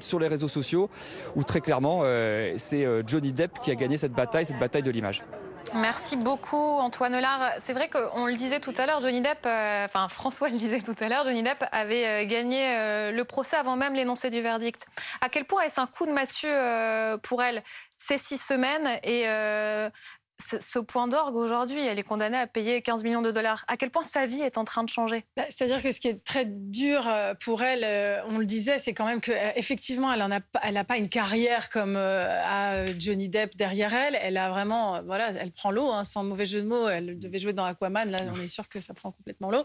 sur 0.00 0.18
les 0.18 0.28
réseaux 0.28 0.48
sociaux, 0.48 0.90
où 1.34 1.44
très 1.44 1.60
clairement, 1.60 2.02
c'est 2.56 2.86
Johnny 3.06 3.32
Depp 3.32 3.60
qui 3.60 3.70
a 3.70 3.74
gagné 3.74 3.96
cette 3.96 4.12
bataille, 4.12 4.44
cette 4.44 4.58
bataille 4.58 4.82
de 4.82 4.90
l'image. 4.90 5.22
Merci 5.76 6.16
beaucoup 6.16 6.56
Antoine 6.56 7.18
Lard. 7.20 7.52
C'est 7.60 7.74
vrai 7.74 7.90
qu'on 7.90 8.26
le 8.26 8.34
disait 8.34 8.60
tout 8.60 8.72
à 8.78 8.86
l'heure, 8.86 9.00
Johnny 9.02 9.20
Depp, 9.20 9.44
euh, 9.44 9.84
enfin 9.84 10.08
François 10.08 10.48
le 10.48 10.56
disait 10.56 10.80
tout 10.80 10.94
à 11.00 11.08
l'heure, 11.08 11.24
Johnny 11.24 11.42
Depp 11.42 11.64
avait 11.70 12.06
euh, 12.06 12.24
gagné 12.24 12.64
euh, 12.66 13.12
le 13.12 13.24
procès 13.24 13.56
avant 13.56 13.76
même 13.76 13.92
l'énoncé 13.92 14.30
du 14.30 14.40
verdict. 14.40 14.86
À 15.20 15.28
quel 15.28 15.44
point 15.44 15.62
est-ce 15.62 15.78
un 15.78 15.86
coup 15.86 16.06
de 16.06 16.12
massue 16.12 16.48
pour 17.22 17.42
elle 17.42 17.62
ces 17.98 18.16
six 18.16 18.38
semaines 18.38 18.88
et 19.02 19.26
ce 20.38 20.78
point 20.78 21.08
d'orgue 21.08 21.36
aujourd'hui, 21.36 21.80
elle 21.80 21.98
est 21.98 22.04
condamnée 22.04 22.36
à 22.36 22.46
payer 22.46 22.82
15 22.82 23.04
millions 23.04 23.22
de 23.22 23.30
dollars. 23.30 23.64
À 23.68 23.76
quel 23.76 23.90
point 23.90 24.04
sa 24.04 24.26
vie 24.26 24.40
est 24.40 24.58
en 24.58 24.64
train 24.64 24.84
de 24.84 24.88
changer? 24.88 25.24
Bah, 25.36 25.44
C'est-à-dire 25.48 25.82
que 25.82 25.90
ce 25.90 26.00
qui 26.00 26.08
est 26.08 26.22
très 26.24 26.44
dur 26.46 27.08
euh, 27.08 27.34
pour 27.34 27.62
elle, 27.62 27.84
euh, 27.84 28.20
on 28.28 28.38
le 28.38 28.44
disait, 28.46 28.78
c'est 28.78 28.94
quand 28.94 29.06
même 29.06 29.20
qu'effectivement, 29.20 30.12
elle 30.12 30.26
n'a 30.26 30.40
elle 30.62 30.84
pas 30.84 30.98
une 30.98 31.08
carrière 31.08 31.70
comme 31.70 31.96
à 31.96 32.86
Johnny 32.98 33.28
Depp 33.28 33.56
derrière 33.56 33.94
elle. 33.94 34.18
Elle 34.20 34.36
a 34.36 34.50
vraiment, 34.50 35.02
voilà, 35.02 35.30
elle 35.32 35.52
prend 35.52 35.70
l'eau, 35.70 35.90
hein, 35.90 36.04
sans 36.04 36.22
mauvais 36.22 36.46
jeu 36.46 36.60
de 36.60 36.66
mots. 36.66 36.88
Elle 36.88 37.18
devait 37.18 37.38
jouer 37.38 37.52
dans 37.52 37.64
Aquaman, 37.64 38.10
là, 38.10 38.18
on 38.34 38.40
est 38.40 38.48
sûr 38.48 38.68
que 38.68 38.80
ça 38.80 38.94
prend 38.94 39.12
complètement 39.12 39.50
l'eau 39.50 39.64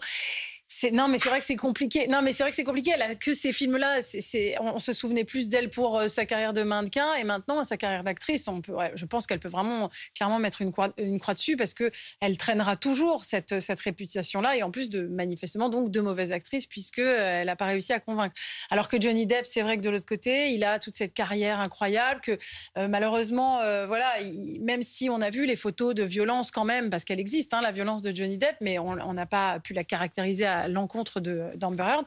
non, 0.92 1.08
mais 1.08 1.18
c'est 1.20 1.30
vrai 1.30 1.40
que 1.40 1.46
c'est 1.46 1.56
compliqué. 1.56 2.08
Non, 2.08 2.22
mais 2.22 2.32
c'est 2.32 2.44
vrai 2.44 2.50
que 2.50 2.56
c'est 2.56 2.64
compliqué. 2.64 2.92
Elle 2.96 3.02
a 3.02 3.16
que 3.16 3.34
ces 3.34 3.52
films-là. 3.52 4.02
C'est, 4.02 4.56
on, 4.60 4.80
se 4.80 4.94
souvenait 4.94 5.24
plus 5.24 5.50
d'elle 5.50 5.70
pour 5.70 5.98
euh, 5.98 6.08
sa 6.08 6.26
carrière 6.26 6.54
de 6.54 6.64
mannequin 6.64 7.14
et 7.16 7.24
maintenant 7.24 7.64
sa 7.64 7.78
carrière 7.78 8.04
d'actrice. 8.04 8.48
On 8.48 8.62
peut, 8.62 8.74
je 8.96 9.06
pense 9.06 9.28
qu'elle 9.28 9.40
peut 9.40 9.50
vraiment 9.50 9.90
clairement 10.16 10.40
mettre 10.40 10.62
une 10.62 10.72
croix, 10.72 10.94
dessus 11.34 11.56
parce 11.56 11.74
que 11.74 11.92
elle 12.20 12.38
traînera 12.38 12.76
toujours 12.76 13.24
cette, 13.24 13.60
cette 13.60 13.80
réputation-là 13.80 14.58
et 14.58 14.64
en 14.64 14.72
plus 14.72 14.90
de 14.90 15.08
manifestement 15.08 15.70
donc 15.70 15.92
de 15.92 16.02
mauvaise 16.02 16.32
actrice 16.32 16.66
puisque 16.66 17.00
euh, 17.00 17.42
elle 17.42 17.48
n'a 17.48 17.56
pas 17.56 17.66
réussi 17.66 17.94
à 17.94 18.00
convaincre. 18.00 18.34
Alors 18.70 18.88
que 18.88 19.00
Johnny 19.00 19.28
Depp, 19.28 19.46
c'est 19.46 19.62
vrai 19.62 19.78
que 19.78 19.82
de 19.82 19.90
l'autre 19.90 20.06
côté, 20.06 20.52
il 20.52 20.64
a 20.64 20.80
toute 20.80 20.98
cette 20.98 21.14
carrière 21.14 21.60
incroyable 21.60 22.22
que 22.22 22.38
euh, 22.78 22.88
malheureusement, 22.88 23.58
voilà, 23.88 24.14
même 24.60 24.84
si 24.84 25.10
on 25.10 25.22
a 25.22 25.30
vu 25.30 25.46
les 25.46 25.56
photos 25.56 25.94
de 25.94 26.04
violence 26.04 26.52
quand 26.52 26.66
même 26.66 26.90
parce 26.90 27.04
qu'elle 27.04 27.20
existe, 27.20 27.54
hein, 27.54 27.62
la 27.62 27.72
violence 27.72 28.02
de 28.02 28.16
Johnny 28.16 28.38
Depp, 28.38 28.56
mais 28.62 28.80
on 28.80 29.14
n'a 29.14 29.26
pas 29.26 29.60
pu 29.60 29.74
la 29.74 29.84
caractériser 29.84 30.46
à 30.46 30.68
l'encontre 30.72 31.19
d'Amber 31.19 31.84
Heard. 31.84 32.05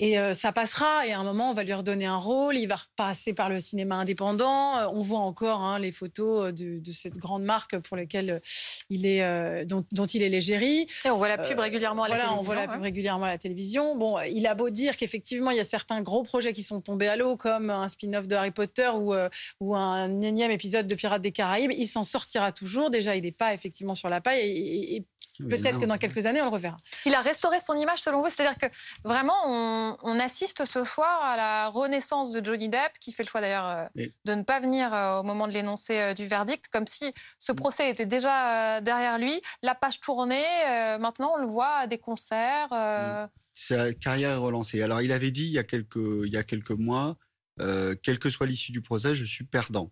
Et 0.00 0.18
euh, 0.18 0.34
ça 0.34 0.52
passera. 0.52 1.06
Et 1.06 1.12
à 1.12 1.20
un 1.20 1.24
moment, 1.24 1.50
on 1.50 1.54
va 1.54 1.62
lui 1.62 1.72
redonner 1.72 2.06
un 2.06 2.16
rôle. 2.16 2.56
Il 2.56 2.66
va 2.66 2.76
repasser 2.76 3.32
par 3.32 3.48
le 3.48 3.60
cinéma 3.60 3.96
indépendant. 3.96 4.78
Euh, 4.78 4.86
on 4.92 5.02
voit 5.02 5.20
encore 5.20 5.62
hein, 5.62 5.78
les 5.78 5.92
photos 5.92 6.52
de, 6.52 6.80
cette 6.92 7.16
grande 7.16 7.44
marque 7.44 7.78
pour 7.78 7.96
laquelle 7.96 8.30
euh, 8.30 8.38
il 8.90 9.06
est, 9.06 9.64
dont, 9.66 9.84
il 10.06 10.22
est 10.22 10.28
l'égérie. 10.28 10.88
On 11.04 11.16
voit 11.16 11.28
la 11.28 11.38
pub 11.38 11.58
régulièrement 11.58 12.04
à 12.04 12.08
la 12.08 12.16
voilà, 12.16 12.24
télévision. 12.26 12.40
On 12.40 12.42
voit 12.42 12.54
la 12.54 12.68
pub 12.68 12.82
régulièrement 12.82 13.24
à 13.24 13.28
la 13.28 13.38
télévision. 13.38 13.96
Bon, 13.96 14.20
il 14.20 14.46
a 14.46 14.54
beau 14.54 14.70
dire 14.70 14.96
qu'effectivement, 14.96 15.50
il 15.52 15.56
y 15.56 15.60
a 15.60 15.64
certains 15.64 16.00
gros 16.02 16.24
projets 16.24 16.52
qui 16.52 16.62
sont 16.62 16.80
tombés 16.80 17.08
à 17.08 17.16
l'eau, 17.16 17.36
comme 17.36 17.70
un 17.70 17.88
spin-off 17.88 18.26
de 18.26 18.34
Harry 18.34 18.50
Potter 18.50 18.90
ou, 18.94 19.14
ou 19.60 19.76
un 19.76 20.20
énième 20.20 20.50
épisode 20.50 20.86
de 20.86 20.94
Pirates 20.94 21.22
des 21.22 21.32
Caraïbes. 21.32 21.72
Il 21.72 21.86
s'en 21.86 22.04
sortira 22.04 22.52
toujours. 22.52 22.90
Déjà, 22.90 23.14
il 23.14 23.22
n'est 23.22 23.32
pas 23.32 23.54
effectivement 23.54 23.94
sur 23.94 24.08
la 24.08 24.20
paille. 24.20 24.40
et 24.40 25.06
Peut-être 25.38 25.80
que 25.80 25.86
dans 25.86 25.98
quelques 25.98 26.26
années, 26.26 26.40
on 26.40 26.46
le 26.46 26.50
reverra. 26.50 26.76
Il 27.06 27.14
a 27.14 27.20
restauré 27.20 27.58
son 27.60 27.74
image 27.74 28.00
selon 28.00 28.22
vous 28.22 28.30
C'est-à-dire 28.30 28.58
que 28.58 28.66
vraiment, 29.04 29.34
on, 30.02 30.18
assiste 30.20 30.64
ce 30.64 30.84
soir 30.84 31.22
à 31.22 31.36
la 31.36 31.68
renaissance 31.68 32.30
de 32.30 32.42
Johnny 32.42 32.68
Depp, 32.68 32.92
qui 33.00 33.12
fait 33.12 33.24
le 33.24 33.28
choix 33.28 33.40
d'ailleurs 33.40 33.66
euh, 33.66 34.06
de 34.24 34.34
ne 34.34 34.42
pas 34.42 34.60
venir 34.60 34.94
euh, 34.94 35.20
au 35.20 35.22
moment 35.22 35.48
de 35.48 35.52
l'énoncé 35.52 35.98
euh, 35.98 36.14
du 36.14 36.24
verdict, 36.24 36.68
comme 36.68 36.86
si 36.86 37.12
ce 37.38 37.52
procès 37.52 37.90
était 37.90 38.06
déjà 38.06 38.80
derrière 38.80 39.18
lui. 39.18 39.40
La 39.62 39.74
page 39.74 40.00
tournée, 40.00 40.44
maintenant 41.00 41.32
on 41.36 41.40
le 41.40 41.46
voit 41.46 41.74
à 41.78 41.86
des 41.86 41.98
concerts. 41.98 42.68
Sa 43.52 43.92
carrière 43.94 44.30
est 44.30 44.36
relancée. 44.36 44.82
Alors 44.82 45.02
il 45.02 45.12
avait 45.12 45.30
dit 45.30 45.44
il 45.44 45.52
y 45.52 45.58
a 45.58 45.64
quelques, 45.64 45.96
il 45.96 46.32
y 46.32 46.36
a 46.36 46.44
quelques 46.44 46.70
mois, 46.70 47.16
quelle 47.58 48.18
que 48.18 48.30
soit 48.30 48.46
l'issue 48.46 48.72
du 48.72 48.80
procès, 48.80 49.14
je 49.14 49.24
suis 49.24 49.44
perdant. 49.44 49.90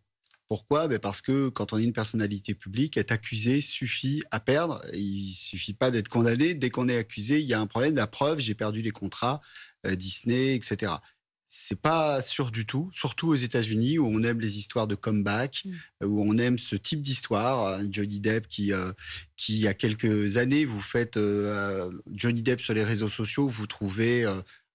Pourquoi? 0.53 0.87
Ben 0.87 0.99
Parce 0.99 1.23
que 1.23 1.49
quand 1.49 1.73
on 1.73 1.79
est 1.79 1.85
une 1.85 1.95
personnalité 1.95 2.55
publique, 2.55 2.99
être 2.99 3.11
accusé 3.11 3.63
suffit 3.63 4.23
à 4.31 4.39
perdre. 4.39 4.85
Il 4.93 5.33
suffit 5.33 5.73
pas 5.73 5.91
d'être 5.91 6.11
condamné. 6.11 6.53
Dès 6.53 6.69
qu'on 6.69 6.91
est 6.91 6.99
accusé, 6.99 7.41
il 7.41 7.47
y 7.47 7.55
a 7.55 7.59
un 7.59 7.67
problème. 7.67 7.95
La 7.95 8.07
preuve, 8.07 8.39
j'ai 8.39 8.55
perdu 8.55 8.83
les 8.83 8.91
contrats 8.91 9.41
euh, 9.87 9.95
Disney, 9.95 10.55
etc. 10.55 10.93
C'est 11.49 11.81
pas 11.81 12.21
sûr 12.21 12.51
du 12.51 12.67
tout, 12.67 12.91
surtout 12.93 13.29
aux 13.29 13.35
États-Unis 13.35 13.99
où 13.99 14.07
on 14.07 14.23
aime 14.25 14.41
les 14.41 14.59
histoires 14.59 14.87
de 14.87 14.95
comeback, 14.95 15.63
mmh. 15.65 16.05
où 16.05 16.23
on 16.23 16.37
aime 16.37 16.59
ce 16.59 16.77
type 16.77 17.01
d'histoire. 17.01 17.81
Johnny 17.91 18.21
Depp 18.21 18.47
qui, 18.47 18.75
euh, 18.75 18.93
qui 19.39 19.55
il 19.55 19.61
y 19.61 19.69
a 19.69 19.75
quelques 19.75 20.37
années, 20.37 20.67
vous 20.67 20.83
faites 20.83 21.17
euh, 21.17 21.91
Johnny 22.13 22.43
Depp 22.43 22.61
sur 22.61 22.75
les 22.75 22.85
réseaux 22.85 23.09
sociaux, 23.09 23.49
vous 23.49 23.67
trouvez 23.67 24.27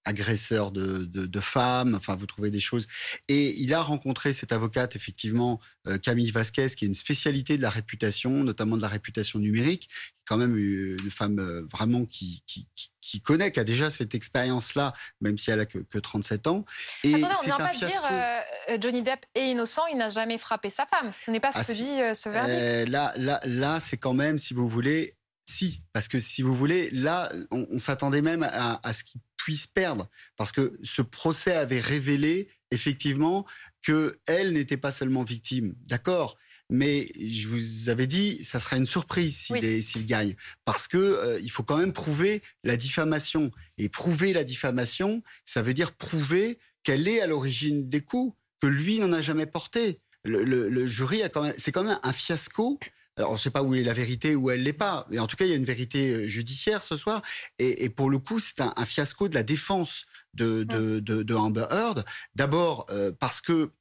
agresseur 0.08 0.72
de, 0.72 1.40
femmes. 1.40 1.94
Enfin, 1.94 2.16
vous 2.16 2.26
trouvez 2.26 2.50
des 2.50 2.60
choses. 2.60 2.88
Et 3.28 3.54
il 3.60 3.72
a 3.74 3.82
rencontré 3.82 4.32
cette 4.32 4.52
avocate, 4.52 4.96
effectivement, 4.96 5.60
euh, 5.86 5.98
Camille 5.98 6.30
Vasquez, 6.30 6.68
qui 6.70 6.84
est 6.84 6.88
une 6.88 6.94
spécialité 6.94 7.56
de 7.56 7.62
la 7.62 7.70
réputation, 7.70 8.30
notamment 8.42 8.76
de 8.76 8.82
la 8.82 8.88
réputation 8.88 9.38
numérique, 9.38 9.88
quand 10.26 10.36
même 10.36 10.56
une 10.56 11.10
femme 11.10 11.38
euh, 11.38 11.62
vraiment 11.70 12.04
qui, 12.04 12.42
qui, 12.46 13.20
connaît, 13.22 13.52
qui 13.52 13.60
a 13.60 13.64
déjà 13.64 13.90
cette 13.90 14.14
expérience-là, 14.14 14.92
même 15.20 15.38
si 15.38 15.50
elle 15.50 15.60
a 15.60 15.66
que, 15.66 15.98
37 15.98 16.46
ans. 16.46 16.64
Et 17.04 17.14
Attendez, 17.14 17.34
on 17.44 17.48
n'a 17.48 17.56
pas 17.56 17.74
dire 17.74 18.02
euh, 18.10 18.78
Johnny 18.80 19.02
Depp 19.02 19.20
est 19.34 19.50
innocent, 19.50 19.86
il 19.92 19.98
n'a 19.98 20.08
jamais 20.08 20.38
frappé 20.38 20.70
sa 20.70 20.86
femme. 20.86 21.10
Ce 21.12 21.30
n'est 21.30 21.40
pas 21.40 21.52
ce 21.52 21.58
ah, 21.58 21.64
que 21.64 21.72
dit 21.72 22.18
ce 22.18 22.28
verdict. 22.28 22.90
là, 22.90 23.12
là, 23.16 23.40
là 23.44 23.80
c'est 23.80 23.96
quand 23.96 24.14
même, 24.14 24.38
si 24.38 24.54
vous 24.54 24.68
voulez, 24.68 25.17
si, 25.48 25.80
parce 25.94 26.08
que 26.08 26.20
si 26.20 26.42
vous 26.42 26.54
voulez, 26.54 26.90
là, 26.90 27.32
on, 27.50 27.78
s'attendait 27.78 28.20
même 28.20 28.42
à, 28.42 28.80
à 28.86 28.92
ce 28.92 29.02
qu'il 29.02 29.20
puisse 29.38 29.66
perdre, 29.66 30.10
parce 30.36 30.52
que 30.52 30.78
ce 30.82 31.00
procès 31.00 31.54
avait 31.54 31.80
révélé 31.80 32.48
effectivement 32.70 33.46
que 33.82 34.18
elle 34.26 34.52
n'était 34.52 34.76
pas 34.76 34.92
seulement 34.92 35.22
victime, 35.22 35.74
d'accord, 35.86 36.36
mais 36.68 37.08
je 37.18 37.48
vous 37.48 37.88
avais 37.88 38.06
dit, 38.06 38.44
ça 38.44 38.60
sera 38.60 38.76
une 38.76 38.86
surprise 38.86 39.38
s'il 39.38 40.04
gagne, 40.04 40.36
parce 40.66 40.86
que 40.86 40.98
euh, 40.98 41.40
il 41.40 41.50
faut 41.50 41.62
quand 41.62 41.78
même 41.78 41.94
prouver 41.94 42.42
la 42.62 42.76
diffamation, 42.76 43.50
et 43.78 43.88
prouver 43.88 44.34
la 44.34 44.44
diffamation, 44.44 45.22
ça 45.46 45.62
veut 45.62 45.72
dire 45.72 45.92
prouver 45.92 46.58
qu'elle 46.82 47.08
est 47.08 47.22
à 47.22 47.26
l'origine 47.26 47.88
des 47.88 48.02
coups, 48.02 48.36
que 48.60 48.66
lui 48.66 48.98
n'en 48.98 49.14
a 49.14 49.22
jamais 49.22 49.46
porté. 49.46 50.00
Le, 50.24 50.44
le 50.44 50.86
jury 50.86 51.22
a 51.22 51.30
quand 51.30 51.42
même, 51.42 51.54
c'est 51.56 51.72
quand 51.72 51.84
même 51.84 52.00
un 52.02 52.12
fiasco 52.12 52.78
alors, 53.18 53.30
on 53.32 53.34
ne 53.34 53.38
sait 53.38 53.50
pas 53.50 53.64
où 53.64 53.74
est 53.74 53.82
la 53.82 53.94
vérité, 53.94 54.36
où 54.36 54.48
elle 54.50 54.62
l'est 54.62 54.72
pas. 54.72 55.04
Mais 55.10 55.18
en 55.18 55.26
tout 55.26 55.34
cas, 55.34 55.44
il 55.44 55.50
y 55.50 55.52
a 55.52 55.56
une 55.56 55.64
vérité 55.64 56.12
euh, 56.12 56.26
judiciaire 56.28 56.84
ce 56.84 56.96
soir. 56.96 57.20
Et, 57.58 57.88
pour 57.88 58.10
le 58.10 58.18
coup, 58.20 58.38
c'est 58.38 58.60
un, 58.60 58.86
fiasco 58.86 59.28
de 59.28 59.34
la 59.34 59.42
défense 59.42 60.06
de, 60.34 60.62
de, 60.62 61.00
de, 61.00 61.34
Amber 61.34 61.66
Heard. 61.70 62.04
D'abord 62.36 62.86
euh, 62.90 63.10
parce 63.18 63.40
que 63.40 63.72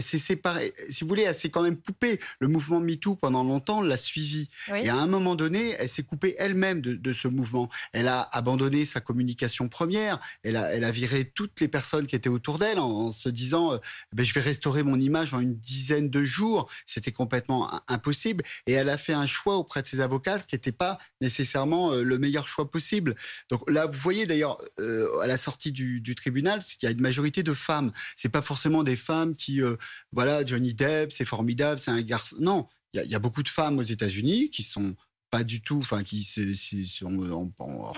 c'est 0.00 0.18
séparé. 0.18 0.72
Si 0.88 1.04
vous 1.04 1.08
voulez, 1.08 1.22
elle 1.22 1.34
s'est 1.34 1.50
quand 1.50 1.62
même 1.62 1.76
coupée. 1.76 2.18
Le 2.38 2.48
mouvement 2.48 2.80
MeToo, 2.80 3.16
pendant 3.16 3.44
longtemps, 3.44 3.82
l'a 3.82 3.96
suivi. 3.96 4.48
Et 4.74 4.88
à 4.88 4.96
un 4.96 5.06
moment 5.06 5.34
donné, 5.34 5.74
elle 5.78 5.88
s'est 5.88 6.02
coupée 6.02 6.34
elle-même 6.38 6.80
de, 6.80 7.12
ce 7.12 7.28
mouvement. 7.28 7.68
Elle 7.92 8.08
a 8.08 8.22
abandonné 8.32 8.84
sa 8.84 9.00
communication 9.00 9.68
première. 9.68 10.20
Elle 10.42 10.56
a, 10.56 10.72
elle 10.72 10.84
a 10.84 10.90
viré 10.90 11.24
toutes 11.24 11.60
les 11.60 11.68
personnes 11.68 12.06
qui 12.06 12.16
étaient 12.16 12.28
autour 12.28 12.58
d'elle 12.58 12.78
en, 12.78 13.12
se 13.12 13.28
disant 13.28 13.72
euh, 13.72 13.78
ben, 14.12 14.24
Je 14.24 14.32
vais 14.32 14.40
restaurer 14.40 14.82
mon 14.82 14.98
image 14.98 15.34
en 15.34 15.40
une 15.40 15.56
dizaine 15.56 16.08
de 16.08 16.24
jours. 16.24 16.70
C'était 16.86 17.12
complètement 17.12 17.70
impossible. 17.88 18.44
Et 18.66 18.72
elle 18.72 18.88
a 18.88 18.98
fait 18.98 19.12
un 19.12 19.26
choix 19.26 19.56
auprès 19.56 19.82
de 19.82 19.86
ses 19.86 20.00
avocats 20.00 20.38
qui 20.40 20.54
n'était 20.54 20.72
pas 20.72 20.98
nécessairement 21.20 21.92
euh, 21.92 22.02
le 22.02 22.18
meilleur 22.18 22.48
choix 22.48 22.70
possible. 22.70 23.14
Donc 23.50 23.68
là, 23.68 23.86
vous 23.86 23.98
voyez 23.98 24.26
d'ailleurs, 24.26 24.58
euh, 24.78 25.18
à 25.20 25.26
la 25.26 25.36
sortie 25.36 25.72
du, 25.72 26.00
du 26.00 26.14
tribunal, 26.14 26.60
il 26.80 26.84
y 26.84 26.88
a 26.88 26.92
une 26.92 27.00
majorité 27.00 27.42
de 27.42 27.52
femmes. 27.52 27.92
C'est 28.16 28.28
pas 28.28 28.42
forcément 28.42 28.82
des 28.82 28.96
femmes 28.96 29.34
qui 29.34 29.49
euh, 29.58 29.76
voilà, 30.12 30.44
Johnny 30.46 30.74
Depp, 30.74 31.12
c'est 31.12 31.24
formidable, 31.24 31.80
c'est 31.80 31.90
un 31.90 32.02
garçon. 32.02 32.36
Non, 32.40 32.68
il 32.94 33.04
y, 33.04 33.14
a 33.14 33.18
beaucoup 33.18 33.42
de 33.42 33.48
femmes 33.48 33.78
aux 33.78 33.84
États-Unis 33.84 34.50
qui 34.50 34.62
sont 34.62 34.96
pas 35.30 35.44
du 35.44 35.62
tout, 35.62 35.78
enfin, 35.78 36.02
qui 36.02 36.24
se, 36.24 36.40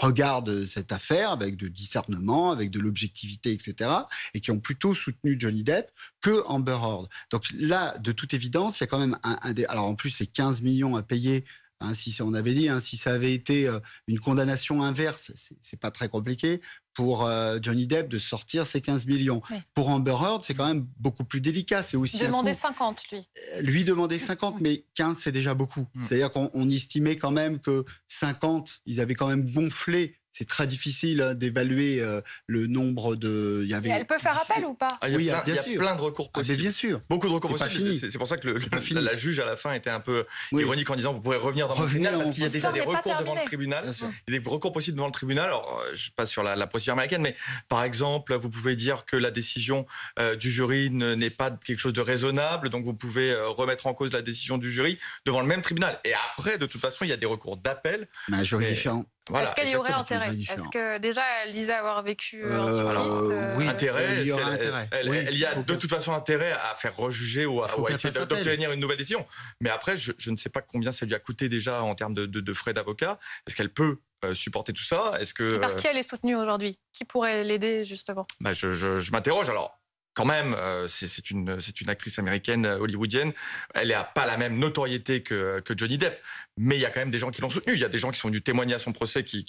regardent 0.01 0.67
cette 0.67 0.93
affaire 0.93 1.31
avec 1.31 1.57
de 1.57 1.69
discernement, 1.69 2.53
avec 2.53 2.71
de 2.71 2.79
l'objectivité, 2.79 3.53
etc., 3.53 3.91
et 4.35 4.41
qui 4.41 4.51
ont 4.51 4.61
plutôt 4.61 4.95
soutenu 4.95 5.37
Johnny 5.39 5.65
Depp 5.65 5.91
que 6.21 6.45
Amber 6.47 6.79
Heard. 6.83 7.09
Donc 7.31 7.47
là, 7.59 7.97
de 7.99 8.13
toute 8.13 8.35
évidence, 8.35 8.81
il 8.81 8.83
y 8.83 8.85
a 8.85 8.87
quand 8.87 8.99
même 8.99 9.19
un, 9.23 9.53
des, 9.55 9.65
alors 9.65 9.87
en 9.87 9.95
plus, 9.95 10.11
c'est 10.11 10.27
15 10.27 10.61
millions 10.61 10.95
à 10.95 11.03
payer 11.03 11.45
Hein, 11.83 11.95
si 11.95 12.17
on 12.23 12.33
avait 12.33 12.55
dit, 12.55 12.69
hein, 12.69 12.81
si 12.81 12.97
ça 12.97 13.13
avait 13.13 13.35
été 13.35 13.67
euh, 13.67 13.81
une 14.07 14.21
condamnation 14.21 14.83
inverse, 14.83 15.33
c'est 15.61 15.81
pas 15.81 15.91
très 15.91 16.09
compliqué 16.09 16.61
pour 16.95 17.25
euh, 17.25 17.59
Johnny 17.61 17.87
Depp 17.87 18.09
de 18.09 18.19
sortir 18.19 18.67
ses 18.67 18.81
15 18.81 19.07
millions. 19.07 19.43
Pour 19.75 19.89
Amber 19.89 20.17
Heard, 20.21 20.45
c'est 20.45 20.55
quand 20.55 20.67
même 20.67 20.87
beaucoup 20.99 21.25
plus 21.25 21.41
délicat. 21.41 21.83
C'est 21.83 21.97
aussi 21.97 22.19
demander 22.19 22.55
50 22.55 23.05
lui. 23.11 23.29
Euh, 23.55 23.61
lui 23.63 23.85
demander 23.85 24.19
50, 24.19 24.61
mais 24.61 24.85
15 24.95 25.19
c'est 25.19 25.33
déjà 25.33 25.55
beaucoup. 25.55 25.87
Mm. 25.95 26.05
C'est-à-dire 26.05 26.31
qu'on 26.31 26.71
estimait 26.71 27.17
quand 27.17 27.31
même 27.31 27.59
que 27.61 27.85
50, 28.09 28.81
ils 28.87 29.01
avaient 29.01 29.15
quand 29.15 29.29
même 29.29 29.51
gonflé 29.51 30.17
c'est 30.33 30.49
très 30.49 30.67
difficile 30.67 31.21
hein, 31.21 31.35
d'évaluer 31.35 32.01
euh, 32.01 32.23
le 32.47 32.67
nombre 32.67 33.17
de. 33.17 33.61
Il 33.65 33.71
y 33.71 33.75
avait. 33.75 33.91
elle 33.91 34.07
peut 34.07 34.19
faire 34.19 34.39
appel 34.41 34.65
ou 34.65 34.75
pas? 34.75 34.99
Ah, 35.01 35.09
Il 35.09 35.21
y 35.21 35.31
a, 35.31 35.43
plein, 35.43 35.55
y 35.55 35.59
a 35.59 35.79
plein 35.79 35.95
de 35.95 36.01
recours 36.01 36.31
ah, 36.33 36.39
possibles. 36.39 36.59
bien 36.59 36.71
sûr. 36.71 37.03
Beaucoup 37.11 37.29
de 37.29 37.33
recours 37.33 37.55
possibles. 37.55 38.11
C'est 38.11 38.19
pour 38.19 38.29
ça 38.29 38.39
que 38.39 38.49
le, 38.49 39.01
la, 39.01 39.15
juge 39.15 39.41
à 39.41 39.45
la 39.45 39.57
fin 39.57 39.75
était 39.75 39.91
un 39.91 40.01
peu 40.01 40.25
ironique 40.53 40.89
en 40.91 40.97
disant 40.97 41.13
vous 41.13 41.21
pourrez 41.21 41.37
revenir 41.37 41.69
dans 41.69 41.79
le 41.79 41.87
tribunal 41.87 42.19
parce 42.19 42.31
qu'il 42.31 42.43
y 42.43 42.47
a 42.47 42.49
déjà 42.49 42.73
des 42.73 42.81
recours 42.81 43.17
devant 43.19 43.35
le 43.35 43.45
tribunal. 43.45 43.85
Il 44.27 44.35
y 44.35 44.37
a 44.37 44.41
des 44.41 44.49
recours 44.49 44.73
possibles 44.73 44.97
devant 44.97 45.09
le 45.09 45.13
tribunal. 45.13 45.47
Alors 45.47 45.83
euh, 45.85 45.91
je 45.95 46.11
passe 46.11 46.31
sur 46.31 46.43
la, 46.43 46.67
procédure 46.67 46.95
américaine, 46.95 47.23
mais 47.23 47.37
par 47.69 47.85
exemple 47.85 48.35
vous 48.35 48.49
pouvez 48.49 48.75
dire 48.75 49.05
que 49.05 49.17
la 49.17 49.31
décision 49.31 49.87
euh, 50.19 50.35
du 50.37 50.51
jury 50.51 50.91
n'est 50.91 51.31
pas 51.31 51.51
quelque 51.51 51.79
chose 51.79 51.93
de 51.93 52.01
raisonnable, 52.01 52.71
donc 52.71 52.85
vous 52.85 52.95
pouvez 52.95 53.35
remettre 53.35 53.87
en 53.87 53.95
cause 53.95 54.13
la 54.13 54.23
décision 54.23 54.57
du 54.57 54.73
jury 54.73 54.99
devant 55.27 55.41
le 55.41 55.47
même 55.47 55.63
tribunal. 55.63 56.01
Et 56.05 56.13
après, 56.37 56.57
de 56.59 56.67
toute 56.67 56.81
façon, 56.81 57.05
il 57.05 57.09
y 57.09 57.13
a 57.13 57.17
des 57.17 57.27
recours 57.27 57.57
d'appel. 57.57 58.09
Mais 58.29 58.39
un 58.39 58.45
jury 58.45 58.67
différent. 58.67 59.05
Est-ce 59.31 59.55
qu'elle 59.55 59.69
y 59.69 59.77
aurait 59.77 59.93
intérêt 59.93 60.31
Est-ce 60.35 60.69
que 60.69 60.99
déjà 60.99 61.23
elle 61.45 61.53
disait 61.53 61.73
avoir 61.73 62.03
vécu 62.03 62.45
en 62.45 62.67
Suisse 62.67 63.39
Oui, 63.57 63.69
intérêt. 63.69 64.23
Il 64.23 64.27
y 64.27 64.33
aura 64.33 64.47
intérêt. 64.47 64.89
Elle, 64.93 65.37
y 65.37 65.45
a 65.45 65.55
de 65.55 65.75
toute 65.75 65.91
façon 65.91 66.13
intérêt 66.13 66.53
à 66.53 66.75
faire 66.77 66.97
rejuger 66.97 67.47
ou 67.47 67.63
à, 67.63 67.69
essayer 67.91 68.13
d'obtenir 68.27 68.73
une 68.73 68.81
nouvelle 68.81 68.99
décision. 68.99 69.27
Mais 69.61 69.71
après, 69.71 69.97
je, 69.97 70.31
ne 70.31 70.37
sais 70.37 70.51
pas 70.51 70.61
combien 70.61 70.93
ça 70.93 71.07
lui 71.07 71.15
a 71.15 71.19
coûté 71.19 71.49
déjà 71.49 71.83
en 71.83 71.95
termes 71.95 72.15
de, 72.15 72.53
frais 72.53 72.75
d'avocat. 72.75 73.19
Est-ce 73.47 73.57
qu'elle 73.57 73.73
peut 73.73 73.99
supporter 74.35 74.73
tout 74.73 74.83
ça? 74.83 75.15
Est-ce 75.21 75.35
que 75.35 75.57
par 75.57 75.77
qui 75.77 75.87
elle 75.87 75.99
est 75.99 76.09
soutenue 76.09 76.37
aujourd'hui? 76.37 76.79
Qui 76.93 77.05
pourrait 77.05 77.45
l'aider 77.45 77.85
justement? 77.85 78.27
Bah, 78.41 78.53
je, 78.53 78.73
je 78.73 79.13
m'interroge. 79.13 79.49
Alors, 79.51 79.82
quand 80.15 80.25
même, 80.25 80.55
euh, 80.55 80.87
c'est 80.89 81.31
une, 81.31 81.59
actrice 81.89 82.19
américaine 82.19 82.67
euh, 82.67 82.79
hollywoodienne. 82.79 83.33
Elle 83.75 83.89
n'a 83.89 84.05
pas 84.05 84.27
la 84.27 84.37
même 84.37 84.59
notoriété 84.59 85.23
que, 85.23 85.63
Johnny 85.77 85.99
Depp, 85.99 86.21
mais 86.57 86.77
il 86.77 86.81
y 86.81 86.87
a 86.87 86.91
quand 86.91 87.01
même 87.01 87.11
des 87.11 87.19
gens 87.19 87.31
qui 87.31 87.41
l'ont 87.41 87.51
soutenue. 87.51 87.75
Il 87.75 87.81
y 87.81 87.85
a 87.85 87.89
des 87.89 87.99
gens 87.99 88.11
qui 88.11 88.21
sont 88.21 88.29
venus 88.29 88.45
témoigner 88.45 88.75
à 88.75 88.79
son 88.79 88.93
procès 88.93 89.25
qui, 89.25 89.47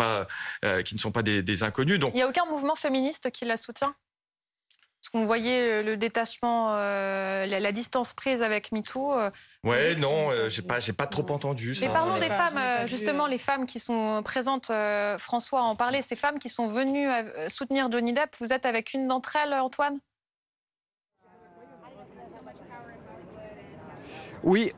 euh, 0.00 0.82
ne 0.92 0.98
sont 0.98 1.12
pas 1.12 1.22
des, 1.22 1.42
des 1.42 1.62
inconnus. 1.62 1.98
Donc... 1.98 2.10
Il 2.12 2.16
n'y 2.16 2.22
a 2.22 2.28
aucun 2.28 2.44
mouvement 2.46 2.76
féministe 2.76 3.30
qui 3.30 3.44
la 3.44 3.56
soutient? 3.56 3.94
Parce 5.04 5.10
qu'on 5.10 5.26
voyait 5.26 5.82
le 5.82 5.98
détachement, 5.98 6.76
la, 6.76 7.72
distance 7.72 8.14
prise 8.14 8.42
avec 8.42 8.72
MeToo. 8.72 9.14
Ouais, 9.62 9.94
non, 9.96 10.30
j'ai 10.48 10.62
pas, 10.62 10.80
j'ai 10.80 10.94
pas 10.94 11.06
trop 11.06 11.30
entendu. 11.30 11.76
Mais 11.82 11.88
parlons 11.88 12.16
des 12.16 12.30
femmes, 12.30 12.58
justement, 12.86 13.26
les 13.26 13.36
femmes 13.36 13.66
qui 13.66 13.78
sont 13.78 14.22
présentes. 14.24 14.72
François 15.18 15.60
en 15.60 15.76
parlait. 15.76 16.00
Ces 16.00 16.16
femmes 16.16 16.38
qui 16.38 16.48
sont 16.48 16.68
venues 16.68 17.06
soutenir 17.50 17.92
Johnny 17.92 18.14
Depp. 18.14 18.34
Vous 18.40 18.54
êtes 18.54 18.64
avec 18.64 18.94
une 18.94 19.06
d'entre 19.06 19.36
elles, 19.36 19.52
Antoine? 19.52 19.98
Oui, 24.42 24.72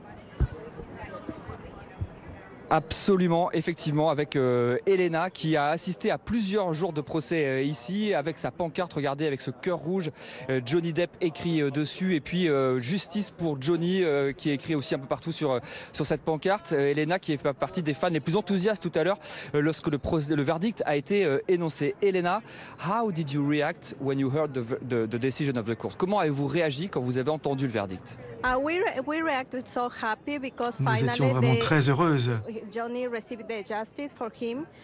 Absolument, 2.69 3.53
effectivement, 3.53 4.11
avec 4.11 4.35
euh, 4.35 4.79
Elena 4.87 5.31
qui 5.31 5.57
a 5.57 5.69
assisté 5.69 6.11
à 6.11 6.19
plusieurs 6.19 6.75
jours 6.75 6.93
de 6.93 7.01
procès 7.01 7.47
euh, 7.47 7.63
ici, 7.63 8.13
avec 8.13 8.39
sa 8.39 8.51
pancarte, 8.51 8.93
regardez, 8.93 9.25
avec 9.25 9.41
ce 9.41 9.53
cœur 9.53 9.79
rouge, 9.79 10.11
euh, 10.51 10.61
Johnny 10.67 10.93
Depp 10.93 11.11
écrit 11.21 11.63
dessus, 11.71 12.17
et 12.17 12.21
puis 12.21 12.49
justice 12.79 13.31
pour 13.31 13.61
Johnny 13.61 14.03
qui 14.37 14.51
est 14.51 14.55
écrit 14.55 14.75
aussi 14.75 14.95
un 14.95 14.99
peu 14.99 15.07
partout 15.07 15.33
sur 15.33 15.61
sur 15.93 16.07
cette 16.07 16.23
pancarte. 16.23 16.73
Elena 16.73 17.19
qui 17.19 17.33
est 17.33 17.53
partie 17.53 17.83
des 17.83 17.95
fans 17.95 18.09
les 18.09 18.21
plus 18.21 18.37
enthousiastes 18.37 18.83
tout 18.83 18.99
à 18.99 19.05
l'heure 19.05 19.19
lorsque 19.55 19.89
le, 19.89 19.99
le, 20.31 20.43
verdict 20.43 20.83
a 20.87 20.97
été 20.97 21.39
énoncé. 21.49 21.95
Elena, 22.03 22.43
how 22.79 23.11
did 23.13 23.31
you 23.31 23.47
react 23.47 23.95
when 24.01 24.19
you 24.19 24.31
heard 24.31 24.53
the, 24.53 24.63
the, 24.89 25.07
the 25.09 25.19
decision 25.19 25.57
of 25.57 25.67
the 25.67 25.75
court? 25.77 25.97
Comment 25.97 26.19
avez-vous 26.19 26.47
réagi 26.47 26.89
quand 26.89 27.01
vous 27.01 27.19
avez 27.19 27.31
entendu 27.31 27.67
le 27.67 27.73
verdict? 27.73 28.19
Uh, 28.45 28.59
we, 28.59 28.81
we 29.07 29.23
reacted 29.23 29.67
so 29.67 29.89
happy 29.89 30.39
because 30.39 30.79
Nous 30.79 31.05
étions 31.05 31.29
vraiment 31.29 31.57
très 31.57 31.89
heureuses 31.89 32.31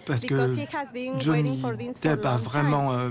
parce 0.07 0.25
que 0.25 0.47
Johnny 1.19 1.63
Depp 2.03 2.27
a 2.27 2.37
vraiment 2.37 2.93
euh, 2.93 3.11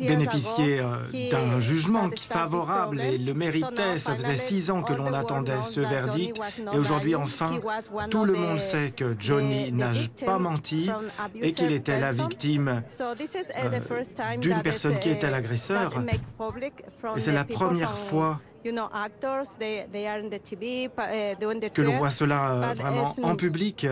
bénéficié 0.00 0.80
euh, 0.80 1.30
d'un 1.30 1.60
jugement 1.60 2.10
favorable 2.14 3.00
et 3.00 3.18
le 3.18 3.34
méritait. 3.34 3.98
Ça 3.98 4.14
faisait 4.14 4.36
six 4.36 4.70
ans 4.70 4.82
que 4.82 4.92
l'on 4.92 5.12
attendait 5.12 5.62
ce 5.64 5.80
verdict 5.80 6.38
et 6.72 6.78
aujourd'hui 6.78 7.14
enfin 7.14 7.50
tout 8.10 8.24
le 8.24 8.34
monde 8.34 8.58
sait 8.58 8.92
que 8.94 9.16
Johnny 9.18 9.72
n'a 9.72 9.92
pas 10.24 10.38
menti 10.38 10.90
et 11.40 11.52
qu'il 11.52 11.72
était 11.72 11.98
la 12.00 12.12
victime 12.12 12.82
euh, 13.00 14.36
d'une 14.38 14.62
personne 14.62 14.98
qui 14.98 15.10
était 15.10 15.30
l'agresseur. 15.30 15.92
Et 17.16 17.20
c'est 17.20 17.32
la 17.32 17.44
première 17.44 17.96
fois 17.96 18.40
que 21.70 21.82
l'on 21.82 21.96
voit 21.98 22.10
cela 22.10 22.50
euh, 22.50 22.74
vraiment 22.74 23.12
en 23.22 23.36
public. 23.36 23.86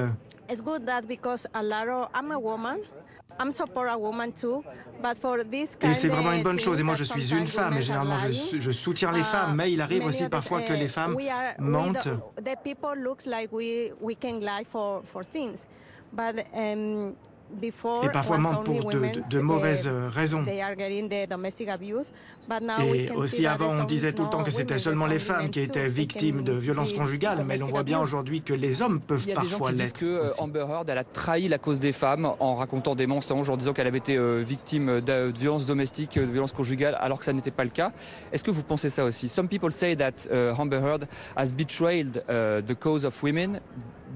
Et 5.91 5.95
c'est 5.95 6.09
vraiment 6.09 6.33
une 6.33 6.43
bonne 6.43 6.59
chose. 6.59 6.81
Et 6.81 6.83
moi, 6.83 6.95
je 6.95 7.05
suis 7.05 7.35
une 7.35 7.47
femme 7.47 7.77
et 7.77 7.83
généralement, 7.83 8.16
je, 8.16 8.59
je 8.59 8.70
soutiens 8.72 9.12
les 9.12 9.22
femmes. 9.22 9.55
Mais 9.57 9.70
il 9.72 9.81
arrive 9.81 10.05
aussi 10.07 10.29
parfois 10.29 10.62
que 10.62 10.72
les 10.72 10.89
femmes 10.89 11.16
mentent. 11.59 12.09
Et 17.63 18.09
parfois 18.13 18.39
mentent 18.39 18.65
pour 18.65 18.91
de, 18.91 19.39
mauvaises 19.39 19.89
raisons. 20.11 20.45
Et 22.93 23.11
aussi 23.13 23.47
avant, 23.47 23.71
on 23.71 23.85
disait 23.85 24.13
tout 24.13 24.25
le 24.25 24.31
temps 24.31 24.45
que 24.45 24.51
c'était 24.51 24.79
seulement 24.79 25.07
les 25.07 25.19
femmes 25.19 25.51
qui 25.51 25.61
étaient 25.61 25.89
victimes 25.89 26.43
de 26.43 26.53
violences 26.53 26.93
conjugales, 26.93 27.45
mais 27.47 27.57
l'on 27.57 27.69
voit 27.69 27.83
bien 27.83 28.01
aujourd'hui 28.01 28.43
que 28.43 28.53
les 28.53 28.83
hommes 28.83 29.01
peuvent 29.01 29.27
parfois 29.35 29.73
l'être. 29.73 29.95
que 29.95 30.05
euh, 30.05 30.27
Amber 30.39 30.67
Heard, 30.69 30.91
elle 30.91 30.99
a 30.99 31.05
trahi 31.05 31.49
la 31.49 31.59
cause 31.59 31.81
des 31.81 31.93
femmes 31.93 32.31
en 32.41 32.57
racontant 32.57 32.95
des 32.95 33.07
mensonges, 33.07 33.49
en 33.49 33.57
disant 33.57 33.73
qu'elle 33.73 33.87
avait 33.87 33.99
été 33.99 34.17
euh, 34.17 34.41
victime 34.41 35.01
de 35.01 35.33
violences 35.37 35.67
domestiques, 35.67 36.19
de 36.19 36.25
violences 36.25 36.53
conjugales, 36.53 36.97
alors 37.01 37.19
que 37.19 37.25
ça 37.25 37.33
n'était 37.33 37.51
pas 37.51 37.65
le 37.65 37.71
cas. 37.71 37.93
Est-ce 38.33 38.45
que 38.45 38.51
vous 38.51 38.63
pensez 38.63 38.91
ça 38.91 39.05
aussi? 39.05 39.29
Some 39.29 39.49
people 39.49 39.73
say 39.73 39.97
that 39.97 40.29
uh, 40.31 40.55
Amber 40.59 40.81
Heard 40.81 41.09
has 41.37 41.53
betrayed 41.53 42.23
uh, 42.29 42.61
the 42.63 42.75
cause 42.79 43.05
of 43.05 43.23
women 43.23 43.61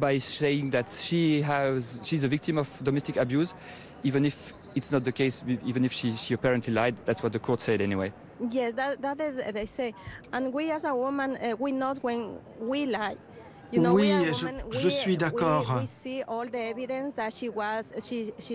by 0.01 0.17
saying 0.17 0.71
that 0.71 0.91
she 0.91 1.43
has 1.43 2.01
she's 2.03 2.25
a 2.25 2.29
victim 2.29 2.59
of 2.59 2.69
domestic 2.83 3.17
abuse, 3.17 3.55
even 4.03 4.25
if 4.25 4.53
it's 4.75 4.91
not 4.91 5.05
the 5.05 5.13
case, 5.13 5.45
even 5.65 5.85
if 5.85 5.93
she, 5.93 6.17
she 6.17 6.35
apparently 6.35 6.73
lied. 6.73 6.97
That's 7.05 7.23
what 7.23 7.33
the 7.33 7.39
court 7.39 7.61
said 7.61 7.81
anyway. 7.81 8.13
Yes, 8.51 8.75
that, 8.75 9.03
that 9.03 9.21
is 9.21 9.43
they 9.53 9.67
say, 9.67 9.95
and 10.33 10.53
we 10.53 10.71
as 10.71 10.85
a 10.85 10.95
woman 10.95 11.37
uh, 11.37 11.57
we 11.59 11.73
know 11.73 11.95
when 12.01 12.39
we 12.59 12.87
lie. 12.87 13.17
Oui, 13.79 14.13
je, 14.73 14.89
suis 14.89 15.17
d'accord. 15.17 15.81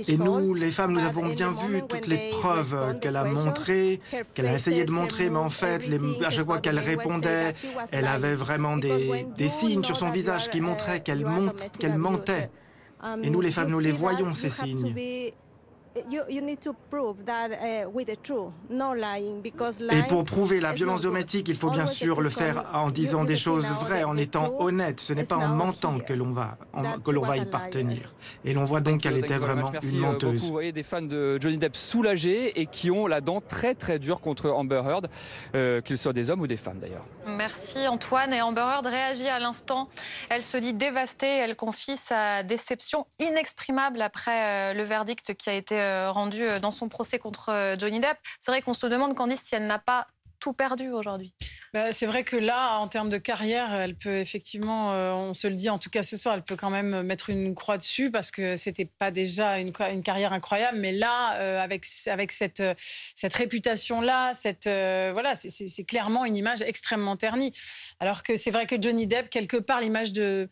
Et 0.07 0.17
nous, 0.17 0.53
les 0.53 0.71
femmes, 0.71 0.93
nous 0.93 1.03
avons 1.03 1.27
bien 1.29 1.51
vu 1.51 1.83
toutes 1.87 2.07
les 2.07 2.29
preuves 2.31 2.99
qu'elle 2.99 3.15
a 3.15 3.23
montrées, 3.23 4.01
qu'elle 4.33 4.47
a 4.47 4.53
essayé 4.53 4.85
de 4.85 4.91
montrer, 4.91 5.29
mais 5.29 5.39
en 5.39 5.49
fait, 5.49 5.81
à 6.23 6.29
chaque 6.29 6.45
fois 6.45 6.59
qu'elle 6.59 6.79
répondait, 6.79 7.53
elle 7.91 8.07
avait 8.07 8.35
vraiment 8.35 8.77
des, 8.77 9.25
des, 9.37 9.49
signes 9.49 9.83
sur 9.83 9.97
son 9.97 10.09
visage 10.09 10.49
qui 10.49 10.61
montraient 10.61 11.01
qu'elle 11.01 11.25
mentait. 11.97 12.49
Et 13.23 13.29
nous, 13.29 13.41
les 13.41 13.51
femmes, 13.51 13.69
nous 13.69 13.79
les 13.79 13.91
voyons, 13.91 14.33
ces 14.33 14.49
signes. 14.49 14.95
Et 19.91 20.03
pour 20.09 20.25
prouver 20.25 20.59
la 20.59 20.73
violence 20.73 21.01
domestique, 21.01 21.47
il 21.47 21.55
faut 21.55 21.69
bien 21.69 21.85
sûr 21.85 22.19
le 22.19 22.29
faire 22.29 22.65
en 22.73 22.89
disant 22.89 23.23
des 23.23 23.37
choses 23.37 23.65
vraies, 23.65 24.03
en 24.03 24.17
étant 24.17 24.59
honnête. 24.59 24.99
Ce 24.99 25.13
n'est 25.13 25.23
pas 25.23 25.37
en 25.37 25.47
mentant 25.47 25.99
que 25.99 26.11
l'on 26.11 26.31
va, 26.31 26.57
que 27.03 27.11
l'on 27.11 27.21
va 27.21 27.37
y 27.37 27.45
partenir. 27.45 28.13
Et 28.43 28.53
l'on 28.53 28.65
voit 28.65 28.81
donc 28.81 29.01
qu'elle 29.01 29.17
était 29.17 29.37
vraiment 29.37 29.71
une 29.71 30.03
euh, 30.03 30.07
menteuse. 30.07 30.45
Vous 30.45 30.51
voyez 30.51 30.71
des 30.73 30.83
fans 30.83 31.01
de 31.01 31.37
Johnny 31.39 31.57
Depp 31.57 31.75
soulagés 31.75 32.59
et 32.59 32.65
qui 32.65 32.91
ont 32.91 33.07
la 33.07 33.21
dent 33.21 33.39
très 33.39 33.73
très 33.73 33.97
dure 33.97 34.19
contre 34.19 34.49
Amber 34.49 34.81
Heard, 34.85 35.09
euh, 35.55 35.81
qu'ils 35.81 35.97
soient 35.97 36.13
des 36.13 36.29
hommes 36.29 36.41
ou 36.41 36.47
des 36.47 36.57
femmes 36.57 36.79
d'ailleurs. 36.79 37.05
Merci 37.25 37.87
Antoine. 37.87 38.33
Et 38.33 38.41
Amber 38.41 38.61
Heard 38.61 38.85
réagit 38.85 39.29
à 39.29 39.39
l'instant. 39.39 39.87
Elle 40.29 40.43
se 40.43 40.57
dit 40.57 40.73
dévastée. 40.73 41.37
Elle 41.37 41.55
confie 41.55 41.97
sa 41.97 42.43
déception 42.43 43.07
inexprimable 43.19 44.01
après 44.01 44.71
euh, 44.71 44.73
le 44.73 44.83
verdict 44.83 45.33
qui 45.35 45.49
a 45.49 45.53
été 45.53 45.79
euh, 45.79 45.84
rendu 46.09 46.43
euh, 46.43 46.59
dans 46.59 46.71
son 46.71 46.89
procès 46.89 47.19
contre 47.19 47.49
euh, 47.49 47.75
Johnny 47.77 47.99
Depp. 47.99 48.17
C'est 48.39 48.51
vrai 48.51 48.61
qu'on 48.61 48.73
se 48.73 48.87
demande, 48.87 49.15
Candice, 49.15 49.41
si 49.41 49.55
elle 49.55 49.67
n'a 49.67 49.79
pas 49.79 50.07
tout 50.39 50.53
perdu 50.53 50.89
aujourd'hui. 50.91 51.33
Bah, 51.73 51.91
c'est 51.91 52.05
vrai 52.05 52.23
que 52.23 52.35
là, 52.35 52.77
en 52.77 52.87
termes 52.87 53.09
de 53.09 53.17
carrière, 53.17 53.73
elle 53.73 53.95
peut 53.95 54.17
effectivement, 54.17 54.89
on 54.89 55.33
se 55.33 55.47
le 55.47 55.55
dit 55.55 55.69
en 55.69 55.79
tout 55.79 55.89
cas 55.89 56.03
ce 56.03 56.17
soir, 56.17 56.35
elle 56.35 56.43
peut 56.43 56.57
quand 56.57 56.69
même 56.69 57.01
mettre 57.01 57.31
une 57.31 57.55
croix 57.55 57.77
dessus 57.77 58.11
parce 58.11 58.29
que 58.31 58.55
c'était 58.55 58.85
pas 58.85 59.09
déjà 59.09 59.59
une, 59.59 59.71
carrière 59.71 60.33
incroyable, 60.33 60.77
mais 60.77 60.91
là, 60.91 61.29
avec, 61.61 61.85
cette, 61.85 62.61
cette 63.15 63.33
réputation-là, 63.33 64.33
cette, 64.35 64.65
voilà, 64.65 65.33
c'est 65.35 65.83
clairement 65.85 66.25
une 66.25 66.35
image 66.35 66.61
extrêmement 66.61 67.15
ternie. 67.15 67.51
Alors 67.99 68.21
que 68.21 68.35
c'est 68.35 68.51
vrai 68.51 68.67
que 68.67 68.79
Johnny 68.79 69.07
Depp, 69.07 69.31
quelque 69.31 69.57
part, 69.57 69.79
l'image 69.79 70.13
de 70.13 70.49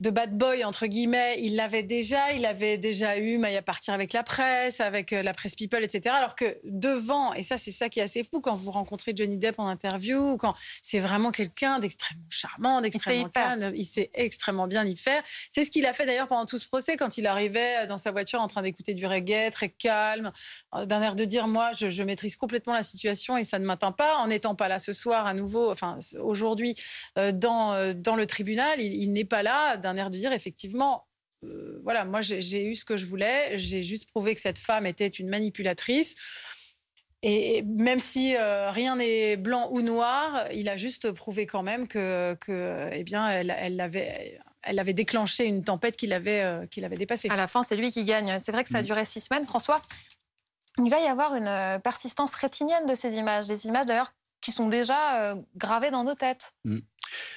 de 0.00 0.08
bad 0.08 0.36
boy 0.36 0.64
entre 0.64 0.86
guillemets, 0.86 1.36
il 1.40 1.56
l'avait 1.56 1.82
déjà, 1.82 2.32
il 2.32 2.46
avait 2.46 2.78
déjà 2.78 3.18
eu 3.18 3.36
mais 3.36 3.56
à 3.56 3.62
partir 3.62 3.92
avec 3.92 4.14
la 4.14 4.22
presse, 4.22 4.80
avec 4.80 5.12
euh, 5.12 5.22
la 5.22 5.34
presse 5.34 5.54
people, 5.54 5.84
etc. 5.84 6.14
Alors 6.16 6.34
que 6.34 6.58
devant, 6.64 7.34
et 7.34 7.42
ça 7.42 7.58
c'est 7.58 7.70
ça 7.70 7.90
qui 7.90 8.00
est 8.00 8.02
assez 8.02 8.24
fou 8.24 8.40
quand 8.40 8.54
vous 8.54 8.70
rencontrez 8.70 9.12
Johnny 9.14 9.36
Depp 9.36 9.58
en 9.58 9.66
interview, 9.66 10.38
quand 10.38 10.54
c'est 10.80 11.00
vraiment 11.00 11.30
quelqu'un 11.30 11.78
d'extrêmement 11.78 12.24
charmant, 12.30 12.80
d'extrêmement 12.80 13.28
calme, 13.28 13.72
il 13.76 13.84
sait 13.84 14.10
extrêmement 14.14 14.66
bien 14.66 14.86
y 14.86 14.96
faire. 14.96 15.22
C'est 15.50 15.64
ce 15.64 15.70
qu'il 15.70 15.84
a 15.84 15.92
fait 15.92 16.06
d'ailleurs 16.06 16.28
pendant 16.28 16.46
tout 16.46 16.58
ce 16.58 16.66
procès 16.66 16.96
quand 16.96 17.18
il 17.18 17.26
arrivait 17.26 17.86
dans 17.86 17.98
sa 17.98 18.10
voiture 18.10 18.40
en 18.40 18.48
train 18.48 18.62
d'écouter 18.62 18.94
du 18.94 19.06
reggae, 19.06 19.50
très 19.50 19.68
calme, 19.68 20.32
euh, 20.74 20.86
d'un 20.86 21.02
air 21.02 21.14
de 21.14 21.26
dire 21.26 21.46
moi 21.46 21.72
je, 21.72 22.00
maîtrise 22.02 22.36
complètement 22.36 22.72
la 22.72 22.82
situation 22.82 23.36
et 23.36 23.44
ça 23.44 23.58
ne 23.58 23.66
m'atteint 23.66 23.92
pas 23.92 24.16
en 24.16 24.28
n'étant 24.28 24.54
pas 24.54 24.68
là 24.68 24.78
ce 24.78 24.94
soir 24.94 25.26
à 25.26 25.34
nouveau, 25.34 25.70
enfin 25.70 25.98
aujourd'hui 26.18 26.74
euh, 27.18 27.32
dans 27.32 27.92
dans 27.94 28.16
le 28.16 28.26
tribunal, 28.26 28.80
il, 28.80 28.94
il 28.94 29.12
n'est 29.12 29.26
pas 29.26 29.42
là 29.42 29.76
un 29.90 29.96
air 29.96 30.10
de 30.10 30.16
dire 30.16 30.32
effectivement, 30.32 31.06
euh, 31.44 31.80
voilà, 31.82 32.04
moi 32.04 32.20
j'ai 32.20 32.64
eu 32.64 32.74
ce 32.74 32.84
que 32.84 32.96
je 32.96 33.06
voulais, 33.06 33.56
j'ai 33.58 33.82
juste 33.82 34.08
prouvé 34.08 34.34
que 34.34 34.40
cette 34.40 34.58
femme 34.58 34.86
était 34.86 35.08
une 35.08 35.28
manipulatrice. 35.28 36.16
Et 37.22 37.62
même 37.62 37.98
si 38.00 38.34
euh, 38.34 38.70
rien 38.70 38.96
n'est 38.96 39.36
blanc 39.36 39.68
ou 39.72 39.82
noir, 39.82 40.46
il 40.52 40.70
a 40.70 40.78
juste 40.78 41.12
prouvé 41.12 41.44
quand 41.46 41.62
même 41.62 41.86
que, 41.86 42.34
que 42.40 42.88
eh 42.92 43.04
bien, 43.04 43.28
elle, 43.28 43.54
elle 43.58 43.78
avait 43.80 44.38
elle 44.62 44.78
avait 44.78 44.92
déclenché 44.92 45.46
une 45.46 45.64
tempête 45.64 45.96
qu'il 45.96 46.12
avait, 46.12 46.42
euh, 46.42 46.66
qu'il 46.66 46.84
avait 46.84 46.96
dépassée. 46.96 47.28
À 47.30 47.36
la 47.36 47.46
fin, 47.46 47.62
c'est 47.62 47.76
lui 47.76 47.90
qui 47.90 48.04
gagne. 48.04 48.38
C'est 48.38 48.52
vrai 48.52 48.62
que 48.62 48.68
ça 48.70 48.78
a 48.78 48.82
Mm. 48.82 48.86
duré 48.86 49.04
six 49.04 49.20
semaines. 49.20 49.46
François, 49.46 49.80
il 50.78 50.90
va 50.90 51.00
y 51.00 51.06
avoir 51.06 51.34
une 51.34 51.48
euh, 51.48 51.78
persistance 51.78 52.34
rétinienne 52.34 52.86
de 52.86 52.94
ces 52.94 53.14
images. 53.14 53.46
Des 53.46 53.66
images 53.66 53.86
d'ailleurs 53.86 54.12
qui 54.40 54.52
sont 54.52 54.68
déjà 54.68 55.32
euh, 55.32 55.36
gravées 55.56 55.90
dans 55.90 56.04
nos 56.04 56.14
têtes. 56.14 56.54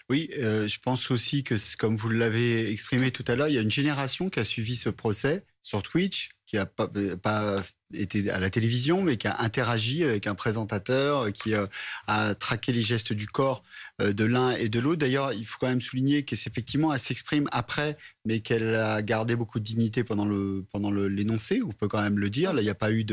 Oui, 0.10 0.30
euh, 0.38 0.68
je 0.68 0.80
pense 0.80 1.12
aussi 1.12 1.44
que, 1.44 1.56
comme 1.78 1.96
vous 1.96 2.10
l'avez 2.10 2.72
exprimé 2.72 3.12
tout 3.12 3.26
à 3.28 3.36
l'heure, 3.36 3.48
il 3.48 3.56
y 3.56 3.58
a 3.58 3.62
une 3.62 3.72
génération 3.72 4.30
qui 4.30 4.40
a 4.40 4.44
suivi 4.44 4.76
ce 4.76 4.90
procès 4.90 5.46
sur 5.62 5.84
Twitch, 5.84 6.32
qui 6.46 6.58
a 6.58 6.66
pas, 6.66 6.90
euh, 6.96 7.18
pas 7.18 7.62
été 7.94 8.30
à 8.30 8.40
la 8.40 8.50
télévision, 8.50 9.02
mais 9.02 9.18
qui 9.18 9.28
a 9.28 9.40
interagi 9.42 10.04
avec 10.04 10.28
un 10.28 10.36
présentateur, 10.36 11.26
euh, 11.26 11.32
qui 11.32 11.54
euh, 11.54 11.68
a 12.08 12.36
traqué 12.36 12.72
les 12.72 12.82
gestes 12.82 13.14
du 13.14 13.28
corps 13.28 13.64
euh, 14.02 14.14
de 14.14 14.24
l'un 14.26 14.52
et 14.52 14.70
de 14.70 14.80
l'autre. 14.80 15.00
D'ailleurs, 15.00 15.34
il 15.34 15.46
faut 15.46 15.58
quand 15.60 15.68
même 15.68 15.82
souligner 15.82 16.24
que 16.24 16.36
c'est 16.36 16.50
effectivement, 16.50 16.94
elle 16.94 17.00
s'exprime 17.00 17.48
après, 17.52 17.98
mais 18.26 18.40
qu'elle 18.40 18.76
a 18.76 19.02
gardé 19.02 19.36
beaucoup 19.36 19.60
de 19.60 19.64
dignité 19.64 20.04
pendant 20.04 20.26
le 20.26 20.66
pendant 20.72 20.92
le- 20.92 21.08
l'énoncé. 21.08 21.62
On 21.62 21.72
peut 21.72 21.88
quand 21.88 22.02
même 22.02 22.20
le 22.20 22.30
dire. 22.30 22.54
Là, 22.54 22.62
il 22.62 22.66
n'y 22.66 22.70
a 22.72 22.76
pas 22.76 22.92
eu 22.92 23.04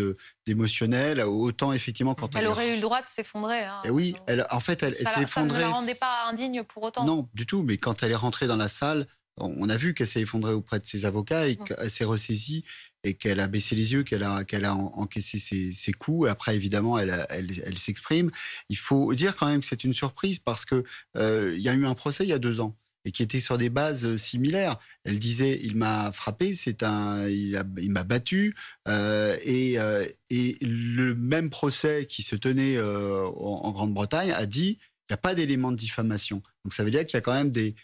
d'émotionnel. 0.47 1.21
Autant 1.21 1.73
effectivement 1.73 2.15
quand 2.15 2.35
Elle 2.35 2.47
aurait 2.47 2.73
eu 2.73 2.75
le 2.77 2.81
droit 2.81 3.01
de 3.03 3.09
s'effondrer. 3.09 3.65
hein. 3.65 3.81
Eh 3.85 3.91
oui, 3.91 4.15
elle, 4.27 4.47
en 4.51 4.61
fait, 4.61 4.83
elle, 4.83 4.95
elle 4.99 4.99
s'est 4.99 5.05
la- 5.05 5.11
ça 5.13 5.19
ne 5.21 5.25
effondrée. 5.25 5.61
la 5.61 5.69
rendait 5.69 5.95
pas 5.95 6.27
indigne 6.29 6.63
pour 6.65 6.83
autant. 6.83 7.05
Non, 7.05 7.29
du 7.35 7.47
tout. 7.47 7.63
Mais 7.63 7.77
quand 7.77 8.03
elle 8.03 8.13
est 8.13 8.17
rentrée 8.17 8.47
dans 8.47 8.57
la 8.57 8.69
salle, 8.69 9.07
on 9.37 9.69
a 9.71 9.77
vu 9.77 9.95
qu'elle 9.95 10.07
s'est 10.07 10.21
effondrée 10.21 10.53
auprès 10.53 10.81
de 10.81 10.87
ses 10.87 11.07
avocats 11.07 11.47
et 11.47 11.57
qu'elle 11.57 11.91
s'est 11.91 12.05
ressaisie 12.05 12.65
et 13.05 13.15
qu'elle 13.15 13.41
a 13.41 13.49
baissé 13.49 13.75
les 13.75 13.93
yeux, 13.93 14.03
qu'elle 14.03 14.25
a, 14.25 14.75
encaissé 14.75 15.39
ses, 15.39 15.93
coups. 15.93 16.29
Après, 16.29 16.55
évidemment, 16.55 16.99
elle, 16.99 17.79
s'exprime. 17.79 18.31
Il 18.69 18.77
faut 18.77 19.15
dire 19.15 19.37
quand 19.37 19.47
même 19.47 19.61
que 19.61 19.67
c'est 19.67 19.85
une 19.85 19.95
surprise 19.95 20.39
parce 20.39 20.65
que 20.65 20.85
euh, 21.17 21.55
il 21.57 21.63
y 21.63 21.69
a 21.69 21.75
eu 21.75 21.87
un 21.87 21.95
procès 21.95 22.25
il 22.25 22.29
y 22.29 22.33
a 22.33 22.39
deux 22.39 22.61
ans 22.61 22.77
et 23.05 23.13
qui 23.13 23.23
était 23.23 23.41
sur 23.41 23.59
des 23.59 23.71
bases 23.71 24.05
euh, 24.05 24.17
similaires. 24.17 24.79
Elle 25.05 25.19
disait 25.19 25.59
il 25.63 25.77
m'a 25.77 26.13
frappé, 26.13 26.51
il, 26.51 27.91
m'a 27.91 28.05
battu 28.05 28.55
euh, 28.89 29.37
et, 29.43 29.79
euh, 29.79 30.07
et 30.31 30.57
le 30.61 31.15
même 31.15 31.51
procès 31.51 32.07
qui 32.07 32.23
se 32.23 32.37
tenait 32.37 32.81
en, 32.81 33.71
Grande-Bretagne 33.71 34.33
a 34.33 34.47
dit 34.47 34.79
il 34.81 35.13
n'y 35.13 35.15
a 35.15 35.19
pas 35.19 35.35
d'éléments 35.35 35.73
de 35.73 35.77
diffamation. 35.77 36.43
Donc 36.65 36.75
ça 36.75 36.85
veut 36.85 36.91
dire 36.91 37.07
qu'il 37.07 37.15
y 37.15 37.19
a 37.19 37.23
quand 37.23 37.35
même 37.35 37.51
des 37.51 37.75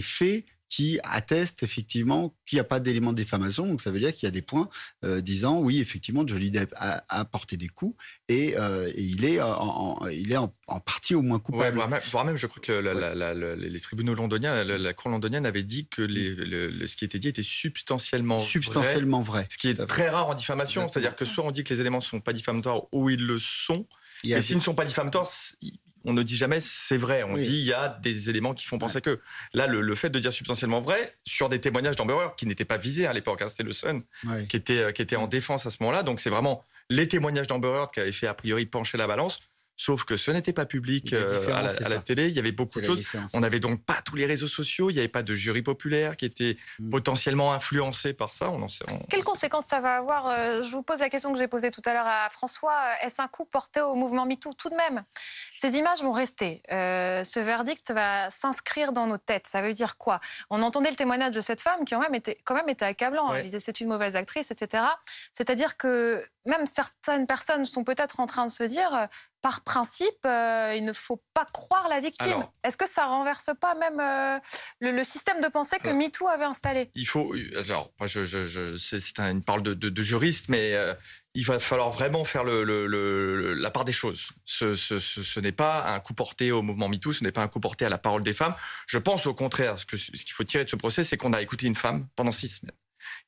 faits 0.00 0.44
qui 0.68 0.98
attestent 1.04 1.62
effectivement 1.62 2.34
qu'il 2.46 2.56
n'y 2.56 2.60
a 2.60 2.64
pas 2.64 2.80
d'éléments 2.80 3.12
de 3.12 3.22
diffamation. 3.22 3.66
Donc 3.66 3.80
ça 3.80 3.90
veut 3.90 4.00
dire 4.00 4.12
qu'il 4.14 4.26
y 4.26 4.28
a 4.28 4.32
des 4.32 4.42
points 4.42 4.68
euh, 5.04 5.20
disant 5.20 5.60
oui, 5.60 5.78
effectivement, 5.80 6.26
Johnny 6.26 6.50
Depp 6.50 6.72
a, 6.76 7.04
a 7.08 7.24
porté 7.24 7.56
des 7.56 7.68
coups 7.68 7.96
et, 8.28 8.56
euh, 8.58 8.90
et 8.94 9.02
il 9.02 9.24
est, 9.24 9.40
en, 9.40 9.50
en- 10.02 10.06
il 10.08 10.32
est 10.32 10.36
en, 10.36 10.52
en 10.66 10.80
partie 10.80 11.14
au 11.14 11.22
moins 11.22 11.36
Ouais, 11.36 11.42
coupable. 11.42 11.74
voire, 11.76 11.88
même, 11.88 12.00
voire 12.10 12.24
même, 12.24 12.36
je 12.36 12.46
crois 12.46 12.62
que 12.62 12.72
le- 12.72 12.80
la- 12.80 12.94
Ouais. 12.94 13.00
la- 13.00 13.14
la- 13.14 13.34
le- 13.34 13.54
les 13.54 13.80
tribunaux 13.80 14.14
londoniens, 14.14 14.64
la, 14.64 14.92
cour 14.94 15.10
londonienne 15.10 15.46
avait 15.46 15.62
dit 15.62 15.86
que 15.86 16.02
les- 16.02 16.34
le- 16.34 16.70
le- 16.70 16.86
ce 16.86 16.96
qui 16.96 17.04
était 17.04 17.18
dit 17.18 17.28
était 17.28 17.42
substantiellement 17.42 18.38
vrai, 18.38 18.46
substantiellement 18.46 19.20
vrai. 19.20 19.46
ce 19.50 19.58
qui 19.58 19.68
est 19.68 19.86
très 19.86 20.08
rare 20.08 20.28
en 20.28 20.34
diffamation. 20.34 20.88
C'est-à-dire 20.88 21.14
que 21.14 21.24
soit 21.24 21.44
on 21.44 21.50
dit 21.50 21.62
que 21.64 21.72
les 21.74 21.80
éléments 21.80 21.98
ne 21.98 22.02
sont 22.02 22.20
pas 22.20 22.32
diffamatoires 22.32 22.82
ou 22.92 23.10
ils 23.10 23.24
le 23.24 23.38
sont, 23.38 23.86
et 24.24 24.40
s'ils 24.42 24.56
ne 24.56 24.62
sont 24.62 24.74
pas 24.74 24.84
diffamatoires, 24.86 25.28
on 26.04 26.12
ne 26.12 26.22
dit 26.22 26.36
jamais 26.36 26.60
c'est 26.60 26.96
vrai. 26.96 27.22
On 27.22 27.34
Oui. 27.34 27.42
dit 27.46 27.58
il 27.60 27.64
y 27.66 27.72
a 27.72 27.88
des 28.02 28.30
éléments 28.30 28.54
qui 28.54 28.66
font 28.66 28.78
penser 28.78 29.00
que. 29.00 29.20
Là, 29.52 29.66
le, 29.66 29.80
le 29.80 29.94
fait 29.94 30.10
de 30.10 30.18
dire 30.18 30.32
substantiellement 30.32 30.80
vrai 30.80 31.12
sur 31.24 31.48
des 31.48 31.60
témoignages 31.60 31.96
d'Amber 31.96 32.28
qui 32.36 32.46
n'étaient 32.46 32.64
pas 32.64 32.76
visés 32.78 33.06
à 33.06 33.12
l'époque, 33.12 33.42
hein, 33.42 33.48
c'était 33.48 33.62
le 33.62 33.72
Sun 33.72 34.02
ouais. 34.26 34.46
qui 34.46 34.56
était, 34.56 34.78
euh, 34.78 34.92
qui 34.92 35.02
était 35.02 35.16
en 35.16 35.26
défense 35.26 35.66
à 35.66 35.70
ce 35.70 35.78
moment-là. 35.80 36.02
Donc 36.02 36.20
c'est 36.20 36.30
vraiment 36.30 36.64
les 36.90 37.08
témoignages 37.08 37.46
d'Amber 37.46 37.84
qui 37.92 38.00
avaient 38.00 38.12
fait 38.12 38.26
a 38.26 38.34
priori 38.34 38.66
pencher 38.66 38.98
la 38.98 39.06
balance. 39.06 39.40
Sauf 39.76 40.04
que 40.04 40.16
ce 40.16 40.30
n'était 40.30 40.52
pas 40.52 40.66
public 40.66 41.12
euh, 41.12 41.46
à 41.52 41.62
la, 41.62 41.70
à 41.70 42.00
télé. 42.00 42.28
Il 42.28 42.34
y 42.34 42.38
avait 42.38 42.52
beaucoup 42.52 42.80
de 42.80 42.86
choses. 42.86 43.02
On 43.32 43.40
n'avait 43.40 43.58
donc 43.60 43.84
pas 43.84 44.00
tous 44.04 44.14
les 44.14 44.24
réseaux 44.24 44.46
sociaux. 44.48 44.88
Il 44.90 44.92
n'y 44.94 45.00
avait 45.00 45.08
pas 45.08 45.22
de 45.24 45.34
jury 45.34 45.62
populaire 45.62 46.16
qui 46.16 46.24
était 46.26 46.56
Mm. 46.78 46.90
potentiellement 46.90 47.52
influencé 47.52 48.12
par 48.12 48.32
ça. 48.32 48.50
On 48.50 48.62
en 48.62 48.68
sait, 48.68 48.84
on- 48.90 48.98
Quelles 49.10 49.24
conséquences 49.24 49.66
ça 49.66 49.80
va 49.80 49.96
avoir 49.96 50.28
Euh, 50.28 50.62
Je 50.62 50.70
vous 50.70 50.82
pose 50.82 51.00
la 51.00 51.08
question 51.10 51.32
que 51.32 51.38
j'ai 51.38 51.48
posée 51.48 51.70
tout 51.70 51.82
à 51.86 51.92
l'heure 51.92 52.06
à 52.06 52.28
François. 52.30 52.72
Euh, 53.02 53.06
Est-ce 53.06 53.20
un 53.20 53.28
coup 53.28 53.44
porté 53.44 53.80
au 53.80 53.94
mouvement 53.96 54.26
MeToo 54.26 54.52
Tout 54.54 54.68
de 54.70 54.76
même, 54.76 55.02
ces 55.56 55.76
images 55.76 56.02
vont 56.02 56.12
rester. 56.12 56.62
Euh, 56.72 57.24
ce 57.24 57.40
verdict 57.40 57.90
va 57.90 58.30
s'inscrire 58.30 58.92
dans 58.92 59.06
nos 59.06 59.18
têtes. 59.18 59.46
Ça 59.48 59.60
veut 59.62 59.72
dire 59.74 59.96
quoi? 59.98 60.20
On 60.50 60.62
entendait 60.62 60.90
le 60.90 60.96
témoignage 60.96 61.32
de 61.34 61.40
cette 61.40 61.60
femme 61.60 61.84
qui, 61.84 61.94
quand 61.94 62.00
même, 62.00 62.14
était, 62.14 62.38
quand 62.44 62.54
même 62.54 62.68
était 62.68 62.84
accablant. 62.84 63.30
Ouais. 63.30 63.38
Elle 63.40 63.46
disait 63.46 63.60
c'est 63.60 63.80
une 63.80 63.88
mauvaise 63.88 64.14
actrice, 64.16 64.50
etc. 64.50 64.84
C'est-à-dire 65.32 65.76
que 65.76 66.24
même 66.46 66.66
certaines 66.66 67.26
personnes 67.26 67.64
sont 67.64 67.84
peut-être 67.84 68.20
en 68.20 68.26
train 68.26 68.46
de 68.46 68.50
se 68.50 68.64
dire 68.64 69.08
par 69.44 69.60
principe, 69.60 70.24
euh, 70.24 70.72
il 70.74 70.86
ne 70.86 70.94
faut 70.94 71.22
pas 71.34 71.44
croire 71.44 71.86
la 71.88 72.00
victime. 72.00 72.46
Est-ce 72.62 72.78
que 72.78 72.88
ça 72.88 73.04
renverse 73.04 73.50
pas 73.60 73.74
même 73.74 74.00
euh, 74.00 74.38
le, 74.80 74.90
le 74.90 75.04
système 75.04 75.42
de 75.42 75.48
pensée 75.48 75.76
que 75.78 75.88
Alors- 75.88 75.98
MeToo 75.98 76.26
avait 76.28 76.46
installé? 76.46 76.90
Il 76.94 77.06
faut. 77.06 77.34
Alors, 77.58 77.92
moi, 78.00 78.06
je, 78.06 78.24
je, 78.24 78.46
je- 78.48 78.76
c'est 78.78 79.20
un- 79.20 79.30
une 79.30 79.44
parole 79.44 79.62
de, 79.62 79.74
de, 79.74 79.90
de 79.90 80.02
juriste, 80.02 80.48
mais 80.48 80.72
euh, 80.72 80.94
il 81.34 81.44
va 81.44 81.58
falloir 81.58 81.90
vraiment 81.90 82.24
faire 82.24 82.42
le, 82.42 82.64
le- 82.64 82.86
le- 82.86 83.52
la 83.52 83.70
part 83.70 83.84
des 83.84 83.92
choses. 83.92 84.28
Ce, 84.46 84.74
ce, 84.76 84.98
ce, 84.98 85.22
ce 85.22 85.40
n'est 85.40 85.52
pas 85.52 85.92
un 85.92 86.00
coup 86.00 86.14
porté 86.14 86.50
au 86.50 86.62
mouvement 86.62 86.88
MeToo, 86.88 87.12
ce 87.12 87.22
n'est 87.22 87.30
pas 87.32 87.42
un 87.42 87.48
coup 87.48 87.60
porté 87.60 87.84
à 87.84 87.90
la 87.90 87.98
parole 87.98 88.22
des 88.22 88.32
femmes. 88.32 88.54
Je 88.86 88.96
pense 88.96 89.26
au 89.26 89.34
contraire, 89.34 89.78
ce 89.78 89.84
qu'il 89.84 90.32
faut 90.32 90.44
tirer 90.44 90.64
de 90.64 90.70
ce 90.70 90.76
procès, 90.76 91.04
c'est 91.04 91.18
qu'on 91.18 91.34
a 91.34 91.42
écouté 91.42 91.66
une 91.66 91.74
femme 91.74 92.08
pendant 92.16 92.32
six 92.32 92.48
semaines 92.48 92.74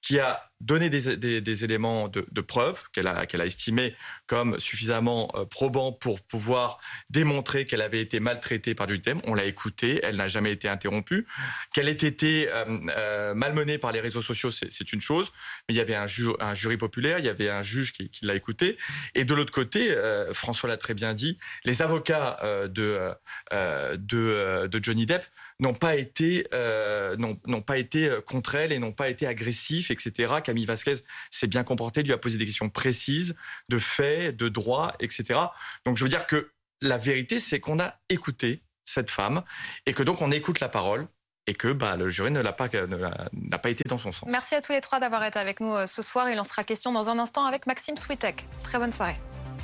qui 0.00 0.18
a 0.18 0.50
donné 0.60 0.88
des, 0.88 1.64
éléments 1.64 2.08
de, 2.08 2.26
de 2.30 2.40
preuve 2.40 2.82
qu'elle 2.92 3.06
a, 3.06 3.26
estimés 3.44 3.94
comme 4.26 4.58
suffisamment 4.58 5.30
euh, 5.34 5.44
probants 5.44 5.92
pour 5.92 6.20
pouvoir 6.22 6.78
démontrer 7.10 7.66
qu'elle 7.66 7.82
avait 7.82 8.00
été 8.00 8.20
maltraitée 8.20 8.74
par 8.74 8.86
Depp. 8.86 9.18
On 9.24 9.34
l'a 9.34 9.44
écoutée, 9.44 10.00
elle 10.02 10.16
n'a 10.16 10.28
jamais 10.28 10.52
été 10.52 10.68
interrompue. 10.68 11.26
Qu'elle 11.74 11.88
ait 11.88 11.92
été 11.92 12.48
euh, 12.50 12.64
euh, 12.96 13.34
malmenée 13.34 13.78
par 13.78 13.92
les 13.92 14.00
réseaux 14.00 14.22
sociaux, 14.22 14.50
c'est 14.50 14.92
une 14.92 15.00
chose. 15.00 15.30
Mais 15.68 15.74
il 15.74 15.76
y 15.76 15.80
avait 15.80 15.94
un, 15.94 16.06
ju- 16.06 16.34
un 16.40 16.54
jury 16.54 16.78
populaire, 16.78 17.18
il 17.18 17.26
y 17.26 17.28
avait 17.30 17.50
un 17.50 17.62
juge 17.62 17.92
qui, 17.92 18.10
l'a 18.22 18.34
écouté. 18.34 18.78
Et 19.14 19.24
de 19.24 19.34
l'autre 19.34 19.52
côté, 19.52 19.94
François 20.32 20.68
l'a 20.68 20.76
très 20.76 20.94
bien 20.94 21.14
dit, 21.14 21.38
les 21.64 21.82
avocats 21.82 22.38
de, 22.68 23.14
Johnny 24.82 25.06
Depp 25.06 25.24
n'ont 25.60 25.74
pas 25.74 25.96
été 25.96 26.46
n'ont 27.18 27.62
pas 27.62 27.78
été 27.78 28.10
contre 28.26 28.54
elle 28.54 28.72
et 28.72 28.78
n'ont 28.78 28.92
pas 28.92 29.10
été 29.10 29.26
agressifs, 29.26 29.90
etc. 29.90 30.34
Camille 30.46 30.64
Vasquez 30.64 30.96
s'est 31.30 31.46
bien 31.46 31.64
comportée, 31.64 32.02
lui 32.02 32.12
a 32.12 32.18
posé 32.18 32.38
des 32.38 32.46
questions 32.46 32.70
précises 32.70 33.34
de 33.68 33.78
faits, 33.78 34.36
de 34.36 34.48
droits, 34.48 34.94
etc. 35.00 35.40
Donc 35.84 35.96
je 35.96 36.04
veux 36.04 36.08
dire 36.08 36.26
que 36.26 36.50
la 36.80 36.98
vérité, 36.98 37.40
c'est 37.40 37.60
qu'on 37.60 37.80
a 37.80 37.94
écouté 38.08 38.62
cette 38.84 39.10
femme 39.10 39.42
et 39.86 39.92
que 39.92 40.02
donc 40.02 40.22
on 40.22 40.30
écoute 40.30 40.60
la 40.60 40.68
parole 40.68 41.08
et 41.48 41.54
que 41.54 41.72
bah, 41.72 41.96
le 41.96 42.08
jury 42.08 42.30
ne 42.30 42.40
l'a 42.40 42.52
pas 42.52 42.68
n'a 43.32 43.58
pas 43.58 43.70
été 43.70 43.84
dans 43.88 43.98
son 43.98 44.12
sens. 44.12 44.28
Merci 44.28 44.54
à 44.54 44.60
tous 44.60 44.72
les 44.72 44.80
trois 44.80 45.00
d'avoir 45.00 45.24
été 45.24 45.38
avec 45.38 45.60
nous 45.60 45.74
euh, 45.74 45.86
ce 45.86 46.02
soir. 46.02 46.28
Il 46.30 46.38
en 46.38 46.44
sera 46.44 46.64
question 46.64 46.92
dans 46.92 47.08
un 47.08 47.18
instant 47.18 47.44
avec 47.44 47.66
Maxime 47.66 47.96
Switek. 47.96 48.44
Très 48.62 48.78
bonne 48.78 48.92
soirée. 48.92 49.16